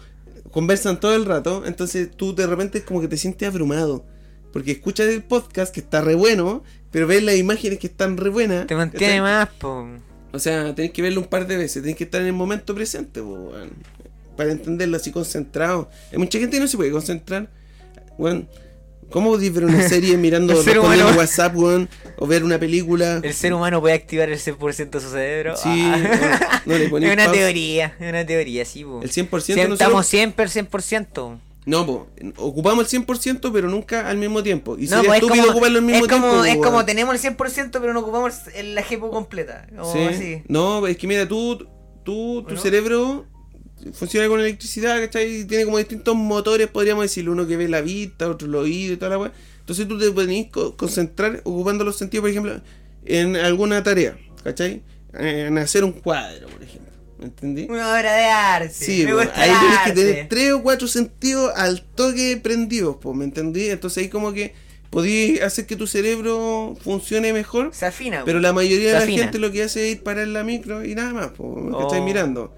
conversan 0.51 1.01
todo 1.01 1.15
el 1.15 1.25
rato, 1.25 1.65
entonces 1.67 2.11
tú 2.11 2.35
de 2.35 2.47
repente 2.47 2.79
es 2.79 2.85
como 2.85 3.01
que 3.01 3.09
te 3.09 3.17
sientes 3.17 3.49
abrumado. 3.49 4.05
Porque 4.53 4.73
escuchas 4.73 5.09
el 5.09 5.23
podcast 5.23 5.73
que 5.73 5.81
está 5.81 6.01
re 6.01 6.15
bueno, 6.15 6.65
pero 6.91 7.07
ves 7.07 7.23
las 7.23 7.37
imágenes 7.37 7.79
que 7.79 7.87
están 7.87 8.17
re 8.17 8.31
buenas. 8.31 8.67
Te 8.67 8.75
mantiene 8.75 9.21
más, 9.21 9.49
po. 9.49 9.87
O 10.33 10.39
sea, 10.39 10.75
tenés 10.75 10.93
que 10.93 11.03
verlo 11.03 11.21
un 11.21 11.27
par 11.27 11.47
de 11.47 11.57
veces, 11.57 11.83
tenés 11.83 11.97
que 11.97 12.05
estar 12.05 12.21
en 12.21 12.29
el 12.29 12.33
momento 12.33 12.75
presente, 12.75 13.21
po, 13.21 13.53
para 14.37 14.53
entenderlo 14.53 14.97
así 14.97 15.11
concentrado. 15.11 15.89
Hay 16.13 16.19
mucha 16.19 16.39
gente 16.39 16.57
que 16.57 16.61
no 16.61 16.69
se 16.69 16.77
puede 16.77 16.91
concentrar. 16.91 17.49
Weón, 18.19 18.49
¿cómo 19.11 19.31
podés 19.31 19.53
ver 19.53 19.65
una 19.65 19.89
serie 19.89 20.17
mirando, 20.19 20.61
El 20.61 20.79
humano. 20.79 21.07
WhatsApp, 21.17 21.57
weón? 21.57 21.89
O 22.17 22.27
ver 22.27 22.45
una 22.45 22.59
película. 22.59 23.21
El 23.23 23.35
ser 23.35 23.53
humano 23.55 23.81
puede 23.81 23.95
activar 23.95 24.29
el 24.29 24.39
100% 24.39 24.91
de 24.91 25.01
su 25.01 25.11
cerebro. 25.11 25.57
Sí, 25.57 25.69
Ah. 25.69 26.63
no, 26.67 26.73
no 26.73 26.79
le 26.79 26.85
Es 26.87 26.93
una 26.93 27.25
pausa. 27.25 27.33
teoría, 27.33 27.97
es 27.99 28.09
una 28.09 28.25
teoría, 28.27 28.65
sí, 28.65 28.85
po. 28.85 29.01
El 29.03 29.11
100% 29.11 29.41
Sí, 29.45 29.53
nosotros- 29.55 29.81
Estamos 29.81 30.07
siempre 30.07 30.45
al 30.45 30.51
100%. 30.51 31.39
No, 31.67 31.85
po, 31.87 32.09
ocupamos 32.39 32.91
el 32.93 33.01
100%, 33.07 33.51
pero 33.53 33.69
nunca 33.69 34.09
al 34.09 34.17
mismo 34.17 34.43
tiempo. 34.43 34.77
Y 34.79 34.85
No, 34.87 34.97
sería 34.97 35.11
es 35.11 35.15
estúpido 35.17 35.43
como, 35.45 35.53
ocuparlo 35.53 35.79
al 35.79 35.85
mismo 35.85 36.07
es 36.07 36.11
como, 36.11 36.27
tiempo. 36.31 36.45
es 36.47 36.57
po, 36.57 36.63
como 36.63 36.85
tenemos 36.87 37.15
el 37.15 37.21
100% 37.37 37.71
pero 37.81 37.93
no 37.93 38.01
ocupamos 38.01 38.33
la 38.65 38.83
GPU 38.83 39.11
completa. 39.11 39.67
O 39.79 39.93
Sí. 39.93 39.99
así. 40.01 40.43
No, 40.49 40.87
es 40.87 40.97
que 40.97 41.07
mira, 41.07 41.29
tú, 41.29 41.67
tú 42.03 42.45
tu 42.49 42.57
cerebro 42.57 43.27
funciona 43.93 44.29
con 44.29 44.41
electricidad, 44.41 44.99
¿cachai? 45.01 45.41
Y 45.41 45.45
Tiene 45.45 45.65
como 45.65 45.79
distintos 45.79 46.15
motores, 46.17 46.69
podríamos 46.69 47.05
decirlo. 47.05 47.33
Uno 47.33 47.47
que 47.47 47.57
ve 47.57 47.69
la 47.69 47.81
vista, 47.81 48.29
otro 48.29 48.47
el 48.49 48.55
oído 48.55 48.95
y 48.95 48.97
toda 48.97 49.11
la 49.11 49.19
weá. 49.19 49.33
Entonces 49.61 49.87
tú 49.89 49.99
te 49.99 50.11
puedes 50.11 50.47
co- 50.51 50.77
concentrar 50.77 51.41
ocupando 51.45 51.85
los 51.85 51.97
sentidos, 51.97 52.23
por 52.23 52.31
ejemplo, 52.31 52.61
en 53.05 53.37
alguna 53.37 53.83
tarea, 53.83 54.17
¿cachai? 54.43 54.83
En 55.15 55.59
hacer 55.59 55.85
un 55.85 55.93
cuadro, 55.93 56.49
por 56.49 56.63
ejemplo. 56.63 56.91
¿Me 57.19 57.27
entendí? 57.27 57.67
Una 57.69 57.91
obra 57.93 58.15
de 58.15 58.25
arte. 58.25 58.73
Sí, 58.73 59.05
me 59.05 59.13
po, 59.13 59.19
gusta 59.19 59.41
ahí 59.43 59.51
tienes 59.61 59.79
que 59.85 59.93
tener 59.93 60.29
tres 60.29 60.53
o 60.53 60.63
cuatro 60.63 60.89
sentidos 60.89 61.53
al 61.55 61.83
toque 61.83 62.41
prendidos, 62.43 62.97
pues, 63.01 63.15
¿me 63.17 63.25
entendí? 63.25 63.69
Entonces 63.69 64.05
ahí 64.05 64.09
como 64.09 64.33
que 64.33 64.55
podías 64.89 65.45
hacer 65.47 65.67
que 65.67 65.77
tu 65.77 65.87
cerebro 65.87 66.77
funcione 66.83 67.33
mejor. 67.33 67.71
Se 67.75 67.87
afina. 67.87 68.25
Pero 68.25 68.41
la 68.41 68.53
mayoría 68.53 68.89
de 68.89 68.93
la 68.95 68.99
afina. 69.01 69.23
gente 69.25 69.39
lo 69.39 69.53
que 69.53 69.63
hace 69.63 69.89
es 69.91 69.97
ir 69.97 70.03
parar 70.03 70.27
la 70.29 70.43
micro 70.45 70.85
y 70.85 70.95
nada 70.95 71.13
más, 71.13 71.27
pues, 71.37 71.67
que 71.67 71.71
Oh. 71.75 71.83
estáis 71.83 72.03
mirando. 72.03 72.55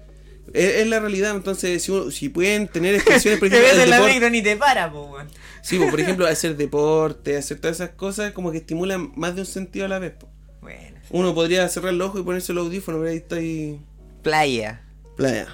Es, 0.53 0.75
es 0.81 0.87
la 0.87 0.99
realidad, 0.99 1.35
entonces 1.35 1.81
si, 1.83 2.11
si 2.11 2.29
pueden 2.29 2.67
tener 2.67 2.95
expresiones, 2.95 3.39
por 3.39 3.49
Te 3.51 3.57
ejemplo, 3.57 3.77
ves 3.77 3.83
el 3.87 3.93
en 3.93 3.99
la 3.99 4.01
micro 4.01 4.29
ni 4.29 4.41
te 4.41 4.57
para, 4.57 4.91
po, 4.91 5.17
sí, 5.61 5.79
por 5.79 5.99
ejemplo, 5.99 6.27
hacer 6.27 6.57
deporte, 6.57 7.37
hacer 7.37 7.59
todas 7.59 7.77
esas 7.77 7.91
cosas, 7.91 8.31
como 8.33 8.51
que 8.51 8.57
estimulan 8.57 9.11
más 9.15 9.35
de 9.35 9.41
un 9.41 9.47
sentido 9.47 9.85
a 9.85 9.89
la 9.89 9.99
vez. 9.99 10.13
pues. 10.19 10.31
Bueno. 10.61 10.99
Uno 11.09 11.33
podría 11.35 11.67
cerrar 11.69 11.93
los 11.93 12.09
ojos 12.09 12.21
y 12.21 12.23
ponerse 12.23 12.51
el 12.51 12.57
audífono, 12.57 12.97
pero 12.99 13.09
ahí 13.11 13.17
está 13.17 13.35
ahí. 13.37 13.79
Playa. 14.21 14.81
Playa. 15.15 15.47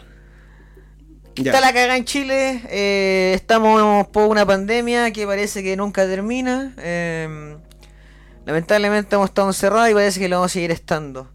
Ya. 1.35 1.51
Está 1.51 1.61
la 1.61 1.73
caga 1.73 1.95
en 1.95 2.05
Chile. 2.05 2.61
eh, 2.69 3.31
estamos 3.35 4.07
por 4.07 4.27
una 4.29 4.45
pandemia 4.45 5.11
que 5.11 5.25
parece 5.25 5.63
que 5.63 5.75
nunca 5.77 6.05
termina. 6.05 6.73
eh, 6.79 7.57
lamentablemente 8.45 9.15
hemos 9.15 9.29
estado 9.29 9.47
encerrados 9.49 9.89
y 9.89 9.93
parece 9.93 10.19
que 10.19 10.27
lo 10.29 10.37
vamos 10.37 10.51
a 10.51 10.53
seguir 10.53 10.71
estando. 10.71 11.31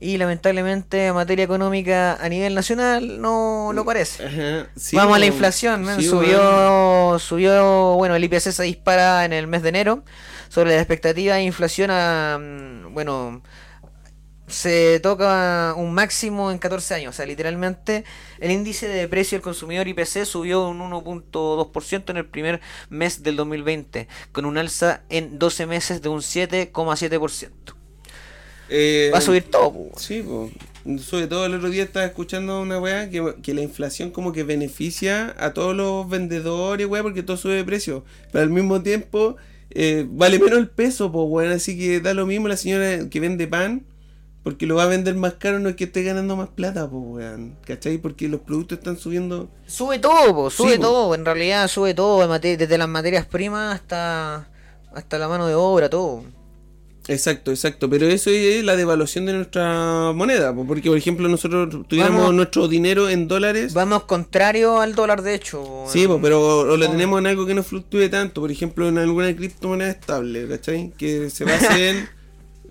Y 0.00 0.16
lamentablemente 0.16 1.06
en 1.06 1.14
materia 1.14 1.44
económica 1.44 2.14
a 2.14 2.28
nivel 2.28 2.54
nacional 2.54 3.20
no 3.20 3.72
lo 3.74 3.84
parece. 3.84 4.24
Ajá, 4.24 4.70
sí, 4.76 4.94
Vamos 4.94 5.16
a 5.16 5.18
la 5.18 5.26
inflación, 5.26 5.86
sí, 5.96 6.04
subió, 6.04 7.18
subió, 7.18 7.94
bueno, 7.96 8.14
el 8.14 8.22
IPC 8.22 8.52
se 8.52 8.62
dispara 8.62 9.24
en 9.24 9.32
el 9.32 9.48
mes 9.48 9.62
de 9.62 9.70
enero. 9.70 10.04
Sobre 10.48 10.70
la 10.70 10.76
expectativa 10.76 11.34
de 11.34 11.42
inflación 11.42 11.90
a, 11.90 12.38
mm, 12.40 12.94
bueno, 12.94 13.42
se 14.48 14.98
toca 15.00 15.74
un 15.76 15.92
máximo 15.92 16.50
en 16.50 16.58
14 16.58 16.94
años, 16.94 17.14
o 17.14 17.16
sea, 17.16 17.26
literalmente 17.26 18.04
el 18.40 18.50
índice 18.50 18.88
de 18.88 19.06
precio 19.06 19.36
del 19.36 19.42
consumidor 19.42 19.86
IPC 19.88 20.24
subió 20.24 20.68
un 20.68 20.80
1.2% 20.80 22.10
en 22.10 22.16
el 22.16 22.26
primer 22.26 22.60
mes 22.88 23.22
del 23.22 23.36
2020, 23.36 24.08
con 24.32 24.46
un 24.46 24.58
alza 24.58 25.02
en 25.10 25.38
12 25.38 25.66
meses 25.66 26.02
de 26.02 26.08
un 26.08 26.20
7,7%. 26.20 27.77
Eh, 28.68 29.10
Va 29.12 29.18
a 29.18 29.20
subir 29.22 29.44
todo, 29.44 29.72
po. 29.72 29.90
Sí, 29.98 30.22
pues. 30.22 30.52
Sobre 31.02 31.26
todo 31.26 31.44
el 31.44 31.54
otro 31.54 31.68
día 31.68 31.82
estaba 31.82 32.06
escuchando 32.06 32.62
una 32.62 32.78
weá 32.78 33.10
que, 33.10 33.34
que 33.42 33.52
la 33.52 33.60
inflación 33.60 34.10
como 34.10 34.32
que 34.32 34.42
beneficia 34.42 35.34
a 35.38 35.52
todos 35.52 35.76
los 35.76 36.08
vendedores, 36.08 36.86
weá, 36.86 37.02
porque 37.02 37.22
todo 37.22 37.36
sube 37.36 37.54
de 37.54 37.64
precio. 37.64 38.04
Pero 38.32 38.44
al 38.44 38.50
mismo 38.50 38.80
tiempo 38.82 39.36
eh, 39.70 40.06
vale 40.08 40.38
menos 40.38 40.58
el 40.58 40.68
peso, 40.68 41.12
pues 41.12 41.26
weón. 41.28 41.52
Así 41.52 41.78
que 41.78 42.00
da 42.00 42.14
lo 42.14 42.24
mismo 42.26 42.48
la 42.48 42.56
señora 42.56 43.08
que 43.10 43.20
vende 43.20 43.46
pan, 43.46 43.84
porque 44.42 44.66
lo 44.66 44.76
va 44.76 44.84
a 44.84 44.86
vender 44.86 45.14
más 45.14 45.34
caro, 45.34 45.58
no 45.58 45.68
es 45.68 45.76
que 45.76 45.84
esté 45.84 46.02
ganando 46.04 46.36
más 46.36 46.48
plata, 46.48 46.88
pues 46.88 47.02
weón. 47.06 47.56
¿Cachai? 47.66 47.98
Porque 47.98 48.28
los 48.28 48.40
productos 48.40 48.78
están 48.78 48.96
subiendo. 48.96 49.50
Sube 49.66 49.98
todo, 49.98 50.34
po, 50.34 50.48
sube 50.50 50.72
Sí, 50.72 50.76
po. 50.76 50.82
todo, 50.84 51.14
en 51.14 51.24
realidad 51.26 51.68
sube 51.68 51.92
todo, 51.92 52.38
desde 52.38 52.78
las 52.78 52.88
materias 52.88 53.26
primas 53.26 53.74
hasta, 53.74 54.48
hasta 54.94 55.18
la 55.18 55.28
mano 55.28 55.46
de 55.46 55.54
obra, 55.54 55.90
todo. 55.90 56.24
Exacto, 57.08 57.50
exacto. 57.50 57.88
Pero 57.88 58.06
eso 58.06 58.30
es 58.30 58.62
la 58.64 58.76
devaluación 58.76 59.26
de 59.26 59.32
nuestra 59.32 60.12
moneda, 60.14 60.54
po, 60.54 60.66
porque 60.66 60.88
por 60.88 60.98
ejemplo 60.98 61.26
nosotros 61.28 61.86
tuviéramos 61.88 62.20
Vamos- 62.20 62.34
nuestro 62.34 62.68
dinero 62.68 63.08
en 63.08 63.26
dólares. 63.28 63.72
Vamos 63.74 64.04
contrario 64.04 64.80
al 64.80 64.94
dólar, 64.94 65.22
de 65.22 65.34
hecho. 65.34 65.84
Sí, 65.88 66.06
pues, 66.06 66.18
pero 66.22 66.58
o 66.60 66.76
lo 66.76 66.90
tenemos 66.90 67.18
en 67.18 67.26
algo 67.26 67.46
que 67.46 67.54
no 67.54 67.62
fluctúe 67.62 68.08
tanto, 68.10 68.40
por 68.42 68.50
ejemplo, 68.50 68.88
en 68.88 68.98
alguna 68.98 69.34
criptomoneda 69.34 69.90
estable, 69.90 70.46
¿cachai? 70.48 70.92
Que 70.98 71.30
se 71.30 71.44
base 71.44 71.88
en, 71.90 72.08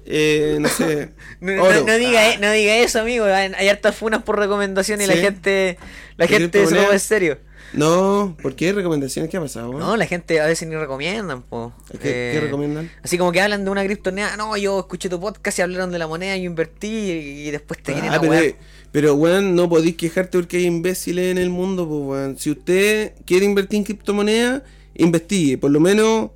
eh, 0.05 0.57
no 0.61 0.69
sé, 0.69 1.09
No, 1.41 1.53
no- 1.55 1.63
oro. 1.63 1.83
no 1.85 1.97
diga, 1.97 2.29
e- 2.33 2.37
no 2.37 2.51
diga 2.51 2.77
eso, 2.77 2.99
amigo. 3.01 3.25
Hay, 3.25 3.67
hartas 3.67 3.95
funas 3.95 4.23
por 4.23 4.37
recomendación 4.37 5.01
y 5.01 5.05
Sí. 5.05 5.09
la 5.09 5.17
gente 5.17 5.77
la 6.17 6.25
¿De 6.27 6.33
gente 6.37 6.65
se 6.67 6.79
en 6.79 6.99
serio. 6.99 7.37
No, 7.73 8.35
¿por 8.41 8.55
qué? 8.55 8.71
¿Recomendaciones? 8.73 9.29
¿Qué 9.29 9.37
ha 9.37 9.41
pasado? 9.41 9.73
No, 9.73 9.97
la 9.97 10.05
gente 10.05 10.39
a 10.39 10.45
veces 10.45 10.67
ni 10.67 10.75
recomiendan, 10.75 11.41
po. 11.43 11.73
¿Qué, 11.91 11.97
qué 11.99 12.37
Eh, 12.37 12.39
recomiendan? 12.41 12.89
Así 13.03 13.17
como 13.17 13.31
que 13.31 13.41
hablan 13.41 13.65
de 13.65 13.69
una 13.71 13.83
criptomoneda. 13.83 14.37
No, 14.37 14.55
yo 14.57 14.79
escuché 14.79 15.09
tu 15.09 15.19
podcast 15.19 15.59
y 15.59 15.61
hablaron 15.61 15.91
de 15.91 15.99
la 15.99 16.07
moneda 16.07 16.35
y 16.37 16.43
yo 16.43 16.45
invertí 16.49 16.87
y, 16.87 17.47
y 17.47 17.51
después 17.51 17.81
te 17.83 17.91
vienen 17.93 18.11
Ah, 18.11 18.15
a 18.15 18.21
pero, 18.21 18.33
eh, 18.33 18.55
pero, 18.91 19.15
weón, 19.15 19.55
no 19.55 19.67
podéis 19.69 19.95
quejarte 19.97 20.37
porque 20.37 20.57
hay 20.57 20.65
imbéciles 20.65 21.29
en 21.31 21.37
el 21.37 21.49
mundo, 21.49 21.87
pues, 21.87 22.01
weón. 22.01 22.37
Si 22.37 22.51
usted 22.51 23.13
quiere 23.25 23.45
invertir 23.45 23.77
en 23.77 23.83
criptomoneda, 23.83 24.63
investigue, 24.95 25.57
por 25.57 25.69
lo 25.71 25.79
menos 25.79 26.31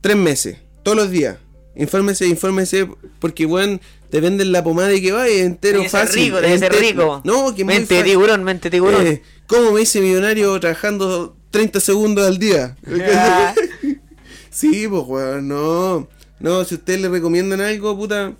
tres 0.00 0.16
meses, 0.16 0.56
todos 0.82 0.96
los 0.96 1.10
días. 1.10 1.36
Infórmese, 1.76 2.26
infórmese, 2.26 2.88
porque, 3.18 3.44
weón, 3.46 3.80
te 4.10 4.20
venden 4.20 4.52
la 4.52 4.62
pomada 4.64 4.92
y 4.92 5.00
que 5.00 5.12
va, 5.12 5.26
es 5.28 5.42
entero 5.42 5.78
Debe 5.78 5.90
fácil. 5.90 6.24
rico, 6.24 6.40
debe 6.40 6.58
ser 6.58 6.72
rico. 6.74 7.20
No, 7.24 7.54
que 7.54 7.64
muy 7.64 7.74
Mente 7.74 7.96
fácil. 7.96 8.12
tiburón, 8.12 8.44
mente 8.44 8.70
tiburón. 8.70 9.06
Eh, 9.06 9.22
¿Cómo 9.46 9.72
me 9.72 9.82
hice 9.82 10.00
millonario 10.00 10.58
trabajando 10.60 11.36
30 11.50 11.80
segundos 11.80 12.26
al 12.26 12.38
día? 12.38 12.76
Ya. 12.86 13.54
sí, 14.50 14.86
pues, 14.88 15.02
weón, 15.06 15.48
no. 15.48 16.08
No, 16.38 16.64
si 16.64 16.74
ustedes 16.76 17.00
le 17.00 17.08
recomiendan 17.08 17.60
algo, 17.60 17.96
puta, 17.96 18.32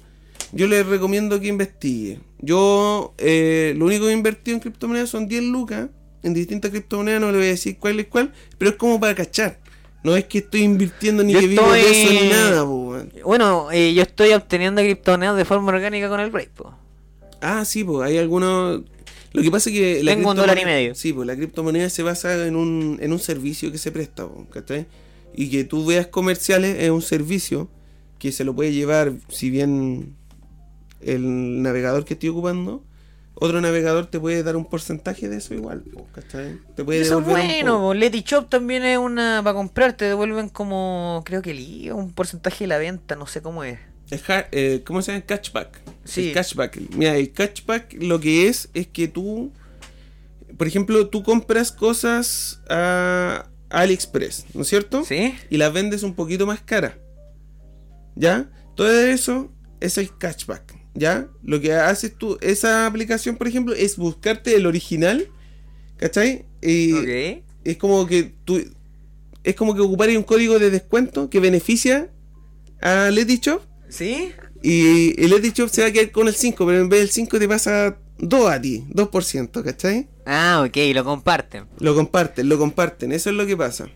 yo 0.53 0.67
les 0.67 0.87
recomiendo 0.87 1.39
que 1.41 1.49
investigue. 1.49 2.21
Yo, 2.39 3.15
eh, 3.19 3.75
lo 3.77 3.85
único 3.87 4.05
que 4.07 4.11
he 4.11 4.15
invertido 4.15 4.55
en 4.57 4.61
criptomonedas 4.61 5.11
son 5.11 5.29
10 5.29 5.43
lucas 5.45 5.89
en 6.23 6.35
distintas 6.35 6.71
criptomonedas, 6.71 7.21
no 7.21 7.31
le 7.33 7.39
voy 7.39 7.47
a 7.47 7.51
decir 7.51 7.79
cuál 7.79 7.99
es 8.01 8.07
cuál, 8.07 8.33
pero 8.59 8.73
es 8.73 8.77
como 8.77 8.99
para 9.01 9.15
cachar. 9.15 9.59
No 10.03 10.17
es 10.17 10.25
que 10.25 10.39
estoy 10.39 10.63
invirtiendo 10.63 11.23
ni 11.23 11.33
Yo 11.35 11.41
que 11.41 11.47
vivo 11.47 11.73
de 11.73 11.91
eso 11.91 12.13
ni 12.13 12.29
nada, 12.29 12.65
pues, 12.65 12.69
weón. 12.69 13.13
Bueno, 13.25 13.71
eh, 13.71 13.93
yo 13.93 14.03
estoy 14.03 14.33
obteniendo 14.33 14.81
criptomonedas 14.81 15.37
de 15.37 15.45
forma 15.45 15.73
orgánica 15.73 16.09
con 16.09 16.21
el 16.21 16.31
break, 16.31 16.51
po. 16.51 16.75
Ah, 17.41 17.65
sí, 17.65 17.85
pues 17.85 18.09
hay 18.09 18.19
algunos. 18.19 18.83
Lo 19.33 19.43
que 19.43 19.51
pasa 19.51 19.71
es 19.71 19.77
que 19.77 20.03
la 20.03 20.15
Tengo 20.15 20.31
un 20.31 20.37
dólar 20.37 20.59
y 20.59 20.65
medio. 20.65 20.95
Sí, 20.95 21.13
pues 21.13 21.27
la 21.27 21.37
criptomoneda 21.37 21.89
se 21.91 22.03
basa 22.03 22.47
en 22.47 22.57
un, 22.57 22.99
en 23.01 23.13
un 23.13 23.19
servicio 23.19 23.71
que 23.71 23.79
se 23.79 23.93
presta, 23.93 24.27
po, 24.27 24.47
¿cachai? 24.51 24.87
Y 25.35 25.51
que 25.51 25.65
tú 25.65 25.87
veas 25.87 26.07
comerciales 26.07 26.79
es 26.81 26.91
un 26.91 27.03
servicio 27.03 27.69
que 28.19 28.33
se 28.33 28.45
lo 28.45 28.55
puede 28.55 28.73
llevar, 28.73 29.13
si 29.29 29.51
bien 29.51 30.17
el 31.01 31.63
navegador 31.63 32.05
que 32.05 32.15
estoy 32.15 32.29
ocupando, 32.31 32.85
otro 33.41 33.61
navegador 33.61 34.07
te 34.07 34.21
puede 34.21 34.43
dar 34.43 34.55
un 34.55 34.67
porcentaje 34.67 35.29
de 35.29 35.39
eso 35.39 35.55
igual, 35.55 35.83
¿cachai? 36.13 36.59
Te 36.77 36.85
puede 36.85 37.01
Eso 37.01 37.19
es 37.19 37.27
devolver 37.27 37.43
un 37.43 37.49
bueno, 37.49 37.79
po. 37.81 37.95
Leti 37.95 38.21
Shop 38.21 38.49
también 38.49 38.85
es 38.85 38.99
una 38.99 39.41
para 39.43 39.55
comprar, 39.55 39.95
te 39.95 40.05
devuelven 40.05 40.51
como, 40.51 41.23
creo 41.25 41.41
que 41.41 41.53
el 41.53 41.61
IVA, 41.61 41.95
un 41.95 42.13
porcentaje 42.13 42.65
de 42.65 42.69
la 42.69 42.77
venta, 42.79 43.17
no 43.17 43.27
sé 43.27 43.41
cómo 43.41 43.65
es. 43.65 43.79
Es 44.11 44.23
eh, 44.29 44.83
¿Cómo 44.85 45.01
se 45.01 45.13
llama? 45.13 45.25
Catchback. 45.25 45.81
Sí. 46.05 46.29
El 46.29 46.35
catchback. 46.35 46.77
Mira, 46.95 47.17
el 47.17 47.33
catchback 47.33 47.95
lo 48.03 48.21
que 48.21 48.49
es 48.49 48.69
es 48.75 48.87
que 48.89 49.09
tú, 49.09 49.53
por 50.59 50.67
ejemplo, 50.67 51.09
tú 51.09 51.23
compras 51.23 51.73
cosas 51.73 52.61
a 52.69 53.47
AliExpress, 53.71 54.47
¿no 54.53 54.63
es 54.63 54.69
cierto? 54.69 55.03
¿Sí? 55.05 55.35
Y 55.49 55.57
las 55.57 55.73
vendes 55.73 56.03
un 56.03 56.15
poquito 56.15 56.47
más 56.47 56.61
cara. 56.61 56.99
¿Ya? 58.17 58.51
Todo 58.77 58.91
eso 58.91 59.51
es 59.81 59.97
el 59.97 60.15
catchback. 60.19 60.80
¿Ya? 60.95 61.29
Lo 61.43 61.61
que 61.61 61.73
haces 61.73 62.17
tú, 62.17 62.39
esa 62.41 62.87
aplicación, 62.87 63.37
por 63.37 63.49
ejemplo, 63.49 63.75
es 63.75 63.97
buscarte 63.97 64.55
el 64.57 64.67
original. 64.67 65.29
¿Cachai? 65.97 66.47
Y 66.63 66.95
es 67.65 67.77
como 67.77 68.07
que 68.07 68.35
tú. 68.45 68.61
Es 69.43 69.55
como 69.55 69.75
que 69.75 69.81
ocupar 69.81 70.09
un 70.11 70.23
código 70.23 70.59
de 70.59 70.71
descuento 70.71 71.31
que 71.31 71.41
beneficia 71.41 72.11
a 72.81 73.11
Leti 73.11 73.39
Shop. 73.39 73.63
¿Sí? 73.89 74.33
Y 74.63 75.23
el 75.23 75.31
Leti 75.31 75.51
Shop 75.51 75.69
se 75.69 75.83
va 75.83 75.89
a 75.89 75.93
quedar 75.93 76.11
con 76.11 76.29
el 76.29 76.35
5, 76.35 76.67
pero 76.67 76.81
en 76.81 76.89
vez 76.89 77.01
del 77.01 77.11
5 77.11 77.39
te 77.39 77.49
pasa 77.49 77.99
2 78.19 78.51
a 78.51 78.61
ti, 78.61 78.85
2%, 78.91 79.63
¿cachai? 79.63 80.09
Ah, 80.27 80.65
ok, 80.67 80.77
lo 80.95 81.05
comparten. 81.05 81.67
Lo 81.79 81.95
comparten, 81.95 82.49
lo 82.49 82.59
comparten, 82.59 83.13
eso 83.13 83.31
es 83.31 83.37
lo 83.37 83.47
que 83.47 83.57
pasa. 83.57 83.89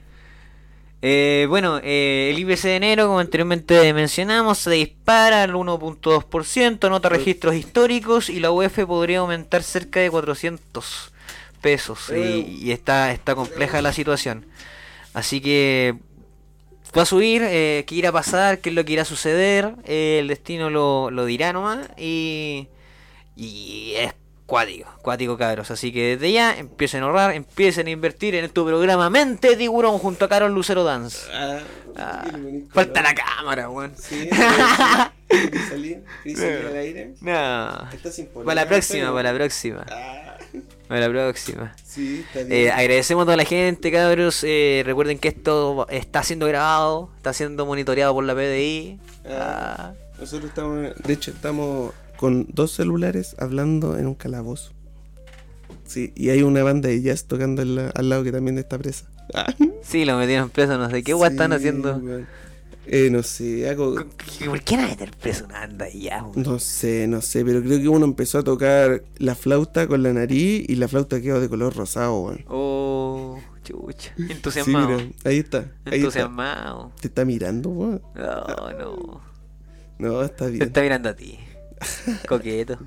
Eh, 1.06 1.44
bueno, 1.50 1.80
eh, 1.82 2.30
el 2.30 2.38
IPC 2.38 2.62
de 2.62 2.76
enero, 2.76 3.08
como 3.08 3.18
anteriormente 3.18 3.92
mencionamos, 3.92 4.56
se 4.56 4.70
dispara 4.70 5.42
al 5.42 5.52
1.2%, 5.52 6.88
nota 6.88 7.10
registros 7.10 7.54
históricos 7.56 8.30
y 8.30 8.40
la 8.40 8.50
UF 8.50 8.86
podría 8.86 9.18
aumentar 9.18 9.62
cerca 9.62 10.00
de 10.00 10.10
400 10.10 11.12
pesos. 11.60 12.10
Y, 12.10 12.58
y 12.58 12.72
está, 12.72 13.12
está 13.12 13.34
compleja 13.34 13.82
la 13.82 13.92
situación. 13.92 14.46
Así 15.12 15.42
que 15.42 15.94
va 16.96 17.02
a 17.02 17.04
subir, 17.04 17.42
eh, 17.44 17.84
qué 17.86 17.96
irá 17.96 18.08
a 18.08 18.12
pasar, 18.12 18.60
qué 18.60 18.70
es 18.70 18.74
lo 18.74 18.86
que 18.86 18.94
irá 18.94 19.02
a 19.02 19.04
suceder, 19.04 19.74
el 19.84 20.28
destino 20.28 20.70
lo, 20.70 21.10
lo 21.10 21.26
dirá 21.26 21.52
nomás 21.52 21.86
y, 21.98 22.68
y 23.36 23.92
es 23.98 24.14
cuático, 24.46 24.88
cuático 25.02 25.36
cabros. 25.36 25.70
Así 25.70 25.92
que 25.92 26.16
desde 26.16 26.32
ya 26.32 26.56
empiecen 26.56 27.02
a 27.02 27.06
ahorrar, 27.06 27.34
empiecen 27.34 27.86
a 27.86 27.90
invertir 27.90 28.34
en 28.34 28.48
tu 28.50 28.64
programa 28.66 29.10
Mente 29.10 29.56
Tiburón 29.56 29.98
junto 29.98 30.24
a 30.24 30.28
Carol 30.28 30.52
Lucero 30.52 30.84
Dance. 30.84 31.26
Ah, 31.96 32.24
falta 32.72 33.02
la 33.02 33.14
cámara, 33.14 33.70
weón. 33.70 33.92
Sí, 33.96 34.28
¿quieres 35.28 35.68
salir? 35.68 36.02
¿Quieres 36.22 36.40
salir 36.40 36.66
al 36.66 36.76
aire? 36.76 37.14
No. 37.20 38.44
Para 38.44 38.54
la 38.54 38.66
próxima, 38.68 39.12
para 39.12 39.32
la 39.32 39.34
próxima. 39.38 39.86
Ah, 39.90 40.36
Para 40.88 41.00
la 41.00 41.08
próxima. 41.08 41.74
sí, 41.84 42.24
está 42.26 42.40
Eh, 42.40 42.44
bien. 42.44 42.70
agradecemos 42.72 43.22
a 43.22 43.24
toda 43.26 43.36
la 43.36 43.44
gente, 43.44 43.90
cabros. 43.92 44.42
Eh, 44.44 44.82
recuerden 44.84 45.18
que 45.18 45.28
esto 45.28 45.86
está 45.88 46.22
siendo 46.22 46.46
grabado, 46.46 47.10
está 47.16 47.32
siendo 47.32 47.64
monitoreado 47.66 48.12
por 48.12 48.24
la 48.24 48.34
PDI. 48.34 48.98
Ah, 49.28 49.92
Nosotros 50.18 50.48
estamos, 50.50 50.94
de 50.96 51.12
hecho, 51.12 51.30
estamos 51.30 51.92
con 52.16 52.46
dos 52.52 52.72
celulares 52.72 53.36
hablando 53.38 53.98
en 53.98 54.06
un 54.06 54.14
calabozo. 54.14 54.72
Sí, 55.86 56.12
y 56.16 56.30
hay 56.30 56.42
una 56.42 56.62
banda 56.62 56.88
de 56.88 57.02
jazz 57.02 57.24
tocando 57.24 57.62
al, 57.62 57.74
la- 57.74 57.88
al 57.90 58.08
lado 58.08 58.24
que 58.24 58.32
también 58.32 58.58
está 58.58 58.78
presa. 58.78 59.06
Sí, 59.82 60.04
lo 60.06 60.16
metieron 60.16 60.48
preso, 60.48 60.78
no 60.78 60.88
sé 60.88 61.02
qué 61.02 61.12
guay 61.12 61.30
están 61.32 61.52
haciendo. 61.52 62.00
Eh, 62.86 63.08
no 63.10 63.22
sé, 63.22 63.68
algo, 63.68 63.94
¿Por 63.94 64.60
qué 64.62 64.74
a 64.76 64.78
meter 64.88 65.10
preso 65.12 65.44
una 65.46 65.60
banda 65.60 65.88
ya, 65.90 66.22
weón? 66.22 66.42
no 66.42 66.58
sé, 66.58 67.06
no 67.06 67.20
sé, 67.22 67.42
pero 67.44 67.62
creo 67.62 67.78
que 67.80 67.88
uno 67.88 68.04
empezó 68.04 68.38
a 68.38 68.42
tocar 68.44 69.02
la 69.18 69.34
flauta 69.34 69.86
con 69.86 70.02
la 70.02 70.12
nariz 70.12 70.64
y 70.68 70.74
la 70.76 70.86
flauta 70.88 71.20
quedó 71.20 71.40
de 71.40 71.48
color 71.48 71.74
rosado, 71.76 72.18
weón. 72.20 72.44
Oh, 72.48 73.38
chucha. 73.62 74.12
Sí, 74.16 74.26
Entusiasmado. 74.30 74.88
mira, 74.98 75.10
ahí 75.24 75.38
está, 75.38 75.58
ahí 75.58 75.66
está. 75.84 75.96
Entusiasmado. 75.96 76.92
¿Te 77.00 77.08
está 77.08 77.24
mirando, 77.24 77.70
weón? 77.70 78.02
No, 78.14 78.72
no. 78.78 79.20
No, 79.98 80.22
está 80.22 80.46
Te 80.46 80.50
bien. 80.52 80.62
está 80.64 80.82
mirando 80.82 81.08
a 81.10 81.14
ti. 81.14 81.38
Coqueto. 82.28 82.78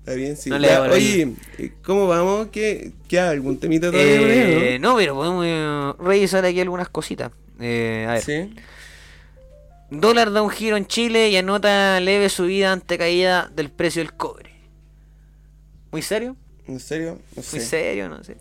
Está 0.00 0.14
bien, 0.14 0.36
sí. 0.36 0.48
No 0.50 0.58
Ya, 0.58 0.80
oye, 0.82 1.34
eh, 1.58 1.72
¿cómo 1.84 2.06
vamos? 2.06 2.48
¿Qué, 2.50 2.92
qué? 3.08 3.20
¿Algún 3.20 3.58
temita 3.58 3.90
todavía 3.90 4.74
Eh, 4.74 4.78
no, 4.80 4.96
pero 4.96 5.14
podemos 5.14 5.44
eh, 5.46 5.92
revisar 5.98 6.44
aquí 6.44 6.60
algunas 6.60 6.88
cositas. 6.88 7.30
Eh, 7.60 8.06
a 8.08 8.12
ver. 8.14 8.22
Sí. 8.22 8.54
Dólar 9.90 10.32
da 10.32 10.42
un 10.42 10.50
giro 10.50 10.76
en 10.76 10.86
Chile 10.86 11.28
y 11.30 11.36
anota 11.36 11.98
leve 12.00 12.28
subida 12.28 12.72
ante 12.72 12.98
caída 12.98 13.50
del 13.54 13.70
precio 13.70 14.02
del 14.02 14.12
cobre. 14.14 14.50
¿Muy 15.90 16.02
serio? 16.02 16.36
¿En 16.66 16.80
serio? 16.80 17.18
No 17.34 17.36
Muy 17.36 17.42
sé. 17.44 17.60
serio, 17.60 18.08
no 18.08 18.22
sé. 18.22 18.36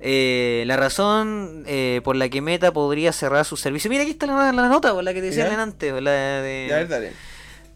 Eh, 0.00 0.64
la 0.66 0.76
razón 0.76 1.64
eh, 1.66 2.00
por 2.04 2.16
la 2.16 2.28
que 2.28 2.42
Meta 2.42 2.72
podría 2.72 3.12
cerrar 3.12 3.44
su 3.46 3.56
servicio. 3.56 3.88
Mira, 3.88 4.02
aquí 4.02 4.10
está 4.12 4.26
la, 4.26 4.52
la 4.52 4.68
nota, 4.68 4.92
por 4.92 5.02
la 5.04 5.14
que 5.14 5.20
te 5.20 5.26
decía 5.26 5.48
¿Ya? 5.48 5.62
antes. 5.62 6.02
La 6.02 6.10
de, 6.42 6.66
Ya, 6.68 6.74
a 6.74 6.78
ver, 6.80 6.88
dale. 6.88 7.12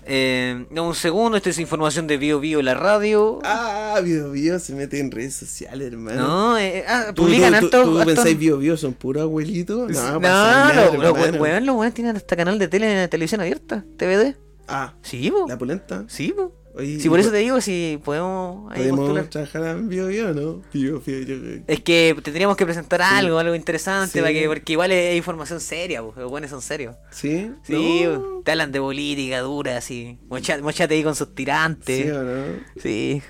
Eh, 0.08 0.66
no, 0.70 0.86
un 0.86 0.94
segundo, 0.94 1.36
esta 1.36 1.50
es 1.50 1.58
información 1.58 2.06
de 2.06 2.16
Bio 2.16 2.38
Bio, 2.38 2.62
la 2.62 2.74
radio. 2.74 3.40
Ah, 3.44 4.00
Bio 4.04 4.30
Bio 4.30 4.58
se 4.60 4.72
mete 4.74 5.00
en 5.00 5.10
redes 5.10 5.34
sociales, 5.34 5.88
hermano. 5.92 6.26
no, 6.26 6.58
eh, 6.58 6.84
ah, 6.86 7.06
¿Tú, 7.14 7.24
publican 7.24 7.50
tú, 7.50 7.56
harto. 7.66 7.82
tú, 7.84 7.98
harto- 7.98 8.06
pensáis 8.14 8.38
Bio 8.38 8.58
Bio 8.58 8.76
son 8.76 8.94
puros 8.94 9.22
abuelitos? 9.24 9.90
No, 9.90 10.12
No, 10.12 10.20
nada, 10.20 10.90
los 10.92 11.76
weones 11.76 11.94
tienen 11.94 12.16
hasta 12.16 12.36
canal 12.36 12.58
de 12.58 12.68
tele 12.68 13.02
en 13.02 13.10
televisión 13.10 13.40
abierta, 13.40 13.84
TVD. 13.96 14.36
Ah, 14.68 14.94
Sí, 15.02 15.30
po. 15.30 15.46
la 15.48 15.58
polenta. 15.58 16.04
Sí, 16.08 16.32
po. 16.36 16.52
Oye, 16.76 17.00
Sí, 17.00 17.08
por 17.08 17.18
¿y 17.18 17.22
eso 17.22 17.30
te 17.30 17.38
digo, 17.38 17.58
si 17.62 17.98
podemos 18.04 18.70
ahí 18.70 18.80
¿Podemos 18.80 19.00
postular. 19.00 19.26
trabajar 19.30 19.64
en 19.78 19.88
Bio 19.88 20.08
Bio, 20.08 20.34
no? 20.34 20.62
Bio 20.74 21.00
Bio, 21.00 21.18
yo 21.20 21.24
creo 21.24 21.40
que- 21.40 21.62
Es 21.72 21.80
que 21.80 22.14
tendríamos 22.22 22.56
que 22.56 22.66
presentar 22.66 23.00
Sí. 23.00 23.06
algo, 23.10 23.38
algo 23.38 23.54
interesante, 23.54 24.12
Sí. 24.12 24.18
para 24.20 24.32
que, 24.32 24.46
porque 24.46 24.72
igual 24.72 24.92
es 24.92 25.16
información 25.16 25.60
seria, 25.60 26.02
po, 26.02 26.12
los 26.16 26.30
buenos 26.30 26.50
son 26.50 26.60
serios. 26.60 26.94
¿Sí? 27.10 27.50
Sí, 27.62 28.02
No. 28.04 28.42
te 28.44 28.50
hablan 28.50 28.72
de 28.72 28.80
política 28.80 29.40
dura, 29.40 29.78
así. 29.78 30.18
Mocha- 30.28 30.60
Mochate 30.60 30.94
ahí 30.94 31.02
con 31.02 31.14
sus 31.14 31.28
¿Sí 31.28 31.34
tirantes. 31.34 32.12
o 32.12 32.22
no? 32.22 32.42
Sí. 32.82 33.22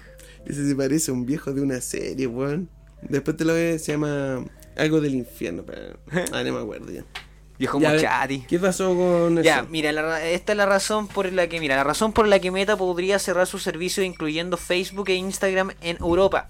Ese 0.45 0.69
se 0.69 0.75
parece 0.75 1.13
a 1.13 1.15
un 1.15 1.25
viejo 1.25 1.53
de 1.53 1.61
una 1.63 1.81
serie, 1.81 2.27
weón. 2.27 2.69
Después 3.03 3.37
te 3.37 3.45
lo 3.45 3.53
ves, 3.55 3.85
se 3.85 3.93
llama 3.93 4.45
algo 4.77 5.01
del 5.01 5.15
infierno, 5.15 5.65
pero... 5.65 5.99
Ah, 6.33 6.43
no 6.43 6.53
me 6.53 6.61
acuerdo 6.61 6.91
ya. 6.93 7.05
Viejo 7.59 7.81
Mochati. 7.81 8.41
¿Qué 8.41 8.59
pasó 8.59 8.95
con 8.95 9.43
Ya, 9.43 9.61
eso? 9.61 9.69
mira, 9.71 9.93
la 9.93 10.23
esta 10.25 10.53
es 10.53 10.59
la 10.59 10.67
razón 10.67 11.09
por 11.09 11.33
la 11.33 11.49
que, 11.49 11.59
mira, 11.61 11.77
la 11.77 11.85
razón 11.85 12.13
por 12.13 12.29
la 12.29 12.39
que 12.39 12.51
Meta 12.51 12.77
podría 12.77 13.19
cerrar 13.19 13.47
sus 13.47 13.63
servicios 13.63 14.05
incluyendo 14.05 14.57
Facebook 14.57 15.09
e 15.09 15.15
Instagram 15.15 15.73
en 15.81 15.97
Europa. 15.99 16.49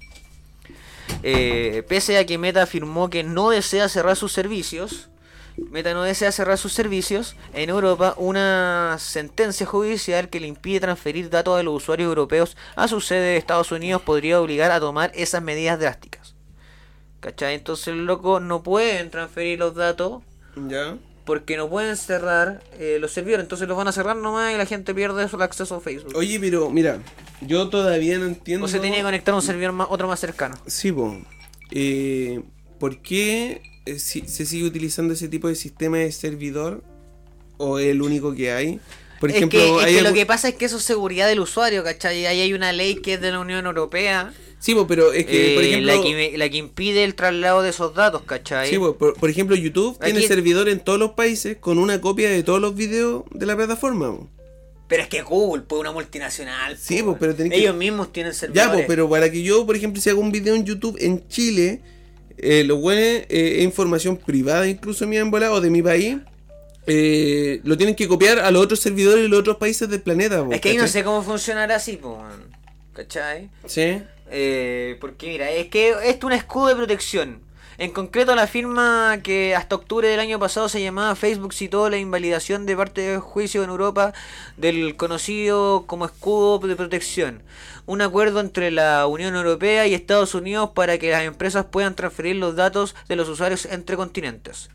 Eh, 1.23 1.85
pese 1.89 2.19
a 2.19 2.27
que 2.27 2.39
Meta 2.39 2.63
afirmó 2.63 3.09
que 3.11 3.23
no 3.23 3.51
desea 3.51 3.89
cerrar 3.89 4.17
sus 4.17 4.33
servicios, 4.33 5.09
Meta 5.57 5.95
no 5.95 6.03
desea 6.03 6.33
cerrar 6.33 6.59
sus 6.59 6.73
servicios 6.73 7.37
en 7.55 7.71
Europa, 7.71 8.15
una 8.19 8.97
sentencia 8.99 9.65
judicial 9.65 10.29
que 10.29 10.41
le 10.41 10.49
impide 10.49 10.81
transferir 10.81 11.31
datos 11.31 11.57
de 11.57 11.63
los 11.63 11.75
usuarios 11.75 12.09
europeos 12.09 12.57
a 12.75 12.89
su 12.89 13.01
sede 13.01 13.21
de 13.21 13.37
Estados 13.37 13.73
Unidos 13.73 14.03
podría 14.03 14.41
obligar 14.41 14.71
a 14.71 14.81
tomar 14.81 15.13
esas 15.15 15.43
medidas 15.43 15.79
drásticas. 15.79 16.35
¿Cachai? 17.21 17.55
Entonces, 17.55 17.95
loco, 17.95 18.41
no 18.41 18.63
pueden 18.63 19.11
transferir 19.11 19.59
los 19.59 19.75
datos 19.75 20.23
¿Ya? 20.69 20.97
porque 21.27 21.57
no 21.57 21.69
pueden 21.69 21.97
cerrar 21.97 22.63
eh, 22.79 22.99
los 23.01 23.11
servidores, 23.11 23.43
entonces 23.43 23.67
los 23.67 23.77
van 23.77 23.89
a 23.89 23.93
cerrar 23.93 24.15
nomás 24.17 24.55
y 24.55 24.57
la 24.57 24.65
gente 24.65 24.95
pierde 24.95 25.25
el 25.25 25.43
acceso 25.43 25.75
a 25.75 25.81
Facebook. 25.81 26.15
Oye, 26.15 26.39
pero 26.39 26.71
mira, 26.71 27.01
yo 27.41 27.69
todavía 27.69 28.17
no 28.19 28.27
entiendo... 28.27 28.65
o 28.65 28.69
se 28.69 28.79
tiene 28.79 28.99
que 28.99 29.03
conectar 29.03 29.33
a 29.35 29.37
un 29.37 29.43
servidor 29.43 29.73
más, 29.73 29.89
otro 29.91 30.07
más 30.07 30.21
cercano. 30.21 30.57
Sí, 30.67 30.93
po. 30.93 31.19
Eh, 31.73 32.43
¿Por 32.79 33.03
qué 33.03 33.61
eh, 33.87 33.99
si- 33.99 34.29
se 34.29 34.47
sigue 34.47 34.67
utilizando 34.67 35.15
ese 35.15 35.27
tipo 35.27 35.49
de 35.49 35.57
sistema 35.57 35.99
de 35.99 36.13
servidor? 36.13 36.85
¿O 37.59 37.81
es 37.81 37.87
el 37.89 38.03
único 38.03 38.33
que 38.33 38.53
hay? 38.53 38.79
Por 39.19 39.31
es 39.31 39.37
ejemplo, 39.37 39.59
que, 39.59 39.77
es 39.79 39.85
hay 39.85 39.95
que 39.97 40.03
lo 40.03 40.13
que 40.13 40.27
pasa 40.27 40.49
es 40.49 40.55
que 40.55 40.67
eso 40.67 40.77
es 40.77 40.85
seguridad 40.85 41.27
del 41.27 41.41
usuario, 41.41 41.83
¿cachai? 41.83 42.27
Ahí 42.27 42.41
hay 42.41 42.53
una 42.53 42.73
ley 42.73 42.97
que 43.03 43.15
es 43.15 43.21
de 43.21 43.33
la 43.33 43.41
Unión 43.41 43.67
Europea, 43.67 44.33
Sí, 44.67 44.75
pero 44.89 45.12
es 45.12 45.27
que, 45.27 45.53
por 45.55 45.62
eh, 45.62 45.69
ejemplo... 45.69 45.95
la, 45.95 46.03
que, 46.03 46.14
me- 46.14 46.37
la 46.39 46.49
que 46.49 46.57
impide 46.57 47.05
el 47.05 47.14
traslado 47.14 47.62
de 47.62 47.71
esos 47.71 47.95
datos, 47.95 48.23
¿cachai? 48.23 48.69
Sí, 48.69 48.77
po, 48.79 48.97
por, 48.97 49.14
por 49.14 49.31
ejemplo, 49.31 49.55
YouTube 49.55 49.97
tiene 50.03 50.21
servidor 50.23 50.69
en 50.69 50.81
todos 50.81 50.99
los 50.99 51.12
países 51.12 51.57
con 51.59 51.79
una 51.79 52.01
copia 52.01 52.29
de 52.29 52.43
todos 52.43 52.61
los 52.61 52.75
videos 52.75 53.23
de 53.31 53.47
la 53.47 53.55
plataforma. 53.55 54.17
Pero 54.89 55.03
es 55.05 55.09
que 55.09 55.23
Google, 55.23 55.62
pues 55.69 55.79
una 55.81 55.93
multinacional. 55.93 56.77
Sí, 56.77 56.99
po, 56.99 57.11
pues, 57.11 57.19
pero 57.21 57.35
tenés 57.37 57.53
que- 57.53 57.59
Ellos 57.61 57.77
mismos 57.77 58.12
tienen 58.12 58.33
Ya, 58.33 58.39
servidores. 58.41 58.71
pues, 58.73 58.87
pero 58.89 59.09
para 59.09 59.31
que 59.31 59.45
yo, 59.45 59.64
por 59.64 59.77
ejemplo, 59.77 60.03
si 60.03 60.11
hago 60.11 60.21
un 60.21 60.33
video 60.33 60.57
en 60.57 60.64
YouTube 60.64 60.97
en 61.01 61.29
Chile, 61.29 61.83
eh, 62.37 62.64
lo 62.64 62.77
bueno 62.79 63.01
es 63.01 63.21
eh, 63.29 63.59
es 63.59 63.62
información 63.64 64.17
privada 64.17 64.67
incluso 64.69 65.07
mía 65.07 65.21
en 65.21 65.31
bola 65.31 65.53
o 65.53 65.61
de 65.61 65.71
mi 65.71 65.81
país, 65.81 66.17
lo 67.64 67.77
tienen 67.77 67.95
que 67.95 68.09
copiar 68.09 68.41
a 68.41 68.51
los 68.51 68.62
otros 68.64 68.81
servidores 68.81 69.23
de 69.23 69.29
los 69.29 69.39
otros 69.39 69.59
países 69.59 69.89
del 69.89 70.01
planeta. 70.03 70.45
Es 70.51 70.61
que 70.61 70.71
ahí 70.71 70.77
no 70.77 70.89
sé 70.89 71.05
cómo 71.05 71.23
funcionará 71.23 71.77
así, 71.77 71.99
pues, 72.03 72.17
¿cachai? 72.95 73.49
Sí. 73.67 74.03
Eh, 74.31 74.97
porque 75.01 75.29
mira, 75.29 75.51
es 75.51 75.68
que 75.68 75.91
esto 75.91 76.05
es 76.05 76.24
un 76.24 76.33
escudo 76.33 76.68
de 76.68 76.77
protección. 76.77 77.47
En 77.79 77.91
concreto, 77.91 78.35
la 78.35 78.47
firma 78.47 79.18
que 79.22 79.55
hasta 79.55 79.77
octubre 79.77 80.09
del 80.09 80.18
año 80.18 80.39
pasado 80.39 80.68
se 80.70 80.81
llamaba 80.81 81.14
Facebook 81.14 81.53
citó 81.53 81.91
la 81.91 81.99
invalidación 81.99 82.64
de 82.64 82.74
parte 82.74 83.03
del 83.03 83.20
juicio 83.20 83.62
en 83.62 83.68
Europa 83.68 84.14
del 84.57 84.97
conocido 84.97 85.85
como 85.87 86.07
escudo 86.07 86.59
de 86.66 86.74
protección, 86.74 87.43
un 87.85 88.01
acuerdo 88.01 88.41
entre 88.41 88.70
la 88.70 89.07
Unión 89.07 89.35
Europea 89.35 89.87
y 89.87 89.93
Estados 89.93 90.35
Unidos 90.35 90.70
para 90.74 90.97
que 90.97 91.11
las 91.11 91.24
empresas 91.24 91.66
puedan 91.66 91.95
transferir 91.95 92.37
los 92.37 92.57
datos 92.57 92.95
de 93.09 93.16
los 93.16 93.29
usuarios 93.29 93.66
entre 93.66 93.97
continentes. 93.97 94.70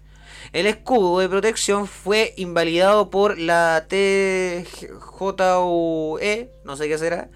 El 0.53 0.65
escudo 0.65 1.19
de 1.19 1.29
protección 1.29 1.87
fue 1.87 2.33
invalidado 2.35 3.09
por 3.09 3.37
la 3.39 3.85
TJUE, 5.19 6.49
no 6.65 6.75
sé 6.75 6.87
qué 6.89 6.97
será, 6.97 7.29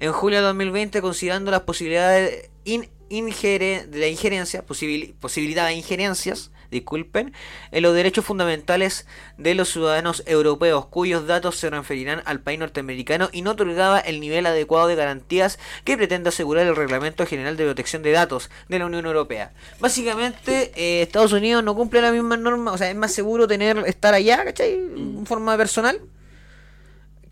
en 0.00 0.12
julio 0.12 0.38
de 0.38 0.44
2020 0.46 1.00
considerando 1.02 1.50
las 1.50 1.60
posibilidades 1.62 2.50
in- 2.64 2.88
ingere- 3.10 3.84
de 3.86 3.98
la 3.98 4.06
injerencia, 4.08 4.64
posibil- 4.66 5.14
posibilidad 5.20 5.66
de 5.66 5.74
injerencias, 5.74 6.50
disculpen, 6.72 7.32
en 7.70 7.82
los 7.82 7.94
derechos 7.94 8.24
fundamentales 8.24 9.06
de 9.38 9.54
los 9.54 9.68
ciudadanos 9.68 10.24
europeos 10.26 10.86
cuyos 10.86 11.26
datos 11.26 11.56
se 11.56 11.68
transferirán 11.68 12.22
al 12.24 12.40
país 12.40 12.58
norteamericano 12.58 13.28
y 13.32 13.42
no 13.42 13.52
otorgaba 13.52 14.00
el 14.00 14.18
nivel 14.18 14.46
adecuado 14.46 14.88
de 14.88 14.96
garantías 14.96 15.60
que 15.84 15.96
pretende 15.96 16.30
asegurar 16.30 16.66
el 16.66 16.74
Reglamento 16.74 17.26
General 17.26 17.56
de 17.56 17.64
Protección 17.64 18.02
de 18.02 18.10
Datos 18.10 18.50
de 18.68 18.78
la 18.80 18.86
Unión 18.86 19.06
Europea. 19.06 19.52
Básicamente, 19.78 20.72
eh, 20.74 21.02
Estados 21.02 21.32
Unidos 21.32 21.62
no 21.62 21.76
cumple 21.76 22.00
las 22.00 22.12
mismas 22.12 22.40
normas, 22.40 22.74
o 22.74 22.78
sea, 22.78 22.90
es 22.90 22.96
más 22.96 23.12
seguro 23.12 23.46
tener 23.46 23.78
estar 23.86 24.14
allá, 24.14 24.44
¿cachai? 24.44 24.72
En 24.72 25.26
forma 25.26 25.56
personal 25.56 26.00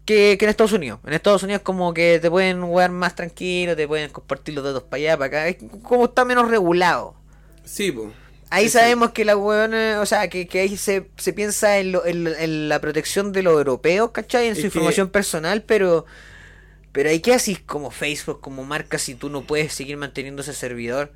que, 0.04 0.36
que 0.38 0.44
en 0.44 0.50
Estados 0.50 0.72
Unidos. 0.72 1.00
En 1.06 1.12
Estados 1.12 1.42
Unidos 1.42 1.62
como 1.62 1.94
que 1.94 2.18
te 2.20 2.30
pueden 2.30 2.62
jugar 2.62 2.90
más 2.90 3.14
tranquilo, 3.14 3.76
te 3.76 3.86
pueden 3.86 4.10
compartir 4.10 4.54
los 4.54 4.64
datos 4.64 4.82
para 4.82 4.96
allá, 4.96 5.16
para 5.16 5.26
acá. 5.26 5.48
Es 5.48 5.56
como 5.82 6.06
está 6.06 6.24
menos 6.24 6.48
regulado. 6.48 7.14
Sí, 7.64 7.92
pues. 7.92 8.08
Ahí 8.50 8.68
sabemos 8.68 9.10
que 9.12 9.24
la 9.24 9.36
huevona, 9.36 10.00
o 10.00 10.06
sea, 10.06 10.28
que, 10.28 10.46
que 10.48 10.60
ahí 10.60 10.76
se, 10.76 11.08
se 11.16 11.32
piensa 11.32 11.78
en, 11.78 11.92
lo- 11.92 12.04
en, 12.04 12.26
en 12.26 12.68
la 12.68 12.80
protección 12.80 13.32
de 13.32 13.42
los 13.42 13.52
europeos, 13.54 14.10
¿cachai? 14.10 14.48
En 14.48 14.54
su 14.56 14.62
que- 14.62 14.66
información 14.68 15.08
personal, 15.08 15.62
pero... 15.62 16.04
Pero 16.92 17.08
hay 17.10 17.20
que 17.20 17.32
así 17.32 17.54
como 17.54 17.92
Facebook, 17.92 18.40
como 18.40 18.64
marca, 18.64 18.98
si 18.98 19.14
tú 19.14 19.30
no 19.30 19.42
puedes 19.46 19.72
seguir 19.72 19.96
manteniendo 19.96 20.42
ese 20.42 20.52
servidor. 20.52 21.12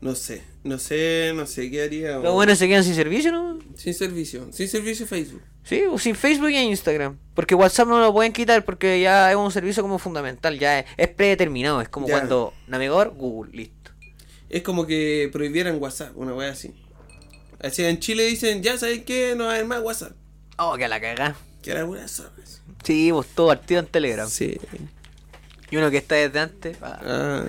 No 0.00 0.16
sé, 0.16 0.42
no 0.64 0.78
sé, 0.78 1.32
no 1.34 1.46
sé 1.46 1.70
qué 1.70 1.82
haría. 1.84 2.18
Los 2.18 2.34
buenos 2.34 2.58
se 2.58 2.66
quedan 2.66 2.82
sin 2.82 2.94
servicio, 2.96 3.30
¿no? 3.30 3.58
Sin 3.76 3.94
servicio, 3.94 4.48
sin 4.52 4.68
servicio 4.68 5.06
Facebook. 5.06 5.42
Sí, 5.62 5.82
o 5.88 5.98
sin 5.98 6.14
Facebook 6.16 6.50
y 6.50 6.56
Instagram. 6.56 7.18
Porque 7.34 7.54
WhatsApp 7.54 7.86
no 7.88 8.00
lo 8.00 8.12
pueden 8.12 8.32
quitar 8.32 8.64
porque 8.64 9.00
ya 9.00 9.30
es 9.30 9.36
un 9.36 9.50
servicio 9.52 9.82
como 9.82 9.98
fundamental, 9.98 10.58
ya 10.58 10.80
es, 10.80 10.86
es 10.96 11.08
predeterminado. 11.08 11.80
Es 11.80 11.88
como 11.88 12.08
Ya. 12.08 12.14
cuando 12.14 12.52
navegador, 12.66 13.10
Google, 13.14 13.52
listo. 13.56 13.76
Es 14.50 14.62
como 14.62 14.86
que 14.86 15.28
prohibieran 15.32 15.76
WhatsApp, 15.80 16.16
una 16.16 16.32
wea 16.34 16.50
así. 16.52 16.72
Así 17.60 17.84
en 17.84 17.98
Chile 17.98 18.24
dicen, 18.26 18.62
ya 18.62 18.78
saben 18.78 19.04
qué, 19.04 19.34
no 19.36 19.44
va 19.44 19.50
a 19.50 19.54
haber 19.54 19.66
más 19.66 19.80
WhatsApp. 19.82 20.12
Oh, 20.58 20.76
que 20.76 20.84
a 20.84 20.88
la 20.88 21.00
cagá. 21.00 21.36
Que 21.62 21.72
era 21.72 21.84
pura 21.84 22.06
zorras. 22.08 22.62
Sí, 22.84 23.10
pues 23.12 23.26
todo 23.34 23.48
partido 23.48 23.80
en 23.80 23.86
Telegram. 23.86 24.28
Sí. 24.28 24.58
Y 25.70 25.76
uno 25.76 25.90
que 25.90 25.98
está 25.98 26.14
desde 26.14 26.38
antes. 26.38 26.76
ah. 26.80 26.98
Ah, 27.02 27.44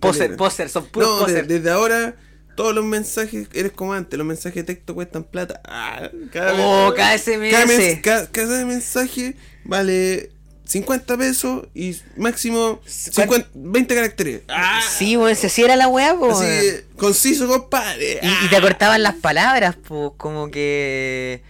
Poser, 0.00 0.36
poser, 0.36 0.68
son 0.68 0.86
puros 0.86 1.08
No, 1.08 1.16
de- 1.16 1.22
poser. 1.24 1.46
desde 1.46 1.70
ahora 1.70 2.14
todos 2.56 2.72
los 2.74 2.84
mensajes 2.84 3.48
eres 3.52 3.72
como 3.72 3.94
antes, 3.94 4.16
los 4.16 4.26
mensajes 4.26 4.64
de 4.64 4.74
texto 4.74 4.94
cuestan 4.94 5.24
plata. 5.24 5.60
Ah, 5.64 6.08
cada 6.30 6.52
Oh, 6.54 6.90
vez- 6.92 6.96
cada 6.98 7.14
SMS. 7.18 7.50
Cada, 7.50 7.66
mes- 7.66 8.00
ca- 8.00 8.28
cada 8.30 8.64
mensaje 8.64 9.34
vale 9.64 10.30
50 10.64 11.16
pesos 11.18 11.66
y 11.74 11.96
máximo 12.16 12.80
50 12.86 13.50
20 13.54 13.94
caracteres. 13.94 14.42
Ah, 14.48 14.80
Sí, 14.96 15.16
weón, 15.16 15.36
si 15.36 15.46
así 15.48 15.62
era 15.62 15.76
la 15.76 15.88
weá, 15.88 16.16
pues. 16.18 16.38
así, 16.40 16.68
conciso, 16.96 17.46
compadre. 17.46 18.20
Y, 18.22 18.46
y 18.46 18.48
te 18.48 18.60
cortaban 18.60 19.02
las 19.02 19.14
palabras, 19.16 19.76
pues, 19.86 20.12
como 20.16 20.50
que. 20.50 21.42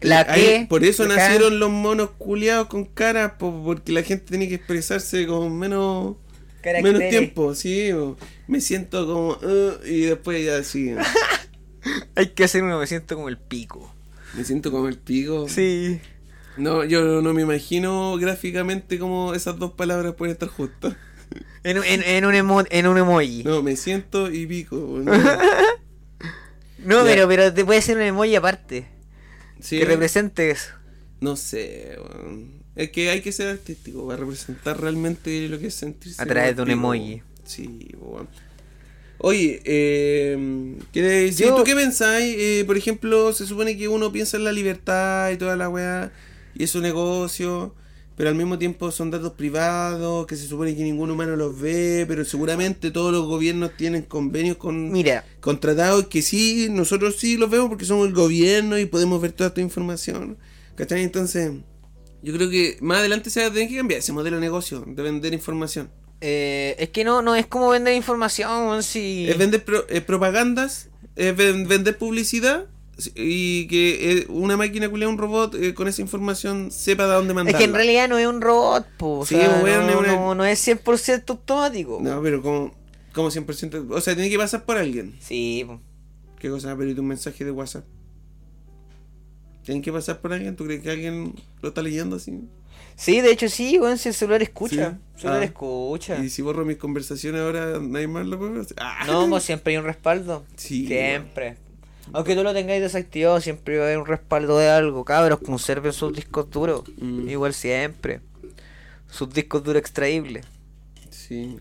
La 0.00 0.20
Ahí- 0.28 0.42
que. 0.60 0.66
por 0.68 0.84
eso 0.84 1.04
acá. 1.04 1.16
nacieron 1.16 1.58
los 1.58 1.70
monos 1.70 2.10
culiados 2.18 2.68
con 2.68 2.84
cara, 2.84 3.38
po, 3.38 3.62
porque 3.64 3.90
la 3.92 4.02
gente 4.02 4.26
tenía 4.32 4.48
que 4.48 4.54
expresarse 4.56 5.26
con 5.26 5.58
menos, 5.58 6.16
Caracteres. 6.62 6.82
menos 7.00 7.10
tiempo, 7.10 7.54
sí. 7.54 7.90
po. 7.92 8.16
Me 8.46 8.60
siento 8.60 9.06
como... 9.06 9.30
"Uh", 9.42 9.84
y 9.86 10.00
después 10.02 10.44
ya 10.44 10.62
sí. 10.62 10.94
Hay 12.14 12.28
que 12.28 12.44
hacer 12.44 12.62
uno, 12.62 12.78
me 12.78 12.86
siento 12.86 13.14
como 13.16 13.28
el 13.28 13.38
pico. 13.38 13.92
me 14.34 14.44
siento 14.44 14.70
como 14.70 14.88
el 14.88 14.98
pico. 14.98 15.48
Sí. 15.48 16.00
No, 16.56 16.84
yo 16.84 17.20
no 17.22 17.32
me 17.34 17.42
imagino 17.42 18.16
gráficamente 18.16 18.98
cómo 18.98 19.34
esas 19.34 19.58
dos 19.58 19.72
palabras 19.72 20.14
pueden 20.14 20.32
estar 20.32 20.48
juntas. 20.48 20.94
En, 21.64 21.78
en, 21.78 22.02
en, 22.02 22.24
un, 22.26 22.34
emo- 22.34 22.66
en 22.70 22.86
un 22.86 22.98
emoji. 22.98 23.42
No, 23.44 23.62
me 23.62 23.74
siento 23.76 24.30
y 24.30 24.46
pico. 24.46 24.76
¿no? 26.78 27.04
pero, 27.04 27.26
pero 27.28 27.52
te 27.52 27.64
puede 27.64 27.80
ser 27.82 27.96
un 27.96 28.02
emoji 28.02 28.36
aparte. 28.36 28.86
Sí, 29.60 29.78
Que 29.78 29.84
represente 29.84 30.50
eso. 30.50 30.70
No 31.20 31.36
sé. 31.36 31.98
Es 32.76 32.90
que 32.90 33.08
hay 33.10 33.20
que 33.22 33.32
ser 33.32 33.48
artístico 33.48 34.06
para 34.06 34.18
representar 34.20 34.80
realmente 34.80 35.48
lo 35.48 35.58
que 35.58 35.68
es 35.68 35.74
sentirse. 35.74 36.20
A 36.22 36.26
través 36.26 36.56
de 36.56 36.62
un 36.62 36.70
emoji. 36.70 37.22
Sí, 37.44 37.90
weón. 37.98 38.28
Oye, 39.18 39.62
eh, 39.64 40.76
¿qué 40.92 41.02
decir? 41.02 41.46
Yo- 41.46 41.54
¿tú 41.56 41.64
qué 41.64 41.74
pensáis? 41.74 42.34
Eh, 42.38 42.64
por 42.66 42.76
ejemplo, 42.76 43.32
se 43.32 43.46
supone 43.46 43.76
que 43.78 43.88
uno 43.88 44.12
piensa 44.12 44.36
en 44.36 44.44
la 44.44 44.52
libertad 44.52 45.30
y 45.30 45.38
toda 45.38 45.56
la 45.56 45.68
weá, 45.70 46.12
y 46.54 46.64
es 46.64 46.70
su 46.70 46.80
negocio, 46.80 47.74
pero 48.16 48.28
al 48.28 48.34
mismo 48.36 48.58
tiempo 48.58 48.90
son 48.92 49.10
datos 49.10 49.32
privados, 49.32 50.26
que 50.26 50.36
se 50.36 50.46
supone 50.46 50.76
que 50.76 50.82
ningún 50.84 51.10
humano 51.10 51.34
los 51.36 51.58
ve, 51.60 52.04
pero 52.06 52.24
seguramente 52.24 52.90
todos 52.90 53.12
los 53.12 53.26
gobiernos 53.26 53.76
tienen 53.76 54.02
convenios 54.02 54.56
con 54.56 54.92
Mira, 54.92 55.24
contratados 55.40 56.06
que 56.06 56.22
sí, 56.22 56.68
nosotros 56.70 57.16
sí 57.18 57.36
los 57.36 57.50
vemos 57.50 57.68
porque 57.68 57.84
somos 57.84 58.06
el 58.06 58.14
gobierno 58.14 58.78
y 58.78 58.86
podemos 58.86 59.20
ver 59.20 59.32
toda 59.32 59.48
esta 59.48 59.60
información. 59.60 60.38
¿Cachai? 60.76 61.02
Entonces, 61.02 61.52
yo 62.22 62.32
creo 62.34 62.48
que 62.50 62.78
más 62.80 62.98
adelante 62.98 63.30
se 63.30 63.40
va 63.40 63.46
a 63.48 63.52
tener 63.52 63.68
que 63.68 63.76
cambiar 63.76 63.98
ese 64.00 64.12
modelo 64.12 64.36
de 64.36 64.40
negocio, 64.42 64.84
de 64.86 65.02
vender 65.02 65.32
información. 65.34 65.90
eh, 66.20 66.74
es 66.78 66.88
que 66.90 67.04
no, 67.04 67.20
no 67.20 67.34
es 67.34 67.46
como 67.46 67.68
vender 67.70 67.94
información, 67.94 68.82
si... 68.82 69.28
Es 69.28 69.36
vender 69.38 69.64
pro- 69.64 69.86
eh, 69.88 70.00
propagandas, 70.00 70.88
es 71.16 71.36
ven- 71.36 71.68
vender 71.68 71.98
publicidad 71.98 72.66
y 73.16 73.66
que 73.66 74.12
eh, 74.12 74.26
una 74.28 74.56
máquina 74.56 74.88
culia, 74.88 75.08
un 75.08 75.18
robot 75.18 75.54
eh, 75.56 75.74
con 75.74 75.88
esa 75.88 76.00
información 76.02 76.70
sepa 76.70 77.06
de 77.06 77.14
dónde 77.14 77.30
Es 77.32 77.34
mandarla. 77.34 77.58
que 77.58 77.64
en 77.64 77.74
realidad 77.74 78.08
no 78.08 78.18
es 78.18 78.26
un 78.26 78.40
robot, 78.40 78.86
po, 78.96 79.18
o 79.20 79.26
Sí, 79.26 79.34
sea, 79.34 79.60
weón, 79.62 79.86
no, 79.86 79.90
es 79.92 79.96
una- 79.96 80.12
no, 80.16 80.34
no 80.36 80.44
es 80.44 80.60
100% 80.66 81.30
automático. 81.30 81.98
No, 82.02 82.22
pero 82.22 82.40
como, 82.42 82.74
como 83.12 83.30
100%. 83.30 83.86
O 83.90 84.00
sea, 84.00 84.14
tiene 84.14 84.30
que 84.30 84.38
pasar 84.38 84.64
por 84.64 84.76
alguien. 84.76 85.14
Sí, 85.20 85.64
po. 85.66 85.80
¿Qué 86.38 86.50
cosa? 86.50 86.76
Pero 86.76 86.90
¿y 86.90 86.94
tu 86.94 87.02
mensaje 87.02 87.44
de 87.44 87.50
WhatsApp? 87.50 87.84
¿Tienen 89.64 89.82
que 89.82 89.92
pasar 89.92 90.20
por 90.20 90.32
alguien? 90.32 90.56
¿Tú 90.56 90.64
crees 90.64 90.82
que 90.82 90.90
alguien 90.90 91.34
lo 91.62 91.68
está 91.70 91.82
leyendo 91.82 92.16
así? 92.16 92.40
sí, 92.96 93.20
de 93.20 93.32
hecho 93.32 93.48
sí, 93.48 93.78
weón, 93.80 93.98
si 93.98 94.08
el 94.10 94.14
celular 94.14 94.42
escucha. 94.42 94.90
Sí. 94.90 94.96
El 95.14 95.20
celular 95.20 95.42
Ah. 95.42 95.44
escucha. 95.46 96.24
Y 96.24 96.28
si 96.28 96.42
borro 96.42 96.64
mis 96.64 96.76
conversaciones 96.76 97.40
ahora, 97.40 97.78
nadie 97.80 98.06
más 98.06 98.26
lo 98.26 98.38
puede 98.38 98.60
hacer. 98.60 98.76
¡Ah! 98.78 99.04
No, 99.06 99.28
pues 99.28 99.42
siempre 99.44 99.72
hay 99.72 99.78
un 99.78 99.84
respaldo. 99.84 100.44
Sí, 100.56 100.86
Siempre. 100.86 101.56
Aunque 102.12 102.34
tú 102.34 102.42
lo 102.42 102.52
tengáis 102.52 102.82
desactivado, 102.82 103.40
siempre 103.40 103.78
va 103.78 103.84
a 103.84 103.86
haber 103.86 103.98
un 103.98 104.06
respaldo 104.06 104.58
de 104.58 104.68
algo. 104.68 105.04
Cabros, 105.04 105.40
conserven 105.40 105.92
sus 105.92 106.12
discos 106.14 106.50
duros. 106.50 106.84
Mm. 106.98 107.28
Igual 107.28 107.54
siempre. 107.54 108.20
Sus 109.08 109.32
discos 109.32 109.64
duros 109.64 109.80
extraíbles. 109.80 110.44
Sí. 111.10 111.58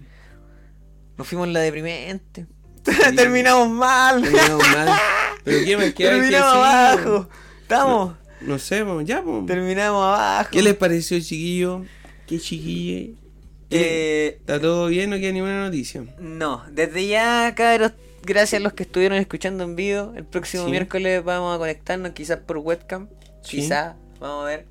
Nos 1.18 1.28
fuimos 1.28 1.48
en 1.48 1.54
la 1.54 1.60
deprimente. 1.62 2.48
Terminamos 3.16 3.70
mal. 3.70 4.22
Terminamos 4.22 4.68
mal. 4.70 5.00
Pero 5.44 5.66
¿qué 5.66 5.78
más? 5.78 5.86
¿Qué 5.86 5.86
hay 5.86 5.94
que 5.94 6.04
Terminamos 6.04 6.54
abajo. 6.54 7.30
Estamos. 7.62 8.16
No 8.41 8.60
sé, 8.60 8.84
pues, 8.84 9.08
ya, 9.08 9.22
pues. 9.22 9.46
Terminamos 9.46 10.04
abajo. 10.04 10.50
¿Qué 10.52 10.62
les 10.62 10.76
pareció, 10.76 11.20
chiquillo? 11.20 11.84
¿Qué 12.28 12.39
chiquille? 12.39 13.16
Eh, 13.70 14.38
¿Está 14.39 14.60
todo 14.60 14.88
bien? 14.88 15.10
¿No 15.10 15.18
queda 15.18 15.32
ninguna 15.32 15.66
noticia? 15.66 16.04
No, 16.20 16.64
desde 16.70 17.08
ya, 17.08 17.54
cabros, 17.56 17.94
gracias 18.26 18.60
a 18.60 18.64
los 18.64 18.74
que 18.74 18.84
estuvieron 18.84 19.18
escuchando 19.18 19.64
en 19.64 19.76
vivo. 19.76 20.14
El 20.16 20.26
próximo 20.26 20.66
Sí. 20.66 20.72
miércoles 20.72 21.24
vamos 21.24 21.56
a 21.56 21.60
conectarnos, 21.60 22.12
quizás 22.12 22.40
por 22.40 22.58
webcam. 22.58 23.08
Sí. 23.41 23.58
Quizás, 23.58 23.95
vamos 24.20 24.45
a 24.45 24.48
ver. 24.48 24.66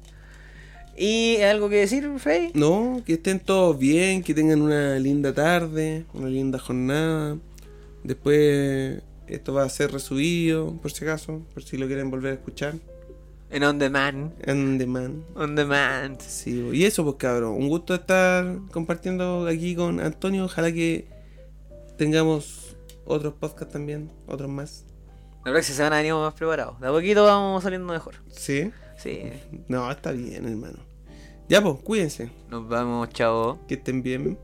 ¿Y 0.97 1.37
algo 1.43 1.69
que 1.71 1.77
decir, 1.77 2.09
Freddy? 2.19 2.51
No, 2.55 3.03
que 3.07 3.15
estén 3.15 3.41
todos 3.41 3.79
bien, 3.79 4.23
que 4.23 4.35
tengan 4.35 4.61
una 4.61 4.99
linda 4.99 5.33
tarde, 5.33 6.05
una 6.13 6.29
linda 6.29 6.59
jornada. 6.59 7.39
Después 8.05 9.01
esto 9.27 9.55
va 9.55 9.63
a 9.65 9.69
ser 9.69 9.91
resubido, 9.93 10.75
por 10.83 10.93
si 10.93 11.05
acaso, 11.05 11.41
por 11.55 11.63
si 11.63 11.79
lo 11.79 11.87
quieren 11.87 12.11
volver 12.11 12.33
a 12.33 12.35
escuchar. 12.35 12.75
En 13.51 13.65
On 13.65 13.79
Demand. 13.79 14.33
On 14.49 14.79
demand. 14.79 15.25
On 15.35 15.55
Demand. 15.55 16.19
Sí, 16.21 16.69
y 16.73 16.85
eso 16.85 17.05
pues 17.05 17.17
cabrón, 17.17 17.53
un 17.55 17.69
gusto 17.69 17.95
estar 17.95 18.59
compartiendo 18.71 19.47
aquí 19.47 19.75
con 19.75 20.01
Antonio, 20.01 20.45
ojalá 20.47 20.73
que 20.73 21.07
tengamos 21.99 22.62
otros 23.05 23.35
podcasts 23.35 23.73
también, 23.73 24.11
otros 24.27 24.49
más. 24.51 24.85
La 25.45 25.51
próxima 25.53 25.77
semana 25.77 25.97
venimos 25.97 26.25
más 26.25 26.35
preparados. 26.35 26.79
De 26.81 26.87
a 26.87 26.91
poquito 26.93 27.25
vamos 27.25 27.63
saliendo 27.63 27.93
mejor. 27.93 28.15
Sí, 28.31 28.71
Sí. 28.99 29.33
no, 29.69 29.91
está 29.91 30.13
bien 30.13 30.47
hermano. 30.47 30.79
Ya 31.49 31.61
pues, 31.63 31.81
cuídense, 31.83 32.31
Nos 32.49 32.69
vamos, 32.69 33.09
chao. 33.11 33.59
que 33.67 33.75
estén 33.75 34.03
bien. 34.03 34.39